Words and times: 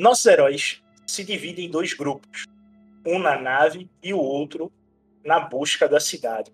Nossos 0.00 0.24
heróis 0.24 0.82
se 1.06 1.22
dividem 1.22 1.66
em 1.66 1.70
dois 1.70 1.92
grupos 1.92 2.46
um 3.06 3.18
na 3.18 3.38
nave 3.38 3.86
e 4.02 4.14
o 4.14 4.18
outro 4.18 4.72
na 5.22 5.38
busca 5.38 5.86
da 5.86 6.00
cidade. 6.00 6.50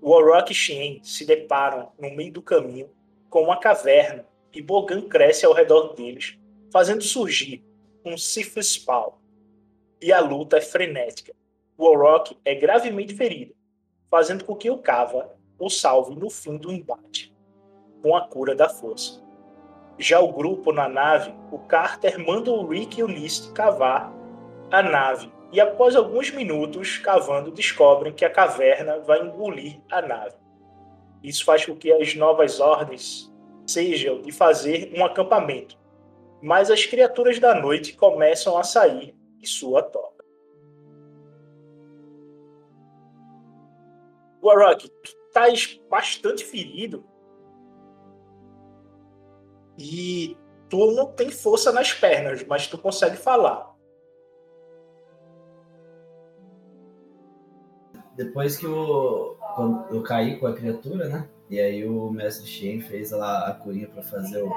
Orok 0.00 0.52
e 0.52 0.54
Shien 0.54 1.02
se 1.02 1.26
deparam 1.26 1.92
no 1.98 2.10
meio 2.16 2.32
do 2.32 2.40
caminho 2.40 2.88
com 3.28 3.42
uma 3.42 3.60
caverna 3.60 4.26
e 4.54 4.62
Bogan 4.62 5.02
cresce 5.02 5.44
ao 5.44 5.52
redor 5.52 5.92
deles, 5.92 6.38
fazendo 6.72 7.02
surgir 7.02 7.62
um 8.02 8.16
Sifrispal. 8.16 9.20
E 10.00 10.10
a 10.10 10.20
luta 10.20 10.56
é 10.56 10.62
frenética. 10.62 11.34
O 11.76 11.84
Orok 11.84 12.38
é 12.42 12.54
gravemente 12.54 13.14
ferido, 13.14 13.54
fazendo 14.10 14.46
com 14.46 14.56
que 14.56 14.70
o 14.70 14.78
Kava 14.78 15.30
o 15.58 15.68
salve 15.68 16.14
no 16.14 16.30
fim 16.30 16.56
do 16.56 16.72
embate, 16.72 17.36
com 18.00 18.16
a 18.16 18.26
cura 18.26 18.54
da 18.54 18.66
força. 18.66 19.25
Já 19.98 20.20
o 20.20 20.32
grupo 20.32 20.72
na 20.72 20.88
nave, 20.88 21.34
o 21.50 21.58
Carter 21.58 22.18
manda 22.18 22.50
o 22.50 22.66
Rick 22.66 23.00
e 23.00 23.02
o 23.02 23.06
List 23.06 23.52
cavar 23.52 24.12
a 24.70 24.82
nave 24.82 25.30
e 25.52 25.60
após 25.60 25.94
alguns 25.94 26.30
minutos 26.30 26.98
cavando, 26.98 27.50
descobrem 27.50 28.12
que 28.12 28.24
a 28.24 28.30
caverna 28.30 28.98
vai 29.00 29.22
engolir 29.22 29.80
a 29.90 30.02
nave. 30.02 30.36
Isso 31.22 31.44
faz 31.44 31.64
com 31.64 31.74
que 31.74 31.92
as 31.92 32.14
novas 32.14 32.60
ordens 32.60 33.32
sejam 33.66 34.20
de 34.20 34.32
fazer 34.32 34.92
um 34.94 35.04
acampamento, 35.04 35.78
mas 36.42 36.70
as 36.70 36.84
criaturas 36.84 37.38
da 37.38 37.54
noite 37.54 37.94
começam 37.94 38.58
a 38.58 38.62
sair 38.62 39.14
de 39.38 39.46
sua 39.46 39.82
toca. 39.82 40.24
Warrock, 44.42 44.90
estás 45.02 45.80
bastante 45.88 46.44
ferido 46.44 47.04
e 49.78 50.36
tu 50.68 50.92
não 50.92 51.06
tem 51.06 51.30
força 51.30 51.72
nas 51.72 51.92
pernas, 51.92 52.44
mas 52.46 52.66
tu 52.66 52.78
consegue 52.78 53.16
falar. 53.16 53.76
depois 58.16 58.56
que 58.56 58.64
eu, 58.64 59.36
eu 59.90 60.02
caí 60.02 60.38
com 60.38 60.46
a 60.46 60.54
criatura, 60.54 61.08
né? 61.08 61.28
E 61.50 61.60
aí 61.60 61.86
o 61.86 62.10
mestre 62.10 62.46
Shen 62.46 62.80
fez 62.80 63.10
lá 63.10 63.46
a 63.46 63.52
curinha 63.52 63.86
para 63.86 64.02
fazer 64.02 64.42
o, 64.42 64.50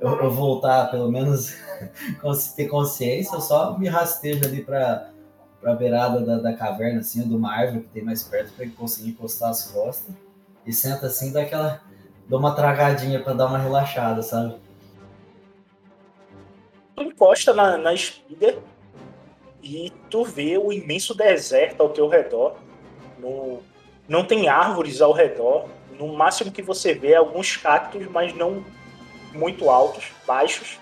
eu, 0.00 0.22
eu, 0.22 0.30
voltar, 0.30 0.90
pelo 0.90 1.10
menos, 1.10 1.56
ter 2.56 2.68
consciência, 2.68 3.36
eu 3.36 3.40
só 3.40 3.78
me 3.78 3.88
rastejo 3.88 4.44
ali 4.44 4.64
para 4.64 5.10
a 5.64 5.74
beirada 5.74 6.24
da, 6.24 6.38
da, 6.38 6.54
caverna, 6.54 7.00
assim, 7.00 7.26
de 7.28 7.34
uma 7.34 7.52
árvore 7.52 7.82
que 7.82 7.88
tem 7.88 8.02
mais 8.02 8.22
perto, 8.22 8.52
para 8.56 8.66
conseguir 8.70 9.10
encostar 9.10 9.50
as 9.50 9.70
costas. 9.70 10.14
E 10.64 10.72
senta 10.72 11.06
assim, 11.06 11.32
dá 11.32 11.42
aquela. 11.42 11.80
Dá 12.32 12.38
uma 12.38 12.54
tragadinha 12.54 13.20
para 13.20 13.34
dar 13.34 13.46
uma 13.46 13.58
relaxada, 13.58 14.22
sabe? 14.22 14.56
Tu 16.96 17.02
encosta 17.02 17.52
na, 17.52 17.76
na 17.76 17.92
espida 17.92 18.58
e 19.62 19.92
tu 20.08 20.24
vê 20.24 20.56
o 20.56 20.72
imenso 20.72 21.14
deserto 21.14 21.82
ao 21.82 21.90
teu 21.90 22.08
redor 22.08 22.56
no, 23.18 23.60
não 24.08 24.24
tem 24.24 24.48
árvores 24.48 25.02
ao 25.02 25.12
redor. 25.12 25.68
No 25.98 26.08
máximo 26.08 26.50
que 26.50 26.62
você 26.62 26.94
vê 26.94 27.12
é 27.12 27.16
alguns 27.16 27.58
cactos, 27.58 28.06
mas 28.06 28.34
não 28.34 28.64
muito 29.34 29.68
altos, 29.68 30.10
baixos. 30.26 30.78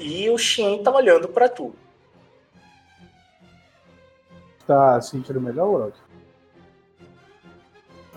E 0.00 0.28
o 0.28 0.36
Shen 0.36 0.82
tá 0.82 0.90
olhando 0.90 1.28
para 1.28 1.48
tu. 1.48 1.76
Tá 4.66 5.00
sentindo 5.00 5.40
melhor, 5.40 5.68
Urok? 5.68 6.05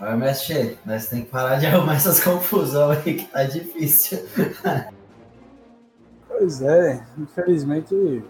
Olha, 0.02 0.16
mestre, 0.16 0.78
nós 0.86 1.08
tem 1.08 1.24
que 1.24 1.30
parar 1.30 1.56
de 1.56 1.66
arrumar 1.68 1.96
essas 1.96 2.24
confusões 2.24 3.06
aí 3.06 3.16
que 3.16 3.26
tá 3.26 3.44
difícil. 3.44 4.18
pois 6.26 6.62
é, 6.62 7.06
infelizmente 7.18 8.24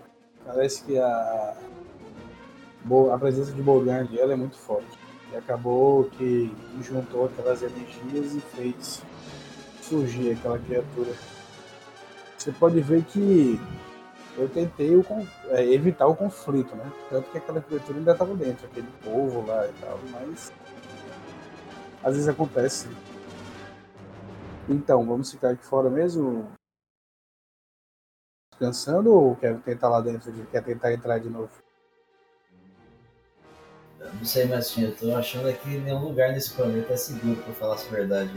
parece 0.45 0.83
que 0.83 0.99
a, 0.99 1.55
a 3.13 3.19
presença 3.19 3.53
de 3.53 3.63
Bogan 3.63 4.01
ali 4.01 4.19
ela 4.19 4.33
é 4.33 4.37
muito 4.37 4.57
forte. 4.57 4.99
E 5.33 5.37
acabou 5.37 6.05
que 6.05 6.53
juntou 6.83 7.27
aquelas 7.27 7.63
energias 7.63 8.35
e 8.35 8.41
fez 8.41 9.03
surgir 9.81 10.33
aquela 10.33 10.59
criatura. 10.59 11.13
Você 12.37 12.51
pode 12.51 12.81
ver 12.81 13.05
que 13.05 13.61
eu 14.37 14.49
tentei 14.49 14.97
o 14.97 15.05
é, 15.51 15.65
evitar 15.73 16.09
o 16.09 16.17
conflito, 16.17 16.75
né? 16.75 16.91
Tanto 17.09 17.31
que 17.31 17.39
aquela 17.39 17.61
criatura 17.61 17.99
ainda 17.99 18.11
estava 18.11 18.35
dentro, 18.35 18.67
aquele 18.67 18.89
povo 19.05 19.47
lá 19.47 19.69
e 19.69 19.73
tal, 19.81 20.01
mas 20.11 20.53
às 22.03 22.15
vezes 22.15 22.29
acontece. 22.29 22.89
Então, 24.69 25.05
vamos 25.07 25.31
ficar 25.31 25.51
aqui 25.51 25.65
fora 25.65 25.91
mesmo? 25.91 26.51
Descansando 28.53 29.13
ou 29.13 29.37
quer 29.37 29.59
tentar 29.63 29.89
lá 29.89 30.01
dentro? 30.01 30.31
de- 30.33 30.47
Quer 30.47 30.63
tentar 30.63 30.93
entrar 30.93 31.19
de 31.19 31.29
novo? 31.29 31.51
Eu 33.99 34.15
não 34.15 34.25
sei, 34.25 34.47
mas 34.47 34.77
eu 34.79 34.97
tô 34.97 35.15
achando 35.15 35.53
que 35.59 35.69
nenhum 35.79 36.05
lugar 36.05 36.33
nesse 36.33 36.53
planeta 36.55 36.93
é 36.93 36.97
seguro, 36.97 37.43
pra 37.43 37.53
falar 37.55 37.75
a 37.75 37.91
verdade. 37.91 38.33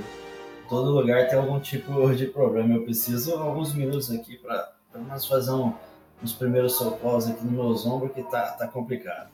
Todo 0.70 0.92
lugar 0.92 1.28
tem 1.30 1.38
algum 1.38 1.60
tipo 1.60 2.14
de 2.16 2.28
problema. 2.28 2.76
Eu 2.76 2.84
preciso 2.84 3.36
alguns 3.36 3.74
minutos 3.74 4.10
aqui 4.12 4.38
pra 4.38 4.74
pelo 4.92 5.06
fazer 5.28 5.52
um, 5.52 5.74
uns 6.22 6.34
primeiros 6.34 6.76
socorros 6.76 7.28
aqui 7.28 7.44
nos 7.44 7.52
meus 7.52 7.86
ombros, 7.86 8.14
que 8.14 8.24
tá, 8.24 8.52
tá 8.52 8.68
complicado. 8.68 9.30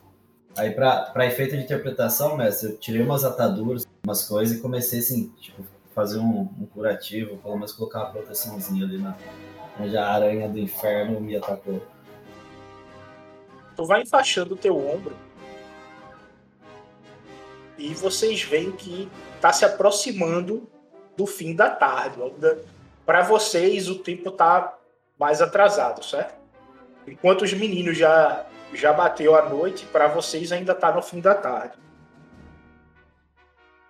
Aí, 0.60 0.72
pra 0.72 1.26
efeito 1.26 1.56
de 1.56 1.64
interpretação, 1.64 2.36
mestre, 2.36 2.72
eu 2.72 2.78
tirei 2.78 3.02
umas 3.02 3.24
ataduras, 3.24 3.88
umas 4.04 4.28
coisas 4.28 4.58
e 4.58 4.62
comecei 4.62 5.00
assim, 5.00 5.30
tipo, 5.40 5.64
fazer 5.96 6.20
um, 6.20 6.50
um 6.60 6.66
curativo, 6.66 7.38
pelo 7.38 7.56
menos 7.56 7.72
colocar 7.72 8.00
uma 8.00 8.12
proteçãozinha 8.12 8.86
ali 8.86 8.98
na. 8.98 9.16
Onde 9.80 9.96
a 9.96 10.10
aranha 10.10 10.50
do 10.50 10.60
inferno 10.60 11.22
me 11.22 11.38
atacou. 11.38 11.82
Tu 13.78 13.86
vai 13.86 14.02
enfaixando 14.02 14.56
o 14.56 14.58
teu 14.58 14.78
ombro 14.78 15.16
e 17.78 17.94
vocês 17.94 18.44
veem 18.44 18.74
que 18.74 19.10
tá 19.40 19.54
se 19.54 19.64
aproximando 19.64 20.70
do 21.16 21.26
fim 21.26 21.56
da 21.56 21.70
tarde. 21.70 22.20
Para 23.06 23.22
vocês 23.22 23.88
o 23.88 23.96
tempo 24.00 24.30
tá 24.32 24.78
mais 25.18 25.42
atrasado, 25.42 26.04
certo? 26.04 26.38
Enquanto 27.08 27.44
os 27.44 27.54
meninos 27.54 27.98
já 27.98 28.46
já 28.74 28.94
bateu 28.94 29.36
a 29.36 29.50
noite, 29.50 29.86
para 29.88 30.07
vocês 30.07 30.51
ainda 30.51 30.75
tá 30.75 30.94
no 30.94 31.01
fim 31.01 31.19
da 31.19 31.36
tarde. 31.36 31.77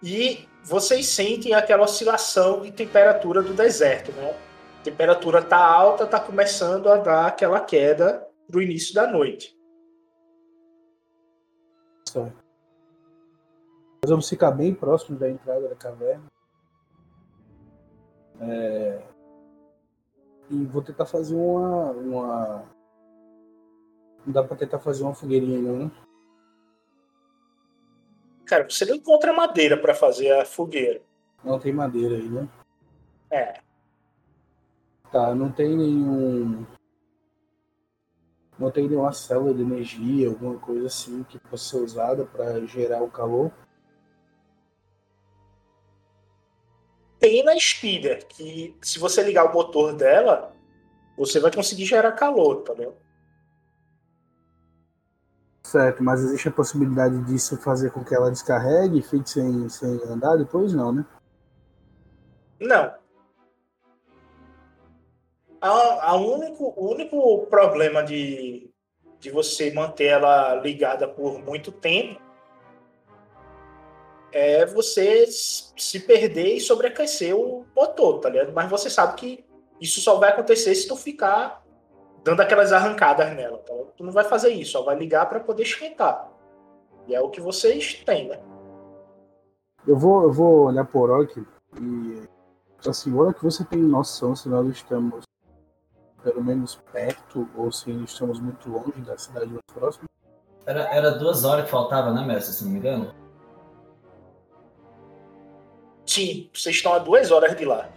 E 0.02 0.48
vocês 0.64 1.08
sentem 1.08 1.54
aquela 1.54 1.84
oscilação 1.84 2.62
de 2.62 2.72
temperatura 2.72 3.42
do 3.42 3.54
deserto, 3.54 4.12
né? 4.14 4.36
A 4.80 4.84
temperatura 4.84 5.42
tá 5.42 5.58
alta, 5.58 6.08
tá 6.08 6.20
começando 6.20 6.90
a 6.90 6.98
dar 6.98 7.28
aquela 7.28 7.60
queda 7.60 8.26
pro 8.48 8.62
início 8.62 8.96
da 8.96 9.06
noite. 9.06 9.58
Certo. 12.08 12.50
Nós 14.02 14.10
vamos 14.10 14.30
ficar 14.30 14.52
bem 14.52 14.74
próximo 14.74 15.18
da 15.18 15.30
entrada 15.30 15.68
da 15.68 15.76
caverna. 15.76 16.24
É, 18.42 19.02
E 20.50 20.66
vou 20.66 20.82
tentar 20.82 21.06
fazer 21.06 21.36
uma. 21.36 21.92
uma... 21.92 22.64
Não 24.30 24.34
dá 24.34 24.44
pra 24.44 24.56
tentar 24.56 24.78
fazer 24.78 25.02
uma 25.02 25.16
fogueirinha 25.16 25.58
ainda, 25.58 25.72
né? 25.72 25.92
Cara, 28.46 28.70
você 28.70 28.86
não 28.86 28.94
encontra 28.94 29.34
madeira 29.34 29.76
para 29.76 29.96
fazer 29.96 30.32
a 30.34 30.46
fogueira. 30.46 31.02
Não 31.44 31.58
tem 31.58 31.74
madeira 31.74 32.14
aí, 32.14 32.30
né? 32.30 32.48
É. 33.32 33.60
Tá, 35.12 35.34
não 35.34 35.52
tem 35.52 35.76
nenhum. 35.76 36.64
Não 38.60 38.70
tem 38.70 38.88
nenhuma 38.88 39.12
célula 39.14 39.52
de 39.52 39.64
energia, 39.64 40.28
alguma 40.28 40.60
coisa 40.60 40.86
assim 40.86 41.24
que 41.24 41.40
possa 41.40 41.68
ser 41.68 41.78
usada 41.78 42.24
para 42.24 42.64
gerar 42.68 43.02
o 43.02 43.10
calor. 43.10 43.52
Tem 47.18 47.44
na 47.44 47.60
Speeder, 47.60 48.28
que 48.28 48.78
se 48.80 49.00
você 49.00 49.24
ligar 49.24 49.50
o 49.50 49.54
motor 49.54 49.96
dela, 49.96 50.54
você 51.18 51.40
vai 51.40 51.52
conseguir 51.52 51.86
gerar 51.86 52.12
calor, 52.12 52.62
tá 52.62 52.74
vendo? 52.74 53.09
Certo, 55.70 56.04
mas 56.04 56.24
existe 56.24 56.48
a 56.48 56.52
possibilidade 56.52 57.24
disso 57.26 57.56
fazer 57.56 57.92
com 57.92 58.04
que 58.04 58.16
ela 58.16 58.32
descarregue 58.32 58.98
e 58.98 59.04
fique 59.04 59.30
sem, 59.30 59.70
sem 59.70 60.02
andar 60.06 60.36
depois? 60.36 60.74
Não, 60.74 60.92
né? 60.92 61.06
Não. 62.60 62.96
A, 65.62 66.10
a 66.10 66.16
único, 66.16 66.74
o 66.76 66.92
único 66.92 67.46
problema 67.52 68.02
de, 68.02 68.72
de 69.20 69.30
você 69.30 69.72
manter 69.72 70.06
ela 70.06 70.56
ligada 70.56 71.08
por 71.08 71.38
muito 71.38 71.72
tempo 71.72 72.20
é 74.32 74.66
você 74.66 75.28
se 75.28 76.00
perder 76.00 76.56
e 76.56 76.60
sobreaquecer 76.60 77.36
o 77.36 77.64
motor, 77.76 78.22
tá 78.22 78.30
ligado? 78.30 78.52
Mas 78.54 78.72
você 78.72 78.90
sabe 78.90 79.16
que 79.16 79.46
isso 79.80 80.02
só 80.02 80.16
vai 80.16 80.32
acontecer 80.32 80.74
se 80.74 80.88
tu 80.88 80.96
ficar 80.96 81.64
dando 82.24 82.42
aquelas 82.42 82.72
arrancadas 82.72 83.36
nela, 83.36 83.58
tá? 83.60 83.74
ligado? 83.74 83.94
Tu 83.98 84.04
não 84.04 84.12
vai 84.12 84.24
fazer 84.24 84.50
isso, 84.50 84.74
só 84.74 84.84
vai 84.84 84.96
ligar 84.96 85.28
para 85.28 85.40
poder 85.40 85.64
esquentar. 85.64 86.30
E 87.08 87.16
é 87.16 87.22
o 87.22 87.30
que 87.30 87.42
vocês 87.42 87.96
têm, 88.06 88.30
né? 88.30 88.40
Eu 89.88 89.98
vou, 89.98 90.24
eu 90.24 90.32
vou 90.32 90.66
olhar 90.66 90.86
por 90.86 91.10
Orok 91.10 91.46
e. 91.80 92.24
Assim, 92.88 93.14
Orok, 93.14 93.42
você 93.44 93.66
tem 93.66 93.80
noção 93.80 94.36
se 94.36 94.48
nós 94.48 94.68
estamos 94.68 95.24
pelo 96.24 96.44
menos 96.44 96.76
perto 96.92 97.50
ou 97.56 97.72
se 97.72 97.92
estamos 98.04 98.40
muito 98.40 98.70
longe 98.70 99.02
da 99.02 99.18
cidade 99.18 99.48
mais 99.48 99.66
próxima? 99.74 100.06
Era, 100.66 100.82
era 100.94 101.12
duas 101.12 101.44
horas 101.44 101.66
que 101.66 101.72
faltava, 101.72 102.14
né, 102.14 102.26
mestre, 102.26 102.54
se 102.54 102.64
não 102.64 102.72
me 102.72 102.80
engano? 102.80 103.14
Sim, 106.06 106.50
vocês 106.54 106.76
estão 106.76 106.94
a 106.94 107.00
duas 107.00 107.32
horas 107.32 107.56
de 107.56 107.66
lá. 107.66 107.90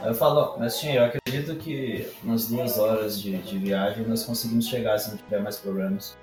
Aí 0.00 0.08
eu 0.08 0.14
falo, 0.14 0.68
sim, 0.68 0.92
eu 0.92 1.04
acredito 1.04 1.21
que 1.58 2.08
umas 2.22 2.48
duas 2.48 2.78
horas 2.78 3.20
de, 3.20 3.36
de 3.38 3.58
viagem 3.58 4.06
nós 4.06 4.24
conseguimos 4.24 4.66
chegar 4.66 4.98
se 4.98 5.10
não 5.10 5.16
tiver 5.16 5.40
mais 5.40 5.56
problemas. 5.56 6.16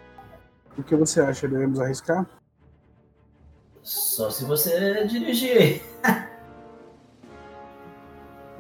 O 0.77 0.83
que 0.83 0.95
você 0.95 1.21
acha? 1.21 1.47
Devemos 1.47 1.79
arriscar? 1.79 2.27
Só 3.81 4.29
se 4.29 4.45
você 4.45 5.05
dirigir. 5.05 5.81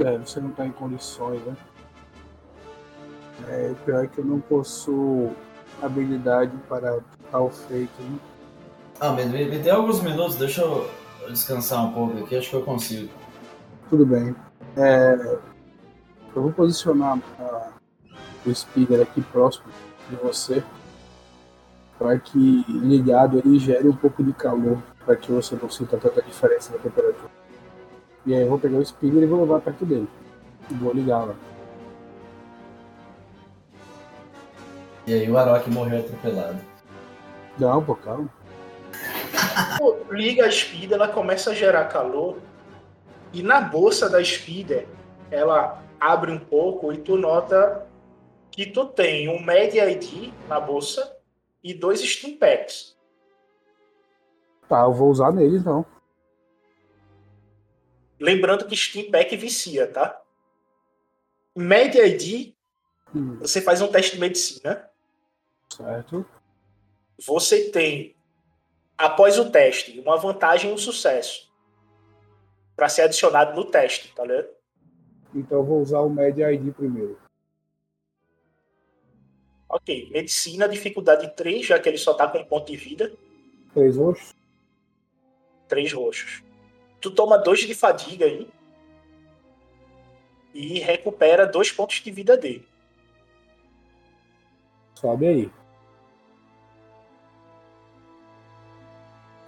É, 0.01 0.17
você 0.17 0.39
não 0.39 0.51
está 0.51 0.65
em 0.65 0.71
condições, 0.71 1.41
né? 1.45 1.57
É, 3.49 3.73
pior 3.85 4.05
é 4.05 4.07
que 4.07 4.19
eu 4.19 4.23
não 4.23 4.39
possuo 4.39 5.35
habilidade 5.81 6.55
para 6.69 7.01
tal 7.29 7.49
feito, 7.49 8.01
né? 8.01 8.17
Ah, 9.01 9.11
mas 9.11 9.29
me, 9.29 9.43
me 9.43 9.59
dê 9.59 9.69
alguns 9.69 10.01
minutos, 10.01 10.37
deixa 10.37 10.61
eu 10.61 10.89
descansar 11.27 11.85
um 11.85 11.91
pouco 11.91 12.17
aqui, 12.23 12.37
acho 12.37 12.49
que 12.49 12.55
eu 12.55 12.63
consigo. 12.63 13.09
Tudo 13.89 14.05
bem. 14.05 14.33
É, 14.77 15.37
eu 16.35 16.41
vou 16.43 16.51
posicionar 16.51 17.19
a- 17.39 17.69
o 18.45 18.55
speeder 18.55 19.01
aqui 19.01 19.21
próximo 19.21 19.65
de 20.09 20.15
você 20.15 20.63
para 21.97 22.17
que 22.17 22.65
ligado 22.67 23.37
ele 23.37 23.59
gere 23.59 23.87
um 23.87 23.95
pouco 23.95 24.23
de 24.23 24.31
calor 24.33 24.81
para 25.05 25.15
que 25.15 25.31
você 25.31 25.57
não 25.61 25.69
sinta 25.69 25.97
tanta 25.97 26.21
diferença 26.21 26.71
na 26.71 26.79
temperatura. 26.79 27.29
E 28.25 28.33
aí 28.33 28.41
eu 28.41 28.49
vou 28.49 28.59
pegar 28.59 28.77
o 28.77 28.85
speeder 28.85 29.23
e 29.23 29.25
vou 29.25 29.41
levar 29.41 29.59
perto 29.59 29.85
dele. 29.85 30.07
E 30.69 30.73
vou 30.75 30.93
ligar 30.93 31.25
lá. 31.25 31.35
E 35.07 35.13
aí 35.13 35.29
o 35.29 35.37
Arok 35.37 35.69
morreu 35.69 35.99
atropelado. 35.99 36.59
Não, 37.57 37.83
pô, 37.83 37.95
calma. 37.95 38.29
Pô, 39.77 39.97
liga 40.11 40.45
a 40.45 40.51
Speeder, 40.51 40.93
ela 40.93 41.07
começa 41.07 41.51
a 41.51 41.53
gerar 41.53 41.85
calor 41.85 42.37
e 43.33 43.41
na 43.41 43.59
bolsa 43.59 44.09
da 44.09 44.23
Speeder 44.23 44.87
ela 45.31 45.81
abre 45.99 46.31
um 46.31 46.39
pouco 46.39 46.91
e 46.93 46.97
tu 46.97 47.17
nota 47.17 47.87
que 48.51 48.65
tu 48.65 48.85
tem 48.85 49.27
um 49.29 49.41
Med 49.41 49.77
ID 49.77 50.33
na 50.47 50.59
bolsa 50.59 51.17
e 51.63 51.73
dois 51.73 52.01
Steam 52.01 52.37
Packs. 52.37 52.97
Tá, 54.67 54.81
eu 54.81 54.93
vou 54.93 55.09
usar 55.09 55.31
nele 55.31 55.57
então. 55.57 55.85
Lembrando 58.19 58.65
que 58.67 58.75
Steam 58.75 59.09
Pack 59.11 59.35
vicia, 59.37 59.87
tá? 59.91 60.21
Med 61.55 61.95
ID, 61.97 62.53
Hum, 63.15 63.39
você 63.39 63.59
faz 63.59 63.81
um 63.81 63.87
teste 63.87 64.13
de 64.15 64.19
medicina. 64.21 64.87
certo. 65.67 66.23
Você 67.25 67.71
tem, 67.71 68.15
após 68.97 69.39
o 69.39 69.49
teste, 69.49 69.99
uma 69.99 70.15
vantagem 70.15 70.69
e 70.69 70.73
um 70.73 70.77
sucesso 70.77 71.51
para 72.75 72.87
ser 72.87 73.01
adicionado 73.03 73.55
no 73.55 73.65
teste, 73.65 74.13
tá 74.13 74.23
ligado? 74.23 74.47
Então 75.33 75.59
eu 75.59 75.63
vou 75.63 75.81
usar 75.81 75.99
o 75.99 76.09
Med 76.09 76.39
ID 76.39 76.73
primeiro. 76.73 77.17
Ok, 79.67 80.09
medicina, 80.11 80.67
dificuldade 80.67 81.35
3, 81.35 81.65
já 81.65 81.79
que 81.79 81.87
ele 81.87 81.97
só 81.97 82.13
tá 82.13 82.27
com 82.27 82.39
um 82.39 82.45
ponto 82.45 82.71
de 82.71 82.75
vida, 82.75 83.11
Três 83.73 83.97
roxos. 83.97 84.35
3 85.67 85.93
roxos. 85.93 86.43
Tu 86.99 87.11
toma 87.11 87.37
2 87.37 87.59
de 87.59 87.75
fadiga 87.75 88.25
aí 88.25 88.49
e 90.53 90.79
recupera 90.79 91.45
dois 91.45 91.71
pontos 91.71 91.97
de 91.97 92.11
vida 92.11 92.35
dele. 92.35 92.67
Sobe 94.95 95.27
aí. 95.27 95.51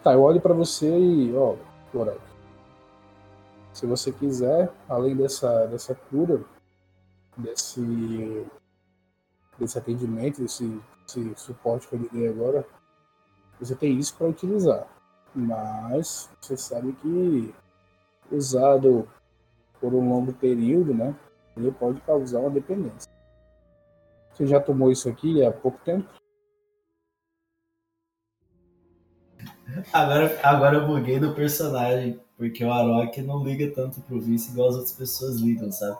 Tá, 0.03 0.13
eu 0.13 0.21
olho 0.21 0.39
pra 0.39 0.53
você 0.53 0.87
e, 0.87 1.33
ó, 1.35 1.55
Lorak. 1.93 2.30
Se 3.73 3.85
você 3.85 4.11
quiser, 4.11 4.71
além 4.87 5.15
dessa, 5.15 5.65
dessa 5.67 5.95
cura, 5.95 6.43
desse 7.37 8.45
desse 9.61 9.77
atendimento, 9.77 10.41
desse, 10.41 10.81
desse 11.05 11.33
suporte 11.37 11.87
que 11.87 11.95
eu 11.95 11.99
lhe 11.99 12.09
dei 12.09 12.27
agora, 12.27 12.65
você 13.59 13.75
tem 13.75 13.97
isso 13.97 14.15
para 14.15 14.27
utilizar. 14.27 14.87
Mas 15.33 16.29
você 16.41 16.57
sabe 16.57 16.93
que 16.93 17.53
usado 18.31 19.07
por 19.79 19.93
um 19.93 20.09
longo 20.09 20.33
período, 20.33 20.93
né, 20.93 21.15
ele 21.55 21.71
pode 21.71 22.01
causar 22.01 22.39
uma 22.39 22.49
dependência. 22.49 23.09
Você 24.33 24.47
já 24.47 24.59
tomou 24.59 24.91
isso 24.91 25.07
aqui 25.09 25.45
há 25.45 25.51
pouco 25.51 25.79
tempo? 25.83 26.07
Agora, 29.91 30.39
agora 30.43 30.77
eu 30.77 30.87
buguei 30.87 31.19
do 31.19 31.33
personagem, 31.33 32.19
porque 32.37 32.63
o 32.63 32.71
Arok 32.71 33.21
não 33.21 33.43
liga 33.43 33.73
tanto 33.73 34.01
pro 34.01 34.19
vice 34.19 34.51
igual 34.51 34.69
as 34.69 34.75
outras 34.75 34.93
pessoas 34.93 35.37
ligam, 35.37 35.71
sabe? 35.71 35.97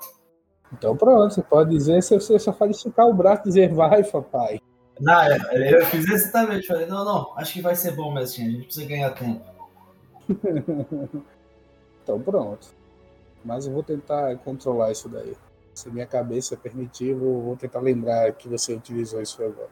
Então 0.74 0.96
pronto, 0.96 1.34
você 1.34 1.42
pode 1.42 1.70
dizer, 1.72 2.02
você 2.02 2.40
só 2.40 2.54
faz 2.54 2.78
esticar 2.78 3.08
o 3.08 3.14
braço 3.14 3.42
e 3.44 3.46
dizer 3.46 3.74
vai, 3.74 4.04
papai. 4.04 4.60
Não, 5.00 5.28
eu, 5.28 5.80
eu 5.80 5.86
fiz 5.88 6.08
exatamente, 6.08 6.68
falei, 6.68 6.86
não, 6.86 7.04
não, 7.04 7.38
acho 7.38 7.54
que 7.54 7.62
vai 7.62 7.76
ser 7.76 7.92
bom, 7.92 8.14
mestre, 8.14 8.44
a 8.44 8.50
gente 8.50 8.66
precisa 8.66 8.88
ganhar 8.88 9.12
tempo. 9.12 9.44
então 12.04 12.22
pronto. 12.22 12.68
Mas 13.44 13.66
eu 13.66 13.74
vou 13.74 13.84
tentar 13.84 14.38
controlar 14.38 14.92
isso 14.92 15.10
daí. 15.10 15.36
Se 15.74 15.90
minha 15.90 16.06
cabeça 16.06 16.56
permitir, 16.56 17.10
eu 17.10 17.18
vou 17.18 17.58
tentar 17.58 17.80
lembrar 17.80 18.32
que 18.34 18.48
você 18.48 18.74
utilizou 18.74 19.22
isso 19.22 19.42
agora. 19.44 19.70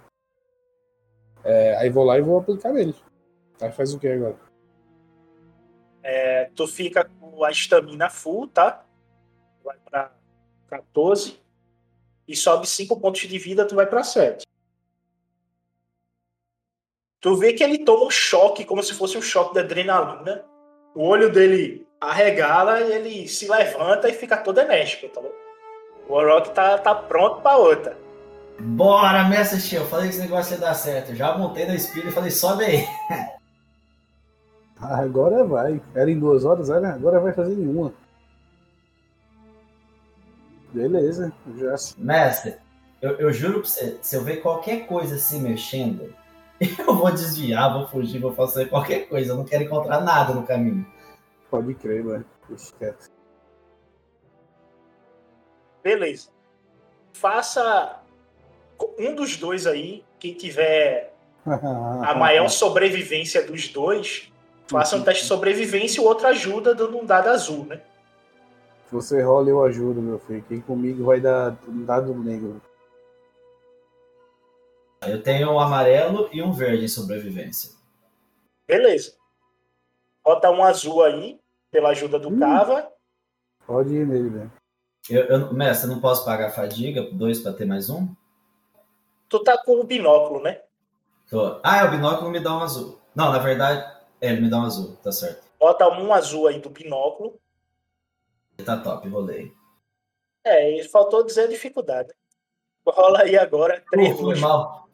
É, 1.43 1.77
aí 1.77 1.89
vou 1.89 2.03
lá 2.03 2.17
e 2.17 2.21
vou 2.21 2.39
aplicar 2.39 2.73
nele. 2.73 2.95
Aí 3.61 3.71
faz 3.71 3.93
o 3.93 3.99
que 3.99 4.07
agora? 4.07 4.37
É, 6.01 6.49
tu 6.55 6.67
fica 6.67 7.09
com 7.19 7.43
a 7.43 7.51
estamina 7.51 8.09
full, 8.09 8.47
tá? 8.47 8.85
Vai 9.63 9.77
pra 9.89 10.11
14. 10.69 11.39
E 12.27 12.35
sobe 12.35 12.67
5 12.67 12.99
pontos 12.99 13.21
de 13.21 13.37
vida, 13.37 13.65
tu 13.65 13.75
vai 13.75 13.85
pra 13.85 14.03
7. 14.03 14.45
Tu 17.19 17.35
vê 17.35 17.53
que 17.53 17.63
ele 17.63 17.83
toma 17.83 18.05
um 18.05 18.11
choque, 18.11 18.63
como 18.63 18.81
se 18.81 18.93
fosse 18.93 19.17
um 19.17 19.21
choque 19.21 19.53
de 19.53 19.59
adrenalina. 19.59 20.45
O 20.95 21.03
olho 21.03 21.31
dele 21.31 21.85
arregala 21.99 22.79
e 22.79 22.93
ele 22.93 23.27
se 23.27 23.47
levanta 23.49 24.07
e 24.07 24.13
fica 24.13 24.37
todo 24.37 24.59
enérgico, 24.59 25.09
tá 25.09 25.21
bom? 25.21 25.31
O 26.07 26.13
Warrock 26.13 26.51
tá, 26.51 26.77
tá 26.77 26.95
pronto 26.95 27.41
pra 27.41 27.57
outra. 27.57 27.97
Bora, 28.59 29.27
mestre 29.27 29.75
Eu 29.75 29.85
falei 29.87 30.09
que 30.09 30.15
esse 30.15 30.21
negócio 30.21 30.53
ia 30.53 30.59
dar 30.59 30.73
certo. 30.73 31.15
Já 31.15 31.37
montei 31.37 31.65
na 31.65 31.75
espírito 31.75 32.09
e 32.09 32.13
falei, 32.13 32.31
sobe 32.31 32.65
aí. 32.65 32.87
Agora 34.81 35.43
vai. 35.43 35.81
Era 35.93 36.09
em 36.09 36.19
duas 36.19 36.45
horas, 36.45 36.69
agora 36.69 37.19
vai 37.19 37.33
fazer 37.33 37.55
nenhuma. 37.55 37.93
Beleza, 40.71 41.33
já. 41.57 41.75
Mestre, 41.97 42.55
eu, 43.01 43.11
eu 43.17 43.33
juro 43.33 43.61
pra 43.61 43.69
você, 43.69 43.97
se 44.01 44.15
eu 44.15 44.23
ver 44.23 44.37
qualquer 44.37 44.85
coisa 44.85 45.17
se 45.17 45.39
mexendo, 45.39 46.13
eu 46.59 46.95
vou 46.95 47.11
desviar, 47.11 47.73
vou 47.73 47.87
fugir, 47.87 48.19
vou 48.19 48.33
fazer 48.33 48.69
qualquer 48.69 49.07
coisa. 49.07 49.31
Eu 49.31 49.37
não 49.37 49.45
quero 49.45 49.63
encontrar 49.63 50.01
nada 50.01 50.33
no 50.33 50.43
caminho. 50.43 50.85
Pode 51.49 51.73
crer, 51.75 52.03
mano. 52.03 52.25
Esquece. 52.51 53.09
Beleza. 55.83 56.29
Faça 57.13 58.01
um 58.97 59.15
dos 59.15 59.37
dois 59.37 59.65
aí, 59.65 60.03
quem 60.19 60.33
tiver 60.33 61.13
a 61.45 62.15
maior 62.15 62.49
sobrevivência 62.49 63.45
dos 63.45 63.67
dois, 63.69 64.31
faça 64.69 64.95
um 64.95 65.03
teste 65.03 65.23
de 65.23 65.27
sobrevivência 65.27 65.99
e 65.99 66.03
o 66.03 66.07
outro 66.07 66.27
ajuda 66.27 66.75
dando 66.75 66.97
um 66.97 67.05
dado 67.05 67.29
azul, 67.29 67.65
né? 67.65 67.81
Se 68.85 68.93
você 68.93 69.21
rola, 69.21 69.49
eu 69.49 69.63
ajudo, 69.63 70.01
meu 70.01 70.19
filho. 70.19 70.43
Quem 70.47 70.61
comigo 70.61 71.03
vai 71.05 71.19
dar 71.19 71.57
um 71.67 71.83
dado 71.83 72.13
negro. 72.13 72.61
Eu 75.05 75.21
tenho 75.21 75.51
um 75.51 75.59
amarelo 75.59 76.29
e 76.31 76.41
um 76.41 76.51
verde 76.51 76.85
em 76.85 76.87
sobrevivência. 76.87 77.71
Beleza. 78.67 79.13
Bota 80.23 80.51
um 80.51 80.63
azul 80.63 81.03
aí, 81.03 81.39
pela 81.71 81.89
ajuda 81.89 82.19
do 82.19 82.29
hum. 82.29 82.39
Cava. 82.39 82.91
Pode 83.65 83.93
ir 83.93 84.05
nele, 84.05 84.29
velho. 84.29 84.51
Eu, 85.09 85.23
eu, 85.23 85.53
mestre, 85.53 85.87
eu 85.87 85.93
não 85.93 86.01
posso 86.01 86.25
pagar 86.25 86.51
fadiga, 86.51 87.01
dois 87.11 87.39
para 87.39 87.53
ter 87.53 87.65
mais 87.65 87.89
um? 87.89 88.07
Tu 89.27 89.39
tá 89.43 89.57
com 89.57 89.79
o 89.79 89.83
binóculo, 89.83 90.41
né? 90.41 90.61
Tô. 91.29 91.59
Ah, 91.63 91.77
é, 91.77 91.83
o 91.83 91.91
binóculo 91.91 92.29
me 92.29 92.39
dá 92.39 92.55
um 92.55 92.61
azul. 92.61 92.99
Não, 93.15 93.31
na 93.31 93.39
verdade, 93.39 93.98
é, 94.21 94.31
ele 94.31 94.41
me 94.41 94.49
dá 94.49 94.57
um 94.57 94.65
azul, 94.65 94.95
tá 94.97 95.11
certo. 95.11 95.47
Bota 95.59 95.87
um 95.89 96.13
azul 96.13 96.47
aí 96.47 96.59
do 96.59 96.69
binóculo. 96.69 97.39
Tá 98.65 98.77
top, 98.77 99.07
rolei. 99.07 99.53
É, 100.43 100.83
faltou 100.83 101.25
dizer 101.25 101.43
a 101.43 101.47
dificuldade. 101.47 102.13
Rola 102.85 103.21
aí 103.21 103.37
agora. 103.37 103.83
Três 103.91 104.19
foi 104.19 104.35
mal. 104.39 104.89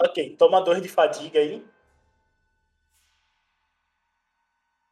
Ok, 0.00 0.36
toma 0.36 0.60
dois 0.60 0.80
de 0.80 0.88
fadiga 0.88 1.40
aí. 1.40 1.66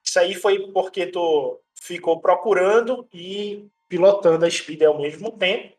Isso 0.05 0.19
aí 0.19 0.35
foi 0.35 0.71
porque 0.73 1.07
tu 1.07 1.61
ficou 1.75 2.21
procurando 2.21 3.09
e 3.13 3.69
pilotando 3.89 4.45
a 4.45 4.51
Speed 4.51 4.83
ao 4.83 4.99
mesmo 4.99 5.31
tempo. 5.33 5.77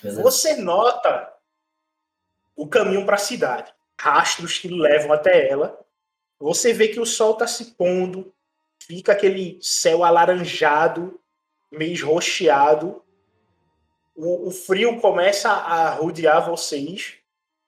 Beleza. 0.00 0.22
Você 0.22 0.56
nota 0.56 1.34
o 2.56 2.66
caminho 2.68 3.04
para 3.04 3.16
a 3.16 3.18
cidade, 3.18 3.72
rastros 4.00 4.58
que 4.58 4.68
levam 4.68 5.12
até 5.12 5.48
ela. 5.48 5.78
Você 6.38 6.72
vê 6.72 6.88
que 6.88 6.98
o 6.98 7.06
sol 7.06 7.32
está 7.32 7.46
se 7.46 7.72
pondo, 7.72 8.32
fica 8.78 9.12
aquele 9.12 9.58
céu 9.60 10.02
alaranjado, 10.02 11.20
meio 11.70 11.92
esroxeado. 11.92 13.02
O, 14.16 14.48
o 14.48 14.50
frio 14.50 14.98
começa 15.00 15.50
a 15.50 15.90
rodear 15.90 16.48
vocês, 16.48 17.18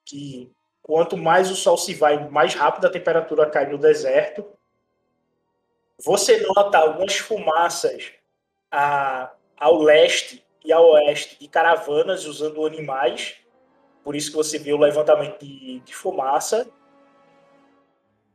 que 0.06 0.50
quanto 0.80 1.16
mais 1.18 1.50
o 1.50 1.54
sol 1.54 1.76
se 1.76 1.94
vai, 1.94 2.28
mais 2.30 2.54
rápido 2.54 2.86
a 2.86 2.90
temperatura 2.90 3.48
cai 3.50 3.70
no 3.70 3.76
deserto. 3.76 4.44
Você 6.02 6.40
nota 6.40 6.78
algumas 6.78 7.16
fumaças 7.18 8.10
a, 8.70 9.30
ao 9.56 9.78
leste 9.82 10.42
e 10.64 10.72
ao 10.72 10.92
oeste 10.92 11.38
de 11.38 11.46
caravanas 11.46 12.24
usando 12.24 12.64
animais. 12.64 13.36
Por 14.02 14.16
isso 14.16 14.30
que 14.30 14.36
você 14.36 14.58
vê 14.58 14.72
o 14.72 14.78
levantamento 14.78 15.44
de, 15.44 15.80
de 15.80 15.94
fumaça. 15.94 16.70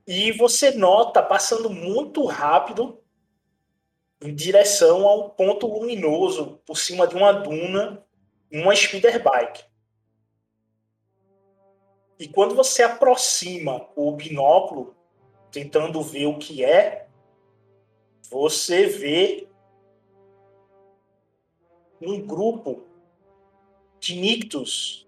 E 0.05 0.31
você 0.31 0.71
nota, 0.71 1.21
passando 1.21 1.69
muito 1.69 2.25
rápido, 2.25 3.01
em 4.21 4.33
direção 4.33 5.07
a 5.07 5.15
um 5.15 5.29
ponto 5.29 5.67
luminoso 5.67 6.59
por 6.65 6.77
cima 6.77 7.05
de 7.05 7.15
uma 7.15 7.31
duna, 7.33 8.03
uma 8.51 8.75
speeder 8.75 9.21
bike. 9.21 9.63
E 12.19 12.27
quando 12.27 12.55
você 12.55 12.81
aproxima 12.81 13.87
o 13.95 14.11
binóculo, 14.13 14.95
tentando 15.51 16.01
ver 16.01 16.25
o 16.25 16.37
que 16.37 16.63
é, 16.63 17.07
você 18.29 18.87
vê 18.87 19.47
um 22.01 22.25
grupo 22.25 22.83
de 23.99 24.15
nictos 24.15 25.06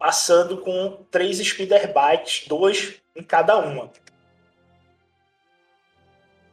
passando 0.00 0.56
com 0.56 1.04
três 1.10 1.36
speeder 1.46 1.92
bikes, 1.92 2.48
dois 2.48 2.94
em 3.14 3.22
cada 3.22 3.58
uma. 3.58 3.92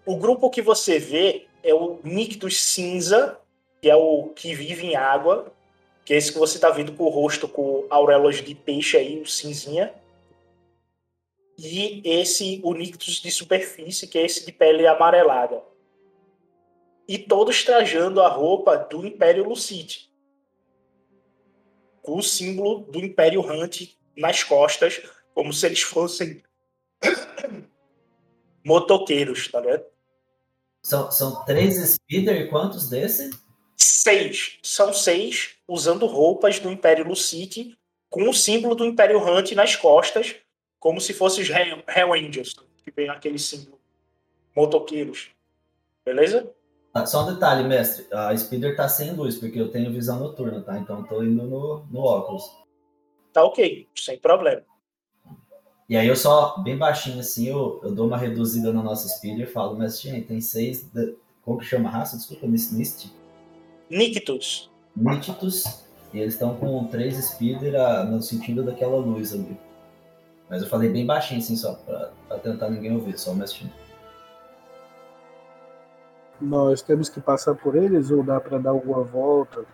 O 0.05 0.17
grupo 0.17 0.49
que 0.49 0.61
você 0.61 0.99
vê 0.99 1.47
é 1.63 1.73
o 1.73 1.97
Nictus 2.03 2.61
cinza, 2.61 3.39
que 3.81 3.89
é 3.89 3.95
o 3.95 4.27
que 4.35 4.53
vive 4.53 4.87
em 4.87 4.95
água, 4.97 5.53
que 6.03 6.13
é 6.13 6.17
esse 6.17 6.33
que 6.33 6.37
você 6.37 6.57
está 6.57 6.69
vendo 6.69 6.91
com 6.91 7.05
o 7.05 7.09
rosto 7.09 7.47
com 7.47 7.85
auréolas 7.89 8.43
de 8.43 8.53
peixe 8.53 8.97
aí, 8.97 9.21
o 9.21 9.25
cinzinha. 9.25 9.93
E 11.57 12.01
esse, 12.03 12.59
o 12.65 12.73
Nictus 12.73 13.21
de 13.21 13.31
superfície, 13.31 14.07
que 14.07 14.17
é 14.17 14.25
esse 14.25 14.45
de 14.45 14.51
pele 14.51 14.85
amarelada. 14.85 15.63
E 17.07 17.17
todos 17.17 17.63
trajando 17.63 18.21
a 18.21 18.27
roupa 18.27 18.75
do 18.75 19.07
Império 19.07 19.47
Lucite. 19.47 20.06
O 22.07 22.21
símbolo 22.21 22.79
do 22.89 22.99
Império 22.99 23.41
Hunt 23.41 23.89
nas 24.15 24.43
costas, 24.43 25.01
como 25.33 25.51
se 25.51 25.65
eles 25.65 25.81
fossem 25.81 26.41
motoqueiros, 28.65 29.49
tá 29.49 29.59
vendo? 29.59 29.83
São, 30.81 31.11
são 31.11 31.43
três 31.43 31.75
speeder 31.75 32.41
e 32.41 32.47
quantos 32.47 32.89
desse? 32.89 33.29
Seis. 33.75 34.57
São 34.63 34.93
seis, 34.93 35.55
usando 35.67 36.05
roupas 36.05 36.59
do 36.59 36.71
Império 36.71 37.05
Lucite, 37.05 37.77
com 38.09 38.29
o 38.29 38.33
símbolo 38.33 38.73
do 38.73 38.85
Império 38.85 39.19
Hunt 39.19 39.51
nas 39.51 39.75
costas, 39.75 40.35
como 40.79 41.01
se 41.01 41.13
fossem 41.13 41.43
os 41.43 41.49
Hell 41.49 42.13
Angels, 42.13 42.55
que 42.83 42.91
vem 42.91 43.09
aquele 43.09 43.37
símbolo. 43.37 43.79
Motoqueiros. 44.55 45.29
Beleza? 46.05 46.49
Ah, 46.97 47.05
só 47.05 47.23
um 47.23 47.33
detalhe, 47.33 47.67
mestre. 47.67 48.07
A 48.11 48.35
Speeder 48.35 48.75
tá 48.75 48.89
sem 48.89 49.13
luz, 49.13 49.37
porque 49.37 49.61
eu 49.61 49.69
tenho 49.69 49.91
visão 49.91 50.19
noturna, 50.19 50.61
tá? 50.61 50.79
Então 50.79 51.03
tô 51.03 51.21
indo 51.21 51.43
no, 51.43 51.85
no 51.91 51.99
óculos. 51.99 52.43
Tá 53.31 53.43
ok, 53.43 53.87
sem 53.95 54.17
problema. 54.17 54.63
E 55.87 55.95
aí 55.95 56.07
eu 56.07 56.15
só, 56.15 56.57
bem 56.57 56.75
baixinho 56.75 57.19
assim, 57.19 57.47
eu, 57.47 57.79
eu 57.83 57.93
dou 57.93 58.07
uma 58.07 58.17
reduzida 58.17 58.73
na 58.73 58.81
nossa 58.81 59.07
Speeder 59.07 59.47
e 59.47 59.51
falo, 59.51 59.77
mestre, 59.77 60.09
gente, 60.09 60.27
tem 60.27 60.41
seis. 60.41 60.89
Como 61.43 61.59
que 61.59 61.65
chama 61.65 61.87
a 61.87 61.91
raça? 61.91 62.17
Desculpa, 62.17 62.47
Mist? 62.47 63.13
Nictus. 63.89 64.71
Nítidos. 64.95 65.83
E 66.11 66.19
eles 66.19 66.33
estão 66.33 66.55
com 66.55 66.87
três 66.87 67.15
speeder 67.23 67.75
ah, 67.79 68.05
no 68.05 68.23
sentido 68.23 68.63
daquela 68.63 68.97
luz 68.97 69.33
ali. 69.33 69.55
Mas 70.49 70.63
eu 70.63 70.67
falei 70.67 70.89
bem 70.89 71.05
baixinho, 71.05 71.41
assim, 71.41 71.55
só 71.55 71.75
pra, 71.75 72.11
pra 72.27 72.39
tentar 72.39 72.71
ninguém 72.71 72.91
ouvir, 72.93 73.19
só 73.19 73.33
o 73.33 73.35
mestre. 73.35 73.69
Nós 76.39 76.81
temos 76.81 77.09
que 77.09 77.19
passar 77.19 77.55
por 77.55 77.75
eles 77.75 78.11
ou 78.11 78.23
dá 78.23 78.39
pra 78.39 78.57
dar 78.57 78.69
alguma 78.71 79.03
volta? 79.03 79.65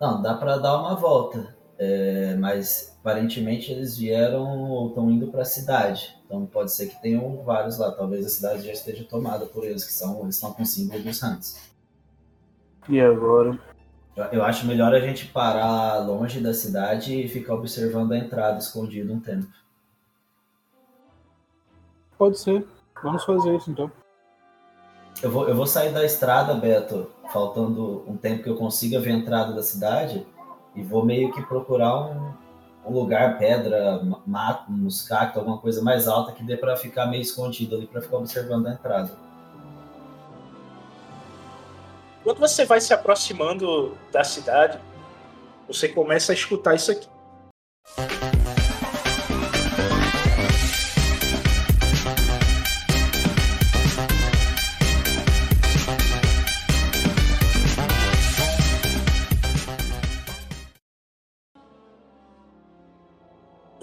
Não, 0.00 0.20
dá 0.20 0.34
pra 0.34 0.58
dar 0.58 0.78
uma 0.78 0.94
volta. 0.94 1.56
É, 1.78 2.34
mas 2.36 2.96
aparentemente 3.00 3.70
eles 3.70 3.98
vieram 3.98 4.70
ou 4.70 4.88
estão 4.88 5.10
indo 5.10 5.28
pra 5.28 5.44
cidade. 5.44 6.16
Então 6.24 6.46
pode 6.46 6.72
ser 6.72 6.86
que 6.86 7.00
tenham 7.00 7.42
vários 7.44 7.78
lá. 7.78 7.92
Talvez 7.92 8.24
a 8.26 8.30
cidade 8.30 8.66
já 8.66 8.72
esteja 8.72 9.04
tomada 9.04 9.46
por 9.46 9.64
eles, 9.64 9.84
que 9.84 9.92
são, 9.92 10.20
eles 10.22 10.36
estão 10.36 10.52
com 10.52 10.62
o 10.62 10.66
símbolo 10.66 11.02
dos 11.02 11.22
Hunts. 11.22 11.74
E 12.88 13.00
agora? 13.00 13.58
Eu, 14.14 14.24
eu 14.24 14.44
acho 14.44 14.66
melhor 14.66 14.94
a 14.94 15.00
gente 15.00 15.26
parar 15.26 15.98
longe 15.98 16.40
da 16.40 16.54
cidade 16.54 17.20
e 17.20 17.28
ficar 17.28 17.54
observando 17.54 18.12
a 18.12 18.18
entrada 18.18 18.58
escondido 18.58 19.12
um 19.12 19.20
tempo. 19.20 19.48
Pode 22.16 22.38
ser. 22.38 22.66
Vamos 23.02 23.24
fazer 23.24 23.54
isso 23.54 23.70
então. 23.70 23.90
Eu 25.22 25.30
vou, 25.30 25.48
eu 25.48 25.56
vou 25.56 25.66
sair 25.66 25.92
da 25.92 26.04
estrada, 26.04 26.54
Beto, 26.54 27.10
faltando 27.32 28.04
um 28.06 28.16
tempo 28.16 28.42
que 28.42 28.50
eu 28.50 28.56
consiga 28.56 29.00
ver 29.00 29.12
a 29.12 29.14
entrada 29.14 29.52
da 29.52 29.62
cidade, 29.62 30.26
e 30.74 30.82
vou 30.82 31.04
meio 31.04 31.32
que 31.32 31.42
procurar 31.42 31.96
um, 32.02 32.32
um 32.84 32.92
lugar, 32.92 33.38
pedra, 33.38 34.02
ma- 34.04 34.20
mato, 34.26 34.70
uns 34.70 35.10
alguma 35.10 35.58
coisa 35.58 35.82
mais 35.82 36.06
alta 36.06 36.32
que 36.32 36.44
dê 36.44 36.56
pra 36.56 36.76
ficar 36.76 37.06
meio 37.06 37.22
escondido 37.22 37.76
ali, 37.76 37.86
pra 37.86 38.02
ficar 38.02 38.18
observando 38.18 38.66
a 38.66 38.72
entrada. 38.72 39.10
Quando 42.22 42.38
você 42.38 42.64
vai 42.64 42.80
se 42.80 42.92
aproximando 42.92 43.96
da 44.12 44.22
cidade, 44.22 44.78
você 45.66 45.88
começa 45.88 46.32
a 46.32 46.34
escutar 46.34 46.74
isso 46.74 46.92
aqui. 46.92 47.08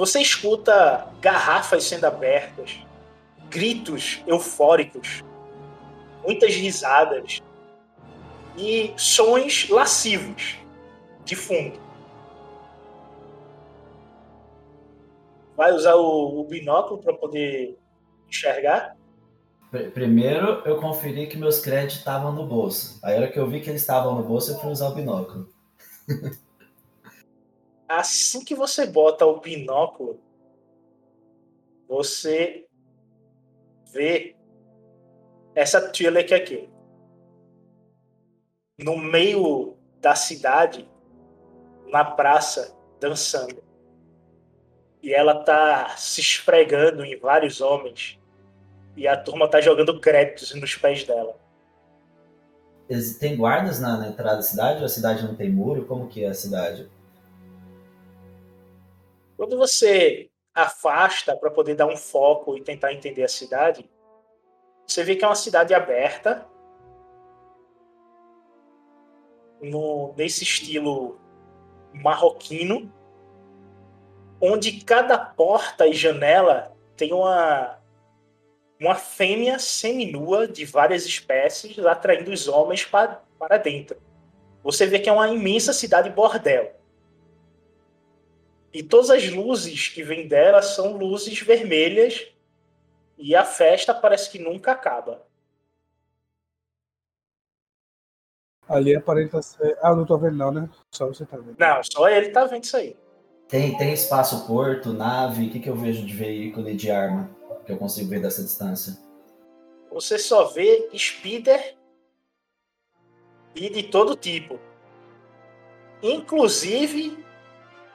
Você 0.04 0.20
escuta 0.20 1.08
garrafas 1.22 1.86
sendo 1.86 2.04
abertas, 2.04 2.78
gritos 3.50 4.22
eufóricos, 4.28 5.24
muitas 6.22 6.54
risadas 6.54 7.42
e 8.58 8.94
sons 8.98 9.70
lascivos 9.70 10.58
de 11.24 11.38
fundo. 11.38 11.80
Vai 15.56 15.72
usar 15.72 15.96
o, 15.96 16.42
o 16.42 16.44
binóculo 16.50 17.02
para 17.02 17.14
poder 17.14 17.80
enxergar? 18.28 18.98
Pr- 19.72 19.90
Primeiro, 19.94 20.64
eu 20.66 20.82
conferi 20.82 21.28
que 21.28 21.38
meus 21.38 21.62
créditos 21.62 22.00
estavam 22.00 22.34
no 22.34 22.46
bolso. 22.46 23.00
Aí, 23.02 23.14
a 23.14 23.20
hora 23.20 23.32
que 23.32 23.40
eu 23.40 23.50
vi 23.50 23.62
que 23.62 23.70
eles 23.70 23.80
estavam 23.80 24.16
no 24.16 24.24
bolso, 24.24 24.52
eu 24.52 24.60
fui 24.60 24.70
usar 24.70 24.90
o 24.90 24.96
binóculo. 24.96 25.48
Assim 27.96 28.44
que 28.44 28.56
você 28.56 28.88
bota 28.88 29.24
o 29.24 29.40
binóculo, 29.40 30.20
você 31.88 32.66
vê 33.92 34.36
essa 35.54 35.80
Twi'lek 35.80 36.34
aqui. 36.34 36.68
No 38.80 38.98
meio 38.98 39.78
da 40.02 40.16
cidade, 40.16 40.90
na 41.88 42.04
praça, 42.04 42.76
dançando. 43.00 43.64
E 45.04 45.14
ela 45.14 45.44
tá 45.44 45.96
se 45.96 46.20
esfregando 46.20 47.06
em 47.06 47.16
vários 47.20 47.62
homens. 47.62 48.20
E 48.98 49.08
a 49.08 49.16
turma 49.16 49.48
tá 49.48 49.62
jogando 49.62 50.00
créditos 50.00 50.56
nos 50.56 50.76
pés 50.76 51.04
dela. 51.04 51.36
Tem 53.20 53.38
guardas 53.38 53.80
na, 53.80 53.98
na 53.98 54.08
entrada 54.08 54.38
da 54.38 54.42
cidade 54.42 54.80
ou 54.80 54.86
a 54.86 54.90
cidade 54.90 55.24
não 55.24 55.36
tem 55.36 55.52
muro? 55.52 55.86
Como 55.86 56.08
que 56.08 56.24
é 56.24 56.30
a 56.30 56.34
cidade? 56.34 56.90
Quando 59.44 59.58
você 59.58 60.30
afasta 60.56 61.36
para 61.36 61.52
poder 61.52 61.76
dar 61.76 61.86
um 61.86 61.98
foco 61.98 62.56
e 62.56 62.64
tentar 62.64 62.94
entender 62.94 63.26
a 63.26 63.28
cidade, 63.28 63.92
você 64.88 65.04
vê 65.04 65.18
que 65.18 65.26
é 65.26 65.28
uma 65.28 65.36
cidade 65.36 65.74
aberta, 65.74 66.48
no, 69.62 70.14
nesse 70.16 70.46
estilo 70.46 71.20
marroquino, 71.94 72.90
onde 74.40 74.80
cada 74.80 75.18
porta 75.18 75.86
e 75.88 75.94
janela 75.94 76.74
tem 76.96 77.12
uma, 77.12 77.78
uma 78.80 78.96
fêmea 78.96 79.60
seminua 79.60 80.48
de 80.48 80.64
várias 80.64 81.06
espécies 81.06 81.78
atraindo 81.80 82.32
os 82.32 82.48
homens 82.48 82.86
pa, 82.86 83.22
para 83.38 83.58
dentro. 83.58 84.02
Você 84.64 84.86
vê 84.88 85.00
que 85.00 85.10
é 85.10 85.12
uma 85.12 85.28
imensa 85.28 85.74
cidade 85.74 86.10
bordel. 86.10 86.82
E 88.74 88.82
todas 88.82 89.12
as 89.12 89.30
luzes 89.30 89.88
que 89.88 90.02
vêm 90.02 90.28
dela 90.28 90.62
são 90.64 90.98
luzes 90.98 91.40
vermelhas 91.40 92.28
e 93.18 93.36
a 93.36 93.46
festa 93.46 93.94
parece 93.94 94.32
que 94.32 94.40
nunca 94.40 94.72
acaba. 94.72 95.26
Ali 98.68 98.96
aparenta 98.96 99.42
ser. 99.42 99.78
Ah, 99.82 99.90
eu 99.90 99.96
não 99.96 100.06
tô 100.06 100.18
vendo 100.18 100.38
não, 100.38 100.52
né? 100.52 100.70
Só 100.90 101.06
você 101.06 101.26
tá 101.26 101.38
vendo. 101.38 101.56
Não, 101.60 101.82
só 101.84 102.10
ele 102.10 102.30
tá 102.30 102.46
vendo 102.46 102.64
isso 102.64 102.76
aí. 102.76 102.98
Tem, 103.48 103.78
tem 103.78 103.94
espaço 103.94 104.48
porto, 104.48 104.92
nave? 104.92 105.48
O 105.48 105.52
que, 105.52 105.60
que 105.60 105.70
eu 105.70 105.76
vejo 105.76 106.04
de 106.06 106.14
veículo 106.14 106.68
e 106.70 106.76
de 106.76 106.90
arma? 106.90 107.30
Que 107.66 107.72
eu 107.72 107.78
consigo 107.78 108.10
ver 108.10 108.22
dessa 108.22 108.42
distância? 108.42 108.98
Você 109.92 110.18
só 110.18 110.46
vê 110.46 110.90
speeder 110.98 111.78
e 113.54 113.70
de 113.70 113.84
todo 113.84 114.16
tipo. 114.16 114.60
Inclusive 116.02 117.23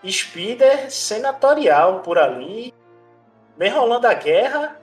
speeder 0.06 0.90
senatorial 0.90 2.00
por 2.00 2.18
ali. 2.18 2.74
Vem 3.56 3.70
rolando 3.70 4.06
a 4.06 4.14
guerra. 4.14 4.80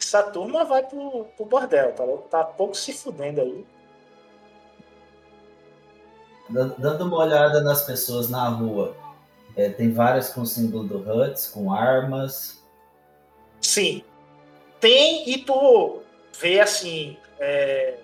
Essa 0.00 0.22
turma 0.22 0.64
vai 0.64 0.82
pro, 0.82 1.26
pro 1.36 1.44
bordel, 1.44 1.92
tá? 1.92 2.04
Tá 2.30 2.44
pouco 2.44 2.74
se 2.74 2.92
fudendo 2.92 3.40
aí. 3.40 3.66
Dan- 6.48 6.74
Dando 6.78 7.04
uma 7.04 7.18
olhada 7.18 7.60
nas 7.62 7.82
pessoas 7.84 8.28
na 8.28 8.48
rua, 8.48 8.96
é, 9.56 9.68
tem 9.68 9.92
várias 9.92 10.32
com 10.32 10.44
símbolo 10.44 10.84
do 10.84 10.98
Huts, 10.98 11.48
com 11.48 11.72
armas. 11.72 12.64
Sim. 13.60 14.02
Tem 14.80 15.28
e 15.30 15.38
tu 15.38 16.00
vê 16.38 16.60
assim. 16.60 17.16
é, 17.38 17.98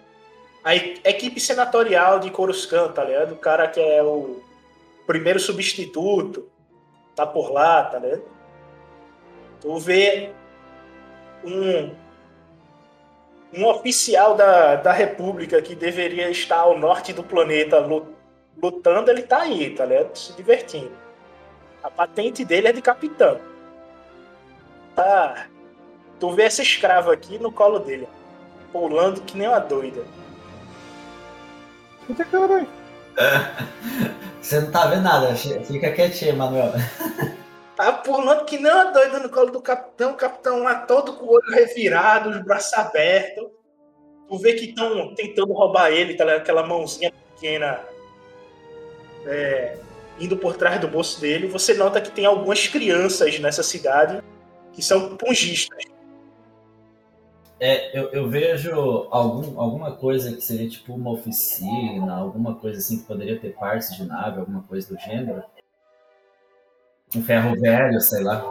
a 0.63 0.75
equipe 0.75 1.39
senatorial 1.41 2.19
de 2.19 2.29
Coruscant, 2.31 2.93
tá 2.93 3.05
ligado? 3.05 3.33
O 3.33 3.37
cara 3.39 3.69
que 3.69 3.81
é 3.81 4.03
o 4.03 4.43
primeiro 5.07 5.39
substituto, 5.39 6.49
tá 7.15 7.27
por 7.27 7.51
lá, 7.53 7.85
tá 7.85 7.99
ligado? 7.99 8.23
Tu 9.61 9.79
vê 9.79 10.33
um, 11.45 11.95
um 13.55 13.67
oficial 13.67 14.35
da, 14.35 14.77
da 14.77 14.93
República 14.93 15.63
que 15.63 15.75
deveria 15.75 16.29
estar 16.31 16.59
ao 16.59 16.79
norte 16.79 17.13
do 17.13 17.23
planeta 17.23 17.79
lu- 17.79 18.15
lutando, 18.61 19.11
ele 19.11 19.23
tá 19.23 19.43
aí, 19.43 19.71
tá 19.75 19.85
ligado? 19.85 20.17
Se 20.17 20.33
divertindo. 20.35 20.93
A 21.83 21.91
patente 21.91 22.45
dele 22.45 22.69
é 22.69 22.73
de 22.73 22.83
capitão. 22.83 23.41
Tá. 24.95 25.47
Tu 26.19 26.31
vê 26.33 26.45
essa 26.45 26.63
escrava 26.63 27.13
aqui 27.13 27.39
no 27.39 27.53
colo 27.53 27.79
dele, 27.79 28.09
pulando 28.73 29.21
que 29.23 29.37
nem 29.37 29.47
uma 29.47 29.61
doida. 29.61 30.05
Eita 32.09 32.25
caralho. 32.25 32.69
Você 34.41 34.61
não 34.61 34.71
tá 34.71 34.87
vendo 34.87 35.03
nada, 35.03 35.35
fica 35.35 35.93
quietinho, 35.93 36.37
Manuel. 36.37 36.73
Tá 37.77 37.93
pulando 37.93 38.47
que 38.47 38.57
nem 38.57 38.73
uma 38.73 38.87
doida 38.87 39.19
no 39.19 39.29
colo 39.29 39.51
do 39.51 39.61
capitão, 39.61 40.13
o 40.13 40.17
capitão 40.17 40.63
lá 40.63 40.77
todo 40.77 41.13
com 41.13 41.27
o 41.27 41.33
olho 41.35 41.53
revirado, 41.53 42.31
os 42.31 42.43
braços 42.43 42.73
abertos. 42.73 43.49
Tu 44.27 44.39
vê 44.39 44.55
que 44.55 44.65
estão 44.65 45.15
tentando 45.15 45.53
roubar 45.53 45.93
ele, 45.93 46.15
tá? 46.15 46.25
Aquela 46.37 46.67
mãozinha 46.67 47.13
pequena 47.35 47.85
é, 49.27 49.77
indo 50.19 50.39
por 50.39 50.57
trás 50.57 50.81
do 50.81 50.89
bolso 50.89 51.21
dele. 51.21 51.49
Você 51.49 51.75
nota 51.75 52.01
que 52.01 52.11
tem 52.11 52.25
algumas 52.25 52.67
crianças 52.67 53.39
nessa 53.39 53.63
cidade 53.63 54.23
que 54.73 54.81
são 54.81 55.15
pungistas. 55.15 55.85
É, 57.59 57.99
eu, 57.99 58.11
eu 58.11 58.29
vejo 58.29 58.71
algum, 59.11 59.59
alguma 59.59 59.97
coisa 59.97 60.35
que 60.35 60.43
seria 60.43 60.69
tipo 60.69 60.93
uma 60.93 61.11
oficina, 61.13 62.15
alguma 62.15 62.55
coisa 62.55 62.79
assim 62.79 62.99
que 62.99 63.07
poderia 63.07 63.41
ter 63.41 63.55
partes 63.55 63.97
de 63.97 64.05
nave, 64.05 64.41
alguma 64.41 64.63
coisa 64.65 64.87
do 64.93 65.01
gênero. 65.01 65.43
Um 67.15 67.23
ferro 67.23 67.59
velho, 67.59 68.01
sei 68.01 68.23
lá. 68.23 68.45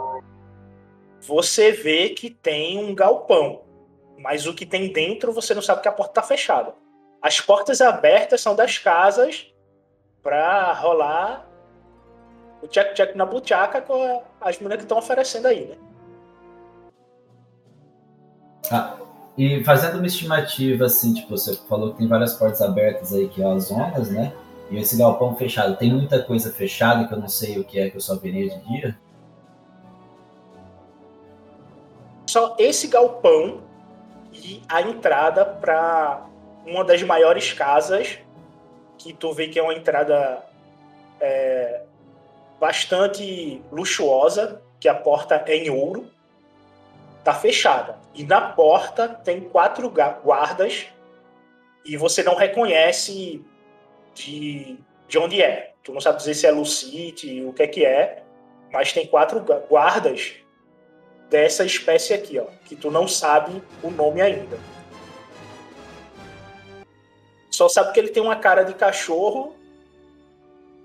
Você 1.20 1.70
vê 1.70 2.10
que 2.10 2.30
tem 2.30 2.78
um 2.78 2.94
galpão, 2.94 3.62
mas 4.18 4.46
o 4.46 4.54
que 4.54 4.66
tem 4.66 4.92
dentro 4.92 5.32
você 5.32 5.54
não 5.54 5.62
sabe 5.62 5.82
que 5.82 5.88
a 5.88 5.92
porta 5.92 6.14
tá 6.14 6.22
fechada. 6.22 6.74
As 7.22 7.40
portas 7.40 7.80
abertas 7.80 8.40
são 8.40 8.56
das 8.56 8.78
casas 8.78 9.52
para 10.22 10.72
rolar 10.72 11.48
o 12.60 12.66
check-check 12.66 13.14
na 13.14 13.24
buchaca 13.24 13.80
com 13.80 14.22
as 14.40 14.58
meninas 14.58 14.78
que 14.78 14.84
estão 14.84 14.98
oferecendo 14.98 15.46
aí, 15.46 15.66
né? 15.66 15.76
Ah, 18.70 18.96
e 19.36 19.62
fazendo 19.64 19.98
uma 19.98 20.06
estimativa, 20.06 20.86
assim, 20.86 21.12
tipo, 21.12 21.36
você 21.36 21.54
falou 21.68 21.92
que 21.92 21.98
tem 21.98 22.08
várias 22.08 22.34
portas 22.34 22.62
abertas 22.62 23.12
aí, 23.12 23.28
que 23.28 23.42
é 23.42 23.46
as 23.46 23.64
zonas, 23.64 24.10
né? 24.10 24.32
E 24.70 24.78
esse 24.78 24.96
galpão 24.96 25.36
fechado, 25.36 25.76
tem 25.76 25.92
muita 25.92 26.22
coisa 26.22 26.50
fechada 26.50 27.06
que 27.06 27.14
eu 27.14 27.18
não 27.18 27.28
sei 27.28 27.58
o 27.58 27.64
que 27.64 27.78
é, 27.78 27.90
que 27.90 27.96
eu 27.96 28.00
só 28.00 28.16
veria 28.16 28.48
de 28.48 28.58
dia? 28.66 28.98
Só 32.26 32.56
esse 32.58 32.88
galpão 32.88 33.60
e 34.32 34.62
a 34.68 34.82
entrada 34.82 35.44
para 35.44 36.26
uma 36.66 36.84
das 36.84 37.02
maiores 37.02 37.52
casas, 37.52 38.18
que 38.98 39.12
tu 39.12 39.32
vê 39.32 39.48
que 39.48 39.58
é 39.58 39.62
uma 39.62 39.74
entrada 39.74 40.42
é, 41.20 41.82
bastante 42.58 43.62
luxuosa, 43.70 44.60
que 44.80 44.88
a 44.88 44.94
porta 44.94 45.42
é 45.46 45.56
em 45.56 45.70
ouro, 45.70 46.10
tá 47.26 47.34
fechada. 47.34 47.98
E 48.14 48.22
na 48.22 48.40
porta 48.40 49.08
tem 49.08 49.40
quatro 49.40 49.92
guardas 50.22 50.86
e 51.84 51.96
você 51.96 52.22
não 52.22 52.36
reconhece 52.36 53.44
de, 54.14 54.78
de 55.08 55.18
onde 55.18 55.42
é. 55.42 55.74
Tu 55.82 55.92
não 55.92 56.00
sabe 56.00 56.18
dizer 56.18 56.34
se 56.34 56.46
é 56.46 56.52
Lucite, 56.52 57.42
o 57.42 57.52
que 57.52 57.64
é 57.64 57.66
que 57.66 57.84
é, 57.84 58.22
mas 58.72 58.92
tem 58.92 59.08
quatro 59.08 59.44
guardas 59.68 60.34
dessa 61.28 61.64
espécie 61.64 62.14
aqui, 62.14 62.38
ó, 62.38 62.46
que 62.64 62.76
tu 62.76 62.92
não 62.92 63.08
sabe 63.08 63.60
o 63.82 63.90
nome 63.90 64.22
ainda. 64.22 64.56
Só 67.50 67.68
sabe 67.68 67.92
que 67.92 67.98
ele 67.98 68.10
tem 68.10 68.22
uma 68.22 68.36
cara 68.36 68.62
de 68.62 68.74
cachorro 68.74 69.56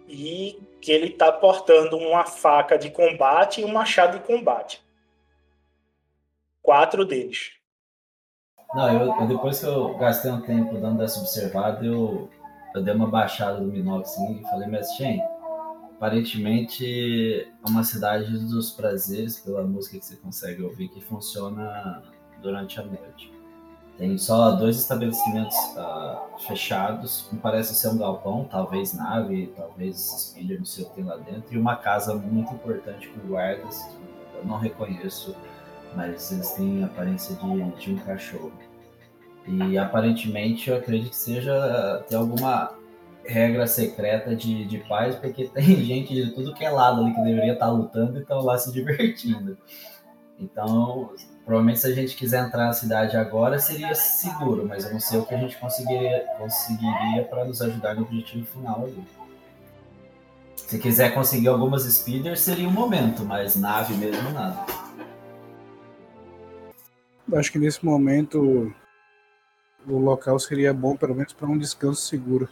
e 0.07 0.59
que 0.81 0.91
ele 0.91 1.11
tá 1.11 1.31
portando 1.31 1.97
uma 1.97 2.25
faca 2.25 2.79
de 2.79 2.89
combate 2.89 3.61
e 3.61 3.65
um 3.65 3.71
machado 3.71 4.17
de 4.17 4.25
combate. 4.25 4.81
Quatro 6.61 7.05
deles. 7.05 7.51
Não, 8.73 8.89
eu, 8.89 9.13
eu, 9.19 9.27
depois 9.27 9.59
que 9.59 9.65
eu 9.65 9.97
gastei 9.97 10.31
um 10.31 10.41
tempo 10.41 10.77
dando 10.77 11.03
essa 11.03 11.19
observada, 11.19 11.85
eu, 11.85 12.29
eu 12.73 12.81
dei 12.81 12.93
uma 12.93 13.07
baixada 13.07 13.59
do 13.59 13.65
Minox 13.65 14.11
assim, 14.11 14.39
e 14.39 14.43
falei, 14.43 14.69
mas 14.69 14.93
Shen, 14.95 15.21
aparentemente 15.95 17.41
é 17.43 17.69
uma 17.69 17.83
cidade 17.83 18.31
dos 18.47 18.71
prazeres, 18.71 19.39
pela 19.39 19.63
música 19.63 19.99
que 19.99 20.05
você 20.05 20.15
consegue 20.15 20.63
ouvir, 20.63 20.87
que 20.87 21.01
funciona 21.01 22.01
durante 22.41 22.79
a 22.79 22.83
noite. 22.83 23.31
Tem 23.97 24.17
só 24.17 24.51
dois 24.51 24.77
estabelecimentos 24.77 25.55
uh, 25.75 26.39
fechados, 26.47 27.29
um 27.31 27.37
parece 27.37 27.75
ser 27.75 27.89
um 27.89 27.97
galpão, 27.97 28.45
talvez 28.45 28.93
nave, 28.93 29.53
talvez 29.55 29.97
speeder, 29.97 30.57
não 30.57 30.65
sei 30.65 30.85
o 30.85 30.89
que 30.89 30.95
tem 30.95 31.03
lá 31.03 31.17
dentro, 31.17 31.53
e 31.53 31.57
uma 31.57 31.75
casa 31.75 32.15
muito 32.15 32.53
importante 32.53 33.09
com 33.09 33.27
guardas, 33.27 33.83
que 33.83 34.37
eu 34.37 34.45
não 34.45 34.57
reconheço 34.57 35.35
mas 35.95 36.31
eles 36.31 36.51
têm 36.51 36.83
a 36.83 36.87
aparência 36.87 37.35
de, 37.35 37.71
de 37.79 37.93
um 37.93 37.97
cachorro. 37.97 38.51
E 39.47 39.77
aparentemente 39.77 40.69
eu 40.69 40.77
acredito 40.77 41.09
que 41.09 41.15
seja 41.15 42.03
ter 42.07 42.15
alguma 42.15 42.75
regra 43.25 43.67
secreta 43.67 44.35
de, 44.35 44.65
de 44.65 44.79
paz, 44.79 45.15
porque 45.15 45.45
tem 45.47 45.75
gente 45.83 46.13
de 46.13 46.31
tudo 46.31 46.53
que 46.53 46.63
é 46.63 46.69
lado 46.69 47.01
ali 47.01 47.13
que 47.13 47.21
deveria 47.21 47.53
estar 47.53 47.69
lutando 47.69 48.17
e 48.17 48.21
estão 48.21 48.39
lá 48.41 48.57
se 48.57 48.71
divertindo. 48.71 49.57
Então, 50.39 51.11
provavelmente 51.45 51.79
se 51.79 51.87
a 51.87 51.93
gente 51.93 52.15
quiser 52.15 52.45
entrar 52.45 52.65
na 52.65 52.73
cidade 52.73 53.15
agora 53.15 53.59
seria 53.59 53.93
seguro, 53.93 54.65
mas 54.67 54.85
eu 54.85 54.93
não 54.93 54.99
sei 54.99 55.19
o 55.19 55.25
que 55.25 55.35
a 55.35 55.37
gente 55.37 55.57
conseguiria, 55.57 56.25
conseguiria 56.37 57.23
para 57.29 57.45
nos 57.45 57.61
ajudar 57.61 57.95
no 57.95 58.03
objetivo 58.03 58.45
final 58.45 58.83
ali. 58.83 59.03
Se 60.55 60.79
quiser 60.79 61.13
conseguir 61.13 61.49
algumas 61.49 61.83
speeders, 61.83 62.39
seria 62.39 62.67
o 62.67 62.71
momento, 62.71 63.23
mas 63.23 63.55
nave 63.55 63.93
mesmo 63.95 64.29
nada. 64.31 64.65
Acho 67.33 67.51
que 67.51 67.59
nesse 67.59 67.83
momento 67.85 68.73
o 69.87 69.97
local 69.97 70.37
seria 70.37 70.73
bom, 70.73 70.95
pelo 70.95 71.15
menos 71.15 71.33
para 71.33 71.47
um 71.47 71.57
descanso 71.57 72.01
seguro. 72.01 72.49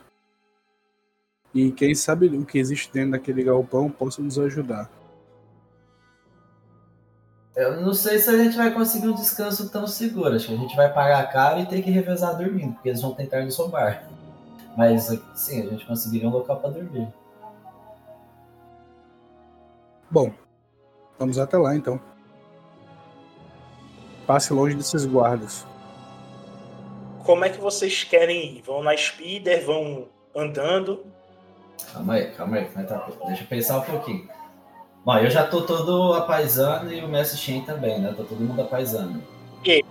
E 1.54 1.72
quem 1.72 1.94
sabe 1.94 2.28
o 2.28 2.46
que 2.46 2.58
existe 2.58 2.92
dentro 2.92 3.12
daquele 3.12 3.44
galpão 3.44 3.89
possa 3.89 4.22
nos 4.22 4.38
ajudar. 4.39 4.89
Eu 7.56 7.82
não 7.82 7.94
sei 7.94 8.20
se 8.20 8.30
a 8.30 8.38
gente 8.38 8.56
vai 8.56 8.74
conseguir 8.74 9.10
um 9.10 9.15
descanso 9.15 9.70
tão 9.70 9.86
seguro. 9.86 10.36
Acho 10.36 10.48
que 10.48 10.54
a 10.54 10.58
gente 10.58 10.76
vai 10.76 10.94
pagar 10.94 11.30
caro 11.32 11.60
e 11.60 11.65
ter 11.65 11.82
que 11.82 11.92
revezar 11.92 12.38
dormindo, 12.38 12.74
porque 12.74 12.89
eles 12.89 13.02
vão 13.02 13.13
tentar 13.13 13.44
nos 13.44 13.58
roubar. 13.58 14.08
Mas 14.78 15.08
sim, 15.36 15.68
a 15.68 15.70
gente 15.72 15.86
conseguiria 15.86 16.30
um 16.30 16.32
local 16.32 16.58
para 16.62 16.70
dormir. 16.70 17.12
Bom, 20.10 20.32
vamos 21.18 21.38
até 21.38 21.58
lá 21.58 21.76
então 21.76 22.00
passe 24.30 24.54
longe 24.54 24.76
desses 24.76 25.08
guardas. 25.08 25.65
Como 27.26 27.44
é 27.44 27.50
que 27.50 27.60
vocês 27.60 28.04
querem 28.04 28.58
ir? 28.58 28.62
Vão 28.62 28.84
na 28.84 28.96
speeder, 28.96 29.65
vão 29.65 30.06
andando? 30.36 31.04
Calma 31.92 32.13
aí, 32.13 32.32
calma 32.34 32.58
aí, 32.58 32.65
tá... 32.65 33.10
deixa 33.26 33.42
eu 33.42 33.48
pensar 33.48 33.80
um 33.80 33.82
pouquinho. 33.82 34.30
Bom, 35.04 35.18
eu 35.18 35.32
já 35.32 35.48
tô 35.48 35.63
todo 35.63 36.13
apaisando 36.13 36.94
e 36.94 37.04
o 37.04 37.08
Messi 37.08 37.38
Shen 37.38 37.62
também, 37.62 38.00
né? 38.00 38.10
Tá 38.10 38.24
todo 38.24 38.39
mundo 38.39 38.62
apaisando. 38.62 39.20
E? 39.65 39.84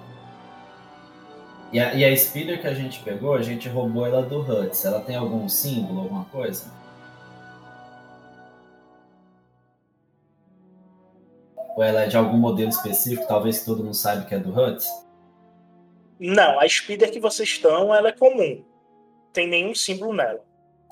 E 1.72 1.80
a, 1.80 1.94
e 1.94 2.04
a 2.04 2.16
speeder 2.16 2.60
que 2.60 2.68
a 2.68 2.74
gente 2.74 3.00
pegou, 3.00 3.34
a 3.34 3.42
gente 3.42 3.68
roubou 3.68 4.06
ela 4.06 4.22
do 4.22 4.38
Huts. 4.38 4.84
Ela 4.84 5.00
tem 5.00 5.16
algum 5.16 5.48
símbolo, 5.48 6.02
alguma 6.02 6.24
coisa? 6.26 6.66
Ou 11.78 11.84
ela 11.84 12.00
é 12.00 12.06
de 12.08 12.16
algum 12.16 12.36
modelo 12.36 12.70
específico, 12.70 13.28
talvez 13.28 13.60
que 13.60 13.64
todo 13.64 13.84
mundo 13.84 13.94
saiba 13.94 14.24
que 14.24 14.34
é 14.34 14.38
do 14.40 14.50
Huts? 14.50 14.84
Não, 16.18 16.58
a 16.58 16.68
speeder 16.68 17.12
que 17.12 17.20
vocês 17.20 17.48
estão, 17.48 17.94
ela 17.94 18.08
é 18.08 18.12
comum. 18.12 18.64
Tem 19.32 19.46
nenhum 19.46 19.72
símbolo 19.76 20.12
nela. 20.12 20.40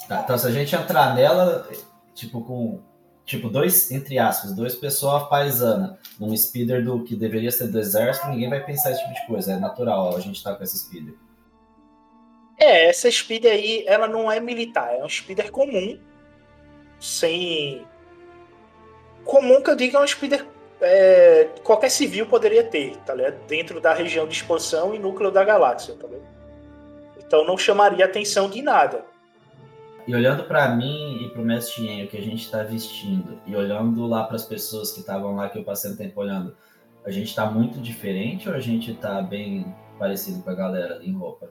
Tá, 0.07 0.21
então 0.23 0.39
se 0.39 0.47
a 0.47 0.51
gente 0.53 0.77
entrar 0.77 1.13
nela, 1.17 1.69
tipo 2.15 2.41
com 2.41 2.81
tipo 3.25 3.49
dois, 3.49 3.91
entre 3.91 4.17
aspas, 4.17 4.55
dois 4.55 4.77
pessoas 4.77 5.29
paisana, 5.29 5.99
num 6.21 6.37
speeder 6.37 6.85
do 6.85 7.03
que 7.03 7.17
deveria 7.17 7.51
ser 7.51 7.67
do 7.67 7.81
exército, 7.81 8.29
ninguém 8.29 8.49
vai 8.49 8.65
pensar 8.65 8.93
esse 8.93 9.01
tipo 9.01 9.15
de 9.15 9.27
coisa. 9.27 9.55
É 9.55 9.59
natural 9.59 10.13
ó, 10.13 10.17
a 10.17 10.21
gente 10.21 10.41
tá 10.41 10.55
com 10.55 10.63
esse 10.63 10.79
speeder. 10.79 11.17
É, 12.61 12.89
essa 12.89 13.11
speeder 13.11 13.51
aí, 13.51 13.85
ela 13.89 14.07
não 14.07 14.31
é 14.31 14.39
militar, 14.39 14.95
é 14.95 15.05
um 15.05 15.09
speeder 15.09 15.51
comum, 15.51 15.99
sem 17.01 17.85
comum 19.25 19.61
que 19.61 19.71
eu 19.71 19.75
digo 19.75 19.97
é 19.97 20.01
um 20.01 20.07
speeder 20.07 20.47
é, 20.81 21.49
qualquer 21.63 21.91
civil 21.91 22.27
poderia 22.27 22.63
ter, 22.65 22.97
tá 22.99 23.15
ligado? 23.15 23.37
Dentro 23.47 23.81
da 23.81 23.95
região 23.95 24.27
de 24.27 24.35
expansão 24.35 24.95
e 24.95 24.99
núcleo 24.99 25.31
da 25.31 25.45
galáxia, 25.45 25.95
tá 25.95 26.07
ligado? 26.07 26.27
Então 27.19 27.45
não 27.45 27.59
chamaria 27.59 28.05
atenção 28.05 28.49
de 28.49 28.63
nada. 28.63 29.05
E 30.07 30.15
olhando 30.15 30.45
para 30.45 30.69
mim 30.69 31.25
e 31.25 31.31
pro 31.31 31.43
Mestre 31.43 31.85
Yen, 31.85 32.05
o 32.05 32.09
que 32.09 32.17
a 32.17 32.23
gente 32.23 32.49
tá 32.49 32.63
vestindo, 32.63 33.41
e 33.45 33.57
olhando 33.57 34.07
lá 34.07 34.23
para 34.23 34.37
as 34.37 34.45
pessoas 34.45 34.93
que 34.93 35.01
estavam 35.01 35.35
lá, 35.35 35.49
que 35.49 35.59
eu 35.59 35.65
passei 35.65 35.91
um 35.91 35.97
tempo 35.97 36.21
olhando, 36.21 36.57
a 37.05 37.11
gente 37.11 37.35
tá 37.35 37.51
muito 37.51 37.81
diferente 37.81 38.49
ou 38.49 38.55
a 38.55 38.61
gente 38.61 38.95
tá 38.95 39.21
bem 39.21 39.75
parecido 39.99 40.43
com 40.43 40.51
a 40.51 40.55
galera 40.55 41.01
em 41.03 41.13
roupa? 41.13 41.51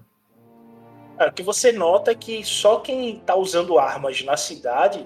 É, 1.17 1.27
o 1.27 1.33
que 1.33 1.43
você 1.43 1.71
nota 1.71 2.11
é 2.11 2.15
que 2.15 2.43
só 2.45 2.79
quem 2.79 3.19
tá 3.19 3.35
usando 3.35 3.77
armas 3.77 4.21
na 4.23 4.37
cidade 4.37 5.05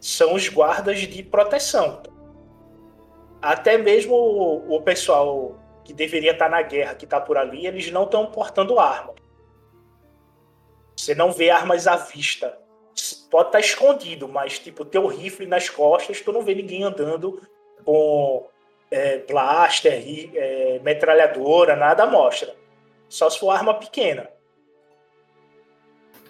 são 0.00 0.34
os 0.34 0.48
guardas 0.48 1.00
de 1.00 1.22
proteção. 1.22 2.02
Tá? 3.42 3.50
até 3.50 3.76
mesmo 3.76 4.14
o, 4.14 4.76
o 4.76 4.82
pessoal 4.82 5.58
que 5.84 5.92
deveria 5.92 6.30
estar 6.30 6.48
na 6.48 6.62
guerra, 6.62 6.94
que 6.94 7.04
está 7.04 7.20
por 7.20 7.36
ali, 7.36 7.66
eles 7.66 7.90
não 7.90 8.04
estão 8.04 8.26
portando 8.26 8.78
arma. 8.78 9.14
Você 10.96 11.14
não 11.14 11.32
vê 11.32 11.50
armas 11.50 11.88
à 11.88 11.96
vista. 11.96 12.56
Pode 13.30 13.48
estar 13.48 13.58
tá 13.58 13.60
escondido, 13.60 14.28
mas 14.28 14.58
tipo, 14.58 14.84
teu 14.84 15.06
rifle 15.08 15.46
nas 15.46 15.68
costas, 15.68 16.20
tu 16.20 16.32
não 16.32 16.42
vê 16.42 16.54
ninguém 16.54 16.84
andando 16.84 17.42
com 17.84 18.46
é, 18.90 19.18
blaster, 19.18 20.04
é, 20.34 20.78
metralhadora, 20.84 21.74
nada 21.74 22.06
mostra. 22.06 22.54
Só 23.08 23.28
se 23.28 23.40
for 23.40 23.50
arma 23.50 23.74
pequena. 23.74 24.30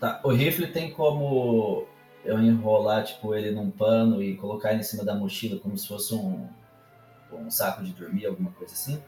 Tá, 0.00 0.20
o 0.24 0.30
rifle 0.30 0.68
tem 0.68 0.90
como 0.92 1.86
eu 2.24 2.38
enrolar 2.38 3.04
tipo, 3.04 3.34
ele 3.34 3.50
num 3.50 3.70
pano 3.70 4.22
e 4.22 4.36
colocar 4.36 4.70
ele 4.70 4.80
em 4.80 4.84
cima 4.84 5.04
da 5.04 5.14
mochila 5.14 5.60
como 5.60 5.76
se 5.76 5.86
fosse 5.86 6.14
um, 6.14 6.48
um 7.38 7.50
saco 7.50 7.82
de 7.82 7.92
dormir, 7.92 8.26
alguma 8.26 8.52
coisa 8.52 8.72
assim? 8.72 9.02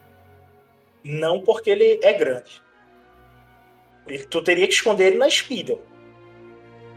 Não, 1.02 1.40
porque 1.42 1.70
ele 1.70 2.00
é 2.02 2.12
grande. 2.12 2.62
Tu 4.30 4.42
teria 4.42 4.66
que 4.66 4.74
esconder 4.74 5.08
ele 5.08 5.18
na 5.18 5.28
espida. 5.28 5.78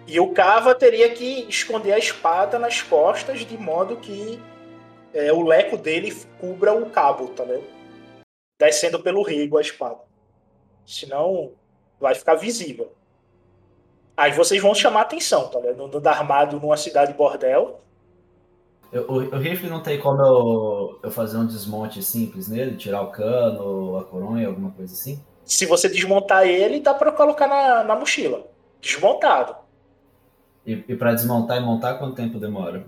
E 0.05 0.19
o 0.19 0.31
Cava 0.33 0.73
teria 0.73 1.09
que 1.13 1.45
esconder 1.49 1.93
a 1.93 1.97
espada 1.97 2.57
nas 2.57 2.81
costas, 2.81 3.41
de 3.41 3.57
modo 3.57 3.97
que 3.97 4.39
é, 5.13 5.33
o 5.33 5.41
leco 5.41 5.77
dele 5.77 6.15
cubra 6.39 6.73
o 6.73 6.89
cabo, 6.89 7.27
tá 7.29 7.43
vendo? 7.43 7.65
Descendo 8.59 9.01
pelo 9.01 9.21
rego 9.21 9.57
a 9.57 9.61
espada. 9.61 9.99
Senão 10.85 11.51
vai 11.99 12.15
ficar 12.15 12.35
visível. 12.35 12.93
Aí 14.15 14.31
vocês 14.31 14.61
vão 14.61 14.73
chamar 14.73 15.01
atenção, 15.01 15.49
tá 15.49 15.59
ligado? 15.59 15.83
Andando 15.83 16.07
armado 16.07 16.59
numa 16.59 16.77
cidade 16.77 17.13
bordel. 17.13 17.81
Eu- 18.91 19.05
o, 19.09 19.15
o 19.35 19.37
rifle 19.39 19.69
não 19.69 19.81
tem 19.83 19.99
como 19.99 20.21
eu, 20.21 20.99
eu 21.03 21.11
fazer 21.11 21.37
um 21.37 21.45
desmonte 21.45 22.01
simples 22.03 22.47
nele, 22.47 22.77
tirar 22.77 23.01
o 23.01 23.11
cano, 23.11 23.97
a 23.97 24.03
coronha, 24.05 24.47
alguma 24.47 24.71
coisa 24.71 24.93
assim? 24.93 25.19
Se 25.45 25.65
você 25.65 25.89
desmontar 25.89 26.45
ele, 26.47 26.79
dá 26.79 26.93
pra 26.93 27.11
colocar 27.11 27.47
na, 27.47 27.83
na 27.83 27.95
mochila. 27.95 28.45
Desmontado. 28.81 29.55
E, 30.65 30.83
e 30.87 30.95
para 30.95 31.15
desmontar 31.15 31.57
e 31.57 31.65
montar, 31.65 31.95
quanto 31.97 32.15
tempo 32.15 32.37
demora? 32.39 32.85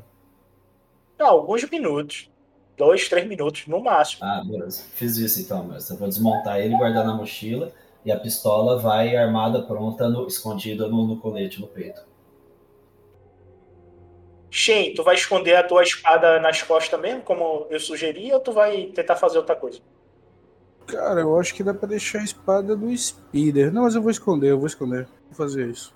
Não, 1.19 1.27
alguns 1.27 1.63
minutos. 1.69 2.29
Dois, 2.75 3.07
três 3.07 3.27
minutos 3.27 3.67
no 3.67 3.79
máximo. 3.83 4.23
Ah, 4.23 4.41
beleza. 4.45 4.83
Fiz 4.93 5.17
isso 5.17 5.41
então, 5.41 5.63
mas 5.65 5.89
eu 5.89 5.97
vou 5.97 6.07
desmontar 6.07 6.59
ele, 6.59 6.75
guardar 6.75 7.05
na 7.05 7.13
mochila 7.13 7.71
e 8.05 8.11
a 8.11 8.19
pistola 8.19 8.77
vai 8.79 9.15
armada, 9.15 9.61
pronta, 9.63 10.07
no, 10.09 10.25
escondida 10.27 10.87
no, 10.87 11.05
no 11.07 11.17
colete, 11.19 11.59
no 11.59 11.67
peito. 11.67 12.01
Shen, 14.51 14.93
tu 14.95 15.03
vai 15.03 15.15
esconder 15.15 15.55
a 15.55 15.63
tua 15.63 15.83
espada 15.83 16.39
nas 16.39 16.61
costas 16.63 16.99
mesmo, 16.99 17.21
como 17.21 17.67
eu 17.69 17.79
sugeri, 17.79 18.31
ou 18.33 18.39
tu 18.39 18.51
vai 18.51 18.87
tentar 18.87 19.15
fazer 19.15 19.37
outra 19.37 19.55
coisa? 19.55 19.79
Cara, 20.87 21.21
eu 21.21 21.39
acho 21.39 21.53
que 21.53 21.63
dá 21.63 21.73
pra 21.73 21.87
deixar 21.87 22.19
a 22.19 22.23
espada 22.23 22.75
do 22.75 22.95
Speeder. 22.97 23.71
Não, 23.71 23.83
mas 23.83 23.93
eu 23.95 24.01
vou 24.01 24.09
esconder, 24.09 24.49
eu 24.49 24.57
vou 24.57 24.67
esconder. 24.67 25.07
Vou 25.29 25.35
fazer 25.35 25.67
isso. 25.67 25.93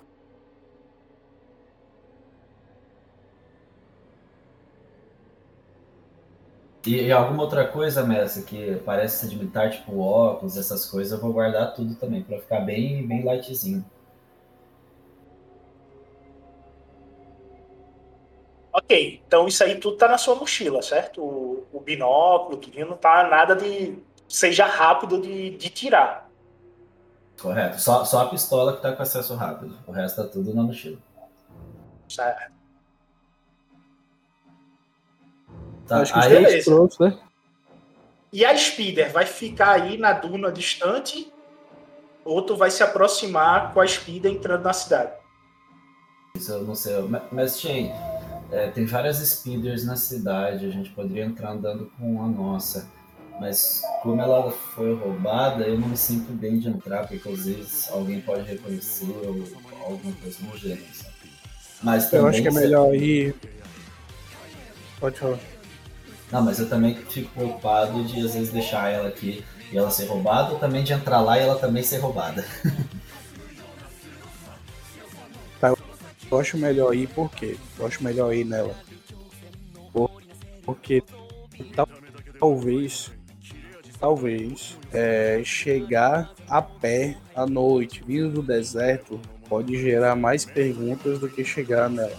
E, 6.86 7.06
e 7.06 7.12
alguma 7.12 7.42
outra 7.42 7.66
coisa, 7.66 8.04
mestre, 8.04 8.42
que 8.44 8.76
parece 8.84 9.20
sedimentar, 9.20 9.70
tipo 9.70 9.98
óculos, 9.98 10.56
essas 10.56 10.84
coisas, 10.86 11.12
eu 11.12 11.20
vou 11.20 11.32
guardar 11.32 11.74
tudo 11.74 11.94
também, 11.96 12.22
pra 12.22 12.38
ficar 12.38 12.60
bem, 12.60 13.06
bem 13.06 13.24
lightzinho. 13.24 13.84
Ok, 18.76 19.22
então 19.24 19.46
isso 19.46 19.62
aí 19.62 19.76
tudo 19.78 19.96
tá 19.96 20.08
na 20.08 20.18
sua 20.18 20.34
mochila, 20.34 20.82
certo? 20.82 21.22
O, 21.22 21.64
o 21.72 21.80
binóculo, 21.80 22.56
tudo 22.56 22.76
não 22.84 22.96
tá 22.96 23.22
nada 23.28 23.54
de. 23.54 23.96
seja 24.28 24.66
rápido 24.66 25.20
de, 25.22 25.50
de 25.50 25.70
tirar. 25.70 26.28
Correto. 27.40 27.80
Só, 27.80 28.04
só 28.04 28.22
a 28.22 28.28
pistola 28.28 28.74
que 28.74 28.82
tá 28.82 28.92
com 28.92 29.02
acesso 29.02 29.36
rápido. 29.36 29.78
O 29.86 29.92
resto 29.92 30.24
tá 30.24 30.28
tudo 30.28 30.52
na 30.52 30.64
mochila. 30.64 30.98
certo? 32.08 32.52
Tá, 35.86 36.00
acho 36.00 36.12
que 36.12 36.28
beleza. 36.28 36.70
prontos, 36.70 36.98
né? 36.98 37.16
E 38.32 38.44
a 38.44 38.56
Spider 38.56 39.12
vai 39.12 39.26
ficar 39.26 39.70
aí 39.82 39.96
na 39.96 40.12
duna 40.12 40.50
distante? 40.50 41.32
Ou 42.24 42.42
tu 42.42 42.56
vai 42.56 42.70
se 42.72 42.82
aproximar 42.82 43.72
com 43.72 43.80
a 43.80 43.86
Spider 43.86 44.32
entrando 44.32 44.64
na 44.64 44.72
cidade? 44.72 45.12
Isso 46.36 46.50
eu 46.50 46.62
não 46.62 46.74
sei. 46.74 46.98
Ma- 47.02 47.22
Mas, 47.30 47.60
Shane, 47.60 47.92
é, 48.54 48.68
tem 48.68 48.86
várias 48.86 49.16
speeders 49.16 49.84
na 49.84 49.96
cidade. 49.96 50.64
A 50.64 50.70
gente 50.70 50.90
poderia 50.90 51.24
entrar 51.24 51.50
andando 51.50 51.90
com 51.98 52.22
a 52.22 52.28
nossa. 52.28 52.88
Mas 53.40 53.82
como 54.00 54.22
ela 54.22 54.52
foi 54.52 54.94
roubada, 54.94 55.64
eu 55.64 55.76
não 55.76 55.88
me 55.88 55.96
sinto 55.96 56.32
bem 56.32 56.60
de 56.60 56.68
entrar, 56.68 57.08
porque 57.08 57.28
às 57.28 57.46
vezes 57.46 57.90
alguém 57.90 58.20
pode 58.20 58.42
reconhecer 58.48 59.10
ou 59.24 59.44
alguma 59.84 60.14
coisa 60.14 60.38
do 60.40 60.56
gênero. 60.56 60.84
sabe? 60.92 61.14
Mas 61.82 62.12
Eu 62.12 62.28
acho 62.28 62.40
que 62.40 62.46
é 62.48 62.52
melhor 62.52 62.94
ir. 62.94 63.34
Pode 65.00 65.18
falar. 65.18 65.38
Não, 66.30 66.42
mas 66.42 66.60
eu 66.60 66.68
também 66.68 66.94
fico 66.94 67.30
preocupado 67.32 68.04
de 68.04 68.24
às 68.24 68.34
vezes 68.34 68.50
deixar 68.50 68.88
ela 68.88 69.08
aqui 69.08 69.44
e 69.72 69.76
ela 69.76 69.90
ser 69.90 70.06
roubada, 70.06 70.52
ou 70.52 70.58
também 70.60 70.84
de 70.84 70.92
entrar 70.92 71.20
lá 71.20 71.36
e 71.36 71.42
ela 71.42 71.58
também 71.58 71.82
ser 71.82 71.98
roubada. 71.98 72.44
Eu 76.30 76.38
acho 76.38 76.56
melhor 76.58 76.94
ir 76.94 77.08
por 77.08 77.30
quê? 77.30 77.56
Eu 77.78 77.86
acho 77.86 78.02
melhor 78.02 78.34
ir 78.34 78.44
nela. 78.44 78.74
Por- 79.92 80.10
Porque 80.64 81.02
tal- 81.74 81.88
talvez, 82.38 83.10
talvez, 84.00 84.76
é, 84.92 85.42
chegar 85.44 86.32
a 86.48 86.60
pé 86.62 87.16
à 87.34 87.46
noite, 87.46 88.02
vindo 88.04 88.30
do 88.30 88.42
deserto, 88.42 89.20
pode 89.48 89.76
gerar 89.78 90.16
mais 90.16 90.44
perguntas 90.44 91.18
do 91.18 91.28
que 91.28 91.44
chegar 91.44 91.88
nela. 91.90 92.16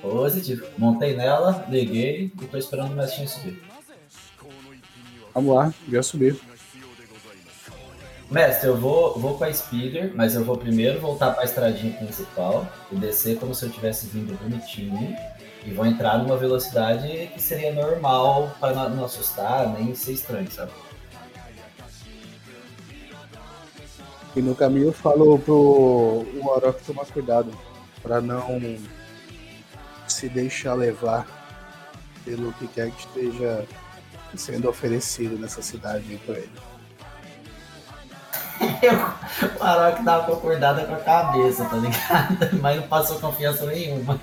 Positivo. 0.00 0.66
Montei 0.78 1.14
nela, 1.14 1.66
liguei 1.68 2.32
e 2.40 2.46
tô 2.46 2.56
esperando 2.56 2.92
o 2.92 2.96
mestre 2.96 3.26
subir. 3.28 3.62
Vamos 5.34 5.54
lá, 5.54 5.74
já 5.90 6.02
subiu. 6.02 6.38
Mestre, 8.30 8.68
eu 8.68 8.76
vou, 8.76 9.18
vou 9.18 9.36
com 9.36 9.42
a 9.42 9.52
Speeder, 9.52 10.12
mas 10.14 10.36
eu 10.36 10.44
vou 10.44 10.56
primeiro 10.56 11.00
voltar 11.00 11.32
pra 11.32 11.42
estradinha 11.42 11.94
principal 11.94 12.64
e 12.92 12.94
descer 12.94 13.36
como 13.40 13.52
se 13.52 13.64
eu 13.64 13.70
tivesse 13.70 14.06
vindo 14.06 14.38
bonitinho. 14.40 15.16
E 15.66 15.72
vou 15.72 15.84
entrar 15.84 16.16
numa 16.18 16.36
velocidade 16.36 17.28
que 17.34 17.42
seria 17.42 17.74
normal 17.74 18.54
pra 18.60 18.72
não, 18.88 19.04
assustar, 19.04 19.68
nem 19.72 19.96
ser 19.96 20.12
estranho, 20.12 20.48
sabe? 20.48 20.70
E 24.36 24.40
no 24.40 24.54
caminho 24.54 24.86
eu 24.86 24.92
falo 24.92 25.36
pro 25.40 26.24
Orochi 26.44 26.84
tomar 26.86 27.06
cuidado 27.06 27.50
para 28.00 28.20
não 28.20 28.78
se 30.06 30.28
deixar 30.28 30.74
levar 30.74 31.26
pelo 32.24 32.52
que 32.52 32.68
quer 32.68 32.92
que 32.92 33.00
esteja 33.00 33.66
sendo 34.36 34.68
oferecido 34.68 35.36
nessa 35.36 35.60
cidade 35.60 36.16
pra 36.24 36.38
ele. 36.38 36.69
O 39.58 39.64
Arok 39.64 40.02
dava 40.02 40.26
concordada 40.26 40.84
com 40.84 40.94
a 40.94 40.98
cabeça, 40.98 41.64
tá 41.64 41.76
ligado? 41.76 42.56
Mas 42.60 42.76
não 42.76 42.88
passou 42.88 43.18
confiança 43.18 43.66
nenhuma. 43.66 44.20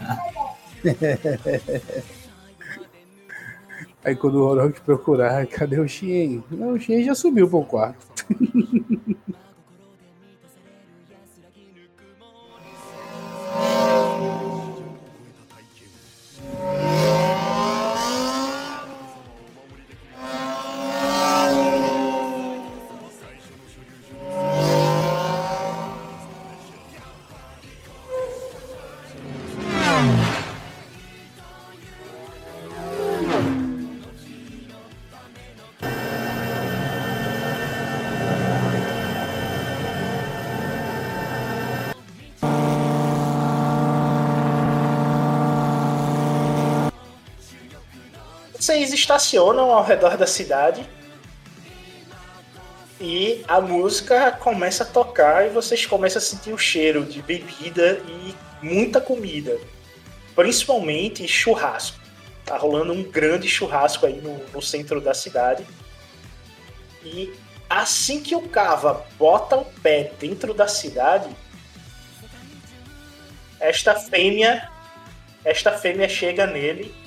Aí 4.03 4.15
quando 4.15 4.35
o 4.35 4.47
Orochi 4.47 4.79
procurar, 4.81 5.45
cadê 5.47 5.79
o 5.79 5.87
Xien? 5.87 6.43
Não, 6.49 6.73
o 6.73 6.79
Xien 6.79 7.03
já 7.03 7.13
subiu 7.13 7.49
pro 7.49 7.63
quarto. 7.63 8.25
estacionam 49.07 49.71
ao 49.71 49.85
redor 49.85 50.17
da 50.17 50.27
cidade 50.27 50.85
e 52.99 53.41
a 53.47 53.61
música 53.61 54.33
começa 54.33 54.83
a 54.83 54.87
tocar 54.87 55.47
e 55.47 55.49
vocês 55.49 55.85
começam 55.85 56.21
a 56.21 56.21
sentir 56.21 56.51
o 56.51 56.57
cheiro 56.57 57.05
de 57.05 57.21
bebida 57.21 58.01
e 58.05 58.35
muita 58.61 58.99
comida, 58.99 59.57
principalmente 60.35 61.25
churrasco. 61.25 61.97
Tá 62.43 62.57
rolando 62.57 62.91
um 62.91 63.01
grande 63.01 63.47
churrasco 63.47 64.05
aí 64.05 64.19
no, 64.19 64.45
no 64.49 64.61
centro 64.61 64.99
da 64.99 65.13
cidade. 65.13 65.65
E 67.05 67.33
assim 67.69 68.21
que 68.21 68.35
o 68.35 68.41
Cava 68.49 69.05
bota 69.17 69.55
o 69.55 69.63
pé 69.63 70.11
dentro 70.19 70.53
da 70.53 70.67
cidade, 70.67 71.29
esta 73.57 73.95
fêmea, 73.95 74.69
esta 75.45 75.71
fêmea 75.71 76.09
chega 76.09 76.45
nele 76.45 77.06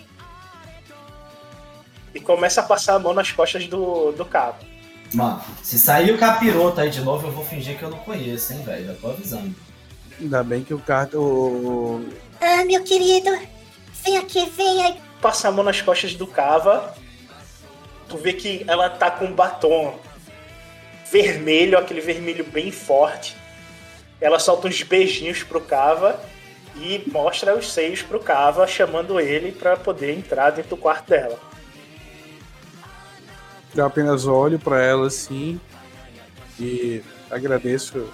e 2.14 2.20
começa 2.20 2.60
a 2.60 2.64
passar 2.64 2.94
a 2.94 2.98
mão 2.98 3.14
nas 3.14 3.30
costas 3.30 3.66
do, 3.66 4.12
do 4.12 4.24
Cava. 4.24 4.58
Mano, 5.12 5.42
se 5.62 5.78
sair 5.78 6.12
o 6.12 6.18
capiroto 6.18 6.80
aí 6.80 6.90
de 6.90 7.00
novo, 7.00 7.26
eu 7.26 7.32
vou 7.32 7.44
fingir 7.44 7.76
que 7.76 7.82
eu 7.82 7.90
não 7.90 7.98
conheço, 7.98 8.52
hein, 8.52 8.62
velho? 8.62 8.86
Já 8.86 8.94
tô 8.94 9.08
avisando. 9.08 9.54
Ainda 10.20 10.44
bem 10.44 10.62
que 10.62 10.74
o 10.74 10.78
carta. 10.78 11.18
O... 11.18 12.06
Ah, 12.40 12.64
meu 12.64 12.82
querido, 12.84 13.30
vem 14.04 14.18
aqui, 14.18 14.48
vem 14.50 14.82
aí. 14.84 15.00
Passa 15.20 15.48
a 15.48 15.52
mão 15.52 15.64
nas 15.64 15.80
costas 15.80 16.14
do 16.14 16.26
Cava. 16.26 16.94
Tu 18.08 18.16
vê 18.18 18.32
que 18.32 18.64
ela 18.68 18.88
tá 18.88 19.10
com 19.10 19.26
um 19.26 19.32
batom 19.32 19.98
vermelho, 21.10 21.78
aquele 21.78 22.00
vermelho 22.00 22.44
bem 22.44 22.70
forte. 22.70 23.36
Ela 24.20 24.38
solta 24.38 24.68
uns 24.68 24.82
beijinhos 24.82 25.42
pro 25.42 25.60
Cava 25.60 26.20
e 26.76 27.02
mostra 27.10 27.56
os 27.56 27.72
seios 27.72 28.02
pro 28.02 28.20
Cava, 28.20 28.66
chamando 28.66 29.18
ele 29.18 29.52
pra 29.52 29.76
poder 29.76 30.16
entrar 30.16 30.50
dentro 30.50 30.70
do 30.70 30.76
quarto 30.76 31.08
dela. 31.08 31.38
Eu 33.74 33.86
apenas 33.86 34.26
olho 34.26 34.58
pra 34.58 34.82
ela 34.82 35.06
assim 35.06 35.60
e 36.58 37.02
agradeço 37.30 38.08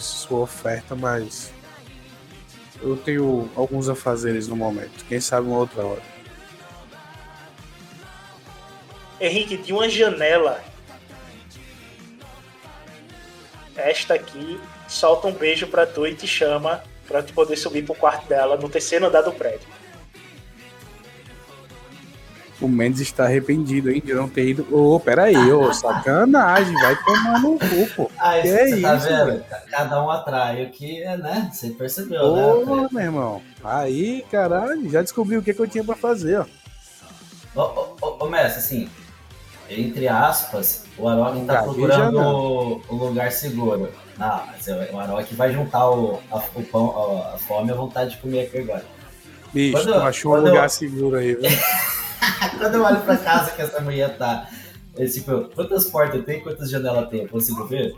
sua 0.00 0.40
oferta, 0.40 0.94
mas 0.94 1.52
eu 2.80 2.96
tenho 2.96 3.50
alguns 3.56 3.88
afazeres 3.88 4.46
no 4.48 4.56
momento. 4.56 5.04
Quem 5.08 5.20
sabe 5.20 5.46
uma 5.46 5.58
outra 5.58 5.84
hora. 5.84 6.02
Henrique, 9.20 9.56
de 9.56 9.72
uma 9.72 9.88
janela. 9.88 10.62
Esta 13.74 14.14
aqui 14.14 14.60
solta 14.88 15.28
um 15.28 15.32
beijo 15.32 15.66
pra 15.66 15.86
tu 15.86 16.06
e 16.06 16.14
te 16.14 16.26
chama 16.26 16.82
pra 17.06 17.22
tu 17.22 17.32
poder 17.32 17.56
subir 17.56 17.84
pro 17.84 17.94
quarto 17.94 18.28
dela 18.28 18.56
no 18.56 18.68
terceiro 18.68 19.06
andar 19.06 19.22
do 19.22 19.32
prédio. 19.32 19.77
O 22.60 22.66
Mendes 22.68 23.00
está 23.00 23.24
arrependido, 23.24 23.90
hein, 23.90 24.02
de 24.04 24.12
não 24.12 24.28
ter 24.28 24.48
ido. 24.48 24.66
Ô, 24.72 24.98
peraí, 24.98 25.36
ô, 25.52 25.70
sacanagem, 25.74 26.74
vai 26.74 26.96
tomar 27.04 27.40
no 27.40 27.58
cu, 27.58 27.94
pô. 27.94 28.06
Que 28.06 28.48
você 28.48 28.78
é 28.78 28.80
tá 28.80 28.96
isso, 28.96 29.06
velho? 29.06 29.44
Cada 29.70 30.02
um 30.04 30.10
atrai 30.10 30.64
o 30.64 30.70
que, 30.70 31.04
né? 31.04 31.50
Você 31.52 31.70
percebeu, 31.70 32.34
né? 32.34 32.52
Ô, 32.52 32.88
meu 32.90 33.02
irmão. 33.02 33.42
Aí, 33.62 34.24
caralho, 34.30 34.90
já 34.90 35.02
descobri 35.02 35.36
o 35.36 35.42
que, 35.42 35.54
que 35.54 35.60
eu 35.60 35.68
tinha 35.68 35.84
pra 35.84 35.94
fazer, 35.94 36.40
ó. 36.40 36.46
Ô, 37.54 37.96
ô, 38.00 38.24
ô, 38.24 38.28
mestre, 38.28 38.58
assim, 38.58 38.90
entre 39.70 40.08
aspas, 40.08 40.84
o 40.96 41.08
Arok 41.08 41.44
tá 41.44 41.62
procurando 41.62 42.18
o, 42.20 42.82
o 42.88 42.94
lugar 42.96 43.30
seguro. 43.30 43.92
Mas 44.16 44.66
o 44.66 44.98
Arok 44.98 45.34
vai 45.36 45.52
juntar 45.52 45.90
o, 45.90 46.20
a, 46.30 46.38
o 46.56 46.62
pão, 46.64 47.22
a, 47.22 47.34
a 47.34 47.38
fome 47.38 47.68
e 47.68 47.72
a 47.72 47.76
vontade 47.76 48.10
de 48.10 48.16
comer 48.16 48.46
aqui 48.46 48.58
agora. 48.58 48.84
Bicho, 49.52 49.72
Quando- 49.84 49.94
achou 49.94 50.36
um 50.36 50.40
lugar 50.40 50.68
seguro 50.68 51.16
aí, 51.16 51.34
viu? 51.36 51.42
Quando 52.58 52.74
eu 52.74 52.82
olho 52.84 53.00
pra 53.02 53.16
casa 53.16 53.50
que 53.52 53.62
essa 53.62 53.80
mulher 53.80 54.16
tá. 54.16 54.48
É, 54.96 55.06
tipo, 55.06 55.44
quantas 55.54 55.86
portas 55.86 56.24
tem, 56.24 56.40
quantas 56.40 56.70
janelas 56.70 57.08
tem? 57.08 57.22
Eu 57.22 57.28
consigo 57.28 57.64
ver? 57.66 57.94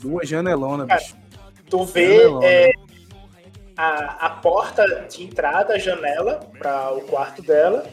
Duas 0.00 0.28
janelonas, 0.28 0.86
bicho. 0.86 1.16
Tu 1.68 1.84
vê 1.84 2.16
Janelona. 2.18 2.46
é, 2.46 2.72
a, 3.76 4.26
a 4.26 4.30
porta 4.30 5.06
de 5.10 5.22
entrada, 5.24 5.74
a 5.74 5.78
janela 5.78 6.40
para 6.58 6.92
o 6.92 7.02
quarto 7.02 7.42
dela. 7.42 7.86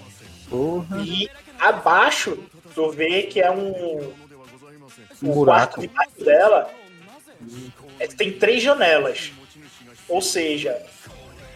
Porra. 0.49 1.01
E 1.01 1.29
abaixo, 1.59 2.37
tu 2.75 2.91
vê 2.91 3.23
que 3.23 3.39
é 3.41 3.49
um, 3.51 4.13
Um 5.21 5.31
o 5.31 5.33
buraco. 5.33 5.75
quarto 5.75 5.81
debaixo 5.81 6.23
dela 6.23 6.69
é, 7.99 8.07
tem 8.07 8.31
três 8.31 8.61
janelas. 8.61 9.31
Ou 10.07 10.21
seja, 10.21 10.77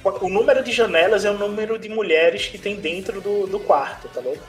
o 0.10 0.30
número 0.30 0.64
de 0.64 0.72
janelas 0.72 1.26
é 1.26 1.32
o 1.32 1.38
número 1.38 1.78
de 1.80 1.90
mulheres 1.90 2.48
que 2.48 2.58
tem 2.58 2.76
dentro 2.76 3.20
do, 3.22 3.48
do 3.48 3.60
quarto, 3.60 4.08
tá 4.10 4.22
vendo? 4.22 4.42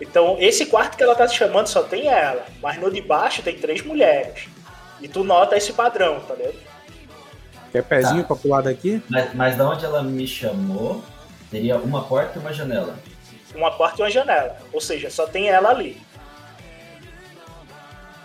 Então, 0.00 0.36
esse 0.40 0.66
quarto 0.66 0.96
que 0.96 1.02
ela 1.02 1.14
tá 1.14 1.26
te 1.26 1.36
chamando 1.36 1.66
só 1.68 1.82
tem 1.82 2.08
ela, 2.08 2.44
mas 2.60 2.78
no 2.80 2.90
de 2.90 3.00
baixo 3.00 3.42
tem 3.42 3.56
três 3.58 3.82
mulheres. 3.82 4.48
E 5.00 5.08
tu 5.08 5.22
nota 5.22 5.56
esse 5.56 5.72
padrão, 5.72 6.20
tá 6.20 6.34
vendo? 6.34 6.54
Quer 7.70 7.82
pezinho 7.84 8.22
Tá. 8.22 8.28
pra 8.28 8.36
pular 8.36 8.62
daqui? 8.62 9.02
Mas, 9.08 9.34
mas 9.34 9.56
da 9.56 9.68
onde 9.68 9.84
ela 9.84 10.02
me 10.02 10.26
chamou, 10.26 11.02
teria 11.50 11.76
uma 11.76 12.04
porta 12.04 12.38
e 12.38 12.40
uma 12.40 12.52
janela. 12.52 12.96
Uma 13.54 13.70
porta 13.70 14.00
e 14.00 14.02
uma 14.04 14.10
janela. 14.10 14.56
Ou 14.72 14.80
seja, 14.80 15.10
só 15.10 15.26
tem 15.26 15.48
ela 15.48 15.70
ali. 15.70 16.00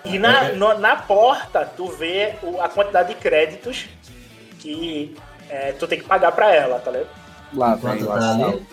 E 0.06 0.18
na, 0.18 0.50
no- 0.54 0.78
na 0.80 0.96
porta, 0.96 1.66
tu 1.66 1.88
vê 1.88 2.34
o- 2.42 2.62
a 2.62 2.70
quantidade 2.70 3.10
de 3.14 3.16
créditos 3.20 3.86
que 4.60 5.16
é, 5.50 5.72
tu 5.74 5.88
tem 5.88 6.00
que 6.00 6.06
pagar 6.06 6.32
pra 6.32 6.54
ela, 6.54 6.80
tá 6.80 6.92
ligado? 6.92 7.10
Lá 7.54 7.76
Enquanto 7.76 7.94
vem 7.96 8.04
o 8.04 8.08
tá 8.08 8.18
assalto. 8.18 8.44
ali, 8.46 8.68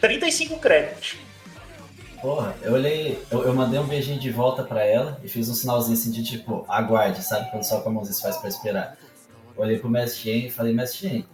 35 0.00 0.58
créditos. 0.58 1.16
porra, 2.20 2.54
eu 2.62 2.72
olhei, 2.72 3.22
eu, 3.30 3.44
eu 3.44 3.54
mandei 3.54 3.78
um 3.78 3.86
beijinho 3.86 4.18
de 4.18 4.30
volta 4.30 4.62
pra 4.64 4.84
ela 4.84 5.18
e 5.22 5.28
fiz 5.28 5.48
um 5.48 5.54
sinalzinho 5.54 5.94
assim 5.96 6.10
de 6.10 6.24
tipo, 6.24 6.64
aguarde, 6.68 7.22
sabe? 7.22 7.50
Quando 7.50 7.62
só 7.64 7.80
com 7.80 7.88
a 7.88 7.92
mãozinha 7.92 8.14
se 8.14 8.22
faz 8.22 8.36
pra 8.36 8.48
esperar. 8.48 8.96
Olhei 9.56 9.78
pro 9.78 9.88
Mestre 9.88 10.20
Shen 10.22 10.46
e 10.46 10.50
falei, 10.50 10.72
Mestre 10.72 11.08
Shen, 11.08 11.26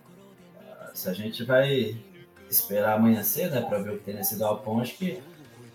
ah, 0.60 0.90
se 0.92 1.08
a 1.08 1.14
gente 1.14 1.44
vai 1.44 1.96
esperar 2.50 2.94
amanhecer, 2.96 3.50
né, 3.50 3.60
pra 3.60 3.78
ver 3.78 3.90
o 3.90 3.98
que 3.98 4.04
tem 4.04 4.14
nesse 4.14 4.36
galpão, 4.36 4.80
acho 4.80 4.94
que 4.96 5.22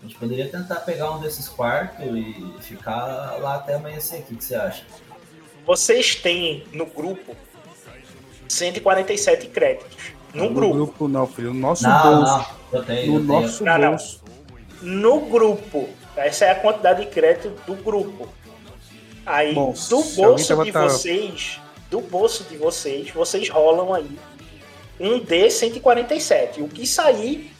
a 0.00 0.06
gente 0.06 0.16
poderia 0.18 0.48
tentar 0.48 0.76
pegar 0.80 1.10
um 1.12 1.20
desses 1.20 1.48
quartos 1.48 2.04
e 2.04 2.54
ficar 2.60 3.38
lá 3.40 3.56
até 3.56 3.74
amanhecer. 3.74 4.20
O 4.20 4.22
que, 4.24 4.36
que 4.36 4.44
você 4.44 4.54
acha? 4.54 4.84
Vocês 5.64 6.14
têm 6.16 6.64
no 6.72 6.84
grupo 6.86 7.34
147 8.48 9.46
créditos. 9.48 9.96
No 10.32 10.44
No 10.44 10.50
grupo. 10.54 10.74
grupo 10.74 11.08
não, 11.08 11.26
filho. 11.26 11.52
No 11.54 11.60
nosso 11.60 11.84
Não, 11.84 12.16
bolso. 12.16 12.32
não, 12.32 12.46
eu 12.72 12.84
tenho, 12.84 13.06
No 13.12 13.18
eu 13.20 13.26
tenho. 13.26 13.40
nosso 13.42 13.64
não. 13.64 13.90
bolso. 13.90 14.20
No 14.82 15.20
grupo. 15.20 15.88
Essa 16.16 16.44
é 16.46 16.50
a 16.50 16.54
quantidade 16.54 17.00
de 17.04 17.06
crédito 17.10 17.50
do 17.66 17.74
grupo. 17.74 18.28
Aí, 19.26 19.54
Bom, 19.54 19.72
do 19.72 20.02
bolso 20.02 20.64
de 20.64 20.72
tá- 20.72 20.82
vocês, 20.82 21.60
do 21.90 22.00
bolso 22.00 22.44
de 22.44 22.56
vocês, 22.56 23.10
vocês 23.10 23.48
rolam 23.48 23.92
aí 23.94 24.18
um 25.00 25.18
D147. 25.20 26.60
O 26.62 26.68
que 26.68 26.86
sair 26.86 27.50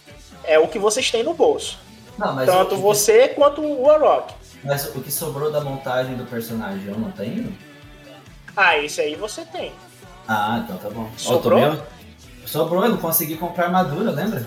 é 0.44 0.58
o 0.58 0.68
que 0.68 0.78
vocês 0.78 1.10
têm 1.10 1.22
no 1.22 1.32
bolso. 1.34 1.78
Não, 2.18 2.34
mas 2.34 2.46
Tanto 2.48 2.74
o, 2.74 2.78
você 2.78 3.28
quanto 3.28 3.60
o 3.62 3.82
Warlock. 3.82 4.34
Mas 4.62 4.86
o 4.94 5.00
que 5.00 5.10
sobrou 5.10 5.50
da 5.50 5.60
montagem 5.60 6.16
do 6.16 6.24
personagem 6.26 6.86
eu 6.86 6.98
não 6.98 7.10
tenho? 7.10 7.56
Ah, 8.56 8.78
esse 8.78 9.00
aí 9.00 9.14
você 9.16 9.44
tem. 9.46 9.72
Ah, 10.26 10.62
então 10.64 10.76
tá 10.78 10.90
bom. 10.90 11.08
Sobrou? 11.16 11.58
Ó, 11.58 11.62
o 11.68 11.72
meu- 11.72 11.82
Sobrou, 12.46 12.84
eu 12.84 12.90
não 12.90 12.96
consegui 12.98 13.36
comprar 13.36 13.66
armadura, 13.66 14.10
lembra? 14.10 14.46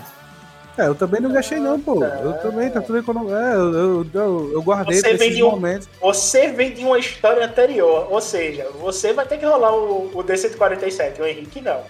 É, 0.76 0.86
eu 0.86 0.94
também 0.94 1.20
não 1.20 1.32
gastei 1.32 1.58
não, 1.58 1.78
pô. 1.80 2.04
Eu 2.04 2.34
também, 2.34 2.70
tá 2.70 2.80
tudo 2.80 2.98
econômico. 2.98 3.34
É, 3.34 3.54
eu, 3.54 3.74
eu, 3.74 4.06
eu, 4.14 4.50
eu 4.52 4.62
guardei 4.62 5.00
Você 5.00 5.14
vendeu- 5.14 5.50
momentos. 5.50 5.88
Você 6.00 6.52
vem 6.52 6.72
de 6.72 6.84
uma 6.84 6.98
história 6.98 7.44
anterior. 7.44 8.06
Ou 8.10 8.20
seja, 8.20 8.68
você 8.80 9.12
vai 9.12 9.26
ter 9.26 9.38
que 9.38 9.44
rolar 9.44 9.74
o, 9.74 10.06
o 10.14 10.22
D147. 10.24 11.18
O 11.20 11.26
Henrique 11.26 11.60
não. 11.60 11.80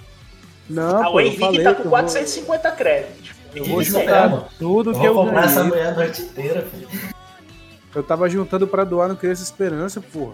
Não, 0.71 1.03
Ah, 1.03 1.05
pô, 1.05 1.17
o 1.17 1.21
eu 1.21 1.27
Henrique 1.27 1.41
falei 1.41 1.63
tá 1.65 1.75
com 1.75 1.81
eu 1.81 1.85
vou, 1.85 1.91
450 1.91 2.71
créditos. 2.73 3.31
eu 3.55 3.65
vou 3.67 3.83
Isso 3.83 3.93
juntar 3.93 4.49
tudo 4.59 4.91
Eu 4.93 4.99
que 5.01 5.07
eu 5.07 5.15
vou 5.15 5.25
comprar 5.27 5.45
essa 5.45 5.65
mulher 5.65 5.87
a 5.89 5.93
noite 5.93 6.23
inteira, 6.23 6.63
filho. 6.71 6.89
Eu 7.95 8.03
tava 8.03 8.29
juntando 8.29 8.67
pra 8.67 8.85
doar 8.85 9.09
no 9.09 9.17
Criança 9.17 9.43
Esperança, 9.43 10.01
porra. 10.01 10.33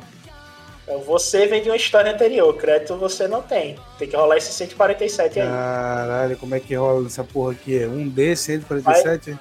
Então 0.85 1.01
você 1.01 1.47
vem 1.47 1.63
de 1.63 1.71
uma 1.71 1.77
história 1.77 2.13
anterior. 2.13 2.55
Crédito 2.57 2.95
você 2.97 3.27
não 3.27 3.41
tem. 3.41 3.79
Tem 3.99 4.07
que 4.07 4.15
rolar 4.15 4.37
esse 4.37 4.53
147 4.53 5.41
aí. 5.41 5.49
Caralho, 5.49 6.37
como 6.37 6.55
é 6.55 6.61
que 6.61 6.75
rola 6.75 7.07
essa 7.07 7.25
porra 7.25 7.53
aqui? 7.53 7.83
É 7.83 7.89
um 7.89 8.07
D 8.07 8.37
147? 8.37 9.39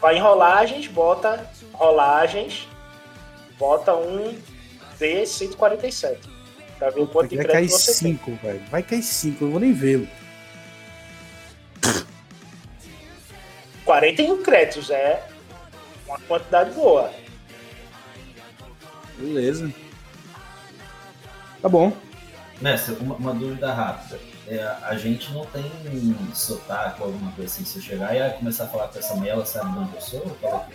Vai 0.00 0.16
em 0.16 0.20
rolagens, 0.20 0.86
bota 0.88 1.48
rolagens, 1.72 2.66
bota 3.58 3.94
um 3.94 4.38
D147. 4.98 6.16
Pra 6.78 6.90
ver 6.90 7.00
o 7.00 7.06
quanto 7.06 7.30
de 7.30 7.36
Vai 7.36 7.44
cair 7.44 7.52
crédito 7.52 7.78
você 7.78 8.04
tem. 8.04 8.16
5, 8.16 8.38
velho. 8.42 8.62
Vai 8.70 8.82
cair 8.82 9.02
5, 9.02 9.44
eu 9.44 9.50
vou 9.50 9.60
nem 9.60 9.72
vê-lo. 9.72 10.08
41 13.84 14.42
créditos 14.42 14.90
é 14.90 15.26
uma 16.06 16.18
quantidade 16.20 16.70
boa. 16.70 17.10
Beleza. 19.18 19.70
Tá 21.66 21.70
bom. 21.70 21.92
Mestre, 22.60 22.94
uma, 23.00 23.16
uma 23.16 23.34
dúvida 23.34 23.72
rápida. 23.72 24.20
É, 24.46 24.62
a 24.84 24.96
gente 24.96 25.32
não 25.32 25.44
tem 25.46 25.64
sotaque 26.32 27.02
ou 27.02 27.08
alguma 27.08 27.32
coisa 27.32 27.52
assim. 27.52 27.64
Se 27.64 27.78
eu 27.78 27.82
chegar 27.82 28.14
e 28.14 28.38
começar 28.38 28.66
a 28.66 28.68
falar 28.68 28.86
com 28.86 29.00
essa 29.00 29.16
mulher, 29.16 29.32
ela 29.32 29.44
sabe 29.44 29.72
de 29.72 29.78
onde 29.80 29.96
eu 29.96 30.00
sou? 30.00 30.36
Fala. 30.40 30.68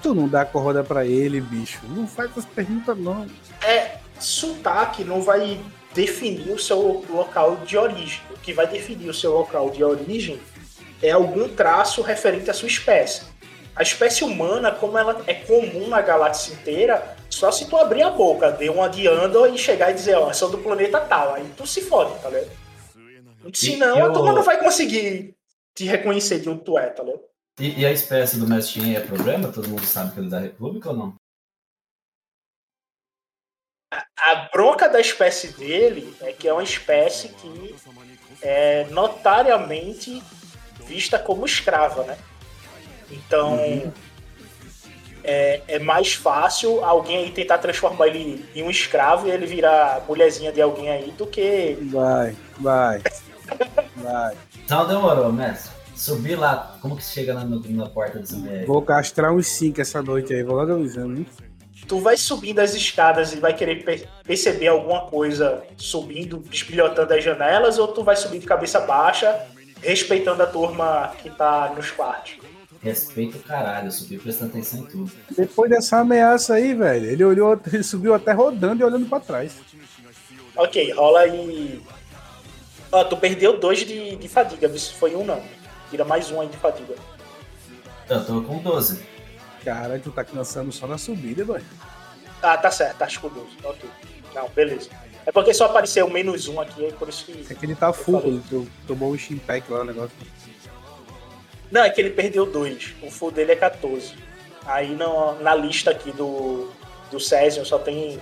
Tu 0.00 0.14
não 0.14 0.26
dá 0.26 0.46
corda 0.46 0.82
pra 0.82 1.04
ele, 1.04 1.42
bicho. 1.42 1.78
Não 1.90 2.06
faz 2.06 2.30
essas 2.30 2.46
perguntas, 2.46 2.96
não. 2.96 3.26
É, 3.60 3.98
sotaque 4.18 5.04
não 5.04 5.20
vai 5.20 5.60
definir 5.92 6.50
o 6.50 6.58
seu 6.58 7.04
local 7.10 7.56
de 7.66 7.76
origem. 7.76 8.22
O 8.30 8.38
que 8.38 8.54
vai 8.54 8.66
definir 8.66 9.10
o 9.10 9.14
seu 9.14 9.34
local 9.34 9.68
de 9.68 9.84
origem 9.84 10.40
é 11.02 11.10
algum 11.10 11.50
traço 11.50 12.00
referente 12.00 12.48
à 12.48 12.54
sua 12.54 12.68
espécie. 12.68 13.24
A 13.78 13.82
espécie 13.82 14.24
humana, 14.24 14.72
como 14.72 14.98
ela 14.98 15.22
é 15.28 15.34
comum 15.34 15.86
na 15.86 16.00
galáxia 16.02 16.52
inteira, 16.52 17.16
só 17.30 17.52
se 17.52 17.68
tu 17.68 17.76
abrir 17.76 18.02
a 18.02 18.10
boca, 18.10 18.50
der 18.50 18.70
uma 18.70 18.88
de 18.88 19.06
Andor 19.06 19.54
e 19.54 19.56
chegar 19.56 19.90
e 19.92 19.94
dizer, 19.94 20.16
ó, 20.16 20.32
sou 20.32 20.50
do 20.50 20.58
planeta 20.58 21.00
tal, 21.00 21.34
aí 21.34 21.48
tu 21.56 21.64
se 21.64 21.82
fode, 21.82 22.20
tá 22.20 22.28
ligado? 22.28 22.50
Senão 23.54 23.96
a 23.96 24.00
eu- 24.00 24.12
turma 24.12 24.32
não 24.32 24.42
vai 24.42 24.58
conseguir 24.58 25.32
te 25.76 25.84
reconhecer 25.84 26.40
de 26.40 26.48
onde 26.50 26.64
tu 26.64 26.76
é, 26.76 26.90
tá 26.90 27.04
ligado? 27.04 27.22
E, 27.60 27.80
e 27.80 27.86
a 27.86 27.92
espécie 27.92 28.38
do 28.38 28.48
Mestre 28.48 28.80
Shen 28.80 28.96
é 28.96 29.00
problema? 29.00 29.52
Todo 29.52 29.68
mundo 29.68 29.84
sabe 29.84 30.12
que 30.12 30.18
ele 30.18 30.26
é 30.26 30.30
da 30.30 30.40
República 30.40 30.90
ou 30.90 30.96
não? 30.96 31.14
A 34.18 34.34
bronca 34.52 34.88
da 34.88 35.00
espécie 35.00 35.52
dele 35.56 36.14
é 36.20 36.32
que 36.32 36.46
é 36.48 36.52
uma 36.52 36.62
espécie 36.64 37.28
que 37.28 37.74
é 38.42 38.84
notariamente 38.90 40.20
vista 40.84 41.18
como 41.18 41.46
escrava, 41.46 42.02
né? 42.04 42.18
Então 43.10 43.58
é, 45.24 45.60
é 45.68 45.78
mais 45.78 46.14
fácil 46.14 46.84
alguém 46.84 47.18
aí 47.18 47.30
tentar 47.30 47.58
transformar 47.58 48.06
ele 48.08 48.44
em 48.54 48.62
um 48.62 48.70
escravo 48.70 49.26
e 49.26 49.30
ele 49.30 49.46
virar 49.46 50.04
mulherzinha 50.06 50.52
de 50.52 50.60
alguém 50.60 50.88
aí 50.90 51.10
do 51.12 51.26
que. 51.26 51.76
Vai, 51.90 52.36
vai. 52.58 53.02
Vai. 53.96 54.36
Então 54.64 54.86
demorou, 54.86 55.32
mestre. 55.32 55.72
Subir 55.94 56.36
lá, 56.36 56.76
como 56.80 56.96
que 56.96 57.02
chega 57.02 57.34
na, 57.34 57.44
na 57.44 57.88
porta 57.88 58.22
mulher? 58.36 58.60
aí? 58.60 58.66
Vou 58.66 58.80
castrar 58.82 59.32
uns 59.32 59.48
5 59.48 59.80
essa 59.80 60.00
noite 60.00 60.32
aí, 60.32 60.44
vou 60.44 60.54
logo 60.54 60.72
avisando, 60.72 61.16
hein? 61.18 61.26
tu 61.88 61.98
vai 62.00 62.16
subindo 62.16 62.58
as 62.60 62.74
escadas 62.74 63.32
e 63.32 63.40
vai 63.40 63.54
querer 63.54 63.82
per- 63.82 64.06
perceber 64.22 64.66
alguma 64.68 65.06
coisa 65.06 65.62
subindo, 65.76 66.44
espilhotando 66.52 67.14
as 67.14 67.24
janelas, 67.24 67.78
ou 67.78 67.88
tu 67.88 68.04
vai 68.04 68.14
subir 68.14 68.38
de 68.38 68.46
cabeça 68.46 68.78
baixa, 68.80 69.46
respeitando 69.82 70.42
a 70.42 70.46
turma 70.46 71.12
que 71.22 71.30
tá 71.30 71.72
nos 71.74 71.90
quartos? 71.90 72.36
Respeito 72.82 73.38
o 73.38 73.42
caralho, 73.42 73.88
eu 73.88 73.92
subi 73.92 74.18
prestando 74.18 74.50
atenção 74.52 74.80
em 74.80 74.84
tudo. 74.84 75.10
Depois 75.36 75.68
dessa 75.70 75.98
ameaça 75.98 76.54
aí, 76.54 76.74
velho, 76.74 77.06
ele 77.06 77.24
olhou, 77.24 77.60
ele 77.72 77.82
subiu 77.82 78.14
até 78.14 78.32
rodando 78.32 78.82
e 78.82 78.84
olhando 78.84 79.06
pra 79.08 79.18
trás. 79.18 79.56
Ok, 80.56 80.92
rola 80.92 81.20
aí. 81.20 81.82
Ó, 82.92 83.04
tu 83.04 83.16
perdeu 83.16 83.58
dois 83.58 83.80
de, 83.80 84.16
de 84.16 84.28
fadiga, 84.28 84.68
isso 84.68 84.94
foi 84.94 85.14
um 85.16 85.24
não. 85.24 85.42
Tira 85.90 86.04
mais 86.04 86.30
um 86.30 86.40
aí 86.40 86.48
de 86.48 86.56
fadiga. 86.56 86.94
Eu 88.08 88.24
tô 88.24 88.42
com 88.42 88.58
12. 88.58 89.02
Cara, 89.64 89.98
tu 89.98 90.10
tá 90.10 90.24
cansando 90.24 90.70
só 90.72 90.86
na 90.86 90.96
subida, 90.98 91.44
velho. 91.44 91.64
Ah, 92.42 92.56
tá 92.56 92.70
certo, 92.70 92.96
tá 92.98 93.08
com 93.20 93.28
12. 93.28 93.46
Ok. 93.64 93.90
Não, 94.34 94.48
beleza. 94.50 94.88
É 95.26 95.32
porque 95.32 95.52
só 95.52 95.66
apareceu 95.66 96.08
menos 96.08 96.48
um 96.48 96.60
aqui, 96.60 96.86
é 96.86 96.90
por 96.92 97.08
isso 97.08 97.24
que. 97.26 97.46
É 97.52 97.54
que 97.54 97.66
ele 97.66 97.74
tá 97.74 97.92
full, 97.92 98.20
ele 98.24 98.42
to- 98.48 98.66
tomou 98.86 99.10
o 99.10 99.18
Shimpack 99.18 99.70
lá, 99.70 99.80
o 99.80 99.84
negócio. 99.84 100.12
Não, 101.70 101.82
é 101.82 101.90
que 101.90 102.00
ele 102.00 102.10
perdeu 102.10 102.46
dois. 102.46 102.94
O 103.02 103.10
full 103.10 103.30
dele 103.30 103.52
é 103.52 103.56
14. 103.56 104.14
Aí 104.66 104.94
no- 104.94 105.40
na 105.42 105.54
lista 105.54 105.90
aqui 105.90 106.12
do, 106.12 106.70
do 107.10 107.18
Césio 107.20 107.64
só 107.64 107.78
tem 107.78 108.20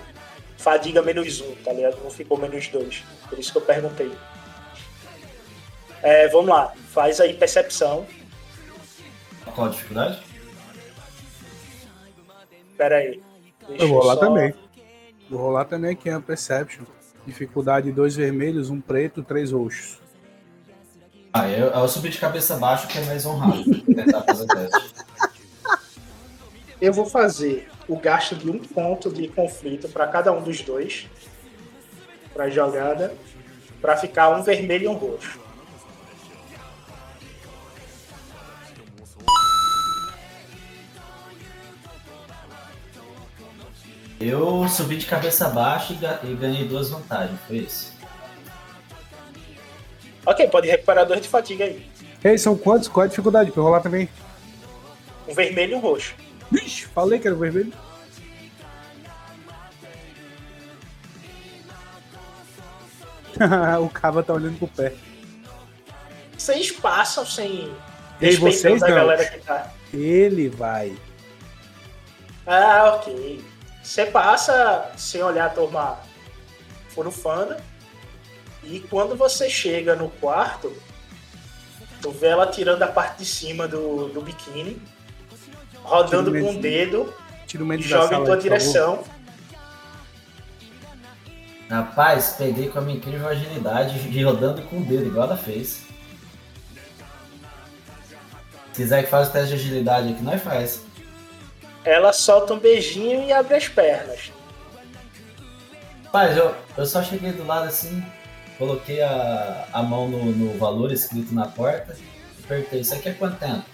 fadiga 0.57 1.01
menos 1.01 1.39
um, 1.41 1.55
tá 1.55 1.71
ligado? 1.73 1.97
Não 2.03 2.09
ficou 2.09 2.37
menos 2.37 2.67
dois. 2.67 3.03
Por 3.29 3.37
isso 3.39 3.51
que 3.51 3.57
eu 3.57 3.61
perguntei. 3.61 4.11
É, 6.01 6.27
vamos 6.27 6.47
lá. 6.49 6.73
Faz 6.91 7.19
aí 7.19 7.33
percepção. 7.33 8.05
Qual 9.55 9.67
a 9.67 9.69
dificuldade? 9.71 10.21
Pera 12.77 12.97
aí. 12.97 13.21
Deixa 13.67 13.83
Eu 13.83 13.87
vou 13.89 13.99
rolar 14.01 14.13
só- 14.15 14.19
também. 14.21 14.53
Vou 15.29 15.39
rolar 15.41 15.65
também 15.65 15.91
aqui 15.91 16.09
a 16.09 16.19
Perception. 16.21 16.83
Dificuldade 17.25 17.91
dois 17.91 18.15
vermelhos, 18.15 18.69
um 18.69 18.79
preto, 18.79 19.21
três 19.23 19.51
roxos. 19.51 19.99
Ah, 21.39 21.47
eu, 21.47 21.67
eu 21.67 21.87
subi 21.87 22.09
de 22.09 22.17
cabeça 22.17 22.55
baixa 22.55 22.87
que 22.87 22.97
é 22.97 23.01
mais 23.05 23.23
honrado. 23.23 23.63
Tentar 23.81 24.23
fazer 24.23 24.43
o 24.43 24.47
teste. 24.47 24.95
Eu 26.81 26.91
vou 26.91 27.05
fazer 27.05 27.69
o 27.87 27.95
gasto 27.95 28.35
de 28.35 28.49
um 28.49 28.57
ponto 28.57 29.11
de 29.11 29.27
conflito 29.27 29.87
para 29.87 30.07
cada 30.07 30.31
um 30.31 30.41
dos 30.41 30.61
dois. 30.61 31.05
Pra 32.33 32.49
jogada. 32.49 33.13
Pra 33.79 33.95
ficar 33.95 34.29
um 34.29 34.41
vermelho 34.41 34.85
e 34.85 34.87
um 34.87 34.95
roxo. 34.95 35.39
Eu 44.19 44.67
subi 44.67 44.97
de 44.97 45.05
cabeça 45.05 45.49
baixa 45.49 45.93
e 46.23 46.33
ganhei 46.33 46.67
duas 46.67 46.89
vantagens, 46.89 47.39
foi 47.45 47.57
isso. 47.57 47.96
Ok, 50.27 50.45
pode 50.49 50.67
recuperar 50.67 51.05
dois 51.05 51.21
de 51.21 51.29
fatiga 51.29 51.63
aí. 51.63 51.89
Ei, 52.21 52.37
são 52.37 52.57
quantos? 52.57 52.89
Qual 52.89 53.05
é 53.05 53.07
a 53.07 53.09
dificuldade? 53.09 53.49
Pra 53.49 53.63
rolar 53.63 53.79
também. 53.79 54.09
Um 55.25 55.33
vermelho 55.33 55.71
e 55.71 55.75
um 55.75 55.79
roxo. 55.79 56.15
Vixe, 56.51 56.85
falei 56.87 57.17
que 57.17 57.27
era 57.27 57.35
o 57.35 57.39
vermelho. 57.39 57.71
o 63.81 63.87
Cava 63.89 64.21
tá 64.21 64.33
olhando 64.33 64.59
pro 64.59 64.67
pé. 64.67 64.93
Vocês 66.37 66.71
passam 66.71 67.25
sem. 67.25 67.73
Ei, 68.19 68.35
vocês 68.35 68.83
a 68.83 68.87
não. 68.89 68.95
galera 68.95 69.25
que 69.25 69.39
tá. 69.39 69.71
Ele 69.93 70.49
vai. 70.49 70.93
Ah, 72.45 72.95
ok. 72.95 73.41
Você 73.81 74.05
passa 74.07 74.91
sem 74.97 75.23
olhar 75.23 75.45
a 75.45 75.51
turma 75.51 75.99
furufana. 76.89 77.55
E 78.69 78.79
quando 78.81 79.15
você 79.15 79.49
chega 79.49 79.95
no 79.95 80.09
quarto, 80.09 80.75
tu 82.01 82.11
vê 82.11 82.27
ela 82.27 82.47
tirando 82.47 82.83
a 82.83 82.87
parte 82.87 83.19
de 83.19 83.25
cima 83.25 83.67
do, 83.67 84.09
do 84.09 84.21
biquíni, 84.21 84.81
rodando 85.83 86.31
com 86.31 86.37
o 86.37 86.53
medinho. 86.53 86.61
dedo 86.61 87.13
Tira 87.47 87.63
o 87.63 87.65
medo 87.65 87.81
e 87.81 87.87
joga 87.87 88.09
sala 88.09 88.15
em 88.15 88.25
tua 88.25 88.35
favor. 88.35 88.41
direção. 88.41 89.03
Rapaz, 91.69 92.35
peguei 92.37 92.69
com 92.69 92.79
a 92.79 92.81
minha 92.81 92.97
incrível 92.97 93.27
agilidade 93.27 93.97
e 94.11 94.23
rodando 94.23 94.61
com 94.63 94.79
o 94.79 94.85
dedo, 94.85 95.05
igual 95.05 95.27
ela 95.27 95.37
fez. 95.37 95.85
Se 98.73 98.83
quiser 98.83 99.03
que 99.03 99.09
faça 99.09 99.29
o 99.29 99.33
teste 99.33 99.55
de 99.55 99.61
agilidade 99.61 100.13
aqui, 100.13 100.21
nós 100.21 100.41
faz. 100.41 100.81
Ela 101.83 102.11
solta 102.11 102.53
um 102.53 102.59
beijinho 102.59 103.23
e 103.23 103.31
abre 103.31 103.55
as 103.55 103.67
pernas. 103.67 104.31
Rapaz, 106.03 106.37
eu, 106.37 106.53
eu 106.77 106.85
só 106.85 107.01
cheguei 107.01 107.31
do 107.31 107.45
lado 107.45 107.67
assim, 107.67 108.03
coloquei 108.57 109.01
a, 109.01 109.67
a 109.71 109.83
mão 109.83 110.07
no, 110.07 110.25
no 110.25 110.57
valor 110.57 110.91
escrito 110.91 111.33
na 111.33 111.47
porta 111.47 111.95
e 111.99 112.43
apertei. 112.43 112.81
Isso 112.81 112.93
aqui 112.93 113.09
é 113.09 113.13
quanto 113.13 113.37
tempo? 113.37 113.65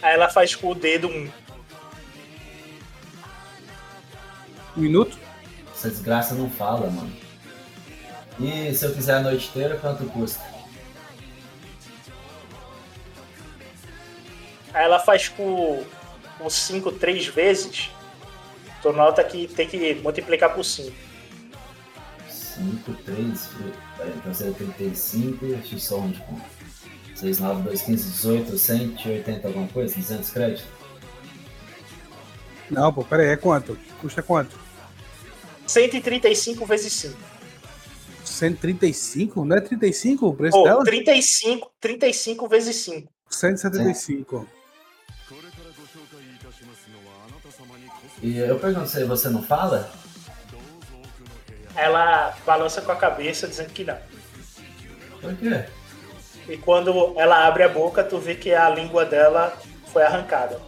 Aí 0.00 0.14
ela 0.14 0.28
faz 0.28 0.54
com 0.54 0.70
o 0.70 0.74
dedo 0.74 1.08
um. 1.08 1.30
Um 4.76 4.80
minuto? 4.80 5.16
Essa 5.72 5.90
desgraça 5.90 6.34
não 6.34 6.50
fala, 6.50 6.90
mano. 6.90 7.12
E 8.40 8.74
se 8.74 8.84
eu 8.84 8.94
quiser 8.94 9.16
a 9.16 9.20
noite 9.20 9.48
inteira, 9.48 9.76
quanto 9.76 10.04
custa? 10.06 10.42
Aí 14.72 14.84
ela 14.84 14.98
faz 14.98 15.28
com 15.28 15.84
o 16.40 16.50
5 16.50 16.92
três 16.92 17.26
vezes. 17.26 17.90
Tu 18.80 18.92
nota 18.92 19.22
que 19.22 19.46
tem 19.46 19.68
que 19.68 19.94
multiplicar 19.96 20.54
por 20.54 20.64
5. 20.64 21.11
5, 22.62 22.94
3, 23.04 23.50
então 24.16 24.34
seria 24.34 24.52
35, 24.52 25.46
deixa 25.46 25.74
eu 25.74 25.80
só 25.80 25.98
onde 25.98 26.20
com 26.20 26.40
6, 27.16 27.40
9, 27.40 27.62
2, 27.62 27.82
15, 27.82 28.10
18, 28.10 28.58
180 28.58 29.48
alguma 29.48 29.68
coisa, 29.68 29.94
200 29.94 30.30
créditos? 30.30 30.64
Não, 32.70 32.92
pô, 32.92 33.04
pera 33.04 33.22
aí, 33.22 33.28
é 33.30 33.36
quanto? 33.36 33.76
Custa 34.00 34.22
quanto? 34.22 34.58
135 35.66 36.64
vezes 36.64 36.92
5. 36.92 37.16
135? 38.24 39.44
Não 39.44 39.56
é 39.56 39.60
35 39.60 40.26
o 40.26 40.34
preço 40.34 40.56
Ou 40.56 40.64
dela? 40.64 40.84
35, 40.84 41.70
35 41.80 42.48
vezes 42.48 42.76
5. 42.76 43.12
175. 43.28 44.48
E 48.22 48.38
eu 48.38 48.58
pergunto 48.58 48.88
se 48.88 49.04
você 49.04 49.28
não 49.28 49.42
fala? 49.42 49.90
Ela 51.76 52.34
balança 52.46 52.80
com 52.82 52.92
a 52.92 52.96
cabeça 52.96 53.46
dizendo 53.48 53.70
que 53.72 53.84
não. 53.84 53.96
Por 55.20 55.34
quê? 55.36 55.64
E 56.48 56.56
quando 56.56 57.14
ela 57.18 57.46
abre 57.46 57.62
a 57.62 57.68
boca, 57.68 58.02
tu 58.02 58.18
vê 58.18 58.34
que 58.34 58.52
a 58.52 58.68
língua 58.68 59.04
dela 59.04 59.56
foi 59.92 60.02
arrancada. 60.02 60.60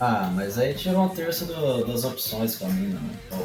Ah, 0.00 0.30
mas 0.34 0.58
aí 0.58 0.72
tirou 0.74 1.02
um 1.02 1.08
terço 1.10 1.44
do- 1.44 1.84
das 1.84 2.04
opções 2.04 2.56
pra 2.56 2.68
mim, 2.68 2.88
né? 2.88 3.00
Pô. 3.28 3.36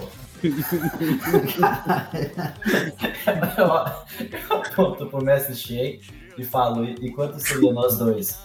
eu, 3.58 3.66
eu 3.68 4.58
aponto 4.58 5.06
pro 5.08 5.24
mestre 5.24 5.56
Shea 5.56 6.00
e 6.38 6.44
falo, 6.44 6.86
e, 6.86 6.94
e 7.02 7.12
quanto 7.12 7.40
seria 7.40 7.72
nós 7.74 7.98
dois? 7.98 8.40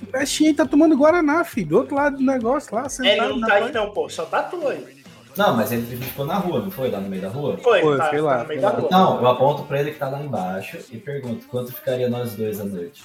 O 0.00 0.06
Pestinho 0.06 0.54
tá 0.54 0.64
tomando 0.64 0.96
Guaraná, 0.96 1.42
filho. 1.42 1.66
Do 1.68 1.78
outro 1.78 1.96
lado 1.96 2.16
do 2.18 2.22
negócio 2.22 2.72
lá, 2.74 2.88
sentado. 2.88 3.10
Ele 3.30 3.40
não 3.40 3.48
tá 3.48 3.54
aí 3.54 3.72
não, 3.72 3.90
pô. 3.92 4.08
Só 4.08 4.24
tá 4.24 4.44
tu 4.44 4.68
aí. 4.68 4.97
Não, 5.38 5.56
mas 5.56 5.70
ele 5.70 5.96
ficou 5.96 6.26
na 6.26 6.34
rua, 6.34 6.60
não 6.60 6.70
foi? 6.70 6.90
Lá 6.90 6.98
no 6.98 7.08
meio 7.08 7.22
da 7.22 7.28
rua? 7.28 7.56
Foi, 7.58 7.80
Foi, 7.80 7.96
tá, 7.96 8.08
foi 8.08 8.18
tá 8.18 8.24
lá, 8.24 8.38
no 8.38 8.48
meio 8.48 8.60
da 8.60 8.68
rua. 8.70 8.88
Não, 8.90 9.20
eu 9.20 9.26
aponto 9.28 9.62
pra 9.62 9.78
ele 9.78 9.92
que 9.92 9.98
tá 9.98 10.08
lá 10.08 10.20
embaixo 10.20 10.78
e 10.90 10.98
pergunto, 10.98 11.46
quanto 11.46 11.72
ficaria 11.72 12.08
nós 12.08 12.34
dois 12.34 12.60
à 12.60 12.64
noite? 12.64 13.04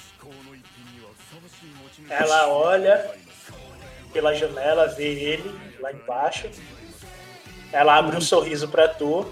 Ela 2.10 2.48
olha 2.48 3.08
pela 4.12 4.34
janela, 4.34 4.88
vê 4.88 5.12
ele 5.12 5.54
lá 5.80 5.92
embaixo. 5.92 6.50
Ela 7.72 7.96
abre 7.96 8.16
um 8.16 8.20
sorriso 8.20 8.68
pra 8.68 8.88
tu 8.88 9.26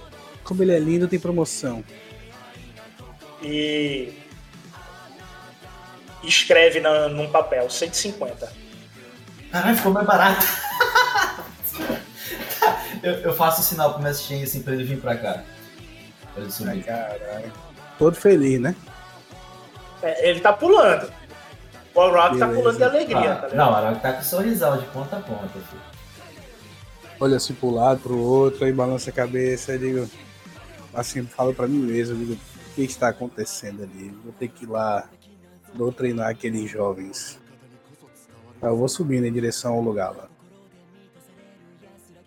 Como 0.45 0.63
ele 0.63 0.73
é 0.73 0.79
lindo, 0.79 1.09
tem 1.09 1.19
promoção. 1.19 1.85
e 3.43 4.13
escreve 6.23 6.79
na, 6.79 7.09
num 7.09 7.29
papel 7.29 7.69
150. 7.69 8.53
Caralho, 9.51 9.77
ficou 9.77 9.93
mais 9.93 10.07
barato. 10.07 10.47
eu, 13.03 13.13
eu 13.15 13.35
faço 13.35 13.61
o 13.61 13.65
sinal 13.65 13.93
pro 13.95 14.03
mestre 14.03 14.27
Shea 14.37 14.45
assim 14.45 14.63
pra 14.63 14.73
ele 14.75 14.85
vir 14.85 15.01
pra 15.01 15.17
cá. 15.17 15.43
Pra 16.35 16.43
ele 16.43 16.45
Ai, 16.47 16.51
subir. 16.51 16.85
caralho. 16.85 17.53
Todo 17.99 18.15
feliz, 18.17 18.61
né? 18.61 18.75
É, 20.03 20.29
ele 20.31 20.41
tá 20.41 20.53
pulando. 20.53 21.13
O 21.95 22.09
Rock 22.09 22.39
tá 22.39 22.49
pulando 22.49 22.77
de 22.77 22.85
alegria, 22.85 23.19
Ah, 23.19 23.37
tá 23.37 23.47
ligado? 23.49 23.55
não, 23.55 23.71
o 23.71 23.75
Arok 23.75 24.01
tá 24.01 24.13
com 24.15 24.21
o 24.21 24.25
sorrisal 24.25 24.79
de 24.79 24.87
ponta 24.87 25.17
a 25.17 25.21
ponta, 25.21 25.49
filho. 25.49 25.83
Olha 27.21 27.37
assim 27.37 27.55
pro 27.55 27.71
lado, 27.71 28.01
pro 28.01 28.19
outro, 28.19 28.65
aí 28.65 28.73
balança 28.73 29.11
a 29.11 29.13
cabeça, 29.13 29.73
aí 29.73 29.79
digo. 29.79 30.09
Assim, 30.95 31.25
falo 31.25 31.55
pra 31.55 31.67
mim 31.69 31.79
mesmo, 31.79 32.17
digo, 32.17 32.33
o 32.35 32.75
que 32.75 32.83
está 32.83 33.09
acontecendo 33.09 33.83
ali? 33.83 34.09
Vou 34.25 34.33
ter 34.33 34.49
que 34.49 34.65
ir 34.65 34.69
lá 34.69 35.09
doutrinar 35.75 36.31
aqueles 36.31 36.71
jovens. 36.71 37.39
Eu 38.61 38.77
vou 38.77 38.89
subindo 38.89 39.25
em 39.27 39.33
direção 39.33 39.75
ao 39.75 39.81
lugar 39.81 40.11
lá. 40.17 40.29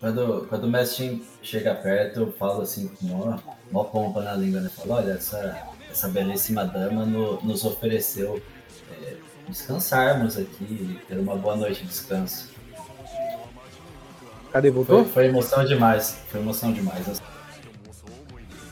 Quando, 0.06 0.46
quando 0.48 0.66
o 0.66 0.68
mestre 0.68 1.26
chega 1.42 1.74
perto, 1.74 2.20
eu 2.20 2.32
falo 2.34 2.62
assim 2.62 2.88
com 2.90 3.08
uma, 3.08 3.44
uma 3.72 3.84
pompa 3.86 4.22
na 4.22 4.34
língua, 4.34 4.62
né? 4.62 4.70
Falo, 4.70 4.92
olha, 4.94 5.14
essa, 5.14 5.64
essa 5.90 6.08
belíssima 6.08 6.64
dama 6.64 7.08
no- 7.08 7.42
nos 7.42 7.66
ofereceu 7.66 8.40
é, 9.02 9.16
descansarmos 9.50 10.38
aqui, 10.38 11.00
ter 11.08 11.18
uma 11.18 11.36
boa 11.36 11.56
noite 11.56 11.82
de 11.82 11.88
descanso. 11.88 12.52
Cadê? 14.52 14.70
Voltou? 14.70 15.06
Foi, 15.06 15.12
foi 15.12 15.26
emoção 15.26 15.66
demais, 15.66 16.16
foi 16.30 16.40
emoção 16.40 16.72
demais. 16.72 17.10
assim. 17.10 17.24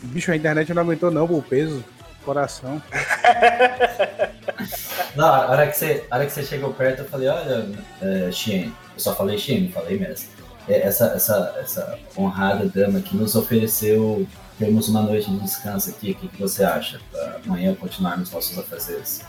Bicho, 0.03 0.31
a 0.31 0.35
internet 0.35 0.71
não 0.71 0.83
aguentou 0.83 1.09
não, 1.09 1.25
o 1.25 1.41
peso, 1.41 1.83
coração. 2.23 2.79
Não, 5.15 5.25
a 5.27 5.47
hora 5.51 5.67
que 5.67 5.77
você, 5.77 6.05
a 6.09 6.15
hora 6.15 6.25
que 6.25 6.31
você 6.31 6.43
chegou 6.43 6.73
perto, 6.73 6.99
eu 6.99 7.05
falei, 7.05 7.27
olha, 7.27 7.67
é, 8.01 8.31
Xien, 8.31 8.73
eu 8.95 8.99
só 8.99 9.15
falei 9.15 9.37
Xien, 9.37 9.65
não 9.65 9.71
falei 9.71 9.99
mestre. 9.99 10.42
É, 10.67 10.81
Essa, 10.87 11.07
essa, 11.07 11.55
essa 11.59 11.99
honrada 12.17 12.65
dama 12.65 13.01
que 13.01 13.15
nos 13.17 13.35
ofereceu 13.35 14.25
termos 14.57 14.87
uma 14.87 15.01
noite 15.01 15.29
de 15.29 15.39
descanso 15.39 15.89
aqui, 15.89 16.11
o 16.11 16.15
que, 16.15 16.27
que 16.29 16.39
você 16.41 16.63
acha? 16.63 16.99
Pra 17.11 17.39
amanhã 17.45 17.75
continuarmos 17.75 18.31
nossos 18.31 18.57
afazeres. 18.57 19.21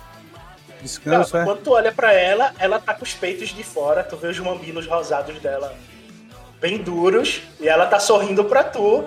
Descanso, 0.83 1.33
Cara, 1.33 1.43
é? 1.43 1.47
quando 1.47 1.63
tu 1.63 1.73
olha 1.73 1.91
pra 1.93 2.13
ela, 2.13 2.53
ela 2.59 2.79
tá 2.79 2.93
com 2.95 3.03
os 3.05 3.15
peitos 3.15 3.49
de 3.49 3.65
fora, 3.65 4.05
tu 4.05 4.17
vê 4.17 4.29
os 4.29 4.39
mambinos 4.39 4.87
rosados 4.87 5.39
dela 5.41 5.75
bem 6.61 6.79
duros, 6.83 7.43
e 7.61 7.69
ela 7.69 7.87
tá 7.87 7.99
sorrindo 7.99 8.45
pra 8.45 8.63
tu, 8.65 9.05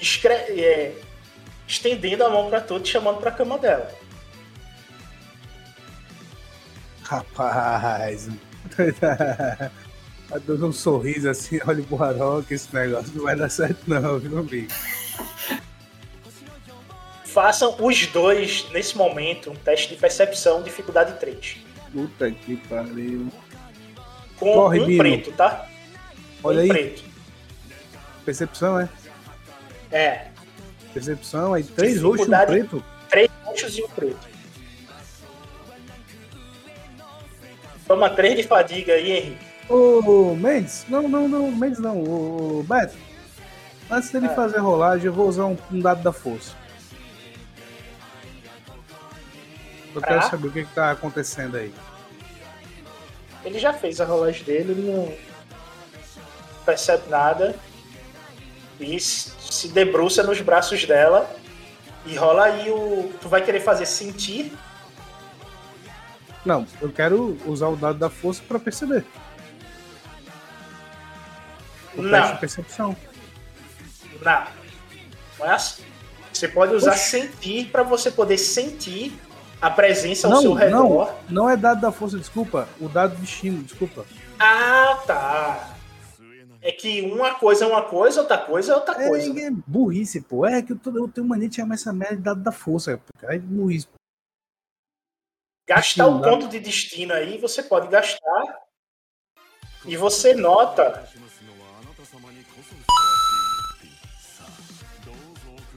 escre- 0.00 0.32
é, 0.60 0.94
estendendo 1.66 2.24
a 2.24 2.30
mão 2.30 2.48
pra 2.48 2.60
tu, 2.60 2.78
te 2.78 2.90
chamando 2.90 3.18
pra 3.18 3.30
cama 3.30 3.58
dela. 3.58 3.90
Rapaz. 7.02 8.28
Tá 10.32 10.38
dando 10.38 10.66
um 10.66 10.72
sorriso 10.72 11.28
assim, 11.28 11.58
olha 11.68 11.82
pro 11.82 12.02
Haroque, 12.02 12.54
esse 12.54 12.74
negócio 12.74 13.12
não 13.14 13.24
vai 13.24 13.36
dar 13.36 13.50
certo 13.50 13.82
não, 13.86 14.18
viu, 14.18 14.38
amigo? 14.38 14.72
Façam 17.26 17.76
os 17.78 18.06
dois, 18.06 18.66
nesse 18.70 18.96
momento, 18.96 19.50
um 19.50 19.54
teste 19.54 19.90
de 19.90 19.96
percepção, 19.96 20.62
dificuldade 20.62 21.18
3. 21.20 21.58
Puta 21.92 22.30
que 22.30 22.56
pariu. 22.56 23.28
Com 24.38 24.54
Corre, 24.54 24.80
um 24.80 24.86
Bino. 24.86 24.98
preto, 24.98 25.32
tá? 25.32 25.68
Olha 26.42 26.60
um 26.60 26.62
aí. 26.62 26.68
preto. 26.68 27.04
Percepção, 28.24 28.80
é? 28.80 28.88
É, 29.90 30.28
Percepção, 30.94 31.52
aí 31.52 31.64
três 31.64 32.00
roxos 32.02 32.26
e 32.26 32.34
um 32.34 32.46
preto. 32.46 32.84
três 33.08 33.30
roxos 33.44 33.78
e 33.78 33.82
um 33.82 33.88
preto. 33.88 34.28
Toma 37.86 38.08
três 38.10 38.36
de 38.36 38.42
fadiga 38.42 38.94
aí, 38.94 39.10
Henrique. 39.10 39.51
Ô, 39.72 40.34
Mendes, 40.36 40.84
não, 40.86 41.08
não, 41.08 41.26
não, 41.26 41.50
Mendes 41.50 41.78
não, 41.78 42.02
ô, 42.02 42.62
Beto. 42.62 42.94
Antes 43.90 44.10
dele 44.10 44.26
É. 44.26 44.34
fazer 44.34 44.58
a 44.58 44.60
rolagem, 44.60 45.06
eu 45.06 45.12
vou 45.14 45.26
usar 45.26 45.46
um, 45.46 45.56
um 45.70 45.80
dado 45.80 46.02
da 46.02 46.12
força. 46.12 46.52
Eu 49.94 50.00
Pra? 50.00 50.08
quero 50.18 50.30
saber 50.30 50.48
o 50.48 50.52
que, 50.52 50.64
que 50.64 50.74
tá 50.74 50.90
acontecendo 50.90 51.56
aí. 51.56 51.72
Ele 53.44 53.58
já 53.58 53.72
fez 53.72 53.98
a 54.00 54.04
rolagem 54.04 54.44
dele, 54.44 54.72
ele 54.72 54.90
não 54.92 55.12
percebe 56.66 57.08
nada. 57.08 57.54
E 58.78 58.98
se 59.00 59.68
debruça 59.68 60.22
nos 60.22 60.40
braços 60.40 60.84
dela. 60.84 61.28
E 62.04 62.14
rola 62.16 62.44
aí 62.44 62.70
o. 62.70 63.12
Tu 63.20 63.28
vai 63.28 63.42
querer 63.42 63.60
fazer 63.60 63.86
sentir. 63.86 64.52
Não, 66.44 66.66
eu 66.80 66.90
quero 66.90 67.38
usar 67.46 67.68
o 67.68 67.76
dado 67.76 67.98
da 67.98 68.10
força 68.10 68.42
pra 68.46 68.58
perceber. 68.58 69.04
O 71.94 72.02
teste 72.02 72.10
Não, 72.10 72.32
de 72.34 72.40
percepção. 72.40 72.96
não. 74.22 74.46
Não 75.38 75.46
é 75.46 75.54
assim. 75.54 75.84
Você 76.32 76.48
pode 76.48 76.74
usar 76.74 76.92
Oxi. 76.92 77.10
sentir 77.10 77.70
pra 77.70 77.82
você 77.82 78.10
poder 78.10 78.38
sentir 78.38 79.12
a 79.60 79.70
presença 79.70 80.26
ao 80.26 80.32
Não, 80.34 80.40
seu 80.40 80.52
redor. 80.54 81.14
não, 81.28 81.44
não 81.44 81.50
é 81.50 81.56
dado 81.56 81.80
da 81.80 81.92
força, 81.92 82.18
desculpa. 82.18 82.68
O 82.80 82.88
dado 82.88 83.14
de 83.16 83.24
estímulo, 83.24 83.62
desculpa. 83.64 84.06
Ah, 84.38 84.96
tá. 85.06 85.68
É 86.60 86.70
que 86.72 87.02
uma 87.02 87.34
coisa 87.34 87.64
é 87.64 87.68
uma 87.68 87.82
coisa, 87.82 88.20
outra 88.20 88.38
coisa 88.38 88.72
é 88.72 88.76
outra 88.76 88.94
coisa. 88.94 89.40
É, 89.40 89.44
é 89.46 89.50
burrice, 89.50 90.20
pô. 90.20 90.46
É 90.46 90.62
que 90.62 90.72
eu, 90.72 90.78
tô- 90.78 90.96
eu 90.96 91.08
tenho 91.08 91.26
mania 91.26 91.48
de 91.48 91.56
chamar 91.56 91.74
essa 91.74 91.92
merda 91.92 92.16
de 92.16 92.22
dado 92.22 92.40
da 92.40 92.52
força. 92.52 92.96
pô. 92.98 93.26
É 93.26 93.38
burrice. 93.38 93.88
Gastar 95.68 96.06
o 96.06 96.14
Destino, 96.18 96.32
ponto 96.38 96.48
de 96.48 96.58
destino 96.60 97.12
aí, 97.14 97.38
você 97.38 97.62
pode 97.62 97.88
gastar. 97.88 98.58
E 99.84 99.96
você 99.96 100.34
nota 100.34 101.04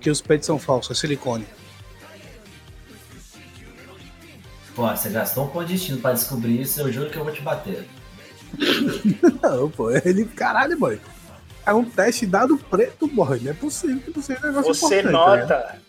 Que 0.06 0.12
os 0.12 0.22
peitos 0.22 0.46
são 0.46 0.60
falsos, 0.60 0.96
é 0.96 1.02
silicone. 1.02 1.48
Pô, 4.76 4.88
você 4.88 5.10
gastou 5.10 5.46
um 5.46 5.48
ponto 5.48 5.66
de 5.66 5.74
destino 5.74 5.98
pra 5.98 6.14
descobrir 6.14 6.62
isso, 6.62 6.80
eu 6.82 6.94
juro 6.94 7.10
que 7.10 7.18
eu 7.18 7.24
vou 7.24 7.34
te 7.34 7.42
bater. 7.42 7.88
Não, 9.42 9.68
pô. 9.72 9.90
Ele, 9.90 10.26
caralho, 10.26 10.78
boy. 10.78 11.02
É 11.66 11.74
um 11.74 11.84
teste 11.84 12.28
dado 12.28 12.56
preto, 12.56 13.08
boy. 13.08 13.40
Não 13.40 13.50
é 13.50 13.56
possível 13.56 14.00
que 14.00 14.16
não 14.16 14.22
seja 14.22 14.42
um 14.44 14.52
negócio 14.52 14.76
Você 14.76 14.98
ligado? 14.98 15.12
nota. 15.12 15.80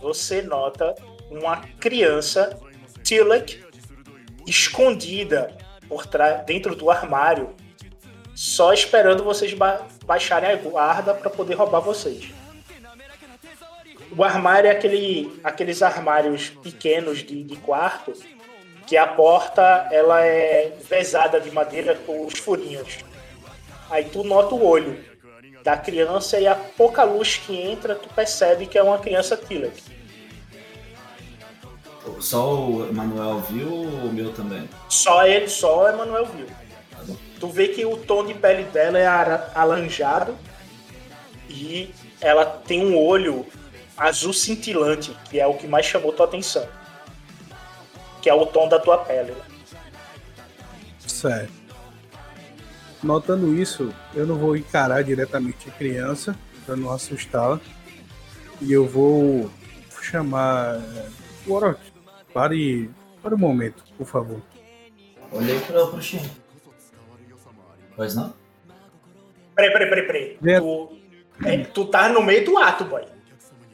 Você 0.00 0.40
nota 0.40 0.94
uma 1.30 1.58
criança 1.78 2.58
Tilek 3.02 3.62
escondida 4.46 5.54
por 5.86 6.06
trás 6.06 6.46
dentro 6.46 6.74
do 6.74 6.90
armário, 6.90 7.50
só 8.34 8.72
esperando 8.72 9.22
vocês 9.22 9.52
ba 9.52 9.86
baixarem 10.06 10.50
a 10.50 10.56
guarda 10.56 11.12
para 11.12 11.28
poder 11.28 11.56
roubar 11.56 11.80
vocês. 11.80 12.40
O 14.16 14.22
armário 14.22 14.68
é 14.68 14.72
aquele, 14.72 15.40
aqueles 15.42 15.82
armários 15.82 16.50
pequenos 16.50 17.18
de, 17.18 17.42
de 17.42 17.56
quarto 17.56 18.12
que 18.86 18.96
a 18.96 19.06
porta 19.06 19.88
ela 19.90 20.20
é 20.24 20.72
vezada 20.88 21.40
de 21.40 21.50
madeira 21.50 21.94
com 21.94 22.26
os 22.26 22.38
furinhos. 22.38 22.98
Aí 23.90 24.04
tu 24.04 24.22
nota 24.24 24.54
o 24.54 24.66
olho 24.66 24.98
da 25.62 25.76
criança 25.76 26.38
e 26.40 26.46
a 26.46 26.54
pouca 26.54 27.04
luz 27.04 27.36
que 27.36 27.56
entra, 27.56 27.94
tu 27.94 28.08
percebe 28.14 28.66
que 28.66 28.76
é 28.76 28.82
uma 28.82 28.98
criança 28.98 29.36
Tilek. 29.36 29.82
Só 32.20 32.54
o 32.54 32.92
Manuel 32.92 33.40
viu 33.40 33.72
ou 33.72 33.84
o 33.84 34.12
meu 34.12 34.32
também? 34.32 34.68
Só 34.88 35.26
ele, 35.26 35.48
só 35.48 35.84
o 35.84 35.88
Emanuel 35.88 36.26
viu. 36.26 36.46
Tu 37.38 37.48
vê 37.48 37.68
que 37.68 37.84
o 37.84 37.96
tom 37.96 38.24
de 38.24 38.34
pele 38.34 38.64
dela 38.64 38.98
é 38.98 39.06
alaranjado 39.54 40.36
e 41.48 41.92
ela 42.20 42.44
tem 42.44 42.84
um 42.84 42.96
olho 42.96 43.46
azul 44.02 44.32
cintilante, 44.32 45.16
que 45.30 45.38
é 45.40 45.46
o 45.46 45.54
que 45.54 45.66
mais 45.66 45.86
chamou 45.86 46.12
tua 46.12 46.26
atenção. 46.26 46.66
Que 48.20 48.28
é 48.30 48.34
o 48.34 48.46
tom 48.46 48.68
da 48.68 48.78
tua 48.78 48.98
pele. 48.98 49.32
né? 49.32 49.44
Certo. 51.06 51.52
Notando 53.02 53.54
isso, 53.54 53.92
eu 54.14 54.26
não 54.26 54.36
vou 54.36 54.56
encarar 54.56 55.02
diretamente 55.02 55.68
a 55.68 55.72
criança 55.72 56.36
pra 56.64 56.76
não 56.76 56.92
assustá-la. 56.92 57.60
E 58.60 58.72
eu 58.72 58.86
vou 58.86 59.50
chamar. 60.00 60.76
é, 60.76 61.06
O 61.46 61.52
Orochi. 61.54 61.92
Pare. 62.32 62.90
Para 63.20 63.34
o 63.36 63.38
momento, 63.38 63.84
por 63.96 64.06
favor. 64.06 64.40
Olhei 65.30 65.58
pro, 65.60 65.88
pro 65.88 66.02
Shin. 66.02 66.28
Pois 67.94 68.14
não? 68.16 68.34
Peraí, 69.54 69.70
peraí, 69.72 69.88
peraí, 69.88 70.06
peraí. 70.06 70.60
Tu, 70.60 70.98
é, 71.44 71.58
tu 71.58 71.84
tá 71.86 72.08
no 72.08 72.20
meio 72.22 72.44
do 72.44 72.58
ato, 72.58 72.84
boy. 72.84 73.04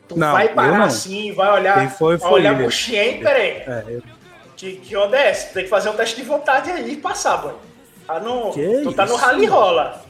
Tu 0.09 0.19
Não, 0.19 0.33
vai 0.33 0.49
parar 0.49 0.85
assim, 0.85 1.33
vai 1.33 1.53
olhar, 1.53 1.79
Quem 1.81 1.89
foi, 1.91 2.17
vai 2.17 2.31
foi 2.31 2.41
olhar 2.41 2.57
pro 2.57 2.71
Xien, 2.71 3.21
peraí. 3.21 3.51
É, 3.67 3.85
eu... 3.89 4.03
Que, 4.57 4.77
que 4.77 4.97
onda 4.97 5.17
é 5.17 5.29
essa? 5.31 5.49
Tu 5.49 5.55
tem 5.55 5.65
que 5.65 5.71
fazer 5.71 5.89
um 5.91 5.93
teste 5.95 6.17
de 6.17 6.23
vontade 6.23 6.71
aí 6.71 6.93
e 6.93 6.97
passar, 6.97 7.37
boy. 7.37 7.53
Tá 8.07 8.19
no, 8.21 8.53
Que 8.53 8.81
tu 8.83 8.93
tá 8.93 9.05
no 9.07 9.15
rally 9.17 9.47
rola. 9.47 10.03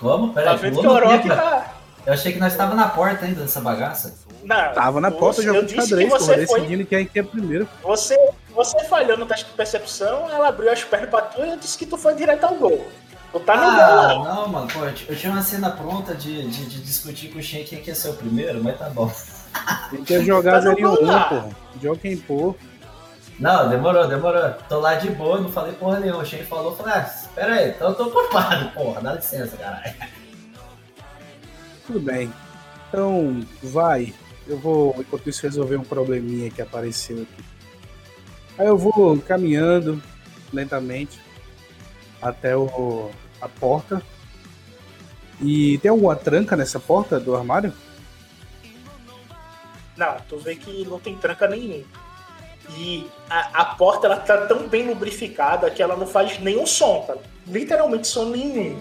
Como? 0.00 0.28
Tá 0.34 0.40
Peraí, 0.40 0.56
vendo 0.58 0.74
pulou 0.76 0.82
que 0.82 0.88
o 0.88 1.06
Orochi 1.08 1.22
pipa. 1.22 1.36
tá. 1.36 1.74
Eu 2.04 2.12
achei 2.12 2.32
que 2.32 2.38
nós 2.38 2.52
estávamos 2.52 2.78
na 2.84 2.88
porta 2.90 3.24
ainda 3.24 3.40
dessa 3.42 3.60
bagaça. 3.60 4.14
Não, 4.42 4.72
Tava 4.74 5.00
na 5.00 5.10
porta 5.10 5.40
eu 5.40 5.44
jogando 5.46 5.66
disse 5.66 5.88
xadrez, 5.88 6.12
que 6.12 6.18
você 6.18 6.46
foi. 6.46 6.60
decidindo 6.60 6.84
quem 6.84 7.06
que 7.06 7.18
é 7.18 7.22
primeiro. 7.22 7.66
Você, 7.82 8.14
você 8.50 8.84
falhou 8.84 9.16
no 9.16 9.24
teste 9.24 9.46
de 9.46 9.52
percepção, 9.52 10.28
ela 10.30 10.48
abriu 10.48 10.70
as 10.70 10.84
pernas 10.84 11.08
pra 11.08 11.22
tu 11.22 11.42
e 11.42 11.48
eu 11.48 11.56
disse 11.56 11.78
que 11.78 11.86
tu 11.86 11.96
foi 11.96 12.14
direto 12.14 12.44
ao 12.44 12.54
gol. 12.56 12.86
Tu 13.34 13.40
tá 13.40 13.56
no 13.56 13.62
Ah, 13.64 14.12
lá. 14.12 14.34
não, 14.34 14.48
mano. 14.48 14.68
Pô, 14.72 14.84
eu 14.84 15.16
tinha 15.16 15.32
uma 15.32 15.42
cena 15.42 15.68
pronta 15.70 16.14
de, 16.14 16.48
de, 16.48 16.66
de 16.66 16.80
discutir 16.80 17.30
com 17.32 17.40
o 17.40 17.42
Shen 17.42 17.64
quem 17.64 17.82
que 17.82 17.90
ia 17.90 17.94
ser 17.94 18.10
o 18.10 18.14
primeiro, 18.14 18.62
mas 18.62 18.78
tá 18.78 18.88
bom. 18.88 19.12
Tem 19.90 20.04
que 20.04 20.24
jogar 20.24 20.60
Tá 20.62 20.70
no 20.70 20.76
0 20.76 20.80
gol 20.80 21.02
1, 21.02 21.06
lá. 21.06 21.24
porra. 21.24 21.48
Joga 21.82 21.98
quem 21.98 22.16
pôr. 22.16 22.54
Não, 23.40 23.68
demorou, 23.68 24.06
demorou. 24.06 24.50
Tô 24.68 24.78
lá 24.78 24.94
de 24.94 25.10
boa, 25.10 25.40
não 25.40 25.50
falei 25.50 25.72
porra 25.72 25.98
nenhuma. 25.98 26.22
O 26.22 26.24
Shen 26.24 26.44
falou, 26.44 26.76
falei, 26.76 26.94
ah, 26.94 27.10
pera 27.34 27.54
aí, 27.54 27.70
então 27.70 27.88
eu 27.88 27.94
tô 27.96 28.04
ocupado, 28.04 28.70
porra, 28.70 29.00
dá 29.00 29.14
licença, 29.14 29.56
caralho. 29.56 29.94
Tudo 31.88 31.98
bem. 32.00 32.32
Então, 32.88 33.44
vai. 33.62 34.14
Eu 34.46 34.58
vou, 34.58 34.94
enquanto 34.98 35.28
isso, 35.28 35.42
resolver 35.42 35.76
um 35.76 35.82
probleminha 35.84 36.50
que 36.50 36.62
apareceu 36.62 37.16
aqui. 37.22 37.44
Aí 38.58 38.66
eu 38.68 38.78
vou 38.78 39.18
caminhando 39.18 40.00
lentamente 40.52 41.18
até 42.22 42.56
o, 42.56 43.10
a 43.44 43.48
porta 43.48 44.02
E 45.40 45.78
tem 45.78 45.90
alguma 45.90 46.16
tranca 46.16 46.56
nessa 46.56 46.80
porta 46.80 47.20
do 47.20 47.36
armário? 47.36 47.72
Não, 49.96 50.16
tu 50.28 50.38
vê 50.38 50.56
que 50.56 50.84
não 50.86 50.98
tem 50.98 51.16
tranca 51.16 51.46
nenhum. 51.46 51.84
E 52.76 53.06
a, 53.28 53.60
a 53.60 53.64
porta 53.64 54.06
ela 54.06 54.16
tá 54.16 54.46
tão 54.46 54.66
bem 54.68 54.88
lubrificada 54.88 55.70
que 55.70 55.82
ela 55.82 55.96
não 55.96 56.06
faz 56.06 56.38
nenhum 56.38 56.66
som, 56.66 57.04
tá? 57.06 57.14
Literalmente 57.46 58.08
som 58.08 58.24
nenhum. 58.26 58.80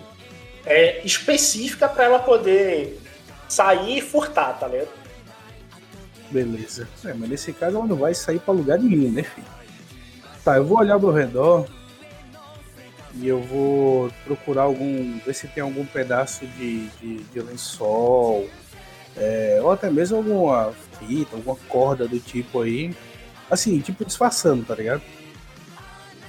É 0.66 1.06
específica 1.06 1.90
para 1.90 2.06
ela 2.06 2.20
poder 2.20 3.00
sair 3.50 3.98
e 3.98 4.02
furtar, 4.02 4.54
tá 4.54 4.68
ligado? 4.68 4.90
Beleza. 6.32 6.88
É, 7.04 7.14
mas 7.14 7.30
nesse 7.30 7.54
caso 7.54 7.78
ela 7.78 7.86
não 7.86 7.98
vai 7.98 8.14
sair 8.14 8.40
pra 8.40 8.54
lugar 8.54 8.80
nenhum, 8.80 9.12
né, 9.12 9.24
filho? 9.24 9.48
Tá, 10.44 10.58
eu 10.58 10.66
vou 10.66 10.80
olhar 10.80 10.98
pro 11.00 11.12
redor 11.12 11.68
e 13.16 13.28
eu 13.28 13.42
vou 13.42 14.12
procurar 14.26 14.64
algum. 14.64 15.20
ver 15.20 15.34
se 15.34 15.48
tem 15.48 15.62
algum 15.62 15.86
pedaço 15.86 16.46
de, 16.46 16.88
de, 16.88 17.18
de 17.24 17.42
lençol, 17.42 18.50
é, 19.16 19.60
ou 19.62 19.72
até 19.72 19.90
mesmo 19.90 20.18
alguma 20.18 20.74
fita, 21.00 21.36
alguma 21.36 21.56
corda 21.68 22.08
do 22.08 22.20
tipo 22.20 22.62
aí. 22.62 22.96
Assim, 23.50 23.80
tipo 23.80 24.04
disfarçando, 24.04 24.66
tá 24.66 24.76
ligado? 24.76 25.02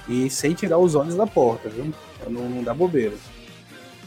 E 0.07 0.29
sem 0.29 0.53
tirar 0.53 0.77
os 0.77 0.93
olhos 0.93 1.15
da 1.15 1.25
porta, 1.25 1.69
viu? 1.69 1.91
Pra 2.19 2.29
não, 2.29 2.47
não 2.47 2.63
dar 2.63 2.75
bobeira. 2.75 3.15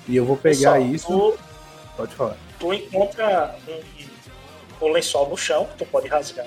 E 0.06 0.16
eu 0.16 0.24
vou 0.24 0.36
pegar 0.36 0.74
Pessoal, 0.74 0.94
isso. 0.94 1.06
Tu, 1.06 1.38
Pode 1.96 2.14
falar. 2.14 2.36
tu 2.60 2.72
encontra 2.72 3.56
um, 4.80 4.86
um 4.86 4.92
lençol 4.92 5.28
no 5.28 5.36
chão 5.36 5.64
que 5.66 5.78
tu 5.78 5.86
pode 5.86 6.06
rasgar. 6.06 6.46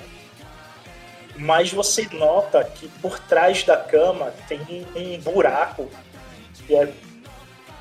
Mas 1.35 1.73
você 1.73 2.07
nota 2.13 2.63
que 2.63 2.87
por 3.01 3.19
trás 3.19 3.63
da 3.63 3.75
cama 3.75 4.33
tem 4.47 4.87
um 4.95 5.19
buraco 5.19 5.89
que 6.71 6.75
é 6.77 6.93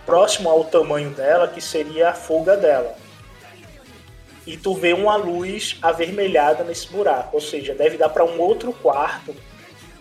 próximo 0.05 0.51
ao 0.51 0.65
tamanho 0.65 1.11
dela, 1.11 1.47
que 1.47 1.61
seria 1.61 2.11
a 2.11 2.13
fuga 2.13 2.57
dela. 2.57 2.97
E 4.45 4.57
tu 4.57 4.75
vê 4.75 4.93
uma 4.93 5.15
luz 5.15 5.79
avermelhada 5.81 6.65
nesse 6.65 6.89
buraco, 6.89 7.37
ou 7.37 7.41
seja, 7.41 7.73
deve 7.73 7.97
dar 7.97 8.09
para 8.09 8.25
um 8.25 8.41
outro 8.41 8.73
quarto 8.73 9.33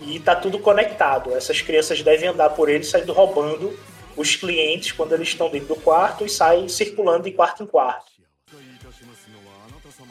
e 0.02 0.20
tá 0.20 0.36
tudo 0.36 0.58
conectado. 0.58 1.36
Essas 1.36 1.62
crianças 1.62 2.02
devem 2.02 2.30
andar 2.30 2.50
por 2.52 2.68
ele 2.68 2.84
saindo 2.84 3.14
roubando 3.14 3.78
os 4.18 4.36
clientes 4.36 4.92
quando 4.92 5.14
eles 5.14 5.28
estão 5.28 5.52
dentro 5.52 5.68
do 5.68 5.76
quarto 5.76 6.26
e 6.26 6.30
saem 6.30 6.68
circulando 6.68 7.26
de 7.26 7.32
quarto 7.32 7.62
em 7.62 7.68
quarto. 7.68 8.10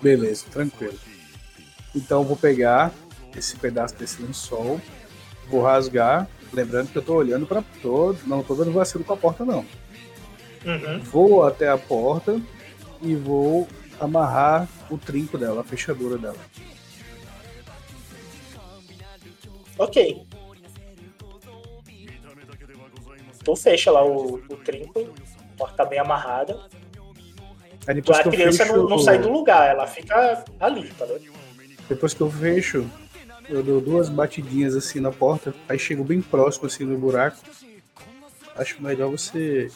Beleza, 0.00 0.44
tranquilo. 0.52 0.98
Então 1.96 2.22
vou 2.22 2.36
pegar 2.36 2.92
esse 3.36 3.56
pedaço 3.56 3.96
desse 3.96 4.22
lençol, 4.22 4.80
vou 5.48 5.62
rasgar, 5.62 6.28
lembrando 6.52 6.90
que 6.90 6.98
eu 6.98 7.02
tô 7.02 7.14
olhando 7.14 7.46
para 7.46 7.62
todo, 7.82 8.18
não 8.26 8.42
tô 8.42 8.54
dando 8.54 8.72
vacilo 8.72 9.04
com 9.04 9.12
a 9.12 9.16
porta 9.16 9.44
não. 9.44 9.64
Uhum. 10.64 11.00
Vou 11.00 11.44
até 11.44 11.68
a 11.68 11.78
porta 11.78 12.40
e 13.00 13.14
vou 13.14 13.68
amarrar 14.00 14.68
o 14.90 14.98
trinco 14.98 15.38
dela, 15.38 15.60
a 15.60 15.64
fechadura 15.64 16.18
dela. 16.18 16.36
Ok. 19.78 20.26
Tu 23.44 23.56
fecha 23.56 23.90
lá 23.90 24.04
o, 24.04 24.34
o 24.34 24.56
trinco, 24.56 25.00
a 25.00 25.56
porta 25.56 25.76
tá 25.76 25.84
bem 25.84 25.98
amarrada. 25.98 26.58
A 27.86 28.28
criança 28.28 28.66
fecho, 28.66 28.76
não, 28.76 28.88
não 28.88 28.98
sai 28.98 29.18
do 29.18 29.30
lugar, 29.30 29.70
ela 29.70 29.86
fica 29.86 30.44
ali, 30.60 30.88
tá 30.90 31.06
ligado? 31.06 31.38
Depois 31.88 32.12
que 32.12 32.20
eu 32.20 32.30
fecho, 32.30 32.86
eu 33.48 33.62
dou 33.62 33.80
duas 33.80 34.08
batidinhas 34.08 34.76
assim 34.76 35.00
na 35.00 35.10
porta, 35.10 35.54
aí 35.68 35.78
chego 35.78 36.04
bem 36.04 36.20
próximo 36.20 36.66
assim 36.66 36.84
no 36.84 36.98
buraco. 36.98 37.38
Acho 38.54 38.82
melhor 38.82 39.10
você 39.10 39.70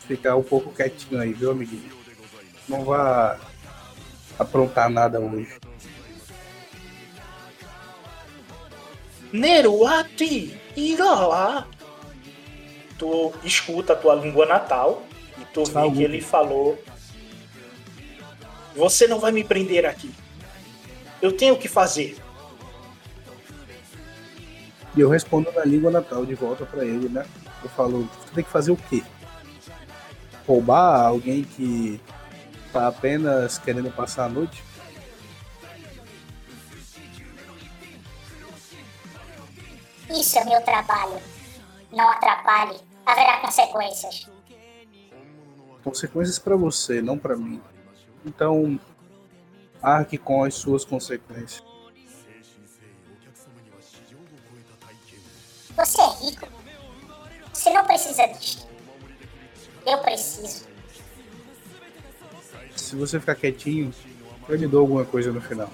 ficar 0.00 0.36
um 0.36 0.42
pouco 0.42 0.72
quietinho 0.72 1.20
aí, 1.20 1.32
viu, 1.32 1.50
amiguinho? 1.50 1.92
Não 2.68 2.84
vá 2.84 3.38
aprontar 4.38 4.90
nada 4.90 5.20
hoje. 5.20 5.56
Neruati 9.32 10.58
Irola. 10.76 11.68
Tu 12.98 13.32
escuta 13.44 13.92
a 13.92 13.96
tua 13.96 14.14
língua 14.14 14.44
natal 14.44 15.04
e 15.40 15.44
tu 15.44 15.64
vê 15.64 15.90
que 15.92 16.02
ele 16.02 16.20
falou: 16.20 16.82
Você 18.74 19.06
não 19.06 19.20
vai 19.20 19.30
me 19.30 19.44
prender 19.44 19.86
aqui. 19.86 20.10
Eu 21.22 21.32
tenho 21.32 21.54
o 21.54 21.58
que 21.58 21.68
fazer. 21.68 22.16
E 24.98 25.00
eu 25.00 25.08
respondo 25.08 25.52
na 25.52 25.64
língua 25.64 25.92
natal 25.92 26.26
de 26.26 26.34
volta 26.34 26.66
pra 26.66 26.84
ele, 26.84 27.08
né? 27.08 27.24
Eu 27.62 27.70
falo, 27.70 28.10
você 28.20 28.34
tem 28.34 28.42
que 28.42 28.50
fazer 28.50 28.72
o 28.72 28.76
quê? 28.76 29.04
Roubar 30.44 31.06
alguém 31.06 31.44
que 31.44 32.00
tá 32.72 32.88
apenas 32.88 33.58
querendo 33.58 33.92
passar 33.92 34.24
a 34.24 34.28
noite? 34.28 34.60
Isso 40.10 40.36
é 40.36 40.44
meu 40.46 40.60
trabalho. 40.62 41.20
Não 41.92 42.10
atrapalhe. 42.10 42.80
Haverá 43.06 43.38
consequências. 43.38 44.28
Consequências 45.84 46.40
pra 46.40 46.56
você, 46.56 47.00
não 47.00 47.16
pra 47.16 47.36
mim. 47.36 47.62
Então, 48.26 48.80
arque 49.80 50.18
com 50.18 50.42
as 50.42 50.56
suas 50.56 50.84
consequências. 50.84 51.62
Você 55.78 56.00
é 56.00 56.26
rico. 56.26 56.48
Você 57.52 57.70
não 57.70 57.84
precisa 57.84 58.26
disso. 58.26 58.68
Eu 59.86 59.98
preciso. 59.98 60.66
Se 62.74 62.96
você 62.96 63.20
ficar 63.20 63.36
quietinho, 63.36 63.94
eu 64.48 64.56
lhe 64.56 64.66
dou 64.66 64.80
alguma 64.80 65.04
coisa 65.04 65.30
no 65.30 65.40
final. 65.40 65.70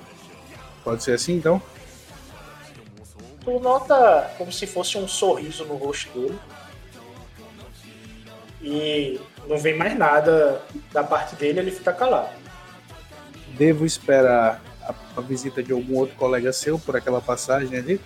Pode 0.84 1.02
ser 1.02 1.12
assim, 1.12 1.36
então? 1.36 1.60
Tu 3.42 3.58
nota 3.60 4.30
como 4.36 4.52
se 4.52 4.66
fosse 4.66 4.98
um 4.98 5.08
sorriso 5.08 5.64
no 5.64 5.76
rosto 5.76 6.10
dele. 6.12 6.38
E 8.60 9.20
não 9.46 9.56
vem 9.56 9.76
mais 9.76 9.96
nada 9.96 10.62
da 10.92 11.02
parte 11.02 11.34
dele, 11.36 11.60
ele 11.60 11.70
fica 11.70 11.94
calado. 11.94 12.34
Devo 13.56 13.86
esperar 13.86 14.62
a, 14.82 14.94
a 15.16 15.20
visita 15.22 15.62
de 15.62 15.72
algum 15.72 15.96
outro 15.96 16.14
colega 16.16 16.52
seu 16.52 16.78
por 16.78 16.94
aquela 16.94 17.22
passagem 17.22 17.78
ali? 17.78 18.00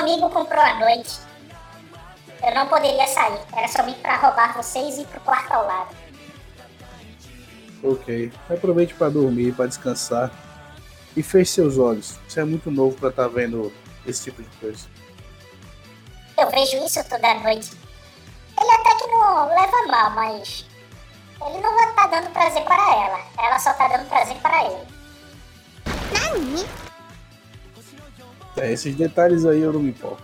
Amigo 0.00 0.30
comprou 0.30 0.60
à 0.60 0.74
noite. 0.78 1.18
Eu 2.42 2.54
não 2.54 2.66
poderia 2.66 3.06
sair. 3.06 3.38
Era 3.52 3.68
somente 3.68 4.00
para 4.00 4.16
roubar 4.16 4.54
vocês 4.56 4.96
e 4.96 5.02
ir 5.02 5.06
pro 5.06 5.20
quarto 5.20 5.52
ao 5.52 5.66
lado. 5.66 5.94
Ok. 7.82 8.32
Aproveite 8.48 8.94
para 8.94 9.10
dormir, 9.10 9.54
para 9.54 9.66
descansar. 9.66 10.30
E 11.16 11.22
feche 11.22 11.52
seus 11.52 11.76
olhos. 11.76 12.18
Você 12.26 12.40
é 12.40 12.44
muito 12.44 12.70
novo 12.70 12.96
para 12.96 13.10
estar 13.10 13.28
vendo 13.28 13.72
esse 14.06 14.24
tipo 14.24 14.42
de 14.42 14.48
coisa. 14.56 14.86
Eu 16.38 16.50
vejo 16.50 16.76
isso 16.84 17.02
toda 17.08 17.34
noite. 17.34 17.72
Ele 18.58 18.70
até 18.70 18.94
que 18.96 19.06
não 19.10 19.48
leva 19.48 19.86
mal, 19.88 20.10
mas. 20.10 20.64
Ele 21.46 21.58
não 21.60 21.74
vai 21.74 21.90
estar 21.90 22.06
dando 22.06 22.30
prazer 22.30 22.62
para 22.64 22.94
ela. 22.94 23.20
Ela 23.38 23.58
só 23.58 23.72
tá 23.74 23.88
dando 23.88 24.08
prazer 24.08 24.36
para 24.36 24.64
ele. 24.64 25.00
É, 28.60 28.72
esses 28.72 28.94
detalhes 28.94 29.44
aí 29.46 29.60
eu 29.60 29.72
não 29.72 29.80
me 29.80 29.90
importo. 29.90 30.22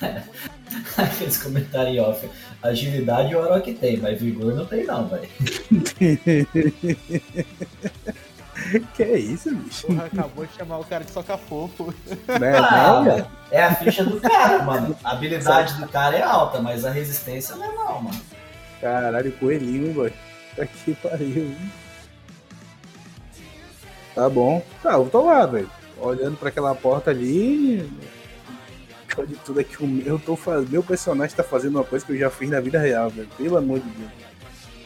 Aqueles 0.98 1.42
comentários 1.42 1.94
em 1.96 2.00
off. 2.00 2.28
Agilidade 2.62 3.34
o 3.34 3.38
Orochi 3.38 3.74
tem, 3.74 3.96
mas 3.98 4.20
vigor 4.20 4.54
não 4.54 4.66
tem 4.66 4.84
não, 4.84 5.06
velho. 5.08 5.28
que 8.94 9.02
é 9.02 9.18
isso, 9.18 9.54
bicho? 9.54 9.86
Porra, 9.86 10.06
acabou 10.06 10.46
de 10.46 10.52
chamar 10.54 10.78
o 10.78 10.84
cara 10.84 11.04
de 11.04 11.10
soca 11.10 11.36
fofo. 11.36 11.92
Né, 12.40 12.56
Ah, 12.56 13.02
né? 13.02 13.26
é 13.50 13.62
a 13.64 13.74
ficha 13.74 14.04
do 14.04 14.20
cara, 14.20 14.62
mano. 14.62 14.96
A 15.04 15.12
habilidade 15.12 15.74
do 15.80 15.88
cara 15.88 16.16
é 16.16 16.22
alta, 16.22 16.60
mas 16.60 16.84
a 16.84 16.90
resistência 16.90 17.54
não 17.56 17.64
é 17.64 17.74
não, 17.74 18.02
mano. 18.02 18.20
Caralho, 18.80 19.32
coelhinho, 19.32 19.94
velho. 20.02 20.14
Tá 20.56 20.66
que 20.66 20.94
pariu. 20.94 21.46
hein? 21.46 21.72
Tá 24.14 24.28
bom. 24.28 24.62
Tá, 24.82 24.92
eu 24.94 25.08
tô 25.10 25.26
lá, 25.26 25.44
velho. 25.46 25.70
Olhando 25.98 26.36
pra 26.36 26.48
aquela 26.48 26.74
porta 26.74 27.10
ali. 27.10 27.88
Pior 29.06 29.26
de 29.26 29.34
tudo 29.36 29.60
é 29.60 29.64
que 29.64 29.82
o 29.82 29.86
meu, 29.86 30.18
tô 30.18 30.34
faz... 30.36 30.68
meu 30.68 30.82
personagem 30.82 31.36
tá 31.36 31.42
fazendo 31.44 31.76
uma 31.76 31.84
coisa 31.84 32.04
que 32.04 32.12
eu 32.12 32.18
já 32.18 32.30
fiz 32.30 32.50
na 32.50 32.60
vida 32.60 32.78
real, 32.80 33.10
velho. 33.10 33.28
Pelo 33.36 33.56
amor 33.56 33.78
de 33.78 33.88
Deus. 33.88 34.10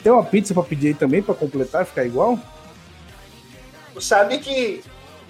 Tem 0.03 0.13
uma 0.13 0.25
pizza 0.25 0.53
pra 0.55 0.63
pedir 0.63 0.89
aí 0.89 0.95
também 0.95 1.23
pra 1.23 1.35
completar, 1.35 1.85
ficar 1.87 2.05
igual? 2.05 2.39
Tu 3.95 4.01
sabe 4.01 4.39
que 4.39 4.83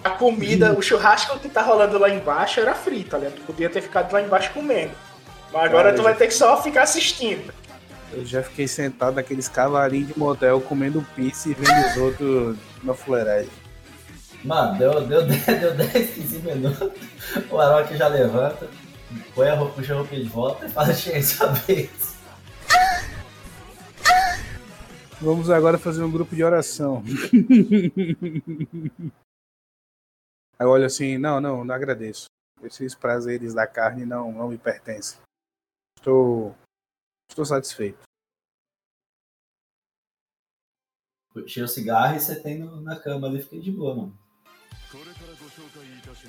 a 0.05 0.11
comida, 0.11 0.73
o 0.77 0.83
churrasco 0.83 1.39
que 1.39 1.49
tá 1.49 1.63
rolando 1.63 1.99
lá 1.99 2.11
embaixo 2.11 2.61
era 2.61 2.75
frito, 2.75 3.17
né? 3.19 3.31
Tu 3.35 3.41
podia 3.43 3.71
ter 3.71 3.81
ficado 3.81 4.13
lá 4.13 4.21
embaixo 4.21 4.53
comendo. 4.53 4.93
Mas 5.53 5.65
agora 5.65 5.85
Cara, 5.85 5.97
tu 5.97 6.03
vai 6.03 6.13
já- 6.13 6.19
ter 6.19 6.27
que 6.27 6.35
só 6.35 6.61
ficar 6.63 6.83
assistindo. 6.83 7.53
Eu 8.13 8.25
já 8.25 8.43
fiquei 8.43 8.67
sentado 8.69 9.15
naqueles 9.15 9.49
cavalinhos 9.49 10.09
de 10.09 10.19
motel 10.19 10.61
comendo 10.61 11.05
pizza 11.15 11.49
e 11.49 11.55
vendo 11.55 11.87
os 11.87 11.97
outros 11.97 12.57
na 12.83 12.95
fuleiragem. 12.95 13.51
Mano, 14.45 14.79
deu, 14.79 15.07
deu, 15.07 15.27
10, 15.27 15.47
deu 15.47 15.75
10, 15.77 16.15
15 16.15 16.39
minutos. 16.41 16.93
O 17.51 17.55
Orochi 17.57 17.97
já 17.97 18.09
levanta, 18.09 18.69
põe 19.35 19.49
a 19.49 19.55
roupa, 19.55 19.75
puxa 19.75 19.95
a 19.95 19.99
roupa 19.99 20.15
de 20.15 20.25
volta 20.25 20.67
e 20.67 20.71
fala, 20.71 20.95
cheio 20.95 21.23
sua 21.23 21.49
vez. 21.49 22.17
Vamos 25.21 25.51
agora 25.51 25.77
fazer 25.79 26.03
um 26.05 26.11
grupo 26.11 26.35
de 26.37 26.45
oração. 26.45 27.03
Aí 30.59 30.65
eu 30.65 30.69
olho 30.71 30.87
assim, 30.87 31.19
não, 31.19 31.41
não, 31.41 31.65
não 31.65 31.75
agradeço. 31.75 32.27
Esses 32.63 32.95
prazeres 32.95 33.53
da 33.55 33.67
carne 33.67 34.05
não, 34.07 34.31
não 34.33 34.49
me 34.49 34.59
pertencem. 34.59 35.19
Estou, 35.97 36.55
estou 37.29 37.45
satisfeito. 37.45 37.99
Puxei 41.33 41.63
o 41.63 41.69
cigarro 41.69 42.17
e 42.17 42.21
você 42.21 42.41
tem 42.41 42.59
no- 42.59 42.81
na 42.81 42.99
cama 42.99 43.27
ali, 43.29 43.43
fiquei 43.43 43.61
de 43.61 43.71
boa, 43.73 43.95
mano. 43.95 44.19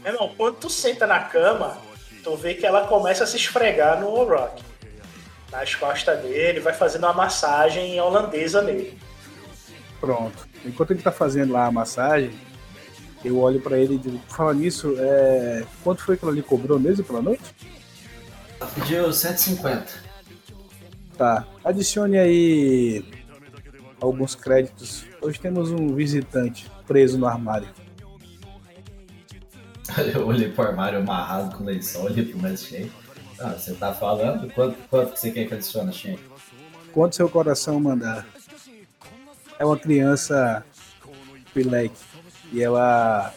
Meu 0.03 0.13
irmão, 0.13 0.33
quando 0.35 0.55
tu 0.55 0.69
senta 0.69 1.05
na 1.05 1.19
cama, 1.19 1.77
tu 2.23 2.35
vê 2.35 2.53
que 2.53 2.65
ela 2.65 2.87
começa 2.87 3.23
a 3.23 3.27
se 3.27 3.37
esfregar 3.37 3.99
no 3.99 4.23
Rock. 4.23 4.63
Nas 5.51 5.75
costas 5.75 6.21
dele, 6.21 6.59
vai 6.59 6.73
fazendo 6.73 7.05
uma 7.05 7.13
massagem 7.13 7.99
holandesa 7.99 8.61
nele. 8.61 8.97
Pronto. 9.99 10.47
Enquanto 10.65 10.91
ele 10.91 11.01
tá 11.01 11.11
fazendo 11.11 11.53
lá 11.53 11.65
a 11.65 11.71
massagem, 11.71 12.31
eu 13.23 13.39
olho 13.39 13.59
pra 13.59 13.77
ele 13.77 13.95
e 13.95 13.97
digo, 13.97 14.19
fala 14.29 14.53
nisso, 14.53 14.95
é... 14.97 15.65
quanto 15.83 16.03
foi 16.03 16.15
que 16.15 16.23
ela 16.23 16.33
lhe 16.33 16.41
cobrou 16.41 16.79
mesmo 16.79 17.03
pela 17.03 17.21
noite? 17.21 17.43
Pediu 18.75 19.11
150. 19.11 20.09
Tá. 21.17 21.45
Adicione 21.63 22.17
aí 22.17 23.03
alguns 23.99 24.35
créditos. 24.35 25.05
Hoje 25.21 25.39
temos 25.39 25.71
um 25.71 25.93
visitante 25.93 26.71
preso 26.87 27.17
no 27.17 27.27
armário. 27.27 27.67
Eu 30.13 30.27
olhei 30.27 30.49
pro 30.49 30.63
armário 30.63 30.99
amarrado 30.99 31.55
com 31.55 31.63
lençol, 31.63 32.05
olhei 32.05 32.25
pro 32.25 32.39
mestre 32.39 32.81
Shen. 32.81 32.91
Ah, 33.39 33.53
você 33.57 33.73
tá 33.73 33.93
falando? 33.93 34.51
Quanto, 34.53 34.77
quanto 34.89 35.13
que 35.13 35.19
você 35.19 35.31
quer 35.31 35.45
que 35.45 35.53
adicione, 35.53 35.93
Shen? 35.93 36.19
Quanto 36.91 37.15
seu 37.15 37.29
coração 37.29 37.79
mandar. 37.79 38.27
É 39.57 39.65
uma 39.65 39.77
criança 39.77 40.63
pileque. 41.53 41.95
E 42.51 42.61
ela, 42.61 43.33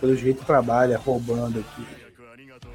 pelo 0.00 0.16
jeito, 0.16 0.44
trabalha 0.44 0.98
roubando 0.98 1.60
aqui. 1.60 1.86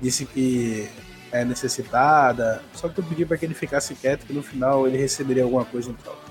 Disse 0.01 0.25
que 0.25 0.89
é 1.31 1.43
necessitada. 1.43 2.61
Só 2.73 2.89
que 2.89 2.99
eu 2.99 3.03
pedi 3.03 3.25
para 3.25 3.37
que 3.37 3.45
ele 3.45 3.53
ficasse 3.53 3.93
quieto, 3.95 4.25
que 4.25 4.33
no 4.33 4.41
final 4.41 4.87
ele 4.87 4.97
receberia 4.97 5.43
alguma 5.43 5.65
coisa 5.65 5.91
em 5.91 5.93
troca. 5.93 6.29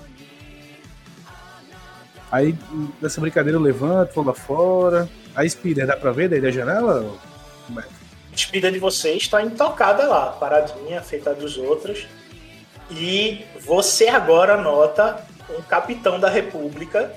Aí, 2.30 2.56
nessa 3.00 3.20
brincadeira, 3.20 3.56
eu 3.56 3.62
levanto, 3.62 4.14
vou 4.14 4.24
lá 4.24 4.34
fora. 4.34 5.08
A 5.38 5.48
Spider, 5.48 5.86
dá 5.86 5.96
pra 5.96 6.10
ver 6.10 6.28
daí 6.28 6.40
da 6.40 6.50
janela? 6.50 7.16
como 7.64 7.78
é? 7.78 7.84
A 7.84 8.34
despedida 8.34 8.72
de 8.72 8.80
vocês 8.80 9.22
está 9.22 9.40
intocada 9.40 10.04
lá, 10.04 10.32
paradinha, 10.32 11.00
feita 11.00 11.32
dos 11.32 11.56
outros. 11.56 12.08
E 12.90 13.44
você 13.60 14.08
agora 14.08 14.56
nota 14.56 15.24
um 15.56 15.62
capitão 15.62 16.18
da 16.18 16.28
República 16.28 17.14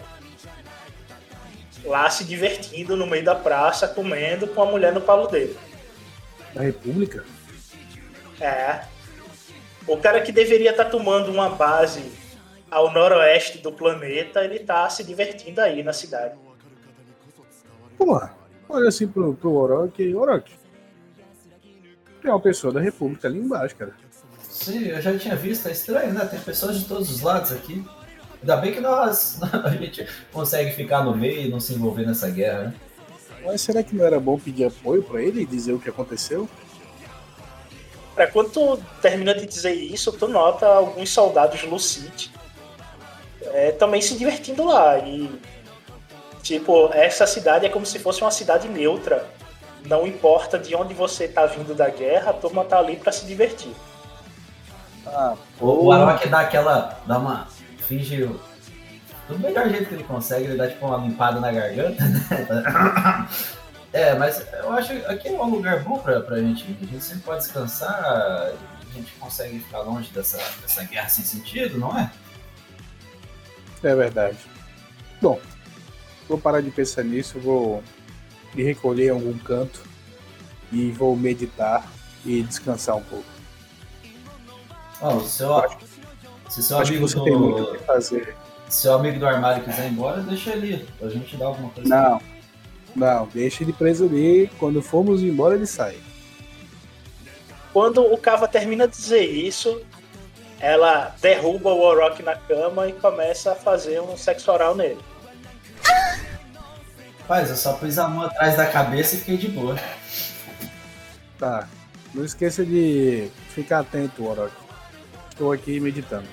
lá 1.83 2.07
se 2.11 2.23
divertindo 2.23 2.95
no 2.95 3.07
meio 3.07 3.25
da 3.25 3.33
praça, 3.33 3.87
comendo 3.87 4.45
com 4.45 4.61
a 4.61 4.65
mulher 4.67 4.93
no 4.93 5.01
palo 5.01 5.25
dele. 5.25 5.57
Da 6.53 6.61
República? 6.61 7.25
É. 8.39 8.81
O 9.87 9.97
cara 9.97 10.21
que 10.21 10.31
deveria 10.31 10.69
estar 10.69 10.85
tomando 10.85 11.31
uma 11.31 11.49
base 11.49 12.03
ao 12.69 12.93
noroeste 12.93 13.57
do 13.57 13.71
planeta, 13.71 14.45
ele 14.45 14.59
tá 14.59 14.87
se 14.91 15.03
divertindo 15.03 15.59
aí 15.59 15.81
na 15.81 15.91
cidade. 15.91 16.35
Porra, 18.03 18.35
olha 18.67 18.89
assim 18.89 19.07
pro, 19.07 19.35
pro 19.35 19.53
Orochi. 19.53 20.15
Orochi. 20.15 20.53
Tem 22.19 22.31
uma 22.31 22.39
pessoa 22.39 22.73
da 22.73 22.81
República 22.81 23.27
ali 23.27 23.37
embaixo, 23.37 23.75
cara. 23.75 23.93
Sim, 24.41 24.85
eu 24.87 24.99
já 24.99 25.15
tinha 25.19 25.35
visto, 25.35 25.67
é 25.67 25.71
estranho, 25.71 26.11
né? 26.11 26.25
Tem 26.25 26.39
pessoas 26.39 26.79
de 26.79 26.85
todos 26.85 27.11
os 27.11 27.21
lados 27.21 27.51
aqui. 27.51 27.85
Ainda 28.41 28.57
bem 28.57 28.73
que 28.73 28.79
nós, 28.79 29.39
a 29.53 29.69
gente 29.69 30.07
consegue 30.33 30.71
ficar 30.71 31.03
no 31.03 31.15
meio 31.15 31.41
e 31.41 31.49
não 31.49 31.59
se 31.59 31.75
envolver 31.75 32.03
nessa 32.03 32.27
guerra, 32.31 32.63
né? 32.63 32.73
Mas 33.45 33.61
será 33.61 33.83
que 33.83 33.95
não 33.95 34.03
era 34.03 34.19
bom 34.19 34.39
pedir 34.39 34.65
apoio 34.65 35.03
pra 35.03 35.21
ele 35.21 35.41
e 35.41 35.45
dizer 35.45 35.73
o 35.73 35.79
que 35.79 35.89
aconteceu? 35.89 36.49
Pra 38.15 38.25
quando 38.25 38.49
tu 38.49 38.83
termina 38.99 39.35
de 39.35 39.45
dizer 39.45 39.73
isso, 39.73 40.11
tu 40.11 40.27
nota 40.27 40.65
alguns 40.65 41.11
soldados 41.11 41.63
Lucite 41.63 42.31
é, 43.53 43.71
também 43.71 44.01
se 44.01 44.17
divertindo 44.17 44.65
lá. 44.65 44.97
E, 44.97 45.29
tipo, 46.41 46.89
essa 46.93 47.25
cidade 47.27 47.65
é 47.65 47.69
como 47.69 47.85
se 47.85 47.99
fosse 47.99 48.21
uma 48.21 48.31
cidade 48.31 48.67
neutra. 48.67 49.25
Não 49.85 50.05
importa 50.05 50.59
de 50.59 50.75
onde 50.75 50.93
você 50.93 51.27
tá 51.27 51.45
vindo 51.47 51.73
da 51.73 51.89
guerra, 51.89 52.29
a 52.31 52.33
turma 52.33 52.63
tá 52.63 52.77
ali 52.77 52.97
pra 52.97 53.11
se 53.11 53.25
divertir. 53.25 53.73
Ah, 55.07 55.33
O, 55.59 55.85
o 55.85 55.91
Arok 55.91 56.27
dá 56.29 56.41
aquela. 56.41 56.99
dá 57.07 57.17
uma. 57.17 57.47
finge. 57.87 58.23
o- 58.23 58.39
Do 59.27 59.39
melhor 59.39 59.67
jeito 59.69 59.87
que 59.87 59.95
ele 59.95 60.03
consegue, 60.03 60.45
ele 60.45 60.57
dá 60.57 60.67
tipo 60.67 60.85
uma 60.85 60.97
limpada 60.97 61.39
na 61.39 61.51
garganta, 61.51 62.03
né? 62.03 63.27
É, 63.93 64.13
mas 64.15 64.41
eu 64.53 64.71
acho 64.71 64.87
que 64.93 65.05
aqui 65.05 65.27
é 65.27 65.31
um 65.33 65.49
lugar 65.49 65.83
bom 65.83 65.97
pra, 65.97 66.21
pra 66.21 66.37
gente. 66.37 66.63
ir. 66.63 66.77
A 66.81 66.85
gente 66.85 67.03
sempre 67.03 67.23
pode 67.23 67.39
descansar, 67.39 67.93
a 68.01 68.53
gente 68.93 69.11
consegue 69.19 69.59
ficar 69.59 69.79
longe 69.79 70.09
dessa, 70.13 70.37
dessa 70.61 70.83
guerra 70.85 71.09
sem 71.09 71.25
sentido, 71.25 71.77
não 71.77 71.99
é? 71.99 72.09
É 73.83 73.93
verdade. 73.93 74.37
Bom, 75.21 75.37
vou 76.31 76.39
parar 76.39 76.61
de 76.61 76.71
pensar 76.71 77.03
nisso, 77.03 77.39
vou 77.39 77.83
me 78.55 78.63
recolher 78.63 79.07
em 79.07 79.09
algum 79.09 79.37
canto 79.37 79.81
e 80.71 80.89
vou 80.91 81.15
meditar 81.15 81.87
e 82.25 82.41
descansar 82.43 82.95
um 82.97 83.03
pouco. 83.03 83.25
Ó, 85.01 85.15
o 85.15 85.27
seu, 85.27 85.49
se 86.49 86.63
seu 86.63 86.77
Acho 86.77 86.91
que 86.91 86.97
amigo 86.97 87.07
você 87.07 87.21
tem 87.23 87.35
muito 87.37 87.61
o 87.61 87.65
do, 87.65 87.77
que 87.77 87.83
fazer. 87.83 88.35
se 88.69 88.81
seu 88.81 88.93
amigo 88.93 89.19
do 89.19 89.25
armário 89.25 89.63
quiser 89.63 89.87
ir 89.87 89.91
embora, 89.91 90.21
deixa 90.21 90.51
ele 90.51 90.73
ir. 90.75 90.87
A 91.01 91.09
gente 91.09 91.35
dá 91.35 91.45
alguma 91.47 91.69
coisa. 91.71 91.89
Não, 91.89 92.21
não, 92.95 93.27
deixa 93.27 93.63
ele 93.63 93.73
preso 93.73 94.05
ali. 94.05 94.49
Quando 94.59 94.81
formos 94.81 95.21
embora, 95.23 95.55
ele 95.55 95.65
sai. 95.65 95.97
Quando 97.73 98.01
o 98.01 98.17
Kava 98.17 98.47
termina 98.47 98.87
de 98.87 98.95
dizer 98.95 99.25
isso, 99.25 99.81
ela 100.59 101.15
derruba 101.21 101.71
o 101.71 101.81
Warrock 101.81 102.21
na 102.21 102.35
cama 102.35 102.87
e 102.87 102.93
começa 102.93 103.53
a 103.53 103.55
fazer 103.55 104.01
um 104.01 104.15
sexo 104.15 104.51
oral 104.51 104.75
nele. 104.75 104.99
Rapaz, 107.21 107.49
eu 107.49 107.55
só 107.55 107.73
pus 107.73 107.97
a 107.97 108.07
mão 108.07 108.25
atrás 108.25 108.57
da 108.57 108.65
cabeça 108.65 109.15
e 109.15 109.19
fiquei 109.19 109.37
de 109.37 109.47
boa. 109.47 109.77
Tá. 111.39 111.67
Não 112.13 112.25
esqueça 112.25 112.65
de 112.65 113.29
ficar 113.55 113.79
atento, 113.79 114.25
Orochi. 114.25 114.53
Estou 115.29 115.53
aqui 115.53 115.79
meditando. 115.79 116.27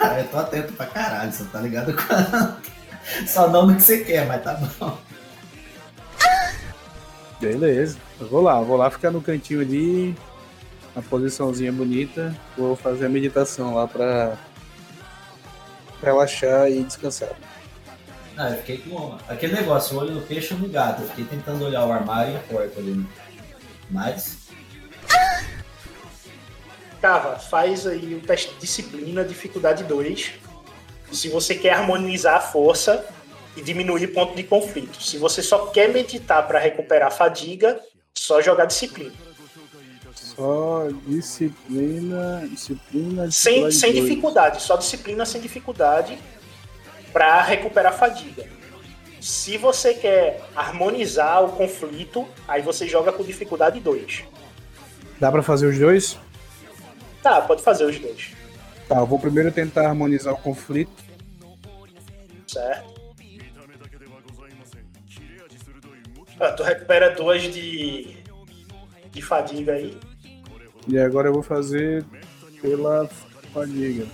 Ah, 0.00 0.20
eu 0.20 0.28
tô 0.28 0.38
atento 0.38 0.72
pra 0.72 0.86
caralho, 0.86 1.32
você 1.32 1.44
tá 1.44 1.60
ligado 1.60 1.94
com. 1.94 2.62
Só 3.26 3.48
não 3.48 3.66
no 3.66 3.74
que 3.76 3.82
você 3.82 4.04
quer, 4.04 4.26
mas 4.26 4.42
tá 4.42 4.54
bom. 4.54 4.98
Beleza. 7.40 7.98
Eu 8.20 8.28
vou 8.28 8.40
lá, 8.40 8.60
vou 8.60 8.76
lá 8.76 8.88
ficar 8.88 9.10
no 9.10 9.20
cantinho 9.20 9.60
ali, 9.60 10.16
na 10.94 11.02
posiçãozinha 11.02 11.72
bonita. 11.72 12.34
Vou 12.56 12.76
fazer 12.76 13.06
a 13.06 13.08
meditação 13.08 13.74
lá 13.74 13.88
pra 13.88 14.38
relaxar 16.02 16.70
e 16.70 16.82
descansar. 16.82 17.30
Ah, 18.36 18.50
eu 18.50 18.58
fiquei 18.58 18.78
com 18.78 19.18
aquele 19.28 19.54
negócio, 19.54 19.96
o 19.96 20.00
olho 20.00 20.12
no 20.12 20.22
peixe 20.22 20.54
no 20.54 20.68
gato. 20.68 21.02
Eu 21.02 21.08
fiquei 21.08 21.24
tentando 21.24 21.64
olhar 21.64 21.84
o 21.84 21.92
armário 21.92 22.32
e 22.32 22.36
a 22.36 22.40
porta 22.40 22.80
ali. 22.80 22.92
né? 22.92 23.06
Mas. 23.90 24.48
Cava, 27.00 27.38
faz 27.38 27.86
aí 27.86 28.14
o 28.14 28.20
teste 28.20 28.54
de 28.54 28.60
disciplina, 28.60 29.24
dificuldade 29.24 29.84
2. 29.84 30.32
Se 31.12 31.28
você 31.28 31.54
quer 31.54 31.74
harmonizar 31.74 32.36
a 32.36 32.40
força 32.40 33.04
e 33.56 33.62
diminuir 33.62 34.08
ponto 34.08 34.34
de 34.34 34.42
conflito. 34.44 35.02
Se 35.02 35.18
você 35.18 35.42
só 35.42 35.66
quer 35.66 35.88
meditar 35.90 36.46
para 36.46 36.58
recuperar 36.58 37.08
a 37.08 37.10
fadiga, 37.10 37.78
só 38.14 38.40
jogar 38.40 38.64
disciplina. 38.66 39.12
Só 40.34 40.88
disciplina, 41.06 42.46
disciplina, 42.48 43.30
Sem, 43.30 43.52
dificuldade 43.54 43.74
sem 43.74 43.92
dois. 43.92 44.04
dificuldade, 44.04 44.62
só 44.62 44.76
disciplina 44.76 45.26
sem 45.26 45.40
dificuldade 45.40 46.18
para 47.12 47.42
recuperar 47.42 47.92
a 47.92 47.96
fadiga. 47.96 48.48
Se 49.20 49.56
você 49.56 49.94
quer 49.94 50.42
harmonizar 50.56 51.44
o 51.44 51.52
conflito, 51.52 52.26
aí 52.48 52.62
você 52.62 52.88
joga 52.88 53.12
com 53.12 53.22
dificuldade 53.22 53.78
2. 53.78 54.24
Dá 55.20 55.30
pra 55.30 55.42
fazer 55.42 55.66
os 55.68 55.78
dois? 55.78 56.18
Tá, 57.22 57.40
pode 57.42 57.62
fazer 57.62 57.84
os 57.84 57.98
dois, 57.98 58.32
Tá, 58.88 58.96
eu 58.98 59.06
vou 59.06 59.18
primeiro 59.18 59.52
tentar 59.52 59.86
harmonizar 59.88 60.34
o 60.34 60.38
conflito. 60.38 60.90
certo? 62.46 62.92
Ah, 66.40 66.50
tu 66.52 66.62
recupera 66.64 67.10
duas 67.14 67.42
de, 67.42 68.16
de 69.12 69.22
fadiga 69.22 69.74
aí. 69.74 69.96
E 70.88 70.98
agora 70.98 71.28
eu 71.28 71.32
vou 71.32 71.42
fazer 71.42 72.04
pela 72.60 73.08
fadiga. 73.52 74.06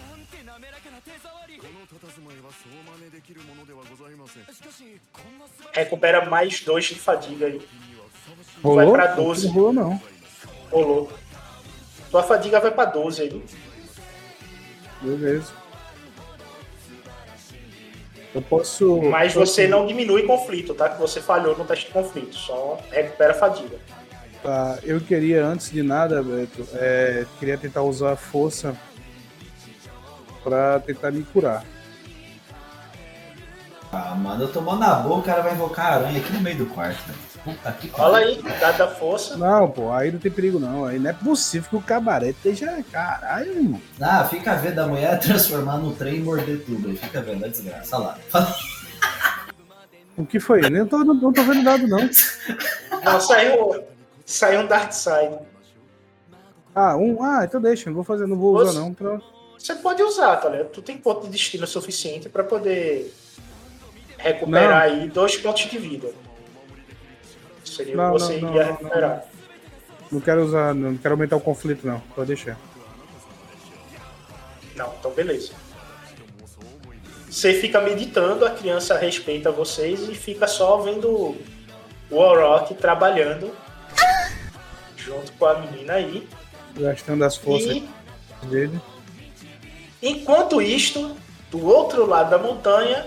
Recupera 5.73 6.25
mais 6.29 6.61
dois 6.61 6.87
de 6.87 6.97
fadiga 6.97 7.47
aí. 7.47 7.61
Rolou? 8.63 8.93
Vai 8.93 9.07
pra 9.07 9.15
12. 9.15 9.47
Não 9.47 9.55
rolou, 9.55 9.73
não. 9.73 10.03
Rolou. 10.71 11.13
Tua 12.11 12.23
fadiga 12.23 12.61
vai 12.61 12.71
pra 12.71 12.85
12 12.87 13.23
aí. 13.23 13.45
Beleza. 15.01 15.53
Eu 18.35 18.43
posso. 18.43 19.03
Mas 19.03 19.33
você 19.35 19.67
não 19.67 19.87
diminui 19.87 20.25
conflito, 20.25 20.75
tá? 20.75 20.89
Que 20.89 21.01
você 21.01 21.21
falhou 21.21 21.57
no 21.57 21.65
teste 21.65 21.87
de 21.87 21.93
conflito, 21.93 22.35
só 22.35 22.79
recupera 22.91 23.33
a 23.33 23.35
fadiga. 23.35 23.79
Tá, 24.43 24.79
eu 24.85 25.01
queria, 25.01 25.45
antes 25.45 25.71
de 25.71 25.83
nada, 25.83 26.23
Beto, 26.23 26.67
é, 26.75 27.27
queria 27.39 27.59
tentar 27.59 27.83
usar 27.83 28.13
a 28.13 28.17
força 28.17 28.77
pra 30.45 30.79
tentar 30.81 31.11
me 31.11 31.25
curar. 31.25 31.65
Ah, 33.91 34.15
mano, 34.15 34.45
eu 34.45 34.53
tomando 34.53 34.81
na 34.81 34.95
boca, 34.97 35.19
o 35.19 35.23
cara 35.23 35.43
vai 35.43 35.55
invocar 35.55 35.87
a 35.87 35.95
aranha 35.97 36.21
aqui 36.21 36.33
no 36.33 36.41
meio 36.41 36.59
do 36.59 36.67
quarto. 36.67 37.11
Puta 37.43 37.73
que 37.73 37.91
Olha 37.99 38.19
aí, 38.19 38.43
dado 38.61 38.79
da 38.79 38.89
força. 38.89 39.37
Não, 39.37 39.71
pô, 39.71 39.93
aí 39.93 40.13
não 40.13 40.19
tem 40.19 40.31
perigo 40.31 40.59
não. 40.59 40.85
Aí 40.85 40.99
não 40.99 41.11
é 41.11 41.13
possível 41.13 41.71
que 41.71 41.77
o 41.77 41.81
cabaré 41.81 42.31
esteja. 42.31 42.85
Caralho, 42.93 43.51
irmão. 43.51 43.81
Ah, 44.01 44.25
fica 44.25 44.55
vendo 44.57 44.81
a 44.81 44.87
mulher 44.87 45.19
transformar 45.21 45.79
no 45.79 45.93
trem 45.93 46.17
e 46.17 46.21
morder 46.21 46.65
tudo. 46.65 46.89
Aí 46.89 46.97
fica 46.97 47.23
vendo, 47.23 47.47
é 47.47 47.49
desgraça. 47.49 47.97
Olha 47.97 48.07
lá. 48.07 48.19
O 50.19 50.27
que 50.27 50.39
foi? 50.39 50.69
Nem 50.69 50.85
tô, 50.85 50.99
não, 50.99 51.15
não 51.15 51.33
tô 51.33 51.43
vendo 51.45 51.63
nada, 51.63 51.87
não. 51.87 52.11
Não, 53.05 53.21
saiu, 53.21 53.85
saiu 54.29 54.61
um 54.61 54.67
Dark 54.67 54.93
Side. 54.93 55.39
Ah, 56.75 56.97
um. 56.97 57.23
Ah, 57.23 57.45
então 57.45 57.61
deixa, 57.61 57.89
não 57.89 57.95
vou 57.97 58.05
fazer, 58.05 58.27
não 58.27 58.37
vou 58.37 58.55
usar 58.57 58.73
Você- 58.73 58.79
não. 58.79 58.95
Pra... 58.95 59.21
Você 59.59 59.75
pode 59.75 60.03
usar, 60.03 60.37
tá 60.37 60.49
ligado? 60.49 60.69
Tu 60.69 60.83
tem 60.83 60.97
ponto 60.97 61.27
de 61.27 61.33
destino 61.33 61.67
suficiente 61.67 62.29
pra 62.29 62.45
poder 62.45 63.13
recuperar 64.17 64.89
Não. 64.89 65.01
aí 65.01 65.09
dois 65.09 65.37
pontos 65.37 65.63
de 65.69 65.79
vida. 65.79 66.11
Seria 67.65 67.97
Não, 67.97 68.13
você 68.13 68.39
não, 68.39 68.51
não, 68.51 68.57
ia 68.57 68.65
não, 68.67 68.73
recuperar. 68.73 69.25
Não 70.13 70.21
quero 70.21 70.45
usar, 70.45 70.75
não 70.75 70.97
quero 70.97 71.15
aumentar 71.15 71.37
o 71.37 71.41
conflito, 71.41 71.87
não. 71.87 72.01
Pode 72.15 72.29
deixar. 72.29 72.57
Não, 74.77 74.95
então 74.99 75.11
beleza. 75.11 75.53
Você 77.29 77.53
fica 77.55 77.81
meditando, 77.81 78.47
a 78.47 78.51
criança 78.51 78.97
respeita 78.97 79.51
vocês 79.51 80.09
e 80.09 80.15
fica 80.15 80.47
só 80.47 80.79
vendo 80.79 81.37
o 82.11 82.17
Orok 82.17 82.75
trabalhando 82.75 83.51
junto 85.09 85.33
com 85.33 85.47
a 85.47 85.59
menina 85.61 85.95
aí. 85.95 86.29
Gastando 86.77 87.25
as 87.25 87.37
forças 87.37 87.77
E 87.77 87.89
dele. 88.47 88.79
enquanto 90.03 90.61
isto, 90.61 91.17
do 91.51 91.65
outro 91.67 92.07
lado 92.07 92.31
da 92.31 92.39
montanha, 92.39 93.07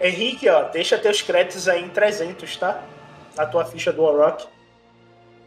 Henrique, 0.00 0.48
ó, 0.48 0.64
deixa 0.68 0.98
teus 0.98 1.22
créditos 1.22 1.68
aí 1.68 1.82
em 1.84 1.88
300, 1.88 2.56
tá? 2.56 2.82
Na 3.36 3.46
tua 3.46 3.64
ficha 3.64 3.92
do 3.92 4.02
Orok. 4.02 4.46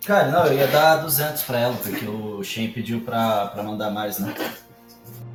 Cara, 0.05 0.27
não, 0.29 0.45
eu 0.47 0.53
ia 0.53 0.67
dar 0.67 0.97
200 0.97 1.43
pra 1.43 1.59
ela, 1.59 1.75
porque 1.75 2.05
o 2.05 2.41
Shen 2.43 2.71
pediu 2.71 3.01
pra, 3.01 3.47
pra 3.47 3.61
mandar 3.63 3.89
mais, 3.91 4.17
né? 4.19 4.33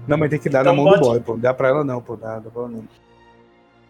Não, 0.09 0.17
mas 0.19 0.31
tem 0.31 0.39
que 0.39 0.49
dar 0.49 0.61
Então 0.62 0.75
na 0.75 0.83
mão 0.83 0.85
do 0.93 0.99
bote- 0.99 1.09
boy, 1.09 1.21
pô. 1.21 1.37
Dá 1.37 1.53
pra 1.55 1.69
ela 1.69 1.85
não, 1.85 2.01
pô. 2.01 2.17
Dá, 2.17 2.39
dá 2.39 2.51
pra 2.51 2.62
ela 2.62 2.71
não. 2.71 2.85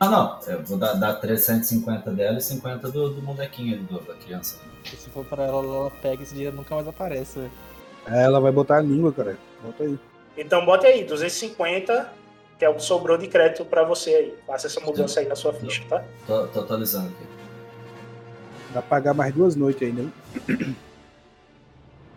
Ah, 0.00 0.08
não, 0.08 0.38
eu 0.48 0.62
vou 0.64 0.76
dar, 0.76 0.94
dar 0.94 1.14
350 1.14 2.10
dela 2.10 2.38
e 2.38 2.40
50 2.42 2.90
do, 2.90 3.10
do 3.10 3.22
molequinho 3.22 3.74
ali, 3.74 3.84
do, 3.84 4.00
da 4.00 4.14
criança. 4.14 4.58
E 4.84 4.88
se 4.96 5.08
for 5.10 5.24
pra 5.24 5.44
ela, 5.44 5.62
ela 5.64 5.90
pega 6.02 6.22
esse 6.22 6.34
dinheiro 6.34 6.54
e 6.54 6.58
nunca 6.58 6.74
mais 6.74 6.86
aparece, 6.88 7.38
velho. 7.38 7.50
Ela 8.06 8.40
vai 8.40 8.52
botar 8.52 8.78
a 8.78 8.82
língua, 8.82 9.12
cara. 9.12 9.38
Bota 9.62 9.84
aí. 9.84 9.98
Então 10.36 10.64
bota 10.66 10.86
aí, 10.88 11.04
250, 11.04 12.10
que 12.58 12.64
é 12.64 12.68
o 12.68 12.74
que 12.74 12.82
sobrou 12.82 13.16
de 13.18 13.26
crédito 13.28 13.64
pra 13.64 13.84
você 13.84 14.14
aí. 14.14 14.34
Faça 14.46 14.66
essa 14.66 14.80
mudança 14.80 15.20
aí 15.20 15.26
na 15.26 15.36
sua 15.36 15.52
ficha, 15.52 15.82
tá? 15.88 16.04
Tô, 16.26 16.46
tô 16.48 16.60
atualizando 16.60 17.08
aqui. 17.08 17.26
Dá 18.72 18.80
pra 18.80 18.82
pagar 18.82 19.14
mais 19.14 19.34
duas 19.34 19.56
noites 19.56 19.82
ainda, 19.88 20.02
hein? 20.02 20.76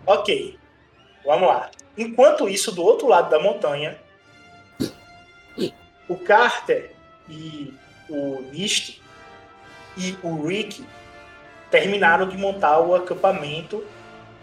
Ok, 0.09 0.57
vamos 1.25 1.49
lá. 1.49 1.69
Enquanto 1.97 2.47
isso, 2.47 2.71
do 2.71 2.81
outro 2.81 3.09
lado 3.09 3.29
da 3.29 3.37
montanha, 3.37 3.99
o 6.07 6.15
Carter 6.15 6.93
e 7.27 7.73
o 8.09 8.41
Nist 8.53 9.01
e 9.97 10.17
o 10.23 10.47
Rick 10.47 10.85
terminaram 11.69 12.25
de 12.29 12.37
montar 12.37 12.79
o 12.79 12.95
acampamento 12.95 13.83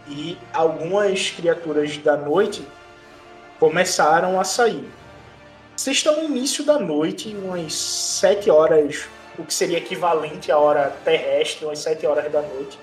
e 0.07 0.37
algumas 0.53 1.31
criaturas 1.31 1.97
da 1.97 2.15
noite 2.15 2.63
começaram 3.59 4.39
a 4.39 4.43
sair. 4.43 4.87
Vocês 5.75 5.97
estão 5.97 6.15
no 6.15 6.23
início 6.23 6.63
da 6.63 6.79
noite, 6.79 7.35
umas 7.35 7.73
7 7.73 8.49
horas, 8.49 9.07
o 9.37 9.43
que 9.43 9.53
seria 9.53 9.77
equivalente 9.77 10.51
à 10.51 10.57
hora 10.57 10.89
terrestre, 11.03 11.65
umas 11.65 11.79
7 11.79 12.05
horas 12.07 12.31
da 12.31 12.41
noite. 12.41 12.79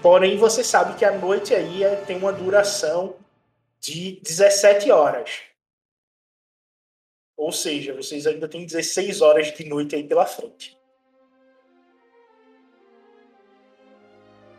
Porém, 0.00 0.36
você 0.38 0.62
sabe 0.62 0.96
que 0.96 1.04
a 1.04 1.10
noite 1.18 1.52
aí 1.52 1.82
é- 1.82 1.96
tem 1.96 2.16
uma 2.16 2.32
duração 2.32 3.16
de 3.80 4.20
17 4.22 4.90
horas. 4.92 5.40
Ou 7.36 7.50
seja, 7.50 7.94
vocês 7.94 8.26
ainda 8.26 8.48
têm 8.48 8.64
16 8.64 9.20
horas 9.20 9.52
de 9.52 9.68
noite 9.68 9.96
aí 9.96 10.04
pela 10.04 10.24
frente. 10.24 10.78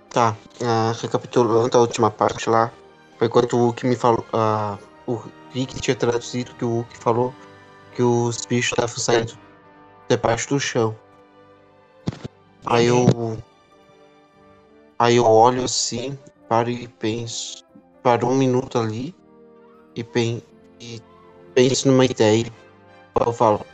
Tá, 0.09 0.35
ah, 0.63 0.93
recapitulando 1.01 1.77
a 1.77 1.81
última 1.81 2.11
parte 2.11 2.49
lá, 2.49 2.71
foi 3.17 3.29
quando 3.29 3.53
o 3.53 3.57
Hulk 3.57 3.85
me 3.85 3.95
falou. 3.95 4.25
ah, 4.33 4.77
o 5.07 5.36
Rick 5.51 5.79
tinha 5.79 5.95
traduzido 5.95 6.53
que 6.55 6.65
o 6.65 6.69
Hulk 6.69 6.97
falou 6.97 7.33
que 7.95 8.03
os 8.03 8.45
bichos 8.45 8.73
estavam 8.73 8.97
saindo 8.97 9.37
debaixo 10.07 10.49
do 10.49 10.59
chão. 10.59 10.95
Aí 12.65 12.85
eu. 12.85 13.37
Aí 14.99 15.15
eu 15.15 15.25
olho 15.25 15.63
assim, 15.63 16.17
paro 16.47 16.69
e 16.69 16.87
penso. 16.87 17.63
Paro 18.03 18.27
um 18.27 18.35
minuto 18.35 18.77
ali 18.77 19.15
e, 19.95 20.03
pen, 20.03 20.41
e 20.79 21.01
penso 21.53 21.87
numa 21.87 22.05
ideia. 22.05 22.45
Eu 23.19 23.33
falo. 23.33 23.65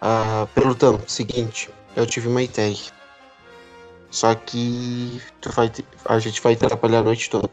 Ah, 0.00 0.46
Pelutão, 0.54 1.00
seguinte, 1.06 1.70
eu 1.96 2.06
tive 2.06 2.28
uma 2.28 2.42
ideia. 2.42 2.76
Só 4.10 4.34
que 4.34 5.20
tu 5.40 5.50
vai 5.50 5.70
a 6.04 6.18
gente 6.18 6.40
vai 6.40 6.54
trabalhar 6.54 7.00
a 7.00 7.02
noite 7.02 7.28
toda. 7.28 7.50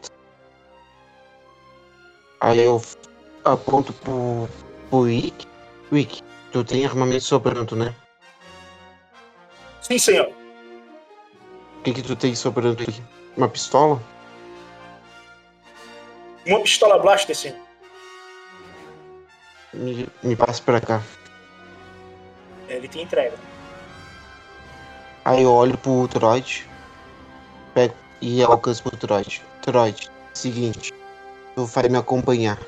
Aí 2.40 2.60
eu 2.60 2.80
aponto 3.44 3.92
pro, 3.92 4.48
pro 4.88 5.00
Wick. 5.00 5.46
Wick, 5.90 6.22
tu 6.52 6.64
tem 6.64 6.86
armamento 6.86 7.24
sobrando, 7.24 7.76
né? 7.76 7.94
Sim, 9.80 9.98
senhor. 9.98 10.32
O 11.78 11.82
que 11.82 11.92
que 11.92 12.02
tu 12.02 12.14
tem 12.14 12.34
sobrando 12.34 12.82
aqui? 12.82 13.02
Uma 13.36 13.48
pistola? 13.48 14.00
Uma 16.46 16.60
pistola 16.60 16.98
blaster, 16.98 17.36
sim. 17.36 17.54
Me, 19.72 20.08
me 20.22 20.36
passa 20.36 20.62
pra 20.62 20.80
cá. 20.80 21.02
Ele 22.68 22.88
te 22.88 23.00
entrega. 23.00 23.36
Aí 25.24 25.42
eu 25.42 25.52
olho 25.52 25.76
pro 25.78 26.08
Troid. 26.08 26.68
Pego 27.74 27.94
e 28.20 28.42
alcanço 28.42 28.82
pro 28.82 28.96
Troid. 28.96 29.42
Troid, 29.62 30.10
seguinte. 30.34 30.92
Tu 31.54 31.66
vai 31.66 31.88
me 31.88 31.98
acompanhar. 31.98 32.58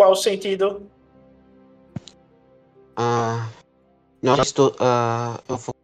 Qual 0.00 0.12
o 0.12 0.16
sentido? 0.16 0.90
Ah. 2.96 3.50
Nós 4.22 4.46
estou. 4.46 4.74
Ah, 4.80 5.38
eu 5.46 5.58
vou. 5.58 5.74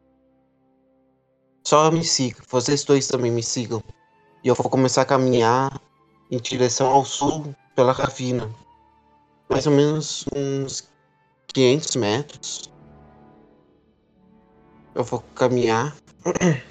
Só 1.66 1.90
me 1.90 2.02
siga. 2.02 2.40
Vocês 2.48 2.82
dois 2.82 3.08
também 3.08 3.30
me 3.30 3.42
sigam. 3.42 3.82
E 4.42 4.48
eu 4.48 4.54
vou 4.54 4.70
começar 4.70 5.02
a 5.02 5.04
caminhar 5.04 5.78
em 6.30 6.38
direção 6.38 6.86
ao 6.86 7.04
sul 7.04 7.54
pela 7.74 7.92
ravina. 7.92 8.50
Mais 9.50 9.66
ou 9.66 9.74
menos 9.74 10.24
uns 10.34 10.90
500 11.48 11.96
metros. 11.96 12.72
Eu 14.94 15.04
vou 15.04 15.22
caminhar. 15.34 15.94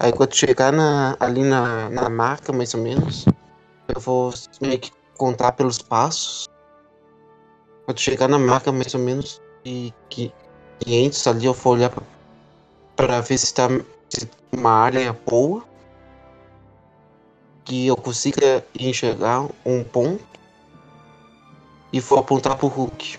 Aí 0.00 0.12
quando 0.12 0.34
chegar 0.34 0.72
na, 0.72 1.16
ali 1.20 1.44
na, 1.44 1.88
na 1.88 2.08
marca, 2.08 2.52
mais 2.52 2.74
ou 2.74 2.80
menos, 2.80 3.26
eu 3.94 4.00
vou 4.00 4.34
meio 4.60 4.80
que 4.80 4.90
contar 5.16 5.52
pelos 5.52 5.78
passos. 5.78 6.52
Quando 7.84 8.00
chegar 8.00 8.28
na 8.28 8.38
marca, 8.38 8.72
mais 8.72 8.94
ou 8.94 9.00
menos, 9.00 9.40
de 9.64 9.92
que 10.08 10.32
500 10.80 11.26
ali, 11.26 11.44
eu 11.46 11.52
vou 11.54 11.74
olhar 11.74 11.92
pra 12.96 13.20
ver 13.20 13.38
se 13.38 13.52
tá 13.52 13.68
se 14.08 14.28
uma 14.52 14.70
área 14.72 15.12
boa. 15.26 15.62
Que 17.64 17.86
eu 17.86 17.96
consiga 17.96 18.64
enxergar 18.78 19.46
um 19.64 19.82
ponto. 19.84 20.24
E 21.92 22.00
vou 22.00 22.18
apontar 22.18 22.56
pro 22.56 22.66
Hulk. 22.66 23.18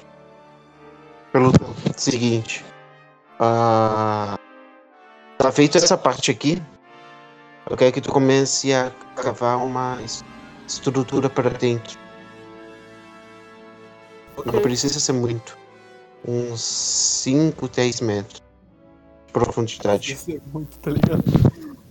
Pelo 1.32 1.52
seguinte. 1.96 2.64
Ah, 3.40 4.38
tá 5.38 5.52
feito 5.52 5.78
essa 5.78 5.98
parte 5.98 6.32
aqui. 6.32 6.62
Eu 7.70 7.76
quero 7.76 7.92
que 7.92 8.02
tu 8.02 8.12
comece 8.12 8.74
a 8.74 8.92
cavar 9.16 9.58
uma 9.58 10.00
es- 10.04 10.24
estrutura 10.68 11.30
para 11.30 11.50
dentro. 11.50 11.98
Não 14.44 14.62
precisa 14.62 15.00
ser 15.00 15.14
muito. 15.14 15.58
Uns 16.28 16.62
5, 16.62 17.68
10 17.70 18.02
metros 18.02 18.42
de 19.28 19.34
profundidade. 19.34 20.14
Isso 20.14 20.32
é 20.32 20.40
muito, 20.52 20.78
tá 20.80 20.90
ligado? 20.90 21.24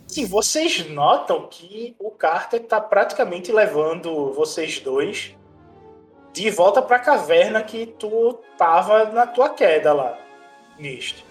Sim, 0.06 0.26
vocês 0.26 0.88
notam 0.90 1.48
que 1.48 1.94
o 1.98 2.10
Carter 2.10 2.62
tá 2.64 2.80
praticamente 2.80 3.50
levando 3.50 4.32
vocês 4.32 4.78
dois 4.80 5.34
de 6.32 6.50
volta 6.50 6.82
pra 6.82 6.98
caverna 6.98 7.62
que 7.62 7.86
tu 7.86 8.38
tava 8.58 9.04
na 9.06 9.26
tua 9.26 9.50
queda 9.50 9.92
lá, 9.92 10.18
Nist. 10.78 11.24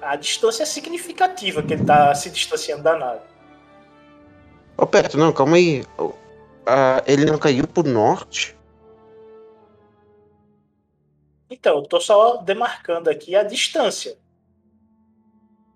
A 0.00 0.16
distância 0.16 0.62
é 0.62 0.66
significativa 0.66 1.62
que 1.62 1.72
ele 1.72 1.84
tá 1.84 2.14
se 2.14 2.28
distanciando 2.28 2.82
da 2.82 2.96
nave. 2.96 3.20
Ô, 4.76 4.86
Petro, 4.86 5.18
não, 5.18 5.32
calma 5.32 5.56
aí. 5.56 5.82
Ah, 6.66 7.02
ele 7.06 7.24
não 7.24 7.38
caiu 7.38 7.66
pro 7.66 7.82
norte? 7.82 8.53
Então, 11.54 11.76
eu 11.76 11.82
tô 11.84 12.00
só 12.00 12.38
demarcando 12.38 13.08
aqui 13.08 13.36
a 13.36 13.44
distância. 13.44 14.18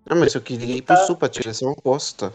Ah, 0.05 0.13
mas 0.15 0.35
eu 0.35 0.41
queria 0.41 0.75
ir 0.75 0.81
pro 0.81 0.93
Tá. 0.95 1.05
sul 1.05 1.15
pra 1.15 1.27
direção 1.29 1.71
oposta. 1.71 2.33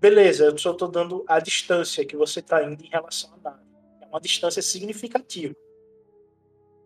Beleza, 0.00 0.44
eu 0.44 0.56
só 0.56 0.72
tô 0.72 0.86
dando 0.88 1.22
a 1.28 1.38
distância 1.38 2.04
que 2.06 2.16
você 2.16 2.40
tá 2.40 2.64
indo 2.64 2.82
em 2.82 2.88
relação 2.88 3.30
à 3.34 3.50
nave. 3.50 3.62
É 4.00 4.06
uma 4.06 4.20
distância 4.20 4.62
significativa. 4.62 5.54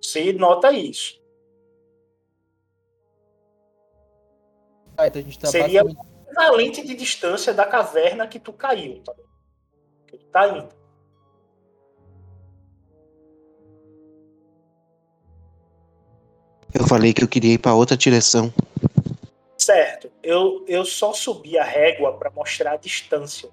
Você 0.03 0.33
nota 0.33 0.73
isso. 0.73 1.23
Ah, 4.97 5.07
então 5.07 5.21
a 5.21 5.25
gente 5.25 5.39
tá 5.39 5.47
Seria 5.49 5.83
o 5.83 5.85
basicamente- 5.85 6.25
equivalente 6.27 6.83
de 6.87 6.95
distância 6.97 7.55
da 7.55 7.65
caverna 7.65 8.27
que 8.27 8.41
tu 8.41 8.53
caiu, 8.53 9.01
tá? 9.05 9.15
Que 10.09 10.19
tu 10.19 10.27
tá 10.27 10.49
indo. 10.49 10.69
Eu 16.75 16.87
falei 16.87 17.13
que 17.15 17.23
eu 17.23 17.29
queria 17.29 17.55
ir 17.55 17.59
pra 17.59 17.75
outra 17.75 17.97
direção. 17.97 18.53
Certo. 19.57 20.11
Eu, 20.23 20.65
eu 20.67 20.85
só 20.85 21.13
subi 21.13 21.57
a 21.57 21.65
régua 21.65 22.13
pra 22.19 22.31
mostrar 22.31 22.73
a 22.73 22.77
distância, 22.77 23.49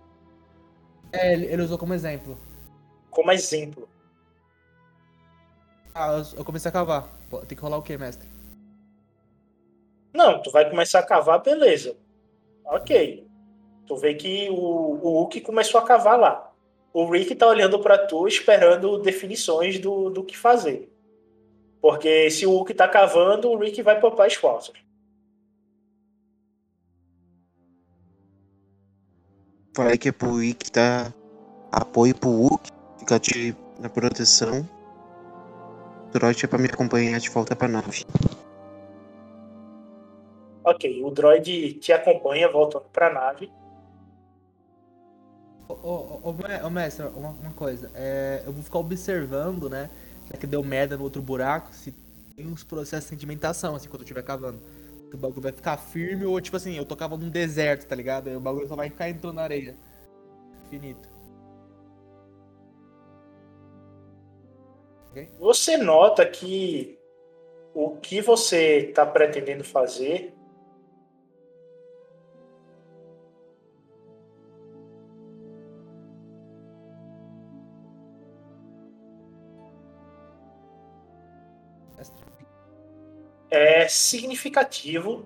É, 1.14 1.34
ele, 1.34 1.46
ele 1.46 1.62
usou 1.62 1.78
como 1.78 1.94
exemplo. 1.94 2.38
como 3.10 3.32
exemplo. 3.32 3.88
Ah, 5.94 6.14
eu, 6.18 6.40
eu 6.40 6.46
comecei 6.46 6.70
a 6.70 6.72
cavar. 6.72 7.08
Pô, 7.30 7.40
tem 7.40 7.56
que 7.56 7.62
rolar 7.64 7.78
o 7.78 7.82
quê, 7.84 7.98
mestre? 7.98 8.28
Não, 10.14 10.42
tu 10.42 10.52
vai 10.52 10.70
começar 10.70 11.00
a 11.00 11.04
cavar, 11.06 11.42
beleza. 11.42 11.96
Ok. 12.66 13.28
Tu 13.86 13.96
vê 13.98 14.14
que 14.16 14.50
o, 14.50 14.54
o 14.56 14.96
Hulk 15.20 15.42
começou 15.42 15.80
a 15.80 15.86
cavar 15.86 16.18
lá. 16.18 16.52
O 16.94 17.10
Rick 17.10 17.36
tá 17.36 17.48
olhando 17.48 17.80
pra 17.80 17.98
tu, 17.98 18.28
esperando 18.28 18.98
definições 19.00 19.80
do, 19.80 20.10
do 20.10 20.24
que 20.24 20.38
fazer. 20.38 20.90
Porque 21.82 22.30
se 22.30 22.46
o 22.46 22.52
Hulk 22.52 22.74
tá 22.76 22.88
cavando, 22.88 23.50
o 23.50 23.58
Rick 23.58 23.82
vai 23.82 24.00
poupar 24.00 24.28
esforços. 24.28 24.76
Falei 29.76 29.98
que 29.98 30.10
é 30.10 30.12
pro 30.12 30.34
Wick 30.34 30.72
dar 30.72 31.14
apoio 31.72 32.16
pro 32.16 32.30
Hulk, 32.30 32.70
ficar 33.00 33.20
de, 33.20 33.56
na 33.80 33.90
proteção. 33.90 34.68
O 36.08 36.12
Trote 36.12 36.46
é 36.46 36.48
pra 36.48 36.60
me 36.60 36.68
acompanhar 36.68 37.20
de 37.20 37.30
volta 37.30 37.56
pra 37.56 37.70
nave. 37.70 38.06
Ok, 40.64 41.04
o 41.04 41.10
droid 41.10 41.74
te 41.74 41.92
acompanha 41.92 42.48
voltando 42.48 42.86
pra 42.92 43.12
nave. 43.12 43.52
Ô, 45.68 45.74
ô, 45.74 46.20
ô, 46.24 46.36
ô, 46.66 46.70
mestre, 46.70 47.06
uma, 47.08 47.30
uma 47.30 47.54
coisa. 47.54 47.90
É, 47.96 48.44
eu 48.46 48.52
vou 48.52 48.62
ficar 48.62 48.80
observando, 48.80 49.70
né? 49.70 49.90
Já 50.32 50.38
que 50.38 50.48
deu 50.48 50.64
merda 50.64 50.98
no 50.98 51.04
outro 51.04 51.22
buraco, 51.22 51.74
se 51.74 51.94
tem 52.36 52.48
uns 52.48 52.64
processos 52.64 53.06
de 53.06 53.10
sedimentação, 53.10 53.76
assim, 53.76 53.88
quando 53.88 54.02
eu 54.02 54.06
estiver 54.06 54.24
cavando. 54.24 54.60
Se 55.10 55.16
o 55.16 55.18
bagulho 55.18 55.42
vai 55.42 55.52
ficar 55.52 55.78
firme 55.78 56.26
ou, 56.26 56.40
tipo 56.40 56.56
assim, 56.56 56.78
eu 56.78 56.86
tô 56.86 56.96
cavando 56.96 57.26
num 57.26 57.32
deserto, 57.32 57.86
tá 57.86 57.96
ligado? 57.96 58.30
Aí 58.30 58.36
o 58.36 58.40
bagulho 58.40 58.68
só 58.68 58.76
vai 58.76 58.90
ficar 58.90 59.10
entrando 59.10 59.36
na 59.36 59.44
areia. 59.44 59.76
Finito. 60.70 61.10
Você 65.38 65.76
nota 65.76 66.26
que 66.26 66.98
o 67.74 67.98
que 67.98 68.22
você 68.22 68.88
está 68.90 69.06
pretendendo 69.06 69.64
fazer 69.64 70.34
significativo 83.92 85.26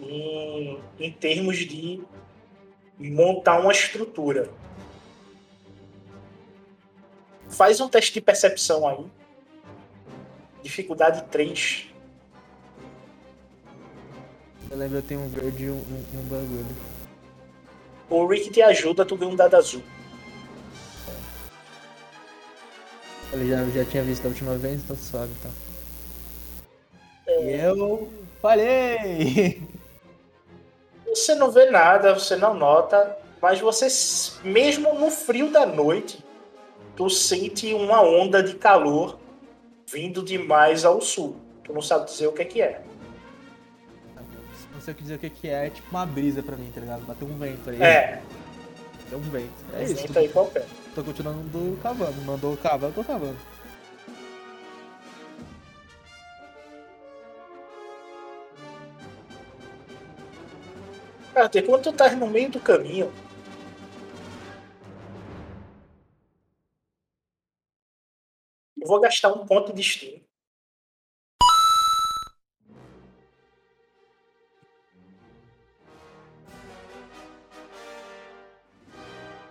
em, 0.00 0.78
em 0.98 1.12
termos 1.12 1.56
de 1.58 2.02
montar 2.98 3.60
uma 3.60 3.72
estrutura. 3.72 4.50
Faz 7.48 7.80
um 7.80 7.88
teste 7.88 8.14
de 8.14 8.20
percepção 8.20 8.86
aí. 8.88 9.04
Dificuldade 10.62 11.24
3. 11.30 11.86
Eu 14.70 14.78
lembro, 14.78 14.98
eu 14.98 15.02
tenho 15.02 15.20
um 15.20 15.28
verde 15.28 15.64
e 15.64 15.70
um, 15.70 15.76
um, 15.76 16.22
bagulho. 16.28 16.76
O 18.10 18.26
Rick 18.26 18.50
te 18.50 18.62
ajuda, 18.62 19.04
tu 19.04 19.16
ganha 19.16 19.30
um 19.30 19.36
dado 19.36 19.54
azul. 19.56 19.82
Ele 23.32 23.48
já, 23.48 23.64
já 23.66 23.84
tinha 23.84 24.02
visto 24.02 24.22
da 24.22 24.28
última 24.28 24.56
vez, 24.56 24.82
então 24.82 24.96
suave, 24.96 25.32
então. 25.38 25.63
E 27.44 27.50
eu 27.60 28.10
falhei! 28.40 29.60
Você 31.06 31.34
não 31.34 31.50
vê 31.50 31.70
nada, 31.70 32.14
você 32.14 32.36
não 32.36 32.54
nota, 32.54 33.16
mas 33.40 33.60
você, 33.60 33.86
mesmo 34.42 34.94
no 34.98 35.10
frio 35.10 35.50
da 35.50 35.66
noite, 35.66 36.24
tu 36.96 37.10
sente 37.10 37.72
uma 37.74 38.00
onda 38.00 38.42
de 38.42 38.54
calor 38.54 39.18
vindo 39.86 40.22
de 40.22 40.38
mais 40.38 40.84
ao 40.84 41.00
sul. 41.02 41.36
Tu 41.62 41.72
não 41.72 41.82
sabe 41.82 42.06
dizer 42.06 42.26
o 42.26 42.32
que 42.32 42.42
é 42.42 42.44
que 42.46 42.62
é. 42.62 42.82
Não 44.72 44.80
sei 44.80 44.92
o 44.92 44.96
que 44.96 45.02
dizer 45.02 45.14
o 45.16 45.18
que 45.18 45.30
que 45.30 45.48
é, 45.48 45.66
é 45.66 45.70
tipo 45.70 45.88
uma 45.90 46.06
brisa 46.06 46.42
pra 46.42 46.56
mim, 46.56 46.70
tá 46.74 46.80
ligado? 46.80 47.02
Bateu 47.02 47.28
um 47.28 47.38
vento 47.38 47.68
aí. 47.70 47.82
É. 47.82 48.22
É 49.12 49.16
um 49.16 49.20
vento. 49.20 49.52
É 49.74 49.80
Um 49.80 49.82
isso. 49.82 49.94
vento 49.94 50.18
aí 50.18 50.28
qualquer. 50.30 50.66
tô 50.94 51.04
continuando 51.04 51.78
cavando. 51.82 52.20
Mandou 52.22 52.56
cavar, 52.56 52.88
eu 52.90 52.94
tô 52.94 53.04
cavando. 53.04 53.36
Carter, 61.34 61.66
quando 61.66 61.82
tu 61.82 61.92
tá 61.92 62.14
no 62.14 62.28
meio 62.28 62.48
do 62.48 62.60
caminho, 62.60 63.12
eu 68.80 68.86
vou 68.86 69.00
gastar 69.00 69.32
um 69.32 69.44
ponto 69.44 69.72
de 69.72 69.78
destino. 69.78 70.24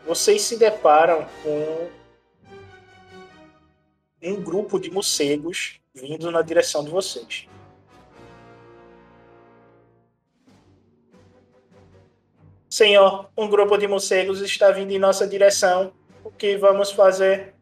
Vocês 0.06 0.42
se 0.42 0.58
deparam 0.58 1.28
com 1.44 1.92
um 4.22 4.42
grupo 4.42 4.80
de 4.80 4.90
morcegos 4.90 5.82
vindo 5.94 6.32
na 6.32 6.42
direção 6.42 6.82
de 6.82 6.92
vocês. 6.92 7.50
Senhor, 12.74 13.30
um 13.38 13.48
grupo 13.48 13.78
de 13.78 13.88
morcegos 13.88 14.42
está 14.42 14.72
vindo 14.72 14.90
em 14.90 14.98
nossa 14.98 15.28
direção. 15.28 15.94
O 16.24 16.32
que 16.32 16.58
vamos 16.58 16.92
fazer? 16.92 17.54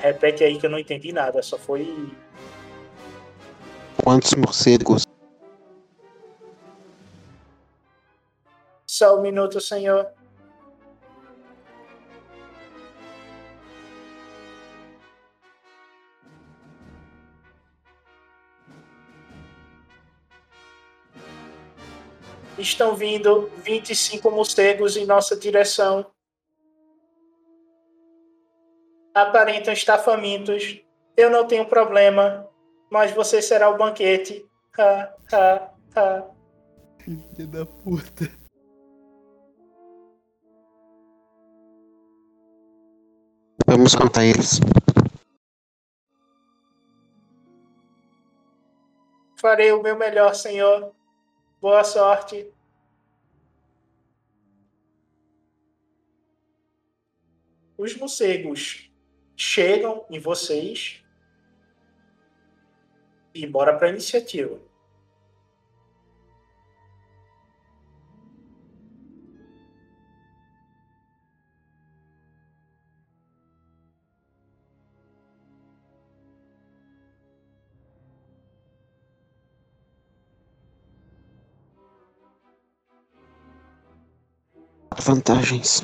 Repete 0.00 0.44
aí 0.44 0.58
que 0.58 0.66
eu 0.66 0.70
não 0.70 0.78
entendi 0.78 1.14
nada, 1.14 1.42
só 1.42 1.56
foi. 1.56 2.12
Quantos 4.04 4.34
morcegos? 4.34 5.06
Só 8.86 9.18
um 9.18 9.22
minuto, 9.22 9.58
senhor. 9.62 10.12
Estão 22.60 22.94
vindo 22.94 23.50
25 23.64 24.30
morcegos 24.30 24.94
em 24.94 25.06
nossa 25.06 25.34
direção. 25.34 26.04
Aparentam 29.14 29.72
estar 29.72 29.96
famintos. 29.96 30.78
Eu 31.16 31.30
não 31.30 31.46
tenho 31.46 31.64
problema, 31.64 32.46
mas 32.90 33.12
você 33.12 33.40
será 33.40 33.70
o 33.70 33.78
banquete. 33.78 34.46
Ha, 34.78 35.14
ha, 35.32 35.70
ha. 35.96 36.30
Filho 36.98 37.46
da 37.48 37.64
puta. 37.64 38.30
Vamos 43.66 43.94
contar 43.94 44.26
eles. 44.26 44.60
Farei 49.40 49.72
o 49.72 49.82
meu 49.82 49.96
melhor, 49.96 50.34
senhor. 50.34 50.99
Boa 51.60 51.84
sorte. 51.84 52.50
Os 57.76 57.94
morcegos 57.94 58.90
chegam 59.36 60.06
em 60.08 60.18
vocês 60.18 61.04
e 63.34 63.46
bora 63.46 63.76
para 63.76 63.88
a 63.88 63.90
iniciativa. 63.90 64.69
Vantagens. 85.00 85.82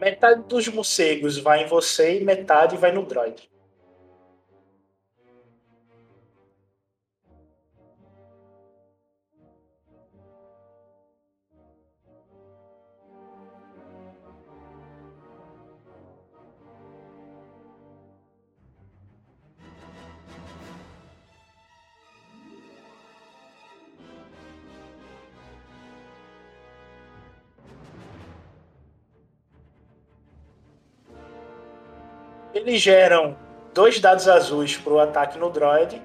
Metade 0.00 0.42
dos 0.44 0.68
morcegos 0.68 1.36
vai 1.38 1.64
em 1.64 1.66
você 1.66 2.20
e 2.20 2.24
metade 2.24 2.76
vai 2.76 2.92
no 2.92 3.04
droid. 3.04 3.50
Eles 32.66 32.82
geram 32.82 33.36
dois 33.72 34.00
dados 34.00 34.26
azuis 34.26 34.76
para 34.76 34.92
o 34.92 34.98
ataque 34.98 35.38
no 35.38 35.48
droid. 35.48 36.02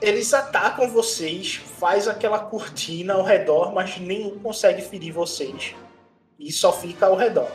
Eles 0.00 0.32
atacam 0.32 0.88
vocês, 0.88 1.56
faz 1.56 2.06
aquela 2.06 2.38
cortina 2.38 3.14
ao 3.14 3.24
redor, 3.24 3.74
mas 3.74 3.98
nenhum 3.98 4.38
consegue 4.38 4.82
ferir 4.82 5.10
vocês. 5.10 5.74
E 6.38 6.52
só 6.52 6.72
fica 6.72 7.06
ao 7.06 7.16
redor. 7.16 7.50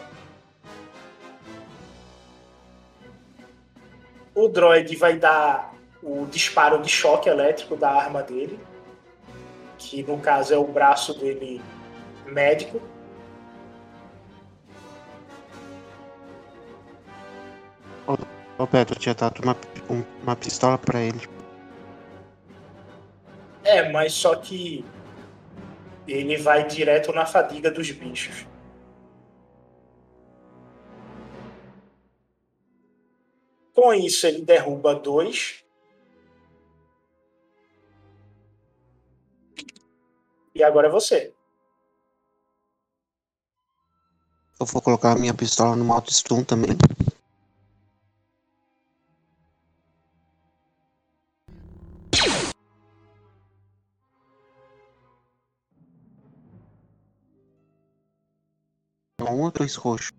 O 4.36 4.50
droid 4.50 4.98
vai 4.98 5.18
dar 5.18 5.71
o 6.04 6.26
disparo 6.26 6.82
de 6.82 6.90
choque 6.90 7.30
elétrico 7.30 7.76
da 7.76 7.90
arma 7.92 8.22
dele, 8.24 8.60
que 9.78 10.04
no 10.04 10.20
caso 10.20 10.54
é 10.54 10.58
o 10.58 10.66
braço 10.68 11.14
dele 11.18 11.62
médico. 12.26 12.82
Ô 18.58 18.68
Pedro, 18.68 18.94
eu 18.96 19.00
tinha 19.00 19.16
dado 19.16 19.42
uma, 19.42 19.56
um- 19.90 20.04
uma 20.22 20.36
pistola 20.36 20.78
pra 20.78 21.00
ele. 21.02 21.20
É, 23.64 23.92
mas 23.92 24.14
só 24.14 24.36
que 24.36 24.86
ele 26.08 26.38
vai 26.38 26.68
direto 26.68 27.12
na 27.12 27.26
fadiga 27.26 27.72
dos 27.72 27.90
bichos. 27.92 28.46
Com 33.74 33.94
isso, 33.94 34.28
ele 34.28 34.42
derruba 34.44 34.94
dois. 34.94 35.64
E 40.62 40.64
agora 40.64 40.90
é 40.90 40.92
você. 40.92 41.34
Eu 44.60 44.66
vou 44.68 44.80
colocar 44.80 45.14
a 45.14 45.16
minha 45.16 45.34
pistola 45.34 45.76
no 45.76 45.84
modo 45.84 46.14
stun 46.14 46.44
também. 46.44 46.78
Um 59.20 59.42
ou 59.42 59.52
dois 59.52 59.74
roxos? 59.74 60.12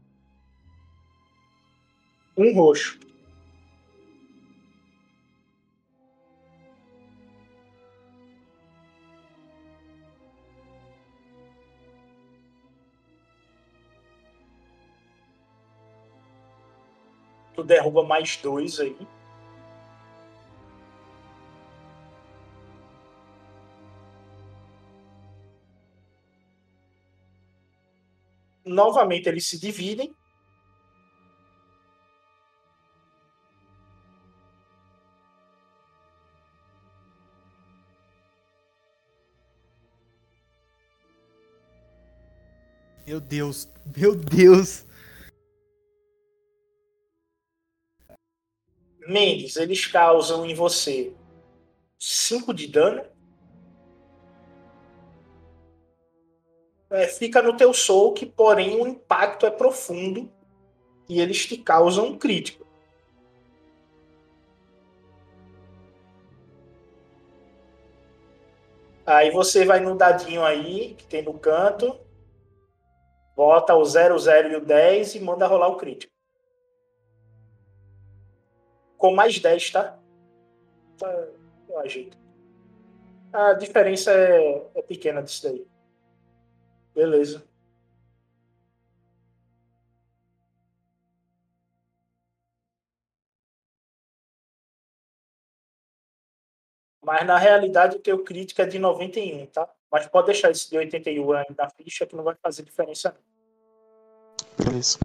Um 2.37 2.53
roxo. 2.53 2.99
tu 17.63 17.67
derruba 17.67 18.03
mais 18.03 18.37
dois 18.37 18.81
aí. 18.81 18.97
Novamente 28.65 29.29
eles 29.29 29.47
se 29.47 29.61
dividem. 29.61 30.15
Meu 43.07 43.21
Deus, 43.21 43.69
meu 43.97 44.15
Deus. 44.15 44.87
Mendes, 49.13 49.57
eles 49.57 49.87
causam 49.87 50.47
em 50.47 50.55
você 50.55 51.15
5 51.99 52.53
de 52.53 52.67
dano. 52.67 53.03
É, 56.91 57.07
fica 57.07 57.41
no 57.41 57.57
teu 57.57 57.73
soul, 57.73 58.15
porém 58.35 58.81
o 58.81 58.87
impacto 58.87 59.47
é 59.47 59.51
profundo 59.51 60.31
e 61.09 61.21
eles 61.21 61.47
te 61.47 61.57
causam 61.57 62.07
um 62.07 62.19
crítico. 62.19 62.67
Aí 69.05 69.31
você 69.31 69.65
vai 69.65 69.81
no 69.81 69.97
dadinho 69.97 70.45
aí, 70.45 70.95
que 70.95 71.05
tem 71.05 71.23
no 71.23 71.39
canto, 71.39 71.99
bota 73.37 73.75
o 73.75 73.85
0, 73.85 74.19
0 74.19 74.53
e 74.53 74.57
o 74.57 74.65
10 74.65 75.17
e 75.17 75.21
manda 75.21 75.47
rolar 75.47 75.69
o 75.69 75.77
crítico. 75.77 76.12
Com 79.03 79.17
mais 79.17 79.37
10, 79.37 79.71
tá? 79.73 79.99
Tá, 80.97 81.29
eu 81.69 81.81
ajeito. 81.81 82.17
A 83.33 83.53
diferença 83.53 84.13
é, 84.13 84.71
é 84.77 84.83
pequena 84.83 85.21
disso 85.21 85.43
daí. 85.43 85.67
Beleza. 86.95 87.45
Mas 97.05 97.27
na 97.27 97.37
realidade 97.39 97.97
o 97.97 98.01
teu 98.01 98.23
crítico 98.23 98.63
é 98.63 98.67
de 98.67 98.79
91, 98.79 99.47
tá? 99.47 99.69
Mas 99.91 100.07
pode 100.07 100.27
deixar 100.27 100.53
esse 100.53 100.71
de 100.71 100.79
81 100.79 101.33
aí 101.33 101.47
na 101.59 101.69
ficha 101.71 102.07
que 102.07 102.15
não 102.15 102.23
vai 102.23 102.37
fazer 102.41 102.63
diferença. 102.63 103.17
Beleza. 104.57 105.01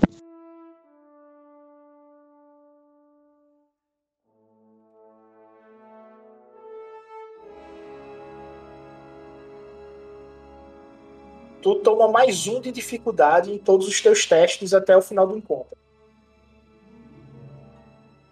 Tu 11.68 11.76
toma 11.80 12.08
mais 12.08 12.48
um 12.48 12.62
de 12.62 12.72
dificuldade 12.72 13.52
em 13.52 13.58
todos 13.58 13.90
os 13.90 14.00
teus 14.00 14.26
testes 14.26 14.74
até 14.74 14.96
o 14.96 15.02
final 15.02 15.28
do 15.28 15.38
encontro. 15.38 15.78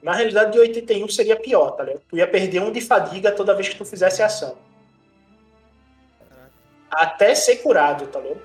Na 0.01 0.13
realidade, 0.13 0.53
de 0.53 0.59
81 0.59 1.09
seria 1.09 1.35
pior, 1.35 1.71
tá 1.71 1.83
ligado? 1.83 2.01
Tu 2.07 2.15
ia 2.15 2.25
perder 2.25 2.61
um 2.61 2.71
de 2.71 2.79
fadiga 2.79 3.33
toda 3.33 3.53
vez 3.53 3.67
que 3.67 3.75
tu 3.75 3.83
fizesse 3.83 4.23
ação. 4.23 4.57
Até 6.89 7.35
ser 7.35 7.57
curado, 7.57 8.07
tá 8.07 8.21
ligado? 8.21 8.41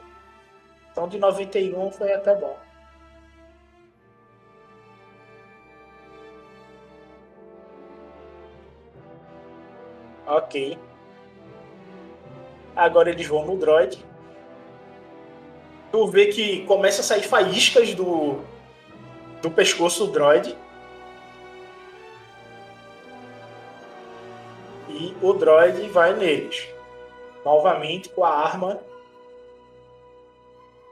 Então 0.90 1.06
de 1.06 1.20
91 1.20 1.92
foi 1.92 2.12
até 2.12 2.34
bom. 2.34 2.58
Ok. 10.26 10.76
Agora 12.74 13.08
eles 13.08 13.28
vão 13.28 13.46
no 13.46 13.56
droid. 13.56 14.09
Tu 15.90 16.06
vê 16.06 16.26
que 16.26 16.64
começa 16.66 17.00
a 17.00 17.04
sair 17.04 17.22
faíscas 17.22 17.94
do, 17.94 18.40
do 19.42 19.50
pescoço 19.50 20.06
do 20.06 20.12
droid. 20.12 20.56
E 24.88 25.16
o 25.20 25.32
droid 25.32 25.88
vai 25.88 26.14
neles. 26.14 26.68
Novamente 27.44 28.08
com 28.10 28.24
a 28.24 28.30
arma 28.30 28.80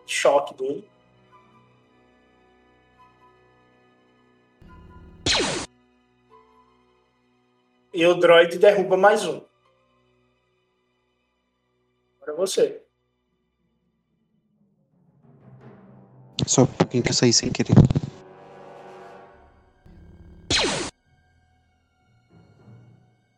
de 0.05 0.13
choque 0.13 0.55
dele. 0.55 0.89
E 7.93 8.07
o 8.07 8.15
droid 8.15 8.59
derruba 8.59 8.97
mais 8.97 9.25
um. 9.25 9.43
Agora 12.21 12.37
você. 12.37 12.88
Só 16.49 16.63
um 16.63 16.67
pouquinho 16.67 17.03
que 17.03 17.11
eu 17.11 17.15
saí 17.15 17.31
sem 17.31 17.53
querer. 17.53 17.75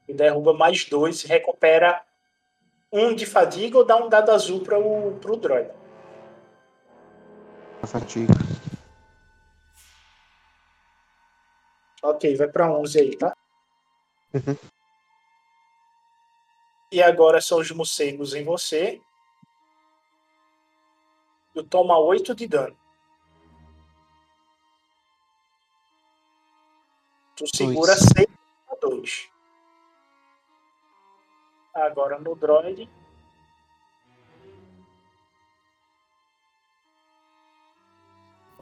E 0.06 0.14
derruba 0.14 0.54
mais 0.54 0.84
dois, 0.84 1.24
recupera 1.24 2.04
um 2.92 3.12
de 3.12 3.26
fadiga 3.26 3.78
ou 3.78 3.84
dá 3.84 3.96
um 3.96 4.08
dado 4.08 4.30
azul 4.30 4.60
para 4.60 4.78
o 4.78 5.18
pro 5.18 5.36
droid. 5.36 5.72
A 7.82 7.86
fatiga. 7.88 8.32
Ok, 12.04 12.36
vai 12.36 12.46
para 12.46 12.72
11 12.72 13.00
aí, 13.00 13.16
tá? 13.16 13.36
Uhum. 14.32 14.56
E 16.92 17.02
agora 17.02 17.40
são 17.40 17.58
os 17.58 17.70
morcegos 17.72 18.34
em 18.34 18.44
você. 18.44 19.00
Tu 21.52 21.64
toma 21.64 21.98
8 21.98 22.36
de 22.36 22.46
dano. 22.46 22.79
Tu 27.40 27.56
segura 27.56 27.96
6 27.96 28.26
a 28.68 28.74
2. 28.82 29.30
Agora 31.72 32.18
no 32.18 32.36
droid. 32.36 32.86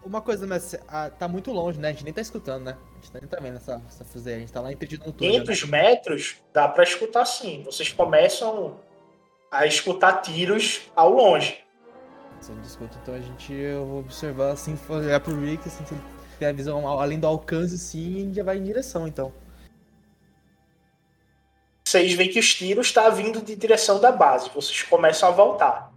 Uma 0.04 0.22
coisa, 0.22 0.46
mas 0.46 0.76
ah, 0.86 1.10
tá 1.10 1.26
muito 1.26 1.50
longe, 1.50 1.80
né? 1.80 1.88
A 1.88 1.90
gente 1.90 2.04
nem 2.04 2.12
tá 2.12 2.20
escutando, 2.20 2.66
né? 2.66 2.78
A 2.92 2.94
gente 2.94 3.14
nem 3.14 3.26
tá 3.26 3.40
vendo 3.40 3.56
essa, 3.56 3.82
essa 3.88 4.04
fuzeira. 4.04 4.36
A 4.36 4.40
gente 4.42 4.52
tá 4.52 4.60
lá 4.60 4.72
impedido 4.72 5.04
no 5.04 5.12
túnel. 5.12 5.42
500 5.42 5.64
metros 5.64 6.36
dá 6.52 6.68
para 6.68 6.84
escutar 6.84 7.24
sim. 7.24 7.64
Vocês 7.64 7.92
começam 7.92 8.78
a 9.50 9.66
escutar 9.66 10.22
tiros 10.22 10.88
ao 10.94 11.10
longe. 11.10 11.64
Se 12.40 12.52
ele 12.52 12.60
escuta, 12.60 12.96
então 13.02 13.12
a 13.12 13.20
gente 13.20 13.52
eu 13.52 13.84
vou 13.84 13.98
observar 13.98 14.52
assim, 14.52 14.78
olhar 14.88 15.18
pro 15.18 15.34
Rick, 15.34 15.66
assim, 15.66 15.84
se 15.84 15.94
ele 15.94 16.18
tem 16.38 16.48
a 16.48 16.52
visão 16.52 16.86
além 16.88 17.18
do 17.18 17.26
alcance, 17.26 17.76
sim, 17.78 18.30
e 18.30 18.34
já 18.34 18.42
vai 18.42 18.58
em 18.58 18.64
direção, 18.64 19.06
então. 19.06 19.32
Vocês 21.86 22.12
veem 22.12 22.30
que 22.30 22.38
os 22.38 22.54
tiros 22.54 22.88
estão 22.88 23.10
vindo 23.12 23.40
de 23.40 23.56
direção 23.56 23.98
da 23.98 24.12
base. 24.12 24.50
Vocês 24.54 24.82
começam 24.82 25.28
a 25.28 25.32
voltar. 25.32 25.90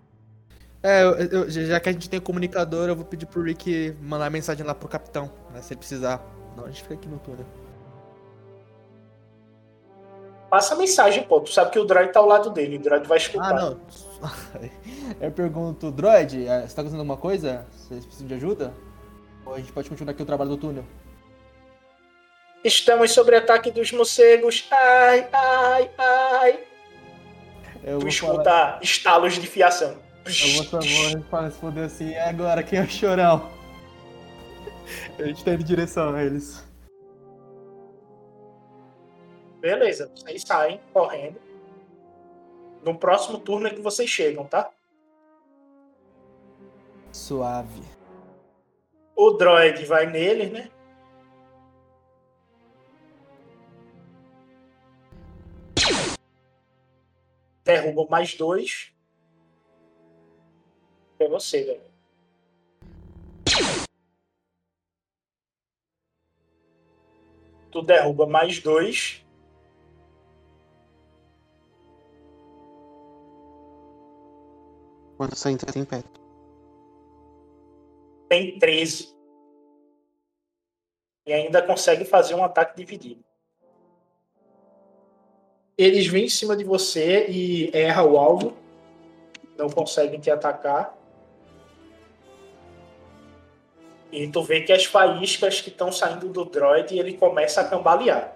É, 0.82 1.04
eu- 1.04 1.16
eu- 1.16 1.50
já 1.50 1.80
que 1.80 1.90
a 1.90 1.92
gente 1.92 2.10
tem 2.10 2.18
o 2.18 2.22
comunicador, 2.22 2.88
eu 2.88 2.96
vou 2.96 3.06
pedir 3.06 3.26
pro 3.26 3.44
Rick 3.44 3.96
mandar 4.02 4.30
mensagem 4.30 4.66
lá 4.66 4.74
pro 4.74 4.88
capitão, 4.88 5.30
né? 5.54 5.62
Se 5.62 5.74
ele 5.74 5.80
precisar. 5.80 6.24
Não, 6.56 6.64
a 6.66 6.68
gente 6.68 6.82
fica 6.82 6.94
aqui 6.96 7.08
no 7.08 7.20
túnel. 7.20 7.46
Passa 10.50 10.74
a 10.74 10.78
mensagem, 10.78 11.24
pô. 11.24 11.40
Tu 11.40 11.52
sabe 11.54 11.72
que 11.72 11.80
o 11.80 11.86
droid 11.86 12.12
tá 12.12 12.20
ao 12.20 12.26
lado 12.26 12.50
dele. 12.50 12.78
O 12.78 12.82
droid 12.82 13.08
vai 13.08 13.18
escutar. 13.18 13.52
Ah, 13.52 13.62
não. 13.62 13.80
Eu 15.22 15.32
pergunto, 15.32 15.92
Droid, 15.92 16.46
eh, 16.46 16.68
você 16.68 16.76
tá 16.76 16.84
fazendo 16.84 17.00
alguma 17.00 17.18
coisa? 17.18 17.66
Vocês 17.72 18.06
precisam 18.06 18.28
de 18.28 18.34
ajuda? 18.36 18.74
A 19.46 19.58
gente 19.60 19.72
pode 19.72 19.90
continuar 19.90 20.12
aqui 20.14 20.24
o 20.24 20.26
trabalho 20.26 20.52
do 20.52 20.58
túnel? 20.58 20.86
Estamos 22.64 23.12
sob 23.12 23.36
ataque 23.36 23.72
dos 23.72 23.92
morcegos. 23.92 24.68
Ai, 24.72 25.28
ai, 25.34 25.92
ai. 25.98 26.64
Eu 27.84 28.00
Tu 28.00 28.08
escuta 28.08 28.44
falar- 28.44 28.80
estalos 28.84 29.34
de 29.34 29.48
fiação. 29.48 29.98
Eu 30.26 30.64
vou, 30.64 30.80
vou 30.82 31.24
fa- 31.24 31.42
responder 31.42 31.82
assim, 31.82 32.12
é 32.14 32.30
agora, 32.30 32.62
quem 32.62 32.78
é 32.80 32.84
o 32.84 32.88
chorão? 32.90 33.50
A 35.18 35.24
gente 35.24 35.44
tá 35.44 35.54
indo 35.54 35.64
em 35.64 35.66
direção 35.66 36.14
a 36.14 36.24
eles. 36.24 36.64
Beleza, 39.60 40.12
vocês 40.16 40.44
saem 40.44 40.80
correndo. 40.94 41.40
No 42.84 42.96
próximo 42.98 43.40
turno 43.40 43.68
é 43.68 43.72
que 43.72 43.82
vocês 43.82 44.10
chegam, 44.10 44.46
tá? 44.46 44.70
Suave. 47.12 47.82
O 49.16 49.32
droid 49.32 49.86
vai 49.86 50.06
nele, 50.06 50.48
né? 50.50 50.72
Derruba 57.64 58.08
mais 58.10 58.36
dois. 58.36 58.94
É 61.20 61.28
você, 61.28 61.64
velho. 61.64 61.92
Tu 67.72 67.82
derruba 67.84 68.26
mais 68.26 68.60
dois. 68.60 69.24
Quando 75.16 75.36
sair, 75.36 75.54
entra 75.54 75.80
em 75.80 75.86
pé. 75.86 76.21
Tem 78.32 78.58
13. 78.58 79.14
E 81.28 81.34
ainda 81.34 81.62
consegue 81.62 82.06
fazer 82.06 82.34
um 82.34 82.42
ataque 82.42 82.78
dividido. 82.78 83.22
Eles 85.78 86.08
vêm 86.08 86.26
em 86.26 86.30
cima 86.30 86.56
de 86.56 86.64
você 86.64 87.28
e 87.28 87.70
erra 87.74 88.06
o 88.06 88.18
alvo. 88.18 88.56
Não 89.58 89.70
conseguem 89.70 90.18
te 90.18 90.32
atacar. 90.32 90.98
E 94.14 94.26
tu 94.30 94.42
vê 94.44 94.62
que 94.62 94.72
as 94.72 94.86
faíscas 94.86 95.60
que 95.60 95.68
estão 95.68 95.92
saindo 95.92 96.30
do 96.30 96.46
droid, 96.46 96.98
ele 96.98 97.18
começa 97.18 97.60
a 97.60 97.68
cambalear. 97.68 98.34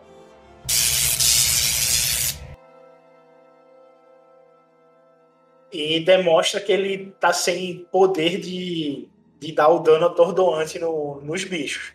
E 5.72 6.02
demonstra 6.02 6.60
que 6.60 6.74
ele 6.74 7.12
tá 7.12 7.32
sem 7.32 7.86
poder 7.90 8.42
de, 8.42 9.10
de 9.40 9.52
dar 9.54 9.70
o 9.70 9.80
dano 9.80 10.08
atordoante 10.08 10.80
no, 10.80 11.22
nos 11.22 11.44
bichos. 11.44 11.94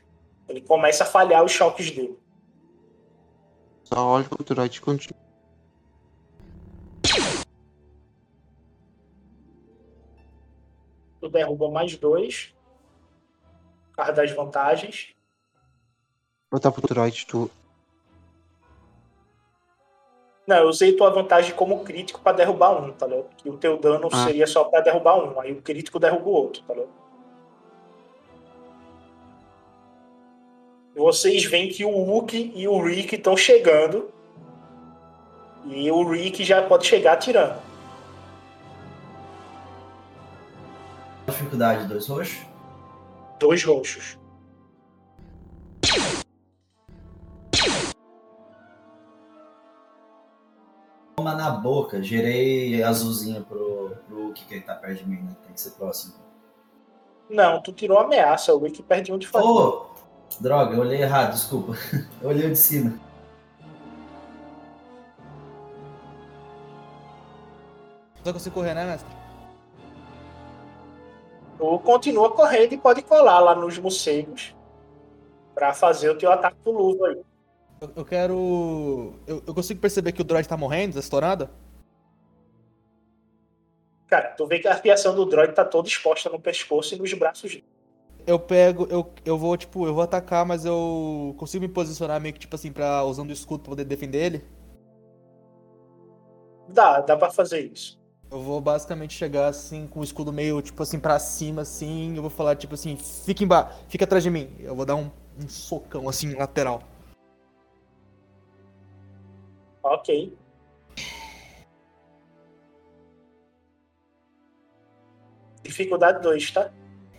Ele 0.49 0.61
começa 0.61 1.05
a 1.05 1.07
falhar 1.07 1.45
os 1.45 1.53
choques 1.53 1.91
dele. 1.91 2.19
Só 3.85 4.07
olha 4.07 4.25
pro 4.25 4.45
droid 4.45 4.81
continua. 4.81 5.19
Tu 11.21 11.29
derruba 11.29 11.71
mais 11.71 11.97
dois. 11.97 12.55
Carro 13.93 14.13
das 14.13 14.31
vantagens. 14.33 15.15
Botar 16.51 16.73
pro 16.73 16.87
droid, 16.87 17.27
tu. 17.27 17.51
Não, 20.47 20.57
eu 20.57 20.69
usei 20.69 20.97
tua 20.97 21.11
vantagem 21.11 21.55
como 21.55 21.85
crítico 21.85 22.21
pra 22.21 22.33
derrubar 22.33 22.83
um, 22.83 22.93
tá 22.93 23.07
ligado? 23.07 23.29
Que 23.37 23.49
o 23.49 23.57
teu 23.57 23.79
dano 23.79 24.09
Ah. 24.13 24.25
seria 24.25 24.47
só 24.47 24.65
pra 24.65 24.81
derrubar 24.81 25.17
um. 25.17 25.39
Aí 25.39 25.53
o 25.53 25.63
crítico 25.63 26.01
derruba 26.01 26.29
o 26.29 26.33
outro, 26.33 26.63
tá 26.63 26.75
ligado? 26.75 26.91
Vocês 31.01 31.47
veem 31.47 31.71
que 31.71 31.83
o 31.83 31.91
Hulk 31.91 32.53
e 32.55 32.69
o 32.69 32.79
Rick 32.83 33.15
estão 33.15 33.35
chegando. 33.35 34.11
E 35.65 35.91
o 35.91 36.07
Rick 36.07 36.45
já 36.45 36.61
pode 36.61 36.87
chegar 36.87 37.15
atirando. 37.15 37.59
Dificuldade, 41.27 41.89
dois 41.89 42.07
roxos. 42.07 42.47
Dois 43.39 43.65
roxos. 43.65 44.19
Toma 51.17 51.35
na 51.35 51.51
boca, 51.51 52.03
gerei 52.03 52.83
azulzinho 52.83 53.43
pro, 53.45 53.97
pro 54.07 54.35
que, 54.35 54.45
que 54.45 54.53
ele 54.53 54.65
tá 54.65 54.75
perto 54.75 55.03
de 55.03 55.09
mim, 55.09 55.23
né? 55.23 55.35
Tem 55.45 55.55
que 55.55 55.61
ser 55.63 55.71
próximo. 55.71 56.13
Não, 57.31 57.63
tu 57.63 57.73
tirou 57.73 57.99
ameaça. 57.99 58.55
O 58.55 58.59
Rick 58.59 58.83
perde 58.83 59.11
um 59.11 59.17
de 59.17 59.27
fazer. 59.27 59.47
Ô! 59.47 59.90
Droga, 60.39 60.75
eu 60.75 60.81
olhei 60.81 61.03
errado, 61.03 61.33
desculpa. 61.33 61.75
Eu 62.21 62.29
olhei 62.29 62.47
o 62.47 62.51
de 62.51 62.59
cima. 62.59 62.99
Só 68.23 68.33
consigo 68.33 68.55
correr, 68.55 68.75
né, 68.75 68.85
mestre? 68.85 69.11
Tu 71.59 71.79
continua 71.81 72.31
correndo 72.31 72.73
e 72.73 72.79
pode 72.79 73.03
colar 73.03 73.41
lá 73.41 73.55
nos 73.55 73.79
morcegos. 73.79 74.55
Pra 75.55 75.73
fazer 75.73 76.11
o 76.11 76.19
teu 76.19 76.31
ataque 76.31 76.57
com 76.63 76.71
luva 76.71 77.09
aí. 77.09 77.23
Eu, 77.81 77.93
eu 77.97 78.05
quero. 78.05 79.15
Eu, 79.27 79.43
eu 79.47 79.55
consigo 79.55 79.81
perceber 79.81 80.13
que 80.13 80.21
o 80.21 80.25
droid 80.25 80.47
tá 80.47 80.57
morrendo, 80.57 80.95
tá 80.95 81.01
estourado? 81.01 81.49
Cara, 84.07 84.29
tu 84.31 84.47
vê 84.47 84.59
que 84.59 84.69
a 84.69 84.73
arpiação 84.73 85.15
do 85.15 85.25
droid 85.25 85.55
tá 85.55 85.65
toda 85.65 85.89
exposta 85.89 86.29
no 86.29 86.41
pescoço 86.41 86.95
e 86.95 86.99
nos 86.99 87.13
braços 87.15 87.51
dele. 87.53 87.65
Eu 88.31 88.39
pego, 88.39 88.87
eu, 88.89 89.13
eu 89.25 89.37
vou, 89.37 89.57
tipo, 89.57 89.85
eu 89.89 89.93
vou 89.93 90.05
atacar, 90.05 90.47
mas 90.47 90.65
eu 90.65 91.35
consigo 91.37 91.63
me 91.63 91.69
posicionar 91.69 92.21
meio 92.21 92.33
que, 92.33 92.39
tipo 92.39 92.55
assim, 92.55 92.71
pra, 92.71 93.03
usando 93.03 93.31
o 93.31 93.33
escudo 93.33 93.65
pra 93.65 93.71
poder 93.71 93.85
defender 93.85 94.25
ele. 94.25 94.45
Dá, 96.69 97.01
dá 97.01 97.17
pra 97.17 97.33
fazer 97.33 97.73
isso. 97.73 97.99
Eu 98.31 98.41
vou 98.41 98.61
basicamente 98.61 99.15
chegar 99.15 99.49
assim, 99.49 99.89
com 99.89 99.99
o 99.99 100.05
escudo 100.05 100.33
meio, 100.33 100.63
tipo 100.63 100.81
assim, 100.81 101.01
pra 101.01 101.19
cima, 101.19 101.63
assim. 101.63 102.15
Eu 102.15 102.23
vou 102.23 102.31
falar, 102.31 102.55
tipo 102.55 102.75
assim, 102.75 102.97
fica 102.97 103.43
embaixo, 103.43 103.77
fica 103.89 104.05
atrás 104.05 104.23
de 104.23 104.31
mim. 104.31 104.49
Eu 104.61 104.77
vou 104.77 104.87
dar 104.87 104.95
um, 104.95 105.11
um 105.37 105.49
socão, 105.49 106.09
assim, 106.09 106.33
lateral. 106.33 106.85
Ok. 109.83 110.39
Dificuldade 115.65 116.23
2, 116.23 116.49
tá? 116.53 116.71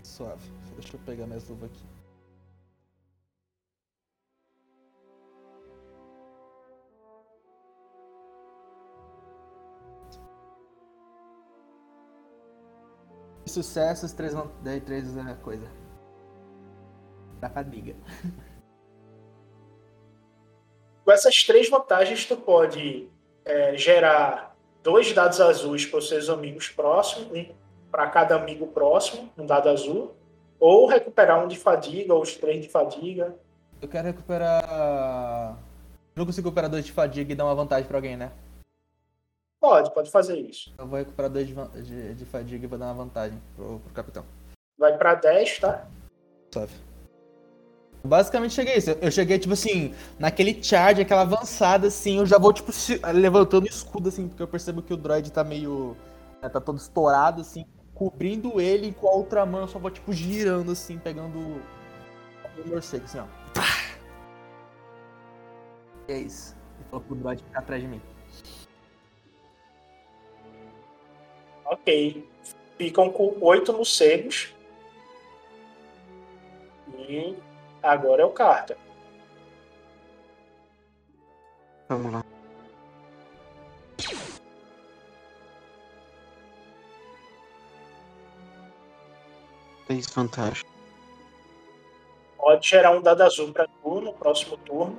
Suave. 0.01 0.60
Deixa 0.81 0.97
eu 0.97 0.99
pegar 1.01 1.27
minhas 1.27 1.47
luvas 1.47 1.69
aqui. 1.69 1.85
Sucessos, 13.45 14.11
três, 14.13 14.33
daí 14.63 14.81
três 14.81 15.15
é 15.15 15.33
coisa. 15.35 15.69
Da 17.39 17.49
fadiga. 17.49 17.95
Com 21.05 21.11
essas 21.11 21.43
três 21.43 21.69
vantagens, 21.69 22.25
tu 22.25 22.37
pode 22.37 23.07
é, 23.45 23.77
gerar 23.77 24.55
dois 24.81 25.13
dados 25.13 25.39
azuis 25.39 25.85
para 25.85 25.99
os 25.99 26.07
seus 26.09 26.27
amigos 26.29 26.69
próximos, 26.69 27.31
um 27.31 27.53
para 27.91 28.09
cada 28.09 28.35
amigo 28.35 28.67
próximo, 28.67 29.29
um 29.37 29.45
dado 29.45 29.69
azul, 29.69 30.15
ou 30.61 30.85
recuperar 30.85 31.43
um 31.43 31.47
de 31.47 31.57
fadiga, 31.57 32.13
ou 32.13 32.21
os 32.21 32.37
três 32.37 32.61
de 32.61 32.69
fadiga. 32.69 33.35
Eu 33.81 33.87
quero 33.87 34.07
recuperar. 34.07 35.57
Não 36.15 36.23
consigo 36.23 36.47
recuperar 36.47 36.69
dois 36.69 36.85
de 36.85 36.91
fadiga 36.91 37.33
e 37.33 37.35
dar 37.35 37.45
uma 37.45 37.55
vantagem 37.55 37.87
pra 37.87 37.97
alguém, 37.97 38.15
né? 38.15 38.31
Pode, 39.59 39.91
pode 39.91 40.11
fazer 40.11 40.37
isso. 40.37 40.71
Eu 40.77 40.85
vou 40.85 40.99
recuperar 40.99 41.31
dois 41.31 41.47
de, 41.47 41.55
de, 41.81 42.13
de 42.13 42.25
fadiga 42.25 42.63
e 42.63 42.67
vou 42.67 42.77
dar 42.77 42.85
uma 42.85 42.93
vantagem 42.93 43.41
pro, 43.55 43.79
pro 43.79 43.93
capitão. 43.93 44.23
Vai 44.77 44.95
para 44.97 45.15
10, 45.15 45.59
tá? 45.59 45.87
Suave. 46.53 46.73
Basicamente 48.03 48.53
cheguei 48.53 48.75
isso. 48.75 48.91
Eu 49.01 49.11
cheguei, 49.11 49.39
tipo 49.39 49.53
assim, 49.53 49.93
naquele 50.19 50.63
charge, 50.63 51.01
aquela 51.01 51.21
avançada, 51.21 51.87
assim, 51.87 52.17
eu 52.17 52.25
já 52.25 52.37
vou, 52.37 52.51
tipo, 52.53 52.71
levantando 53.13 53.65
o 53.65 53.69
escudo, 53.69 54.09
assim, 54.09 54.27
porque 54.27 54.41
eu 54.41 54.47
percebo 54.47 54.81
que 54.81 54.93
o 54.93 54.97
droid 54.97 55.31
tá 55.31 55.43
meio. 55.43 55.95
né, 56.41 56.49
tá 56.49 56.59
todo 56.59 56.77
estourado, 56.77 57.41
assim, 57.41 57.65
cobrindo 58.01 58.59
ele 58.59 58.87
e 58.87 58.93
com 58.93 59.07
a 59.07 59.11
outra 59.11 59.45
mão 59.45 59.61
eu 59.61 59.67
só 59.67 59.77
vou, 59.77 59.91
tipo, 59.91 60.11
girando, 60.11 60.71
assim, 60.71 60.97
pegando 60.97 61.37
o 61.37 62.67
morcego, 62.67 63.05
assim, 63.05 63.19
ó. 63.19 63.27
E 66.07 66.13
é 66.13 66.17
isso. 66.17 66.57
E 66.79 66.83
falou 66.85 67.05
pro 67.05 67.15
droid 67.15 67.43
ficar 67.43 67.59
atrás 67.59 67.79
de 67.79 67.87
mim. 67.87 68.01
Ok. 71.63 72.27
Ficam 72.75 73.11
com 73.11 73.37
oito 73.39 73.71
morcegos. 73.71 74.51
E 77.07 77.37
agora 77.83 78.23
é 78.23 78.25
o 78.25 78.31
Carter. 78.31 78.77
Vamos 81.87 82.13
lá. 82.13 82.20
Três 89.91 90.07
vantagens. 90.07 90.65
Pode 92.37 92.65
gerar 92.65 92.91
um 92.91 93.01
dado 93.01 93.23
azul 93.23 93.51
para 93.51 93.67
tu 93.67 93.99
no 93.99 94.13
próximo 94.13 94.55
turno. 94.55 94.97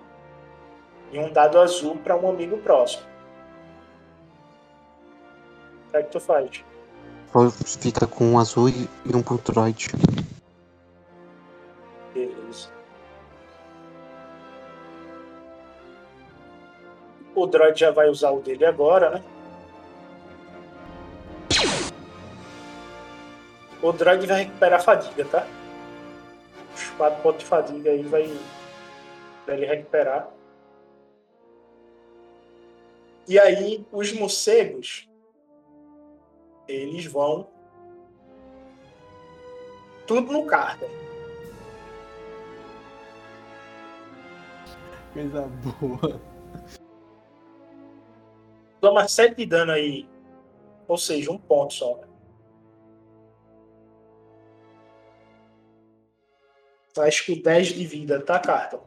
E 1.11 1.19
um 1.19 1.33
dado 1.33 1.59
azul 1.59 1.97
para 1.97 2.15
um 2.15 2.29
amigo 2.29 2.59
próximo. 2.59 3.03
O 5.87 5.91
que 5.93 5.97
é 5.97 6.03
que 6.03 6.11
tu 6.11 6.21
faz? 6.21 6.63
Fica 7.81 8.07
com 8.07 8.33
um 8.33 8.39
azul 8.39 8.69
e 8.69 8.87
um 9.15 9.23
pro 9.23 9.39
droid. 9.39 9.89
Beleza. 12.13 12.69
O 17.35 17.47
droid 17.47 17.81
já 17.81 17.91
vai 17.91 18.11
usar 18.11 18.31
o 18.31 18.41
dele 18.41 18.67
agora, 18.67 19.09
né? 19.09 19.25
O 23.83 23.93
droid 23.93 24.27
vai 24.27 24.45
recuperar 24.45 24.79
a 24.79 24.83
fadiga, 24.83 25.25
tá? 25.25 25.47
Os 26.73 26.91
quatro 26.91 27.21
pontos 27.21 27.41
de 27.41 27.47
fadiga 27.47 27.91
aí 27.91 28.03
vai, 28.05 28.33
vai 29.45 29.57
ele 29.57 29.67
recuperar. 29.67 30.31
E 33.27 33.39
aí, 33.39 33.85
os 33.91 34.13
morcegos, 34.13 35.09
eles 36.69 37.07
vão 37.07 37.49
tudo 40.07 40.33
no 40.33 40.47
Carter. 40.47 40.89
Coisa 45.13 45.43
boa. 45.43 46.21
Toma 48.81 49.09
7 49.09 49.37
de 49.37 49.47
dano 49.47 49.73
aí. 49.73 50.09
Ou 50.89 50.97
seja, 50.97 51.31
um 51.31 51.39
ponto 51.39 51.75
só. 51.75 52.12
Faz 56.95 57.21
com 57.21 57.41
10 57.41 57.69
de 57.69 57.87
vida, 57.87 58.21
tá, 58.21 58.39
Carton? 58.39 58.83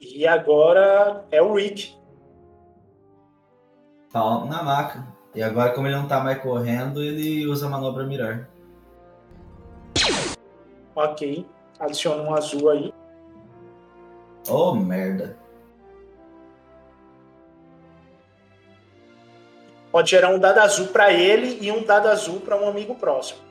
E 0.00 0.26
agora 0.26 1.24
é 1.30 1.40
o 1.40 1.54
Rick. 1.54 1.96
Tá 4.10 4.44
na 4.44 4.62
maca. 4.62 5.06
E 5.34 5.42
agora, 5.42 5.72
como 5.72 5.86
ele 5.86 5.96
não 5.96 6.08
tá 6.08 6.20
mais 6.20 6.40
correndo, 6.42 7.02
ele 7.02 7.46
usa 7.46 7.66
a 7.66 7.70
manobra 7.70 8.04
mirar. 8.04 8.48
Ok. 10.94 11.46
Adiciona 11.78 12.22
um 12.22 12.34
azul 12.34 12.70
aí. 12.70 12.94
Oh, 14.48 14.74
merda. 14.74 15.36
Pode 19.92 20.10
gerar 20.10 20.30
um 20.30 20.38
dado 20.38 20.58
azul 20.58 20.88
pra 20.88 21.12
ele 21.12 21.58
e 21.60 21.70
um 21.70 21.84
dado 21.84 22.08
azul 22.08 22.40
pra 22.40 22.56
um 22.56 22.68
amigo 22.68 22.94
próximo. 22.94 23.45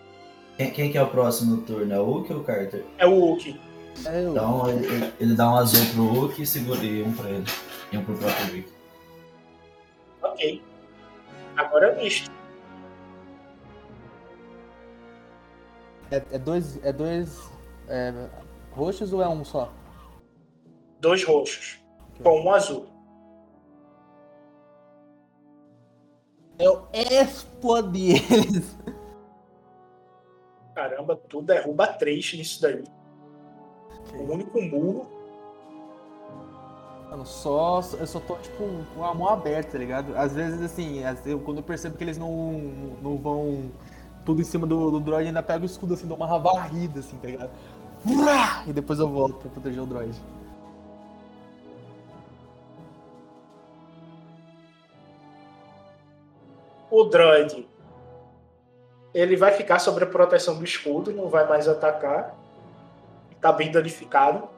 Quem, 0.57 0.71
quem 0.71 0.91
que 0.91 0.97
é 0.97 1.03
o 1.03 1.07
próximo 1.09 1.61
turno? 1.63 1.93
É 1.93 1.99
o 1.99 2.05
Hulk 2.05 2.33
ou 2.33 2.39
o 2.39 2.43
Carter? 2.43 2.85
É 2.97 3.05
o 3.05 3.19
Hulk. 3.19 3.59
Então 3.99 4.69
ele, 4.69 4.85
ele- 4.87 5.13
ele 5.19 5.35
dá 5.35 5.49
um 5.51 5.55
azul 5.57 5.85
pro 5.93 6.03
Hulk 6.05 6.41
e 6.41 6.45
segura 6.45 6.83
e 6.83 7.01
um 7.03 7.13
pra 7.13 7.29
ele. 7.29 7.45
E 7.91 7.97
um 7.97 8.03
pro 8.03 8.15
próprio 8.17 8.45
Rick. 8.53 8.73
Ok. 10.21 10.61
Agora 11.57 11.87
é 11.87 11.99
o 11.99 12.03
misto. 12.03 12.31
É, 16.11 16.17
é 16.31 16.37
dois. 16.39 16.79
É 16.83 16.91
dois. 16.93 17.49
é, 17.87 18.13
roxos 18.71 19.13
ou 19.13 19.21
é 19.21 19.29
um 19.29 19.43
só? 19.45 19.71
Dois 20.99 21.23
roxos. 21.23 21.79
Com 22.23 22.41
um 22.41 22.53
azul. 22.53 22.87
Eu 26.57 26.87
explodi 26.93 28.11
eles. 28.31 28.77
Caramba, 30.75 31.15
tu 31.15 31.41
derruba 31.41 31.87
três 31.87 32.33
nisso 32.33 32.61
daí. 32.61 32.83
O 34.13 34.33
único 34.33 34.61
murro. 34.61 35.09
Mano, 37.09 37.25
só, 37.25 37.81
eu 37.97 38.05
só 38.05 38.19
tô, 38.19 38.35
tipo, 38.35 38.65
com 38.93 39.05
a 39.05 39.13
mão 39.13 39.29
aberta, 39.29 39.71
tá 39.71 39.77
ligado? 39.77 40.15
Às 40.17 40.33
vezes, 40.33 40.61
assim, 40.61 41.01
quando 41.45 41.59
eu 41.59 41.63
percebo 41.63 41.97
que 41.97 42.03
eles 42.03 42.17
não, 42.17 42.51
não 43.01 43.17
vão 43.17 43.71
tudo 44.25 44.41
em 44.41 44.43
cima 44.43 44.67
do, 44.67 44.91
do 44.91 44.99
droid, 44.99 45.27
ainda 45.27 45.41
pego 45.41 45.63
o 45.63 45.65
escudo, 45.65 45.93
assim, 45.93 46.07
dou 46.07 46.17
uma 46.17 46.37
varrida, 46.37 46.99
assim, 46.99 47.15
tá 47.17 47.27
ligado? 47.27 47.51
E 48.67 48.73
depois 48.73 48.99
eu 48.99 49.07
volto 49.07 49.37
pra 49.37 49.49
proteger 49.49 49.81
o 49.81 49.85
droid. 49.85 50.19
O 56.91 57.03
droid. 57.05 57.74
Ele 59.15 59.37
vai 59.37 59.53
ficar 59.53 59.79
sob 59.79 60.03
a 60.03 60.05
proteção 60.05 60.57
do 60.57 60.65
escudo, 60.65 61.13
não 61.13 61.29
vai 61.29 61.47
mais 61.47 61.69
atacar. 61.69 62.35
Tá 63.39 63.49
bem 63.53 63.71
danificado. 63.71 64.49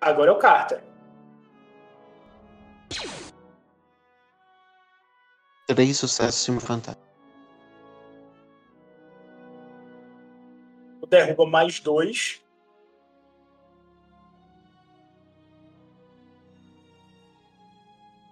Agora 0.00 0.32
é 0.32 0.34
o 0.34 0.38
Carter. 0.38 0.82
Três 5.68 5.96
sucessos 5.96 6.48
e 6.48 6.50
uma 6.50 6.60
fantasma. 6.60 7.00
Derruba 11.08 11.46
mais 11.46 11.78
dois. 11.78 12.42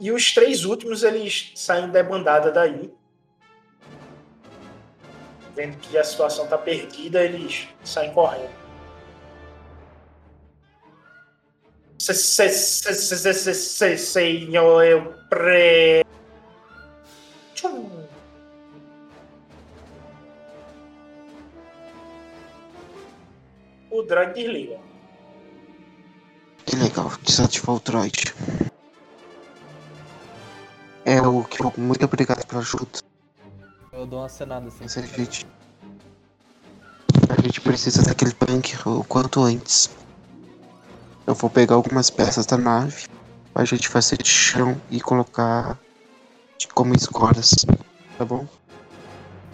E 0.01 0.11
os 0.11 0.35
três 0.35 0.65
últimos 0.65 1.05
eles 1.05 1.53
saem 1.55 1.89
debandada 1.91 2.51
daí. 2.51 2.93
Vendo 5.61 5.77
que 5.77 5.99
a 5.99 6.03
situação 6.03 6.47
tá 6.47 6.57
perdida, 6.57 7.23
eles 7.23 7.69
saem 7.85 8.15
correndo. 8.15 8.49
Se- 11.99 12.15
se- 12.15 12.49
se- 12.49 12.95
se- 12.95 13.16
se- 13.19 13.35
se- 13.35 13.55
se- 13.55 13.99
Senhor, 13.99 14.82
eu 14.82 15.12
pre. 15.28 16.03
Tchum. 17.55 18.07
O 23.91 24.03
drone 24.05 24.32
desliga. 24.32 24.78
Que 26.65 26.77
legal, 26.77 27.12
desativou 27.23 27.77
o 27.77 27.81
droid. 27.81 28.35
É 31.05 31.20
o 31.20 31.45
que 31.45 31.62
muito 31.78 32.07
obrigado 32.07 32.47
pela 32.47 32.62
ajuda. 32.62 33.10
Eu 34.01 34.07
dou 34.07 34.21
uma 34.21 34.31
cenada, 34.31 34.67
assim. 34.67 34.79
Mas 34.81 34.97
a 34.97 35.03
gente. 35.03 35.47
A 37.29 37.43
gente 37.43 37.61
precisa 37.61 38.03
daquele 38.03 38.33
bunker 38.33 38.89
o 38.89 39.05
quanto 39.05 39.43
antes. 39.43 39.91
Eu 41.27 41.35
vou 41.35 41.51
pegar 41.51 41.75
algumas 41.75 42.09
peças 42.09 42.47
da 42.47 42.57
nave 42.57 43.07
pra 43.53 43.63
gente 43.67 43.91
fazer 43.91 44.17
de 44.17 44.31
chão 44.31 44.81
e 44.91 45.03
colocar 45.03 45.79
de 46.57 46.67
como 46.69 46.95
escoras, 46.95 47.55
tá 48.17 48.25
bom? 48.25 48.49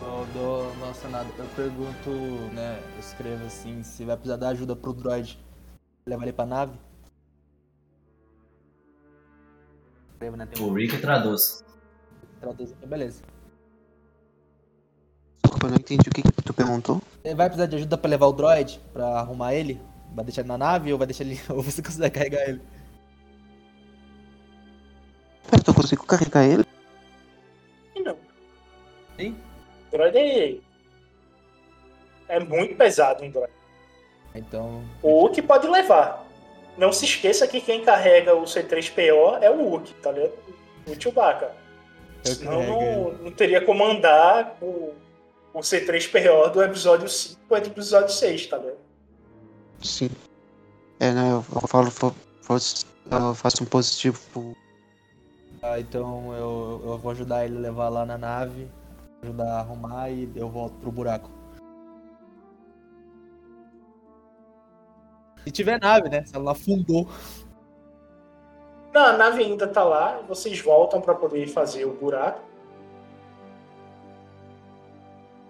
Eu 0.01 0.27
dou 0.33 0.71
uma 0.75 0.95
cenada. 0.95 1.29
Eu 1.37 1.47
pergunto, 1.57 2.11
né, 2.55 2.81
eu 2.95 3.01
escrevo 3.01 3.47
assim, 3.47 3.83
se 3.83 4.05
vai 4.05 4.15
precisar 4.15 4.37
dar 4.37 4.51
ajuda 4.51 4.77
pro 4.77 4.93
droid. 4.93 5.45
Levar 6.07 6.23
ele 6.23 6.33
pra 6.33 6.47
nave? 6.47 6.79
O 10.61 10.73
Rick 10.73 10.99
traduz. 11.01 11.65
Traduz, 12.41 12.73
beleza. 12.87 13.36
Desculpa, 15.47 15.67
eu 15.67 15.71
não 15.71 15.79
entendi 15.79 16.09
o 16.09 16.13
que, 16.13 16.23
que 16.23 16.43
tu 16.43 16.53
perguntou. 16.53 17.01
Você 17.23 17.35
vai 17.35 17.47
precisar 17.47 17.67
de 17.67 17.77
ajuda 17.77 17.97
pra 17.97 18.11
levar 18.11 18.27
o 18.27 18.33
droid? 18.33 18.81
Pra 18.93 19.07
arrumar 19.21 19.55
ele? 19.55 19.81
Vai 20.13 20.25
deixar 20.25 20.41
ele 20.41 20.49
na 20.49 20.59
nave 20.59 20.93
ou 20.93 20.99
vai 20.99 21.07
deixar 21.07 21.23
ele. 21.25 21.41
ou 21.49 21.63
você 21.63 21.81
consegue 21.81 22.11
carregar 22.11 22.49
ele? 22.49 22.61
Pera, 25.49 25.63
tu 25.63 25.73
consigo 25.73 26.05
carregar 26.05 26.45
ele? 26.45 26.65
Não. 28.05 28.17
Sim? 29.17 29.37
O 29.89 29.97
droid 29.97 30.19
é. 30.19 30.57
É 32.29 32.41
muito 32.41 32.75
pesado 32.75 33.25
um 33.25 33.31
droid. 33.31 33.53
Então. 34.35 34.85
O 35.01 35.21
Hulk 35.21 35.43
pode 35.43 35.69
levar. 35.69 36.27
Não 36.77 36.93
se 36.93 37.05
esqueça 37.05 37.47
que 37.47 37.61
quem 37.61 37.85
carrega 37.85 38.35
o 38.35 38.43
C3PO 38.43 39.39
é 39.41 39.51
o 39.51 39.63
Hulk, 39.63 39.95
tá 39.95 40.11
ligado? 40.11 40.33
O 40.87 41.01
Chewbacca. 41.01 41.53
Senão 42.25 42.63
não, 42.63 43.13
não 43.13 43.31
teria 43.31 43.65
como 43.65 43.85
andar 43.85 44.57
o, 44.61 44.93
o 45.59 45.61
C3PO 45.63 46.51
do 46.53 46.63
episódio 46.63 47.09
5 47.09 47.41
para 47.49 47.65
o 47.65 47.67
episódio 47.67 48.11
6, 48.11 48.47
tá 48.47 48.59
ligado? 48.59 48.77
Sim. 49.83 50.11
É, 51.01 51.13
né? 51.13 51.33
Eu, 51.33 51.43
falo, 51.43 51.91
fo- 51.91 52.15
eu 52.49 53.35
faço 53.35 53.63
um 53.63 53.67
positivo 53.67 54.19
pro. 54.33 54.57
Ah, 55.63 55.81
então 55.81 56.33
eu, 56.35 56.83
eu 56.85 56.99
vou 56.99 57.11
ajudar 57.13 57.45
ele 57.45 57.57
a 57.57 57.61
levar 57.61 57.89
lá 57.89 58.05
na 58.07 58.17
nave, 58.19 58.69
ajudar 59.23 59.51
a 59.53 59.59
arrumar 59.61 60.11
e 60.11 60.31
eu 60.37 60.49
volto 60.49 60.75
pro 60.77 60.93
buraco. 60.93 61.31
Se 65.45 65.51
tiver 65.51 65.81
nave, 65.81 66.09
né? 66.09 66.25
Se 66.25 66.35
ela 66.37 66.53
afundou. 66.53 67.09
Não, 68.93 69.05
a 69.07 69.13
nave 69.17 69.43
ainda 69.45 69.69
tá 69.69 69.85
lá, 69.85 70.21
vocês 70.27 70.59
voltam 70.61 71.01
para 71.01 71.15
poder 71.15 71.47
fazer 71.49 71.85
o 71.85 71.93
buraco. 71.95 72.41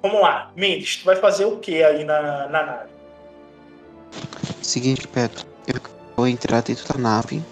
Vamos 0.07 0.21
lá, 0.21 0.53
Mendes, 0.55 0.99
tu 0.99 1.05
vai 1.05 1.17
fazer 1.17 1.47
o 1.47 1.59
que 1.59 1.83
aí 1.83 2.05
na, 2.05 2.47
na 2.47 2.63
nave? 2.63 2.91
Seguinte, 4.63 5.09
Pedro. 5.09 5.45
Eu 5.67 5.81
vou 6.17 6.29
entrar 6.29 6.63
dentro 6.63 6.87
da 6.87 6.97
nave 6.97 7.43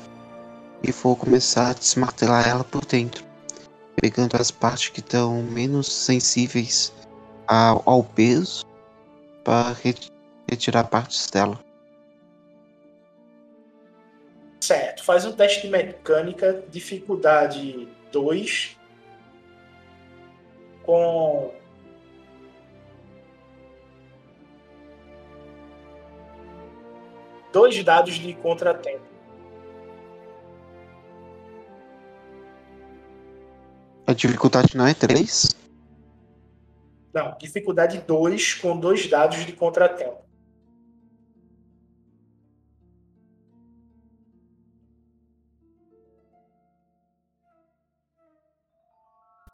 e 0.81 0.93
vou 0.93 1.17
começar 1.17 1.71
a 1.71 1.73
desmartelar 1.73 2.49
ela 2.49 2.63
por 2.63 2.85
dentro. 2.85 3.25
Pegando 4.01 4.37
as 4.37 4.53
partes 4.53 4.91
que 4.91 5.01
estão 5.01 5.43
menos 5.43 5.93
sensíveis 5.93 6.93
ao, 7.49 7.83
ao 7.85 8.05
peso 8.05 8.65
para 9.43 9.75
retirar 10.49 10.85
partes 10.85 11.29
dela. 11.29 11.59
Certo, 14.61 15.03
faz 15.03 15.27
um 15.27 15.33
teste 15.33 15.63
de 15.63 15.69
mecânica, 15.73 16.63
dificuldade 16.71 17.89
2, 18.13 18.77
com. 20.85 21.64
Dois 27.55 27.85
dados 27.85 28.15
de 28.17 28.35
contratempo. 28.35 29.05
A 34.05 34.13
dificuldade 34.13 34.77
não 34.77 34.85
é 34.85 34.93
3? 34.93 35.55
Não, 37.15 37.37
dificuldade 37.39 37.99
2 37.99 38.55
com 38.55 38.77
dois 38.77 39.09
dados 39.09 39.47
de 39.47 39.53
contratempo. 39.53 40.25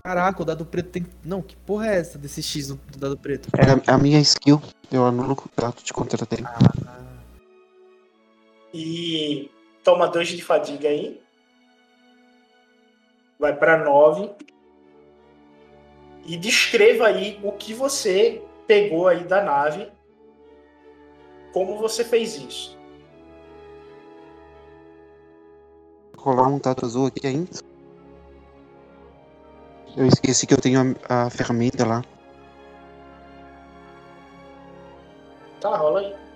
Caraca, 0.03 0.41
o 0.41 0.45
dado 0.47 0.65
preto 0.65 0.89
tem. 0.89 1.07
Não, 1.23 1.43
que 1.43 1.55
porra 1.55 1.89
é 1.89 1.99
essa 1.99 2.19
desse 2.19 2.43
X 2.43 2.69
do 2.69 2.77
do 2.77 2.99
dado 2.99 3.19
preto? 3.19 3.51
É 3.55 3.93
a, 3.93 3.99
minha 3.99 4.19
skill. 4.21 4.63
Eu 4.91 5.05
anulo 5.05 5.35
o 5.35 5.37
contrato 5.37 5.85
de 5.85 5.93
contratei. 5.93 6.43
E 8.73 9.51
toma 9.83 10.09
dois 10.09 10.29
de 10.29 10.43
fadiga 10.43 10.89
aí. 10.89 11.21
Vai 13.39 13.57
para 13.57 13.85
9. 13.85 14.31
E 16.27 16.37
descreva 16.37 17.07
aí 17.07 17.41
o 17.43 17.53
que 17.53 17.73
você 17.73 18.43
pegou 18.67 19.09
aí 19.09 19.25
da 19.25 19.43
nave. 19.43 19.91
Como 21.53 21.79
você 21.79 22.05
fez 22.05 22.37
isso. 22.37 22.79
Vou 26.15 26.35
rolar 26.35 26.49
um 26.49 26.59
dado 26.59 26.85
azul 26.85 27.07
aqui 27.07 27.27
ainda. 27.27 27.51
Eu 29.97 30.07
esqueci 30.07 30.47
que 30.47 30.55
eu 30.55 30.61
tenho 30.61 30.97
a, 31.09 31.25
a 31.25 31.31
ferramenta 31.31 31.85
lá. 31.85 32.05
Tá, 35.61 35.77
rola 35.77 36.01
aí. 36.01 36.30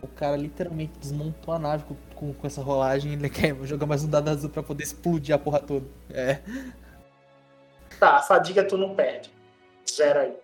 O 0.00 0.06
cara 0.06 0.36
literalmente 0.36 0.98
desmontou 0.98 1.52
a 1.52 1.58
nave 1.58 1.84
com, 1.84 1.94
com, 2.14 2.32
com 2.32 2.46
essa 2.46 2.62
rolagem 2.62 3.12
e 3.12 3.14
ele 3.14 3.28
quer 3.28 3.54
jogar 3.64 3.86
mais 3.86 4.04
um 4.04 4.08
dado 4.08 4.28
azul 4.28 4.48
pra 4.50 4.62
poder 4.62 4.84
explodir 4.84 5.34
a 5.34 5.38
porra 5.38 5.60
toda. 5.60 5.86
É. 6.10 6.40
Tá, 7.98 8.16
a 8.16 8.22
fadiga 8.22 8.62
tu 8.64 8.76
não 8.76 8.94
perde. 8.94 9.30
Zero 9.90 10.20
aí. 10.20 10.36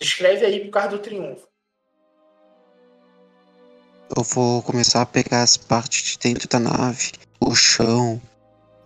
Escreve 0.00 0.44
aí 0.44 0.60
pro 0.60 0.70
carro 0.70 0.90
do 0.90 0.98
triunfo. 0.98 1.46
Eu 4.14 4.22
vou 4.22 4.62
começar 4.62 5.02
a 5.02 5.06
pegar 5.06 5.42
as 5.42 5.56
partes 5.56 6.12
de 6.12 6.18
dentro 6.18 6.48
da 6.48 6.60
nave, 6.60 7.12
o 7.40 7.54
chão 7.54 8.20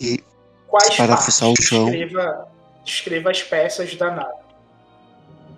e 0.01 0.23
Quais 0.67 0.89
desparafusar 0.89 1.49
o 1.49 1.53
partes? 1.53 1.67
chão. 1.67 1.85
Descreva, 1.87 2.49
descreva 2.85 3.31
as 3.31 3.43
peças 3.43 3.95
da 3.97 4.11
nave. 4.15 4.50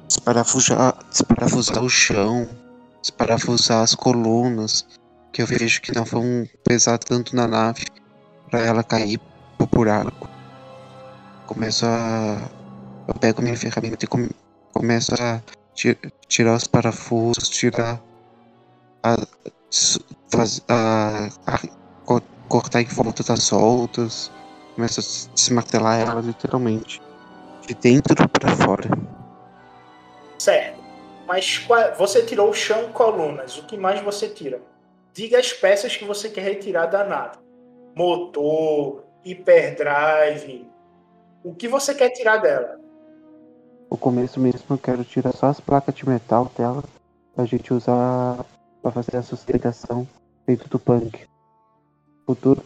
Desparafusar, 0.09 0.95
desparafusar 1.09 1.83
o 1.83 1.89
chão, 1.89 2.49
desparafusar 3.01 3.83
as 3.83 3.95
colunas, 3.95 4.87
que 5.33 5.43
eu 5.43 5.47
vejo 5.47 5.81
que 5.81 5.95
não 5.95 6.05
vão 6.05 6.47
pesar 6.65 6.99
tanto 6.99 7.35
na 7.35 7.47
nave 7.49 7.85
pra 8.51 8.61
ela 8.61 8.83
cair 8.85 9.19
pro 9.57 9.67
buraco. 9.67 10.29
Começo 11.47 11.87
a. 11.87 12.39
Eu 13.09 13.15
pego 13.15 13.43
minha 13.43 13.57
ferramenta 13.57 14.05
e 14.05 14.09
come- 14.09 14.31
começo 14.73 15.13
a 15.15 15.41
ti- 15.75 15.99
tirar 16.29 16.55
os 16.57 16.67
parafusos, 16.67 17.49
tirar. 17.49 18.01
A, 19.03 19.17
faz, 20.31 20.63
a, 20.69 21.29
a 21.47 21.59
co- 22.05 22.23
cortar 22.49 22.83
em 22.83 22.87
volta 22.87 23.23
das 23.25 23.43
soltas. 23.43 24.31
Começo 24.77 25.01
a 25.01 25.03
des- 25.03 25.31
desmartelar 25.35 25.99
ela 26.01 26.21
literalmente. 26.21 27.01
De 27.67 27.75
dentro 27.75 28.15
pra 28.29 28.57
fora. 28.57 28.89
Mas 31.33 31.57
qua- 31.57 31.93
você 31.93 32.23
tirou 32.27 32.51
o 32.51 32.53
chão 32.53 32.93
colunas. 32.93 33.57
O 33.57 33.65
que 33.65 33.75
mais 33.75 34.03
você 34.03 34.29
tira? 34.29 34.61
Diga 35.15 35.39
as 35.39 35.51
peças 35.51 35.97
que 35.97 36.05
você 36.05 36.29
quer 36.29 36.43
retirar 36.43 36.85
da 36.85 37.05
nave. 37.05 37.39
Motor, 37.97 39.03
hyperdrive. 39.25 40.71
O 41.43 41.55
que 41.55 41.67
você 41.67 41.95
quer 41.95 42.11
tirar 42.11 42.37
dela? 42.37 42.79
O 43.89 43.97
começo 43.97 44.39
mesmo 44.39 44.63
eu 44.69 44.77
quero 44.77 45.03
tirar 45.05 45.33
só 45.33 45.47
as 45.47 45.59
placas 45.59 45.95
de 45.95 46.07
metal 46.07 46.53
dela 46.55 46.85
pra 47.35 47.47
gente 47.47 47.73
usar 47.73 48.45
pra 48.83 48.91
fazer 48.91 49.17
a 49.17 49.23
sustentação 49.23 50.07
dentro 50.47 50.69
do 50.69 50.79
punk. 50.79 51.19
Futuro, 52.27 52.63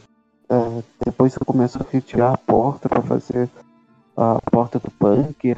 é, 0.51 0.83
depois 1.05 1.37
eu 1.37 1.47
começo 1.47 1.79
a 1.81 1.87
retirar 1.89 2.33
a 2.35 2.37
porta 2.39 2.89
pra 2.89 3.01
fazer 3.01 3.49
a 4.17 4.41
porta 4.51 4.81
do 4.81 4.91
punk. 4.91 5.55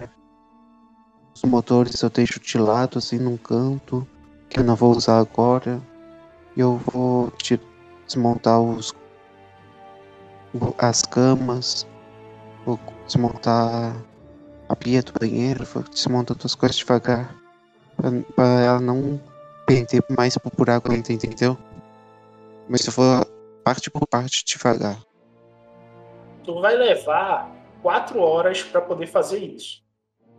Os 1.39 1.49
motores 1.49 2.03
eu 2.03 2.11
deixo 2.11 2.41
de 2.41 2.59
lado 2.59 2.99
assim 2.99 3.17
num 3.17 3.37
canto 3.37 4.05
que 4.51 4.59
eu 4.59 4.65
não 4.65 4.75
vou 4.75 4.91
usar 4.91 5.21
agora. 5.21 5.81
E 6.57 6.61
eu 6.61 6.79
vou 6.79 7.33
desmontar 8.05 8.61
os 8.61 8.93
as 10.79 11.03
camas, 11.03 11.87
vou 12.67 12.77
desmontar 13.07 13.95
a 14.69 14.75
pia 14.75 15.01
do 15.01 15.13
banheiro, 15.13 15.65
vou 15.65 15.85
desmontando 15.85 16.41
as 16.45 16.57
coisas 16.57 16.77
devagar. 16.77 17.33
Pra 18.35 18.45
ela 18.61 18.81
não 18.81 19.21
perder 19.65 20.03
mais 20.17 20.37
pro 20.37 20.51
buraco 20.57 20.91
ainda, 20.91 21.13
entendeu? 21.13 21.57
Mas 22.69 22.85
eu 22.85 22.93
vou 22.93 23.25
parte 23.63 23.89
por 23.93 24.09
parte 24.09 24.45
devagar. 24.45 24.99
Tu 26.43 26.61
vai 26.61 26.75
levar 26.75 27.49
quatro 27.81 28.19
horas 28.19 28.61
para 28.65 28.81
poder 28.81 29.07
fazer 29.07 29.39
isso. 29.39 29.87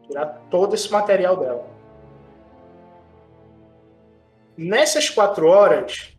Tirar 0.10 0.26
todo 0.49 0.73
esse 0.73 0.91
material 0.91 1.38
dela. 1.38 1.68
Nessas 4.57 5.10
quatro 5.10 5.48
horas, 5.48 6.18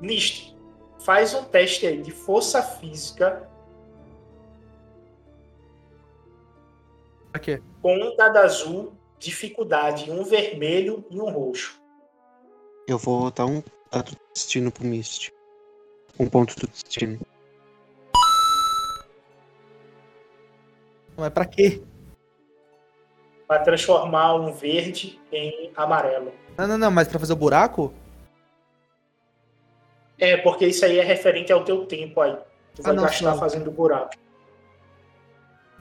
Nist, 0.00 0.54
faz 0.98 1.32
um 1.32 1.44
teste 1.44 1.86
aí 1.86 2.02
de 2.02 2.10
força 2.10 2.60
física 2.62 3.48
Pra 7.30 7.40
quê? 7.40 7.62
com 7.80 7.94
um 7.94 8.16
dado 8.16 8.38
azul, 8.38 8.92
dificuldade, 9.18 10.10
um 10.10 10.24
vermelho 10.24 11.04
e 11.08 11.20
um 11.20 11.30
roxo. 11.30 11.80
Eu 12.88 12.98
vou 12.98 13.30
dar 13.30 13.46
um 13.46 13.62
dado 13.90 14.10
de 14.10 14.18
destino 14.34 14.72
pro 14.72 14.84
Mist. 14.84 15.32
Um 16.18 16.28
ponto 16.28 16.54
do 16.56 16.66
destino. 16.66 17.18
Mas 21.16 21.30
pra 21.30 21.44
quê? 21.46 21.82
Para 23.46 23.60
transformar 23.60 24.34
um 24.34 24.52
verde 24.52 25.20
em 25.32 25.70
amarelo. 25.76 26.32
Não, 26.58 26.66
não, 26.66 26.78
não, 26.78 26.90
mas 26.90 27.06
pra 27.06 27.18
fazer 27.18 27.32
o 27.32 27.36
buraco? 27.36 27.92
É, 30.18 30.36
porque 30.38 30.66
isso 30.66 30.84
aí 30.84 30.98
é 30.98 31.04
referente 31.04 31.52
ao 31.52 31.62
teu 31.64 31.86
tempo 31.86 32.20
aí. 32.20 32.36
Tu 32.74 32.82
vai 32.82 32.92
Ah, 32.92 32.94
não, 32.94 33.02
gastar 33.04 33.30
não. 33.32 33.38
fazendo 33.38 33.70
buraco. 33.70 34.10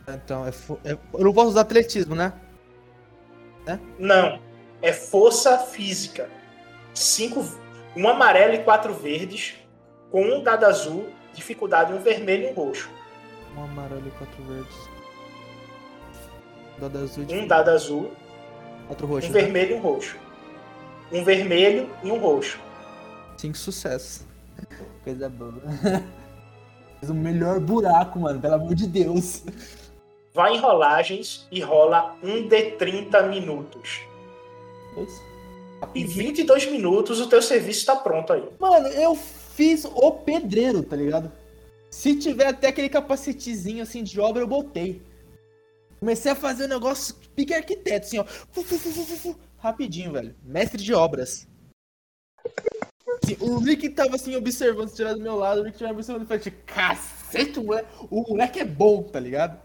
Então, 0.08 0.46
é 0.46 0.52
fo- 0.52 0.80
é- 0.86 0.92
eu 1.14 1.24
não 1.24 1.34
posso 1.34 1.50
usar 1.50 1.62
atletismo, 1.62 2.14
né? 2.16 2.34
Não. 3.98 4.40
É 4.82 4.94
força 4.94 5.58
física. 5.58 6.30
Cinco, 6.94 7.44
um 7.96 8.08
amarelo 8.08 8.54
e 8.54 8.60
quatro 8.64 8.94
verdes, 8.94 9.56
com 10.12 10.22
um 10.22 10.44
dado 10.44 10.66
azul, 10.66 11.10
dificuldade 11.34 11.92
um 11.92 11.98
vermelho 12.00 12.44
e 12.50 12.52
um 12.52 12.54
roxo. 12.54 12.90
Um 13.58 13.64
amarelo 13.64 14.08
e 14.08 14.12
quatro 14.12 14.44
verdes. 14.44 14.90
Dado 16.80 16.98
azul 17.00 17.26
e 17.28 17.34
Um 17.36 17.48
dado 17.48 17.70
azul, 17.70 18.12
quatro 18.88 19.08
roxos. 19.08 19.30
um 19.30 19.34
né? 19.34 19.42
vermelho 19.42 19.72
e 19.72 19.74
um 19.76 19.82
roxo. 19.82 20.18
Um 21.12 21.24
vermelho 21.24 21.90
e 22.04 22.12
um 22.12 22.18
roxo. 22.20 22.60
Cinco 23.38 23.58
sucessos. 23.58 24.26
Coisa 25.04 25.30
boa. 25.30 25.54
Fiz 27.00 27.10
o 27.10 27.14
melhor 27.14 27.60
buraco, 27.60 28.20
mano, 28.20 28.40
pelo 28.40 28.56
amor 28.56 28.74
de 28.76 28.88
Deus. 28.88 29.44
Vai 30.34 30.56
em 30.56 30.60
rolagens 30.60 31.48
e 31.52 31.62
rola 31.62 32.16
um 32.24 32.48
de 32.48 32.72
30 32.72 33.24
minutos. 33.24 34.02
Em 35.94 36.06
22 36.06 36.72
minutos 36.72 37.20
o 37.20 37.28
teu 37.28 37.42
serviço 37.42 37.80
está 37.80 37.96
pronto 37.96 38.34
aí. 38.34 38.44
Mano, 38.60 38.88
eu 38.88 39.16
fiz 39.16 39.86
o 39.86 40.12
pedreiro, 40.12 40.84
tá 40.84 40.96
ligado? 40.96 41.32
Se 41.90 42.16
tiver 42.16 42.48
até 42.48 42.68
aquele 42.68 42.90
capacetezinho 42.90 43.84
assim 43.84 44.04
de 44.04 44.20
obra, 44.20 44.42
eu 44.42 44.48
botei. 44.48 45.02
Comecei 46.00 46.32
a 46.32 46.36
fazer 46.36 46.66
o 46.66 46.68
negócio 46.68 47.16
pique 47.36 47.54
arquiteto, 47.54 48.06
assim, 48.06 48.20
ó. 48.20 48.26
Fu, 48.26 48.64
fu, 48.64 48.78
fu. 48.78 49.40
Rapidinho, 49.58 50.12
velho. 50.12 50.36
Mestre 50.44 50.82
de 50.82 50.94
obras. 50.94 51.48
Assim, 53.24 53.38
o 53.40 53.60
Rick 53.60 53.90
tava 53.90 54.16
assim, 54.16 54.36
observando, 54.36 54.90
se 54.90 54.96
tiver 54.98 55.14
do 55.14 55.22
meu 55.22 55.36
lado, 55.36 55.62
o 55.62 55.64
Rick 55.64 55.80
tava 55.80 55.94
observando 55.94 56.24
e 56.24 56.28
falei, 56.28 56.44
tipo, 56.44 56.64
cacete, 56.66 57.60
moleque, 57.60 57.88
o 58.12 58.22
moleque 58.22 58.60
é 58.60 58.66
bom, 58.66 59.02
tá 59.04 59.20
ligado? 59.20 59.60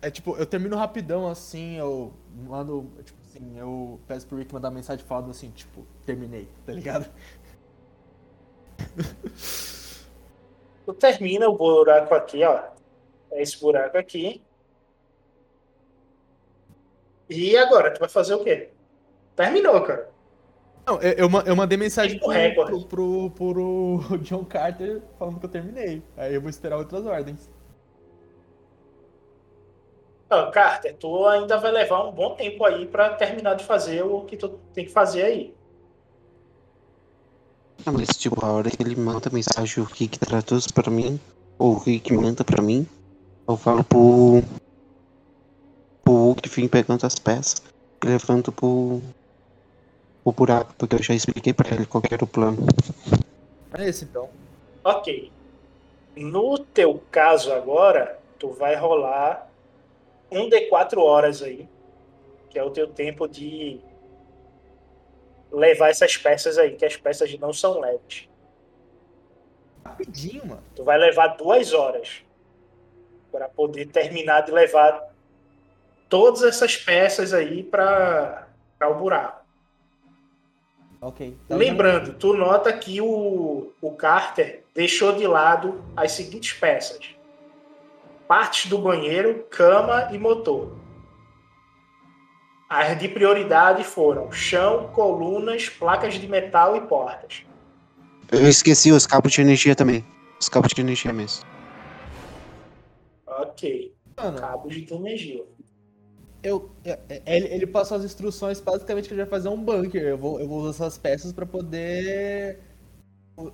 É 0.00 0.10
tipo, 0.10 0.36
eu 0.36 0.46
termino 0.46 0.76
rapidão 0.76 1.26
assim, 1.26 1.76
eu 1.76 2.12
mando, 2.32 2.90
tipo 3.04 3.18
assim, 3.26 3.58
eu 3.58 4.00
peço 4.06 4.26
pro 4.26 4.38
Rick 4.38 4.54
mandar 4.54 4.70
mensagem 4.70 5.04
falando 5.04 5.30
assim, 5.30 5.50
tipo, 5.50 5.86
terminei, 6.04 6.48
tá 6.64 6.72
ligado? 6.72 7.06
Tu 10.86 10.94
termina 10.94 11.48
o 11.48 11.56
buraco 11.56 12.14
aqui, 12.14 12.44
ó. 12.44 12.62
É 13.32 13.42
esse 13.42 13.60
buraco 13.60 13.98
aqui. 13.98 14.40
E 17.28 17.56
agora, 17.56 17.92
tu 17.92 17.98
vai 18.00 18.08
fazer 18.08 18.34
o 18.34 18.44
quê? 18.44 18.68
Terminou, 19.34 19.80
cara. 19.82 20.08
Não, 20.86 21.00
eu, 21.02 21.12
eu, 21.12 21.28
ma- 21.28 21.42
eu 21.44 21.56
mandei 21.56 21.76
mensagem 21.76 22.18
pro, 22.18 22.28
pro, 22.86 23.30
pro, 23.30 24.00
pro 24.08 24.18
John 24.22 24.44
Carter 24.44 25.02
falando 25.18 25.40
que 25.40 25.46
eu 25.46 25.50
terminei. 25.50 26.02
Aí 26.16 26.34
eu 26.34 26.40
vou 26.40 26.48
esperar 26.48 26.78
outras 26.78 27.04
ordens. 27.04 27.50
Ó, 30.30 30.50
Carter, 30.50 30.96
tu 30.96 31.26
ainda 31.26 31.56
vai 31.58 31.70
levar 31.72 32.04
um 32.04 32.12
bom 32.12 32.34
tempo 32.34 32.64
aí 32.64 32.86
pra 32.86 33.10
terminar 33.10 33.54
de 33.54 33.64
fazer 33.64 34.02
o 34.04 34.22
que 34.22 34.36
tu 34.36 34.48
tem 34.72 34.84
que 34.84 34.92
fazer 34.92 35.22
aí. 35.22 35.54
Não, 37.84 37.92
mas 37.92 38.08
tipo, 38.16 38.44
a 38.44 38.50
hora 38.50 38.70
que 38.70 38.82
ele 38.82 38.96
manda 38.96 39.30
mensagem, 39.32 39.82
o 39.82 39.86
Rick 39.86 40.18
traduz 40.18 40.66
pra 40.66 40.90
mim, 40.90 41.20
ou 41.58 41.74
o 41.74 41.78
Rick 41.78 42.12
manda 42.12 42.42
pra 42.42 42.60
mim, 42.62 42.86
eu 43.48 43.56
falo 43.56 43.84
pro. 43.84 44.42
Pro 46.06 46.14
Hulk 46.14 46.68
pegando 46.68 47.04
as 47.04 47.18
peças 47.18 47.60
e 48.04 48.06
levando 48.06 48.52
pro. 48.52 49.02
pro 50.22 50.32
buraco, 50.32 50.72
porque 50.78 50.94
eu 50.94 51.02
já 51.02 51.14
expliquei 51.14 51.52
pra 51.52 51.74
ele 51.74 51.84
qual 51.84 52.00
que 52.00 52.14
era 52.14 52.22
o 52.22 52.28
plano. 52.28 52.64
É 53.76 53.88
esse 53.88 54.04
então. 54.04 54.30
Ok. 54.84 55.32
No 56.16 56.58
teu 56.58 57.02
caso 57.10 57.52
agora, 57.52 58.18
tu 58.38 58.50
vai 58.50 58.76
rolar 58.76 59.50
um 60.30 60.48
D4 60.48 60.98
horas 60.98 61.42
aí, 61.42 61.68
que 62.50 62.58
é 62.58 62.62
o 62.62 62.70
teu 62.70 62.86
tempo 62.86 63.26
de 63.26 63.80
levar 65.50 65.90
essas 65.90 66.16
peças 66.16 66.56
aí, 66.56 66.76
que 66.76 66.84
as 66.84 66.96
peças 66.96 67.36
não 67.38 67.52
são 67.52 67.80
leves. 67.80 68.28
Rapidinho, 69.84 70.46
mano. 70.46 70.62
Tu 70.74 70.84
vai 70.84 70.98
levar 70.98 71.28
duas 71.36 71.72
horas 71.72 72.22
para 73.30 73.48
poder 73.48 73.86
terminar 73.86 74.42
de 74.42 74.52
levar 74.52 75.15
todas 76.08 76.42
essas 76.42 76.76
peças 76.76 77.32
aí 77.32 77.62
para 77.62 78.46
o 78.82 78.94
buraco. 78.94 79.44
Ok. 81.00 81.36
Lembrando, 81.48 82.14
tu 82.14 82.34
nota 82.34 82.72
que 82.72 83.00
o, 83.00 83.72
o 83.80 83.92
Carter 83.92 84.64
deixou 84.74 85.12
de 85.12 85.26
lado 85.26 85.84
as 85.96 86.12
seguintes 86.12 86.52
peças: 86.54 87.14
partes 88.26 88.68
do 88.68 88.78
banheiro, 88.78 89.44
cama 89.50 90.08
e 90.12 90.18
motor. 90.18 90.76
As 92.68 92.98
de 92.98 93.08
prioridade 93.08 93.84
foram 93.84 94.32
chão, 94.32 94.88
colunas, 94.92 95.68
placas 95.68 96.14
de 96.14 96.26
metal 96.26 96.76
e 96.76 96.80
portas. 96.80 97.44
Eu 98.32 98.48
esqueci 98.48 98.90
os 98.90 99.06
cabos 99.06 99.32
de 99.32 99.40
energia 99.40 99.76
também. 99.76 100.04
Os 100.40 100.48
cabos 100.48 100.72
de 100.72 100.80
energia 100.80 101.12
mesmo. 101.12 101.46
Ok. 103.24 103.94
Mano. 104.16 104.40
Cabos 104.40 104.74
de 104.74 104.92
energia. 104.92 105.44
Eu, 106.48 106.70
é- 106.84 106.98
é- 107.08 107.22
ele, 107.36 107.46
ele 107.48 107.66
passou 107.66 107.96
as 107.96 108.04
instruções 108.04 108.60
basicamente 108.60 109.08
que 109.08 109.14
ele 109.14 109.22
vai 109.22 109.30
fazer 109.30 109.48
um 109.48 109.60
bunker. 109.62 110.02
Eu 110.02 110.18
vou, 110.18 110.40
eu 110.40 110.46
vou 110.48 110.60
usar 110.60 110.70
essas 110.86 110.98
peças 110.98 111.32
pra 111.32 111.44
poder. 111.46 112.60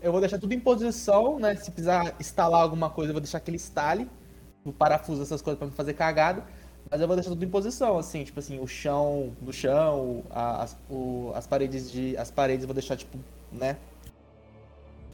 Eu 0.01 0.13
vou 0.13 0.21
deixar 0.21 0.39
tudo 0.39 0.55
em 0.55 0.61
posição, 0.61 1.39
né? 1.41 1.57
Se 1.57 1.71
precisar 1.71 2.15
instalar 2.21 2.63
alguma 2.63 2.91
coisa, 2.91 3.11
eu 3.11 3.15
vou 3.15 3.21
deixar 3.21 3.41
que 3.41 3.51
ele 3.51 3.57
instale. 3.57 4.09
O 4.65 4.73
parafuso, 4.73 5.23
essas 5.23 5.43
coisas 5.43 5.59
pra 5.59 5.67
não 5.69 5.75
fazer 5.75 5.95
cagada. 5.95 6.45
Mas 6.91 7.01
eu 7.01 7.07
vou 7.09 7.17
deixar 7.17 7.31
tudo 7.31 7.45
em 7.45 7.49
posição, 7.49 7.99
assim, 7.99 8.25
tipo 8.25 8.39
assim, 8.41 8.61
o 8.61 8.67
chão 8.67 9.33
do 9.41 9.53
chão, 9.53 10.25
as, 10.31 10.77
o- 10.91 11.33
as 11.35 11.47
paredes 11.47 11.91
de. 11.91 12.17
As 12.19 12.31
paredes 12.31 12.65
eu 12.65 12.69
vou 12.69 12.75
deixar, 12.75 12.97
tipo, 12.97 13.19
né? 13.53 13.77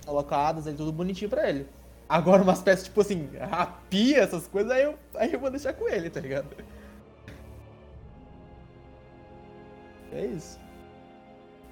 Colocadas 0.06 0.66
aí, 0.66 0.74
tudo 0.74 0.92
bonitinho 0.92 1.28
pra 1.28 1.48
ele. 1.48 1.66
Agora 2.08 2.42
umas 2.42 2.62
peças, 2.62 2.84
tipo 2.86 3.00
assim, 3.02 3.28
a 3.50 3.66
pia, 3.66 4.18
essas 4.20 4.46
coisas, 4.46 4.72
aí 4.72 4.82
eu, 4.84 4.98
aí 5.14 5.32
eu 5.32 5.38
vou 5.38 5.50
deixar 5.50 5.74
com 5.74 5.86
ele, 5.88 6.08
tá 6.08 6.20
ligado? 6.20 6.46
É 10.12 10.24
isso. 10.26 10.58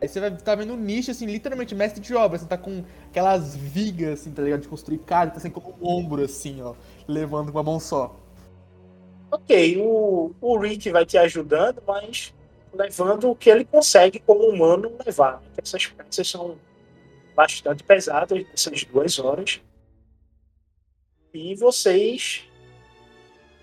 Aí 0.01 0.09
você 0.09 0.21
vai 0.21 0.33
estar 0.33 0.55
vendo 0.55 0.75
um 0.75 0.77
nicho, 0.77 1.11
assim, 1.11 1.27
literalmente 1.27 1.75
mestre 1.75 2.01
de 2.01 2.15
obra. 2.15 2.39
Você 2.39 2.47
tá 2.47 2.59
com 2.59 2.85
aquelas 3.09 3.57
vigas, 3.57 4.21
assim, 4.21 4.31
tá 4.31 4.43
ligado? 4.43 4.61
De 4.61 4.69
construir 4.69 4.99
casa, 4.99 5.31
tá 5.31 5.39
assim 5.39 5.51
como 5.51 5.75
um 5.81 5.89
ombro, 5.89 6.23
assim, 6.23 6.61
ó. 6.61 6.75
Levando 7.09 7.51
com 7.51 7.59
uma 7.59 7.65
mão 7.65 7.81
só. 7.81 8.15
Ok, 9.31 9.79
o, 9.79 10.33
o 10.41 10.59
Rick 10.59 10.91
vai 10.91 11.07
te 11.07 11.17
ajudando, 11.17 11.83
mas 11.87 12.33
levando 12.73 13.31
o 13.31 13.37
que 13.37 13.51
ele 13.51 13.65
consegue 13.65 14.21
como 14.21 14.49
humano 14.49 14.93
levar. 15.05 15.43
Essas 15.57 15.87
peças 15.87 16.29
são 16.29 16.57
bastante 17.35 17.83
pesadas, 17.83 18.45
essas 18.53 18.85
duas 18.85 19.19
horas. 19.19 19.61
E 21.33 21.55
vocês 21.55 22.45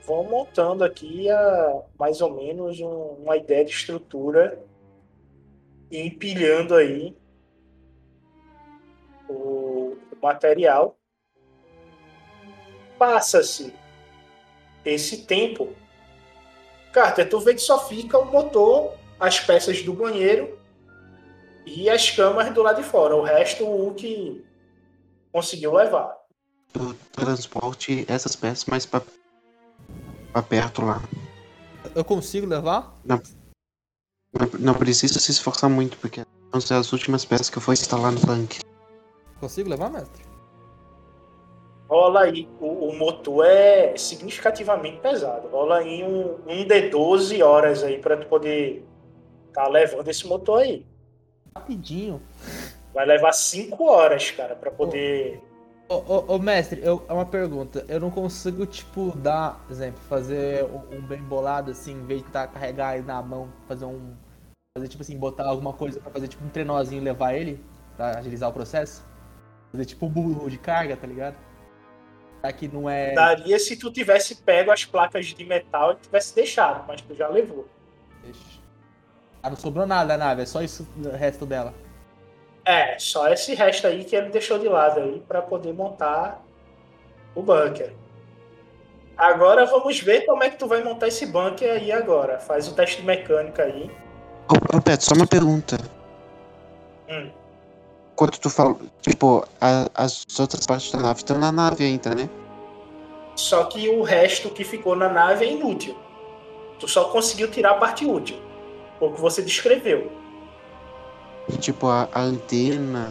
vão 0.05 0.23
montando 0.23 0.83
aqui 0.83 1.29
a, 1.29 1.81
mais 1.97 2.21
ou 2.21 2.33
menos 2.33 2.79
um- 2.79 3.15
uma 3.23 3.37
ideia 3.37 3.63
de 3.63 3.71
estrutura 3.71 4.61
e 5.89 5.99
empilhando 6.01 6.75
aí 6.75 7.15
o, 9.29 9.95
o 10.11 10.17
material. 10.21 10.97
Passa-se 12.97 13.73
esse 14.85 15.25
tempo. 15.25 15.73
Carter, 16.91 17.27
tu 17.29 17.39
vê 17.39 17.53
que 17.53 17.61
só 17.61 17.87
fica 17.87 18.17
o 18.17 18.25
motor, 18.25 18.93
as 19.19 19.39
peças 19.39 19.81
do 19.81 19.93
banheiro 19.93 20.59
e 21.65 21.89
as 21.89 22.11
camas 22.11 22.53
do 22.53 22.61
lado 22.61 22.81
de 22.81 22.87
fora. 22.87 23.15
O 23.15 23.23
resto 23.23 23.65
o 23.65 23.93
que 23.93 24.45
conseguiu 25.31 25.73
levar. 25.73 26.15
Tu 26.71 26.93
transporte 27.11 28.05
essas 28.07 28.35
peças 28.35 28.65
mais 28.65 28.85
pra, 28.85 29.01
pra 30.33 30.41
perto 30.41 30.83
lá. 30.83 31.01
Eu 31.95 32.03
consigo 32.03 32.47
levar? 32.47 32.99
Não, 33.05 33.21
não- 34.59 34.73
precisa 34.73 35.19
se 35.19 35.31
esforçar 35.31 35.69
muito, 35.69 35.95
porque 35.97 36.25
vão 36.51 36.59
ser 36.59 36.73
as 36.73 36.91
últimas 36.91 37.23
peças 37.23 37.49
que 37.49 37.57
eu 37.57 37.61
vou 37.61 37.73
instalar 37.73 38.11
no 38.11 38.19
tanque. 38.19 38.59
Consigo 39.39 39.69
levar, 39.69 39.91
mestre? 39.91 40.25
Rola 41.87 42.21
aí, 42.21 42.49
o, 42.59 42.87
o 42.89 42.97
motor 42.97 43.45
é 43.45 43.95
significativamente 43.95 44.99
pesado. 44.99 45.47
Rola 45.49 45.77
aí 45.77 46.03
um, 46.03 46.37
um 46.47 46.65
de 46.65 46.89
12 46.89 47.43
horas 47.43 47.83
aí 47.83 47.99
para 47.99 48.17
tu 48.17 48.25
poder 48.27 48.83
tá 49.53 49.67
levando 49.67 50.07
esse 50.07 50.25
motor 50.25 50.61
aí. 50.61 50.83
Rapidinho. 51.55 52.19
Vai 52.93 53.05
levar 53.05 53.31
5 53.33 53.83
horas, 53.83 54.31
cara, 54.31 54.55
para 54.55 54.71
poder. 54.71 55.39
Ô, 55.89 55.95
ô, 55.95 56.35
ô, 56.35 56.39
mestre, 56.39 56.81
eu, 56.83 57.05
é 57.07 57.13
uma 57.13 57.25
pergunta. 57.25 57.85
Eu 57.87 57.99
não 57.99 58.09
consigo, 58.09 58.65
tipo, 58.65 59.15
dar, 59.17 59.63
exemplo, 59.69 60.01
fazer 60.07 60.63
um, 60.65 60.97
um 60.97 61.01
bem 61.01 61.21
bolado, 61.21 61.71
assim, 61.71 61.93
em 61.93 62.05
vez 62.05 62.23
de 62.23 62.29
tá, 62.29 62.47
carregar 62.47 62.97
ele 62.97 63.05
na 63.05 63.21
mão, 63.21 63.51
fazer 63.67 63.85
um. 63.85 64.15
Fazer, 64.77 64.87
tipo 64.87 65.03
assim, 65.03 65.17
botar 65.17 65.45
alguma 65.45 65.73
coisa 65.73 65.99
pra 65.99 66.11
fazer, 66.11 66.27
tipo, 66.27 66.43
um 66.43 66.49
trenozinho 66.49 67.01
e 67.01 67.05
levar 67.05 67.33
ele, 67.35 67.63
pra 67.95 68.17
agilizar 68.17 68.49
o 68.49 68.53
processo. 68.53 69.05
Fazer, 69.71 69.85
tipo, 69.85 70.05
um 70.05 70.09
burro 70.09 70.49
de 70.49 70.57
carga, 70.57 70.95
tá 70.95 71.05
ligado? 71.05 71.35
Pra 72.41 72.51
que 72.51 72.67
não 72.67 72.89
é. 72.89 73.13
Daria 73.13 73.59
se 73.59 73.77
tu 73.77 73.91
tivesse 73.91 74.35
pego 74.35 74.71
as 74.71 74.85
placas 74.85 75.27
de 75.27 75.45
metal 75.45 75.93
e 75.93 75.95
tivesse 75.97 76.33
deixado, 76.33 76.85
mas 76.87 77.01
tu 77.01 77.13
já 77.13 77.27
levou. 77.27 77.67
Ah, 79.41 79.49
não 79.49 79.57
sobrou 79.57 79.85
nada 79.85 80.07
da 80.07 80.17
nave, 80.17 80.43
é 80.43 80.45
só 80.45 80.61
isso 80.61 80.87
o 80.97 81.09
resto 81.09 81.45
dela. 81.45 81.73
É, 82.65 82.97
só 82.97 83.27
esse 83.29 83.53
resto 83.55 83.87
aí 83.87 84.03
que 84.05 84.15
ele 84.15 84.29
deixou 84.29 84.57
de 84.57 84.69
lado 84.69 84.99
aí 84.99 85.21
para 85.27 85.41
poder 85.41 85.73
montar 85.73 86.41
o 87.35 87.41
bunker. 87.41 87.93
Agora 89.17 89.65
vamos 89.65 89.99
ver 89.99 90.25
como 90.25 90.43
é 90.43 90.49
que 90.49 90.57
tu 90.57 90.67
vai 90.67 90.83
montar 90.83 91.07
esse 91.07 91.25
bunker 91.25 91.69
aí 91.71 91.91
agora. 91.91 92.39
Faz 92.39 92.67
o 92.67 92.73
teste 92.73 93.01
de 93.01 93.05
mecânica 93.07 93.63
aí. 93.63 93.91
Ô, 94.49 94.77
ô 94.77 94.79
Beto, 94.81 95.03
só 95.03 95.13
uma 95.13 95.27
pergunta. 95.27 95.77
Hum. 97.09 97.29
Quando 98.15 98.37
tu 98.37 98.49
falou, 98.49 98.79
tipo, 99.01 99.45
a- 99.59 99.89
as 99.93 100.25
outras 100.39 100.65
partes 100.65 100.91
da 100.91 100.99
nave 100.99 101.19
estão 101.19 101.37
na 101.37 101.51
nave 101.51 101.83
ainda, 101.83 102.15
né? 102.15 102.29
Só 103.35 103.65
que 103.65 103.89
o 103.89 104.03
resto 104.03 104.49
que 104.49 104.63
ficou 104.63 104.95
na 104.95 105.09
nave 105.09 105.45
é 105.45 105.51
inútil. 105.51 105.97
Tu 106.79 106.87
só 106.87 107.05
conseguiu 107.05 107.49
tirar 107.49 107.71
a 107.71 107.75
parte 107.75 108.05
útil. 108.05 108.39
O 108.99 109.11
que 109.11 109.19
você 109.19 109.41
descreveu. 109.41 110.11
Tipo, 111.59 111.87
a, 111.87 112.07
a 112.13 112.21
antena. 112.21 113.09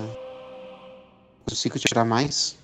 Consigo 1.48 1.78
tirar 1.78 2.04
mais? 2.04 2.58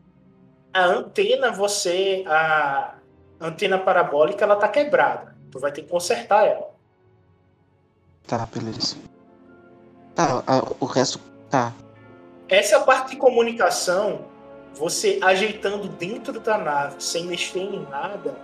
A 0.73 0.85
antena, 0.85 1.53
você. 1.53 2.24
A 2.27 2.95
antena 3.40 3.78
parabólica, 3.78 4.45
ela 4.45 4.57
tá 4.57 4.69
quebrada. 4.69 5.36
Tu 5.51 5.59
vai 5.59 5.73
ter 5.73 5.82
que 5.82 5.89
consertar 5.89 6.47
ela. 6.47 6.70
Tá, 8.27 8.47
beleza. 8.53 8.97
Tá, 10.15 10.43
a- 10.47 10.73
o 10.81 10.85
resto. 10.85 11.20
Tá. 11.51 11.73
Essa 12.49 12.81
parte 12.81 13.11
de 13.11 13.16
comunicação, 13.16 14.27
você 14.74 15.19
ajeitando 15.23 15.89
dentro 15.89 16.39
da 16.40 16.59
nave, 16.59 17.03
sem 17.03 17.27
mexer 17.27 17.61
em 17.61 17.86
nada, 17.89 18.35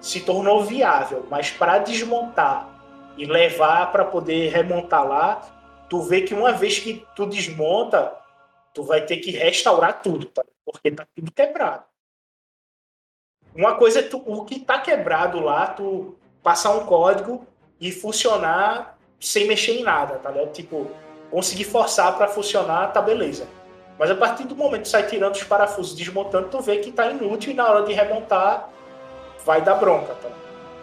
se 0.00 0.20
tornou 0.20 0.64
viável. 0.64 1.26
Mas 1.30 1.50
para 1.50 1.78
desmontar 1.78 2.68
e 3.16 3.24
levar 3.26 3.92
para 3.92 4.04
poder 4.04 4.50
remontar 4.52 5.06
lá, 5.06 5.42
tu 5.92 6.00
vê 6.00 6.22
que 6.22 6.32
uma 6.32 6.52
vez 6.52 6.78
que 6.78 7.06
tu 7.14 7.26
desmonta, 7.26 8.16
tu 8.72 8.82
vai 8.82 9.04
ter 9.04 9.18
que 9.18 9.30
restaurar 9.32 10.00
tudo, 10.00 10.24
tá? 10.24 10.42
porque 10.64 10.90
tá 10.90 11.06
tudo 11.14 11.30
quebrado. 11.30 11.84
Uma 13.54 13.74
coisa 13.74 13.98
é 13.98 14.02
tu, 14.02 14.16
o 14.24 14.42
que 14.46 14.58
tá 14.58 14.80
quebrado 14.80 15.38
lá, 15.38 15.66
tu 15.66 16.16
passar 16.42 16.70
um 16.70 16.86
código 16.86 17.46
e 17.78 17.92
funcionar 17.92 18.98
sem 19.20 19.46
mexer 19.46 19.80
em 19.80 19.82
nada, 19.82 20.14
tá 20.14 20.30
ligado? 20.30 20.52
Tipo, 20.52 20.90
conseguir 21.30 21.64
forçar 21.64 22.16
para 22.16 22.26
funcionar, 22.26 22.90
tá 22.90 23.02
beleza. 23.02 23.46
Mas 23.98 24.10
a 24.10 24.14
partir 24.14 24.44
do 24.44 24.56
momento 24.56 24.84
que 24.84 24.88
sai 24.88 25.06
tirando 25.06 25.34
os 25.34 25.44
parafusos, 25.44 25.94
desmontando, 25.94 26.48
tu 26.48 26.58
vê 26.62 26.78
que 26.78 26.90
tá 26.90 27.10
inútil 27.10 27.52
e 27.52 27.54
na 27.54 27.68
hora 27.68 27.84
de 27.84 27.92
remontar 27.92 28.70
vai 29.44 29.60
dar 29.60 29.74
bronca, 29.74 30.14
tá? 30.14 30.30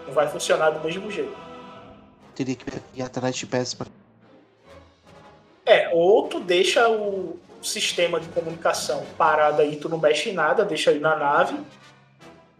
Não 0.05 0.13
vai 0.13 0.27
funcionar 0.27 0.69
do 0.69 0.85
mesmo 0.85 1.09
jeito. 1.09 1.35
Teria 2.35 2.55
que 2.55 2.65
ir 2.93 3.01
atrás 3.01 3.35
de 3.35 3.47
peças 3.47 3.73
pra. 3.73 3.98
É, 5.69 5.91
ou 5.93 6.27
tu 6.27 6.39
deixa 6.39 6.89
o, 6.89 7.39
sistema 7.61 8.19
de 8.19 8.27
comunicação 8.29 9.05
parado 9.17 9.61
aí, 9.61 9.75
tu 9.75 9.89
não 9.89 9.97
mexe 9.97 10.29
em 10.29 10.33
nada, 10.33 10.65
deixa 10.65 10.89
ele 10.91 10.99
na 10.99 11.15
nave. 11.15 11.57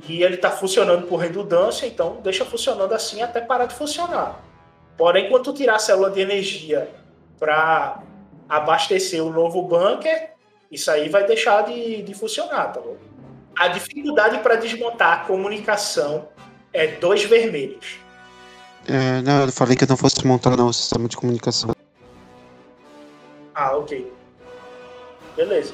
E 0.07 0.21
ele 0.21 0.37
tá 0.37 0.51
funcionando 0.51 1.07
por 1.07 1.17
redundância, 1.17 1.87
então 1.87 2.17
deixa 2.21 2.45
funcionando 2.45 2.93
assim 2.93 3.21
até 3.21 3.41
parar 3.41 3.65
de 3.65 3.73
funcionar. 3.73 4.39
Porém, 4.97 5.29
quando 5.29 5.45
tu 5.45 5.53
tirar 5.53 5.75
a 5.77 5.79
célula 5.79 6.11
de 6.11 6.19
energia 6.19 6.89
para 7.39 8.03
abastecer 8.47 9.23
o 9.23 9.31
novo 9.31 9.63
bunker, 9.63 10.33
isso 10.71 10.91
aí 10.91 11.09
vai 11.09 11.25
deixar 11.25 11.63
de, 11.63 12.03
de 12.03 12.13
funcionar, 12.13 12.73
tá 12.73 12.79
bom? 12.79 12.97
A 13.57 13.69
dificuldade 13.69 14.37
para 14.39 14.55
desmontar 14.55 15.21
a 15.21 15.25
comunicação 15.25 16.29
é 16.71 16.87
dois 16.87 17.23
vermelhos. 17.23 17.97
É, 18.87 19.21
não, 19.21 19.41
eu 19.45 19.51
falei 19.51 19.75
que 19.75 19.83
eu 19.83 19.87
não 19.87 19.97
fosse 19.97 20.25
montar 20.27 20.55
não, 20.55 20.67
o 20.67 20.73
sistema 20.73 21.07
de 21.07 21.17
comunicação. 21.17 21.78
Ah, 23.59 23.75
ok. 23.75 24.09
Beleza. 25.35 25.73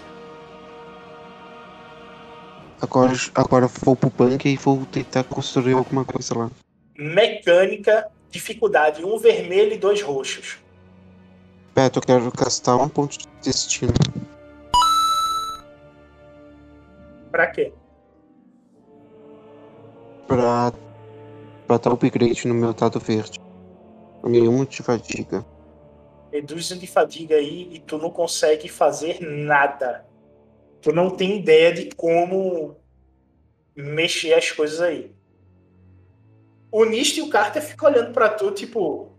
Agora, 2.81 3.13
agora 3.35 3.67
vou 3.67 3.95
pro 3.95 4.09
bunker 4.09 4.51
e 4.51 4.57
vou 4.57 4.83
tentar 4.87 5.23
construir 5.23 5.73
alguma 5.73 6.03
coisa 6.03 6.35
lá. 6.35 6.49
Mecânica, 6.97 8.09
dificuldade 8.31 9.05
um 9.05 9.19
vermelho 9.19 9.73
e 9.73 9.77
dois 9.77 10.01
roxos. 10.01 10.57
Beto, 11.75 11.99
eu 11.99 12.03
quero 12.03 12.31
gastar 12.31 12.75
um 12.77 12.89
ponto 12.89 13.19
de 13.19 13.27
destino. 13.43 13.93
Pra 17.29 17.45
quê? 17.51 17.71
Pra, 20.25 20.73
pra 21.67 21.77
dar 21.77 21.93
upgrade 21.93 22.47
no 22.47 22.55
meu 22.55 22.73
dado 22.73 22.99
verde. 22.99 23.39
Nenhuma 24.23 24.65
de 24.65 24.81
fadiga. 24.81 25.45
Reduz 26.35 26.69
um 26.69 26.77
de 26.77 26.85
fadiga 26.85 27.35
aí 27.35 27.69
e 27.71 27.79
tu 27.79 27.97
não 27.97 28.09
consegue 28.09 28.67
fazer 28.67 29.21
nada. 29.21 30.05
Tu 30.81 30.91
não 30.91 31.09
tem 31.09 31.39
ideia 31.39 31.73
de 31.73 31.95
como 31.95 32.75
mexer 33.73 34.33
as 34.33 34.51
coisas 34.51 34.81
aí. 34.81 35.15
O 36.69 36.83
Nist 36.83 37.17
e 37.17 37.21
o 37.21 37.29
Carter 37.29 37.61
ficam 37.61 37.89
olhando 37.89 38.11
pra 38.11 38.27
tu, 38.27 38.51
tipo. 38.51 39.13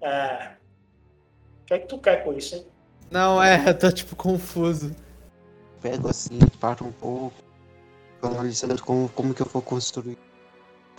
É. 0.00 0.52
O 1.60 1.64
que 1.66 1.74
é 1.74 1.78
que 1.80 1.86
tu 1.86 1.98
quer 1.98 2.24
com 2.24 2.32
isso, 2.32 2.54
hein? 2.54 2.66
Não, 3.10 3.42
é, 3.42 3.68
eu 3.68 3.78
tô 3.78 3.92
tipo 3.92 4.16
confuso. 4.16 4.96
Pego 5.82 6.08
assim, 6.08 6.38
paro 6.58 6.86
um 6.86 6.92
pouco. 6.92 7.36
Analisando 8.22 8.82
como, 8.82 9.06
como 9.10 9.34
que 9.34 9.42
eu 9.42 9.46
vou 9.52 9.60
construir. 9.60 10.16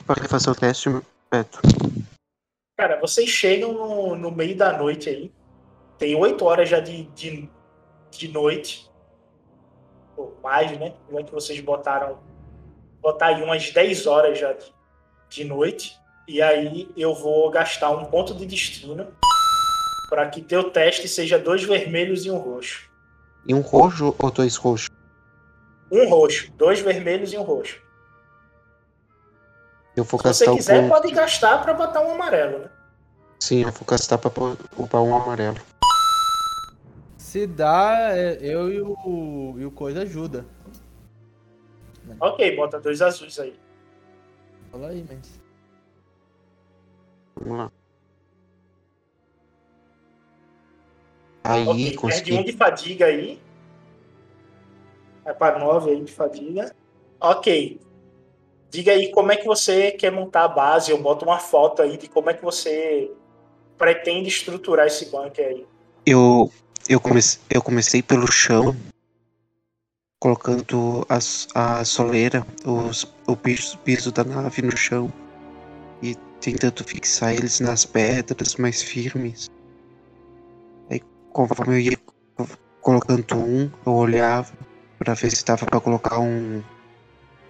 Para 0.05 0.23
fazer 0.26 0.51
o 0.51 0.55
teste, 0.55 0.91
Beto. 1.31 1.60
Cara, 2.75 2.99
vocês 2.99 3.29
chegam 3.29 3.73
no, 3.73 4.15
no 4.15 4.31
meio 4.31 4.57
da 4.57 4.75
noite 4.75 5.09
aí. 5.09 5.31
Tem 5.97 6.15
oito 6.15 6.43
horas 6.45 6.67
já 6.67 6.79
de, 6.79 7.03
de, 7.11 7.49
de 8.09 8.27
noite. 8.27 8.91
Ou 10.17 10.35
mais, 10.41 10.77
né? 10.79 10.95
Como 11.05 11.19
é 11.19 11.23
que 11.23 11.31
vocês 11.31 11.59
botaram. 11.59 12.19
Botar 12.99 13.27
aí 13.27 13.43
umas 13.43 13.69
10 13.69 14.07
horas 14.07 14.39
já 14.39 14.53
de, 14.53 14.73
de 15.29 15.43
noite. 15.43 15.95
E 16.27 16.41
aí 16.41 16.89
eu 16.97 17.13
vou 17.13 17.49
gastar 17.51 17.91
um 17.91 18.05
ponto 18.05 18.33
de 18.33 18.45
destino 18.45 19.13
para 20.09 20.27
que 20.29 20.41
teu 20.41 20.71
teste 20.71 21.07
seja 21.07 21.37
dois 21.37 21.63
vermelhos 21.63 22.25
e 22.25 22.31
um 22.31 22.37
roxo. 22.37 22.89
E 23.45 23.53
um 23.53 23.61
roxo 23.61 24.15
ou 24.17 24.31
dois 24.31 24.55
roxos? 24.55 24.89
Um 25.91 26.07
roxo, 26.07 26.51
dois 26.53 26.79
vermelhos 26.79 27.33
e 27.33 27.37
um 27.37 27.43
roxo. 27.43 27.81
Eu 29.95 30.03
vou 30.03 30.20
Se 30.20 30.28
você 30.28 30.45
gastar 30.45 30.56
quiser, 30.56 30.90
pode 30.90 31.11
gastar 31.11 31.61
para 31.61 31.74
botar 31.74 32.02
um 32.02 32.11
amarelo, 32.14 32.60
né? 32.60 32.70
Sim, 33.40 33.61
eu 33.64 33.72
vou 33.72 33.86
gastar 33.86 34.18
pra 34.18 34.32
upar 34.78 35.02
um 35.02 35.15
amarelo. 35.15 35.57
Se 37.18 37.45
dá, 37.45 38.15
é, 38.15 38.38
eu 38.41 38.72
e 38.72 38.82
o, 38.82 39.56
e 39.57 39.65
o 39.65 39.72
Coisa 39.72 40.02
ajuda. 40.02 40.45
Ok, 42.20 42.56
bota 42.56 42.80
dois 42.80 43.02
azuis 43.02 43.40
aí. 43.40 43.56
Fala 44.72 44.90
aí, 44.90 45.06
mas. 45.07 45.41
Vamos 47.36 47.57
lá. 47.57 47.72
Aí, 51.44 51.68
ok, 51.68 51.76
perde 51.76 51.98
consegui. 51.98 52.34
um 52.34 52.44
de 52.44 52.53
fadiga 52.53 53.06
aí. 53.06 53.41
Vai 55.24 55.34
para 55.34 55.60
nove 55.60 55.91
aí 55.91 56.02
de 56.03 56.11
fadiga. 56.11 56.74
Ok. 57.20 57.80
Diga 58.73 58.91
aí 58.91 59.11
como 59.11 59.31
é 59.31 59.37
que 59.37 59.45
você 59.45 59.91
quer 59.91 60.11
montar 60.11 60.45
a 60.45 60.47
base. 60.47 60.89
Eu 60.89 60.97
boto 60.97 61.23
uma 61.25 61.37
foto 61.37 61.83
aí 61.83 61.95
de 61.95 62.07
como 62.07 62.31
é 62.31 62.33
que 62.33 62.43
você 62.43 63.11
pretende 63.77 64.29
estruturar 64.29 64.87
esse 64.87 65.11
bunker 65.11 65.45
aí. 65.45 65.65
Eu, 66.03 66.51
eu, 66.89 66.99
comecei, 66.99 67.39
eu 67.51 67.61
comecei 67.61 68.01
pelo 68.01 68.25
chão, 68.25 68.75
colocando 70.19 71.05
a, 71.07 71.19
a 71.53 71.85
soleira, 71.85 72.43
os, 72.65 73.13
o 73.27 73.35
piso, 73.35 73.77
piso 73.77 74.11
da 74.11 74.23
nave 74.23 74.63
no 74.63 74.75
chão 74.75 75.13
e 76.01 76.15
tentando 76.41 76.83
fixar 76.83 77.31
eles 77.31 77.59
nas 77.59 77.85
pedras 77.85 78.55
mais 78.55 78.81
firmes. 78.81 79.51
Aí, 80.89 80.99
conforme 81.31 81.75
eu 81.75 81.79
ia 81.79 81.97
co- 82.35 82.47
colocando 82.81 83.35
um, 83.35 83.69
eu 83.85 83.93
olhava 83.93 84.51
para 84.97 85.13
ver 85.13 85.29
se 85.29 85.45
dava 85.45 85.63
para 85.63 85.79
colocar 85.79 86.19
um 86.19 86.63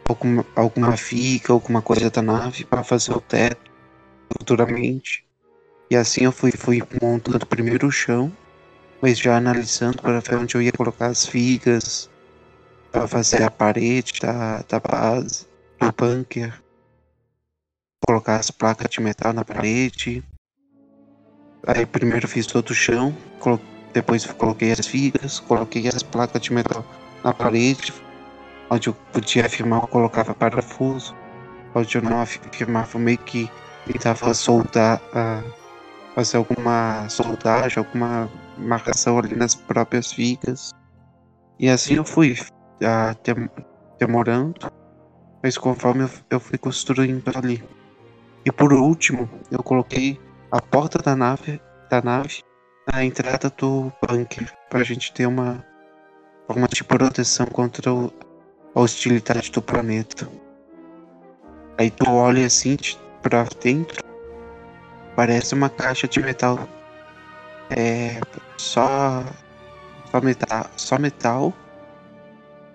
alguma, 0.07 0.45
alguma 0.55 0.91
viga, 0.91 1.53
alguma 1.53 1.81
coisa 1.81 2.09
da 2.09 2.21
nave 2.21 2.65
para 2.65 2.83
fazer 2.83 3.13
o 3.13 3.21
teto 3.21 3.71
futuramente. 4.31 5.25
E 5.89 5.95
assim 5.95 6.23
eu 6.23 6.31
fui, 6.31 6.51
fui 6.51 6.81
montando 7.01 7.45
primeiro 7.45 7.87
o 7.87 7.91
chão, 7.91 8.31
mas 9.01 9.17
já 9.19 9.37
analisando 9.37 10.01
para 10.01 10.19
ver 10.19 10.35
onde 10.35 10.55
eu 10.55 10.61
ia 10.61 10.71
colocar 10.71 11.07
as 11.07 11.25
vigas, 11.25 12.09
para 12.91 13.07
fazer 13.07 13.43
a 13.43 13.51
parede 13.51 14.19
da, 14.21 14.63
da 14.67 14.79
base, 14.79 15.47
do 15.79 15.91
bunker, 15.91 16.61
colocar 18.05 18.37
as 18.37 18.51
placas 18.51 18.89
de 18.89 19.01
metal 19.01 19.33
na 19.33 19.43
parede. 19.43 20.23
Aí 21.65 21.85
primeiro 21.85 22.27
fiz 22.27 22.45
todo 22.45 22.69
o 22.69 22.75
chão, 22.75 23.15
depois 23.93 24.25
coloquei 24.25 24.71
as 24.71 24.87
vigas, 24.87 25.39
coloquei 25.39 25.87
as 25.87 26.03
placas 26.03 26.41
de 26.41 26.51
metal 26.51 26.85
na 27.23 27.33
parede, 27.33 27.93
onde 28.69 28.87
eu 28.89 28.93
podia 29.11 29.45
afirmar 29.45 29.81
eu 29.81 29.87
colocava 29.87 30.33
parafuso, 30.33 31.15
onde 31.75 31.97
eu 31.97 32.01
não 32.01 32.21
afi- 32.21 32.39
afirmava 32.47 32.97
meio 32.99 33.17
que 33.17 33.49
tentava 33.85 34.33
soldar, 34.33 35.01
ah, 35.13 35.41
fazer 36.15 36.37
alguma 36.37 37.07
soldagem, 37.09 37.79
alguma 37.83 38.29
marcação 38.57 39.17
ali 39.17 39.35
nas 39.35 39.55
próprias 39.55 40.11
vigas. 40.11 40.71
E 41.59 41.69
assim 41.69 41.95
eu 41.95 42.05
fui 42.05 42.37
dem- 43.23 43.49
demorando, 43.99 44.71
mas 45.41 45.57
conforme 45.57 46.03
eu, 46.03 46.09
eu 46.29 46.39
fui 46.39 46.57
construindo 46.57 47.23
ali. 47.35 47.63
E 48.45 48.51
por 48.51 48.73
último, 48.73 49.29
eu 49.49 49.63
coloquei 49.63 50.19
a 50.51 50.61
porta 50.61 50.99
da 50.99 51.15
nave, 51.15 51.61
da 51.89 52.01
nave 52.01 52.43
na 52.91 53.03
entrada 53.03 53.49
do 53.49 53.91
bunker, 54.05 54.51
pra 54.69 54.83
gente 54.83 55.13
ter 55.13 55.25
uma, 55.25 55.65
uma 56.49 56.67
de 56.67 56.83
proteção 56.83 57.45
contra 57.47 57.91
o- 57.93 58.11
a 58.75 58.79
hostilidade 58.79 59.51
do 59.51 59.61
planeta. 59.61 60.27
Aí 61.77 61.89
tu 61.89 62.09
olha 62.09 62.45
assim 62.45 62.77
pra 63.21 63.45
dentro, 63.61 64.03
parece 65.15 65.53
uma 65.53 65.69
caixa 65.69 66.07
de 66.07 66.21
metal. 66.21 66.59
É 67.69 68.19
só 68.57 69.23
só 70.11 70.21
metal, 70.21 70.69
só 70.77 70.99
metal 70.99 71.53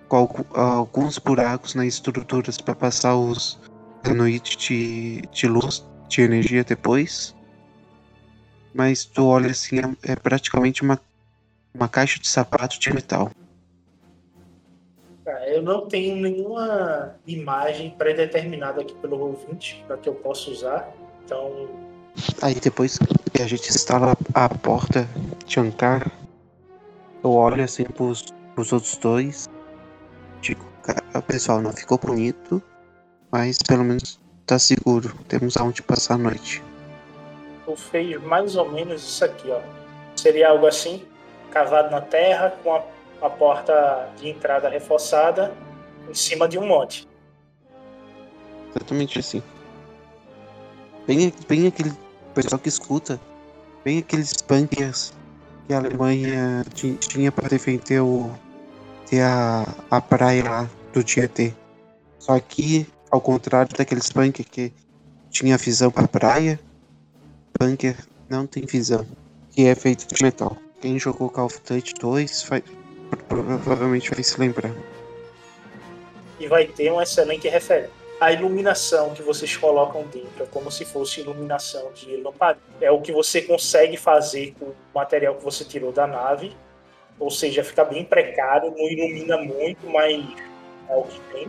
com 0.09 0.17
algu- 0.17 0.47
alguns 0.53 1.17
buracos 1.17 1.75
nas 1.75 1.85
estruturas 1.85 2.57
para 2.57 2.75
passar 2.75 3.15
os 3.15 3.59
canoides 4.03 4.57
de, 4.57 5.21
de 5.31 5.47
luz, 5.47 5.85
de 6.09 6.21
energia 6.21 6.63
depois. 6.63 7.35
Mas 8.73 9.05
tu 9.05 9.25
olha 9.25 9.51
assim, 9.51 9.79
é, 9.79 10.11
é 10.11 10.15
praticamente 10.15 10.81
uma, 10.81 10.99
uma 11.73 11.87
caixa 11.87 12.19
de 12.19 12.27
sapato 12.27 12.79
de 12.79 12.93
metal. 12.93 13.31
Cara, 15.29 15.47
eu 15.47 15.61
não 15.61 15.85
tenho 15.85 16.15
nenhuma 16.15 17.15
imagem 17.27 17.91
pré-determinada 17.91 18.81
aqui 18.81 18.95
pelo 18.95 19.19
ouvinte 19.19 19.83
para 19.85 19.95
que 19.95 20.09
eu 20.09 20.15
possa 20.15 20.49
usar. 20.49 20.91
Então, 21.23 21.69
Aí 22.41 22.55
depois 22.55 22.97
que 23.31 23.43
a 23.43 23.45
gente 23.45 23.69
instala 23.69 24.17
a 24.33 24.49
porta 24.49 25.07
de 25.45 25.59
Ankar, 25.59 26.11
eu 27.23 27.29
olho 27.29 27.63
assim 27.63 27.83
pros, 27.83 28.33
pros 28.55 28.73
outros 28.73 28.97
dois. 28.97 29.47
Digo, 30.41 30.65
cara, 30.81 31.21
pessoal, 31.21 31.61
não 31.61 31.73
ficou 31.73 31.99
bonito, 31.99 32.59
mas 33.31 33.59
pelo 33.59 33.83
menos 33.83 34.19
tá 34.47 34.57
seguro. 34.57 35.13
Temos 35.27 35.55
aonde 35.57 35.83
passar 35.83 36.15
a 36.15 36.17
noite. 36.17 36.63
tu 37.65 37.75
fez 37.75 38.19
mais 38.23 38.55
ou 38.55 38.67
menos 38.67 39.03
isso 39.03 39.23
aqui, 39.23 39.51
ó. 39.51 39.59
Seria 40.15 40.49
algo 40.49 40.65
assim, 40.65 41.05
cavado 41.51 41.91
na 41.91 42.01
terra, 42.01 42.51
com 42.63 42.73
a, 42.73 42.81
a 43.21 43.29
porta 43.29 44.09
de 44.17 44.29
entrada 44.29 44.69
reforçada 44.69 45.53
em 46.09 46.13
cima 46.13 46.47
de 46.47 46.57
um 46.57 46.65
monte. 46.65 47.07
Exatamente 48.69 49.19
assim. 49.19 49.43
Bem, 51.07 51.33
bem 51.47 51.67
aquele 51.67 51.91
pessoal 52.33 52.59
que 52.59 52.69
escuta, 52.69 53.19
bem 53.83 53.99
aqueles 53.99 54.33
bunkers 54.47 55.13
que 55.67 55.73
a 55.73 55.77
Alemanha 55.77 56.63
ti- 56.73 56.95
tinha 56.95 57.31
para 57.31 57.49
defender 57.49 57.99
o, 58.01 58.31
ter 59.07 59.21
a, 59.21 59.65
a 59.89 59.99
praia 60.01 60.43
lá 60.43 60.69
do 60.93 61.03
Tietê. 61.03 61.53
Só 62.19 62.39
que, 62.39 62.87
ao 63.09 63.19
contrário 63.19 63.75
daqueles 63.75 64.09
bunker 64.09 64.45
que 64.45 64.71
tinha 65.31 65.57
visão 65.57 65.89
para 65.89 66.07
praia, 66.07 66.59
bunker 67.59 67.97
não 68.29 68.45
tem 68.45 68.65
visão, 68.65 69.05
que 69.51 69.65
é 69.65 69.73
feito 69.73 70.07
de 70.13 70.23
metal. 70.23 70.55
Quem 70.79 70.99
jogou 70.99 71.29
Call 71.29 71.45
of 71.47 71.59
Duty 71.67 71.93
2 71.99 72.43
vai, 72.43 72.63
provavelmente 73.27 74.11
vai 74.11 74.23
se 74.23 74.39
lembrar. 74.39 74.71
e 76.39 76.47
vai 76.47 76.65
ter 76.65 76.91
uma 76.91 77.03
excelente 77.03 77.47
referência. 77.47 77.91
A 78.19 78.33
iluminação 78.33 79.13
que 79.13 79.21
vocês 79.21 79.55
colocam 79.55 80.03
dentro 80.07 80.43
é 80.43 80.45
como 80.45 80.69
se 80.71 80.83
fosse 80.83 81.21
iluminação 81.21 81.91
de 81.93 82.17
lamparina. 82.17 82.61
É 82.81 82.91
o 82.91 83.01
que 83.01 83.11
você 83.11 83.41
consegue 83.41 83.95
fazer 83.95 84.53
com 84.59 84.65
o 84.65 84.75
material 84.93 85.35
que 85.35 85.43
você 85.43 85.63
tirou 85.63 85.91
da 85.91 86.05
nave, 86.05 86.55
ou 87.17 87.29
seja, 87.29 87.63
fica 87.63 87.83
bem 87.85 88.03
precário, 88.03 88.71
não 88.71 88.89
ilumina 88.89 89.37
muito, 89.37 89.89
mas 89.89 90.25
é 90.89 90.95
o 90.95 91.03
que 91.03 91.19
tem. 91.31 91.47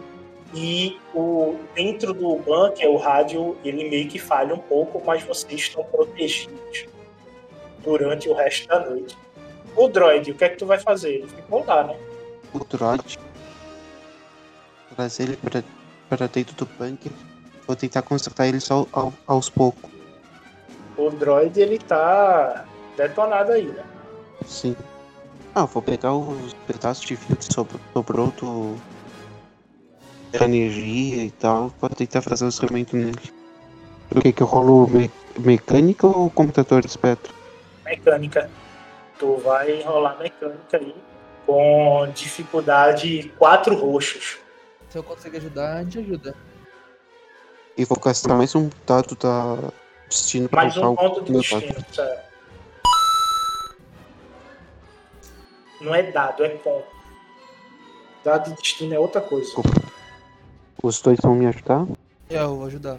E 0.54 0.98
o 1.14 1.56
dentro 1.74 2.12
do 2.12 2.36
bunker, 2.36 2.88
o 2.88 2.96
rádio, 2.96 3.56
ele 3.64 3.88
meio 3.88 4.08
que 4.08 4.18
falha 4.18 4.54
um 4.54 4.58
pouco, 4.58 5.02
mas 5.04 5.22
vocês 5.22 5.60
estão 5.60 5.84
protegidos 5.84 6.86
durante 7.84 8.28
o 8.28 8.34
resto 8.34 8.68
da 8.68 8.80
noite. 8.80 9.16
O 9.80 9.88
droid, 9.88 10.30
o 10.30 10.34
que 10.34 10.44
é 10.44 10.48
que 10.50 10.56
tu 10.58 10.66
vai 10.66 10.78
fazer? 10.78 11.14
Ele 11.14 11.26
ficou 11.26 11.64
lá, 11.64 11.84
né? 11.84 11.96
O 12.52 12.58
droid, 12.58 13.18
trazer 14.94 15.22
ele 15.22 15.36
para, 15.38 15.64
para 16.10 16.26
dentro 16.26 16.54
do 16.54 16.66
bunker, 16.78 17.10
vou 17.66 17.74
tentar 17.74 18.02
consertar 18.02 18.46
ele 18.46 18.60
só 18.60 18.86
ao- 18.92 19.14
aos 19.26 19.48
poucos. 19.48 19.90
O 20.98 21.08
droid, 21.08 21.58
ele 21.58 21.78
tá 21.78 22.66
detonado 22.94 23.52
aí, 23.52 23.64
né? 23.68 23.82
Sim. 24.44 24.76
Ah, 25.54 25.64
vou 25.64 25.80
pegar 25.80 26.12
os 26.14 26.52
pedaços 26.66 27.06
de 27.06 27.16
fio 27.16 27.34
que 27.36 27.50
sobr- 27.50 27.80
sobrou 27.94 28.26
do. 28.38 28.76
da 30.30 30.44
energia 30.44 31.24
e 31.24 31.30
tal, 31.30 31.70
pra 31.80 31.88
tentar 31.88 32.20
fazer 32.20 32.44
o 32.44 32.48
instrumento 32.48 32.94
nele. 32.94 33.18
O 34.14 34.20
que 34.20 34.30
que 34.30 34.42
rolo 34.44 34.86
me... 34.88 35.10
mecânica 35.38 36.06
ou 36.06 36.28
computador 36.28 36.82
de 36.82 36.88
espectro? 36.88 37.32
mecânica. 37.86 38.50
Tu 39.20 39.36
vai 39.36 39.82
rolar 39.82 40.16
mecânica 40.18 40.78
aí 40.78 40.94
com 41.44 42.10
dificuldade 42.14 43.30
4 43.38 43.76
roxos. 43.76 44.38
Se 44.88 44.96
eu 44.96 45.02
conseguir 45.02 45.36
ajudar, 45.36 45.76
a 45.76 45.82
gente 45.82 45.98
ajuda. 45.98 46.34
E 47.76 47.84
vou 47.84 47.98
gastar 48.00 48.34
mais 48.34 48.54
um 48.54 48.70
dado 48.86 49.14
da 49.16 49.58
destino 50.08 50.48
pra 50.48 50.62
Mais 50.62 50.76
um 50.78 50.96
ponto 50.96 51.22
de 51.22 51.32
destino. 51.32 51.84
Não 55.82 55.94
é 55.94 56.10
dado, 56.10 56.42
é 56.42 56.48
ponto. 56.48 56.86
Dado 58.24 58.50
de 58.50 58.56
destino 58.56 58.94
é 58.94 58.98
outra 58.98 59.20
coisa. 59.20 59.52
Os 60.82 61.02
dois 61.02 61.18
vão 61.22 61.34
me 61.34 61.46
ajudar? 61.46 61.86
É, 62.30 62.38
eu 62.38 62.56
vou 62.56 62.66
ajudar. 62.66 62.98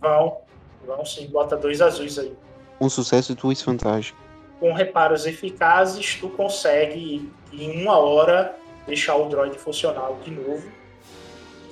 Vão, 0.00 0.38
vão 0.84 1.06
sim, 1.06 1.28
bota 1.28 1.56
dois 1.56 1.80
azuis 1.80 2.18
aí. 2.18 2.36
Um 2.80 2.88
sucesso 2.88 3.30
e 3.30 3.34
duas 3.36 3.62
vantagens. 3.62 4.16
Com 4.60 4.72
reparos 4.72 5.26
eficazes, 5.26 6.16
tu 6.20 6.28
consegue 6.28 7.28
em 7.52 7.82
uma 7.82 7.98
hora 7.98 8.54
deixar 8.86 9.16
o 9.16 9.28
droid 9.28 9.58
funcional 9.58 10.18
de 10.22 10.30
novo. 10.30 10.70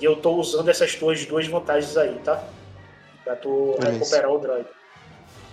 E 0.01 0.05
eu 0.05 0.17
tô 0.17 0.33
usando 0.33 0.69
essas 0.69 0.95
tuas 0.95 1.25
duas 1.27 1.47
vantagens 1.47 1.97
aí, 1.97 2.19
tá? 2.25 2.43
Pra 3.23 3.37
tu 3.37 3.77
Beleza. 3.79 3.99
recuperar 3.99 4.31
o 4.33 4.39
droid. 4.39 4.69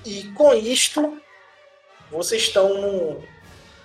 E 0.06 0.24
com 0.34 0.54
isto, 0.54 1.20
vocês 2.10 2.44
estão 2.44 2.70
no 2.70 3.24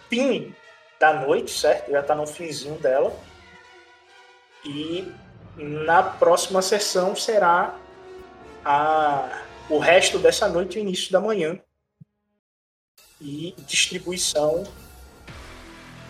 fim 0.09 0.55
da 1.01 1.15
noite, 1.15 1.51
certo? 1.51 1.91
Já 1.91 2.03
tá 2.03 2.15
no 2.15 2.27
finzinho 2.27 2.77
dela. 2.77 3.13
E 4.65 5.11
na 5.57 6.03
próxima 6.03 6.63
sessão 6.63 7.17
será 7.17 7.75
a, 8.65 9.43
o 9.69 9.79
resto 9.79 10.19
dessa 10.19 10.49
noite 10.49 10.77
e 10.79 10.81
o 10.81 10.83
início 10.83 11.11
da 11.11 11.21
manhã. 11.21 11.59
E 13.21 13.55
distribuição 13.67 14.65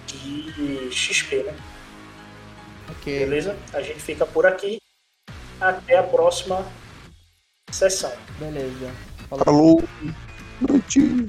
de 0.06 0.90
XP, 0.92 1.42
né? 1.42 1.56
Ok. 2.90 3.18
Beleza? 3.18 3.56
A 3.72 3.82
gente 3.82 4.00
fica 4.00 4.24
por 4.24 4.46
aqui. 4.46 4.78
Até 5.60 5.98
a 5.98 6.02
próxima 6.02 6.64
sessão. 7.70 8.12
Beleza. 8.38 8.90
Falou! 9.44 9.82
Noite! 10.60 11.26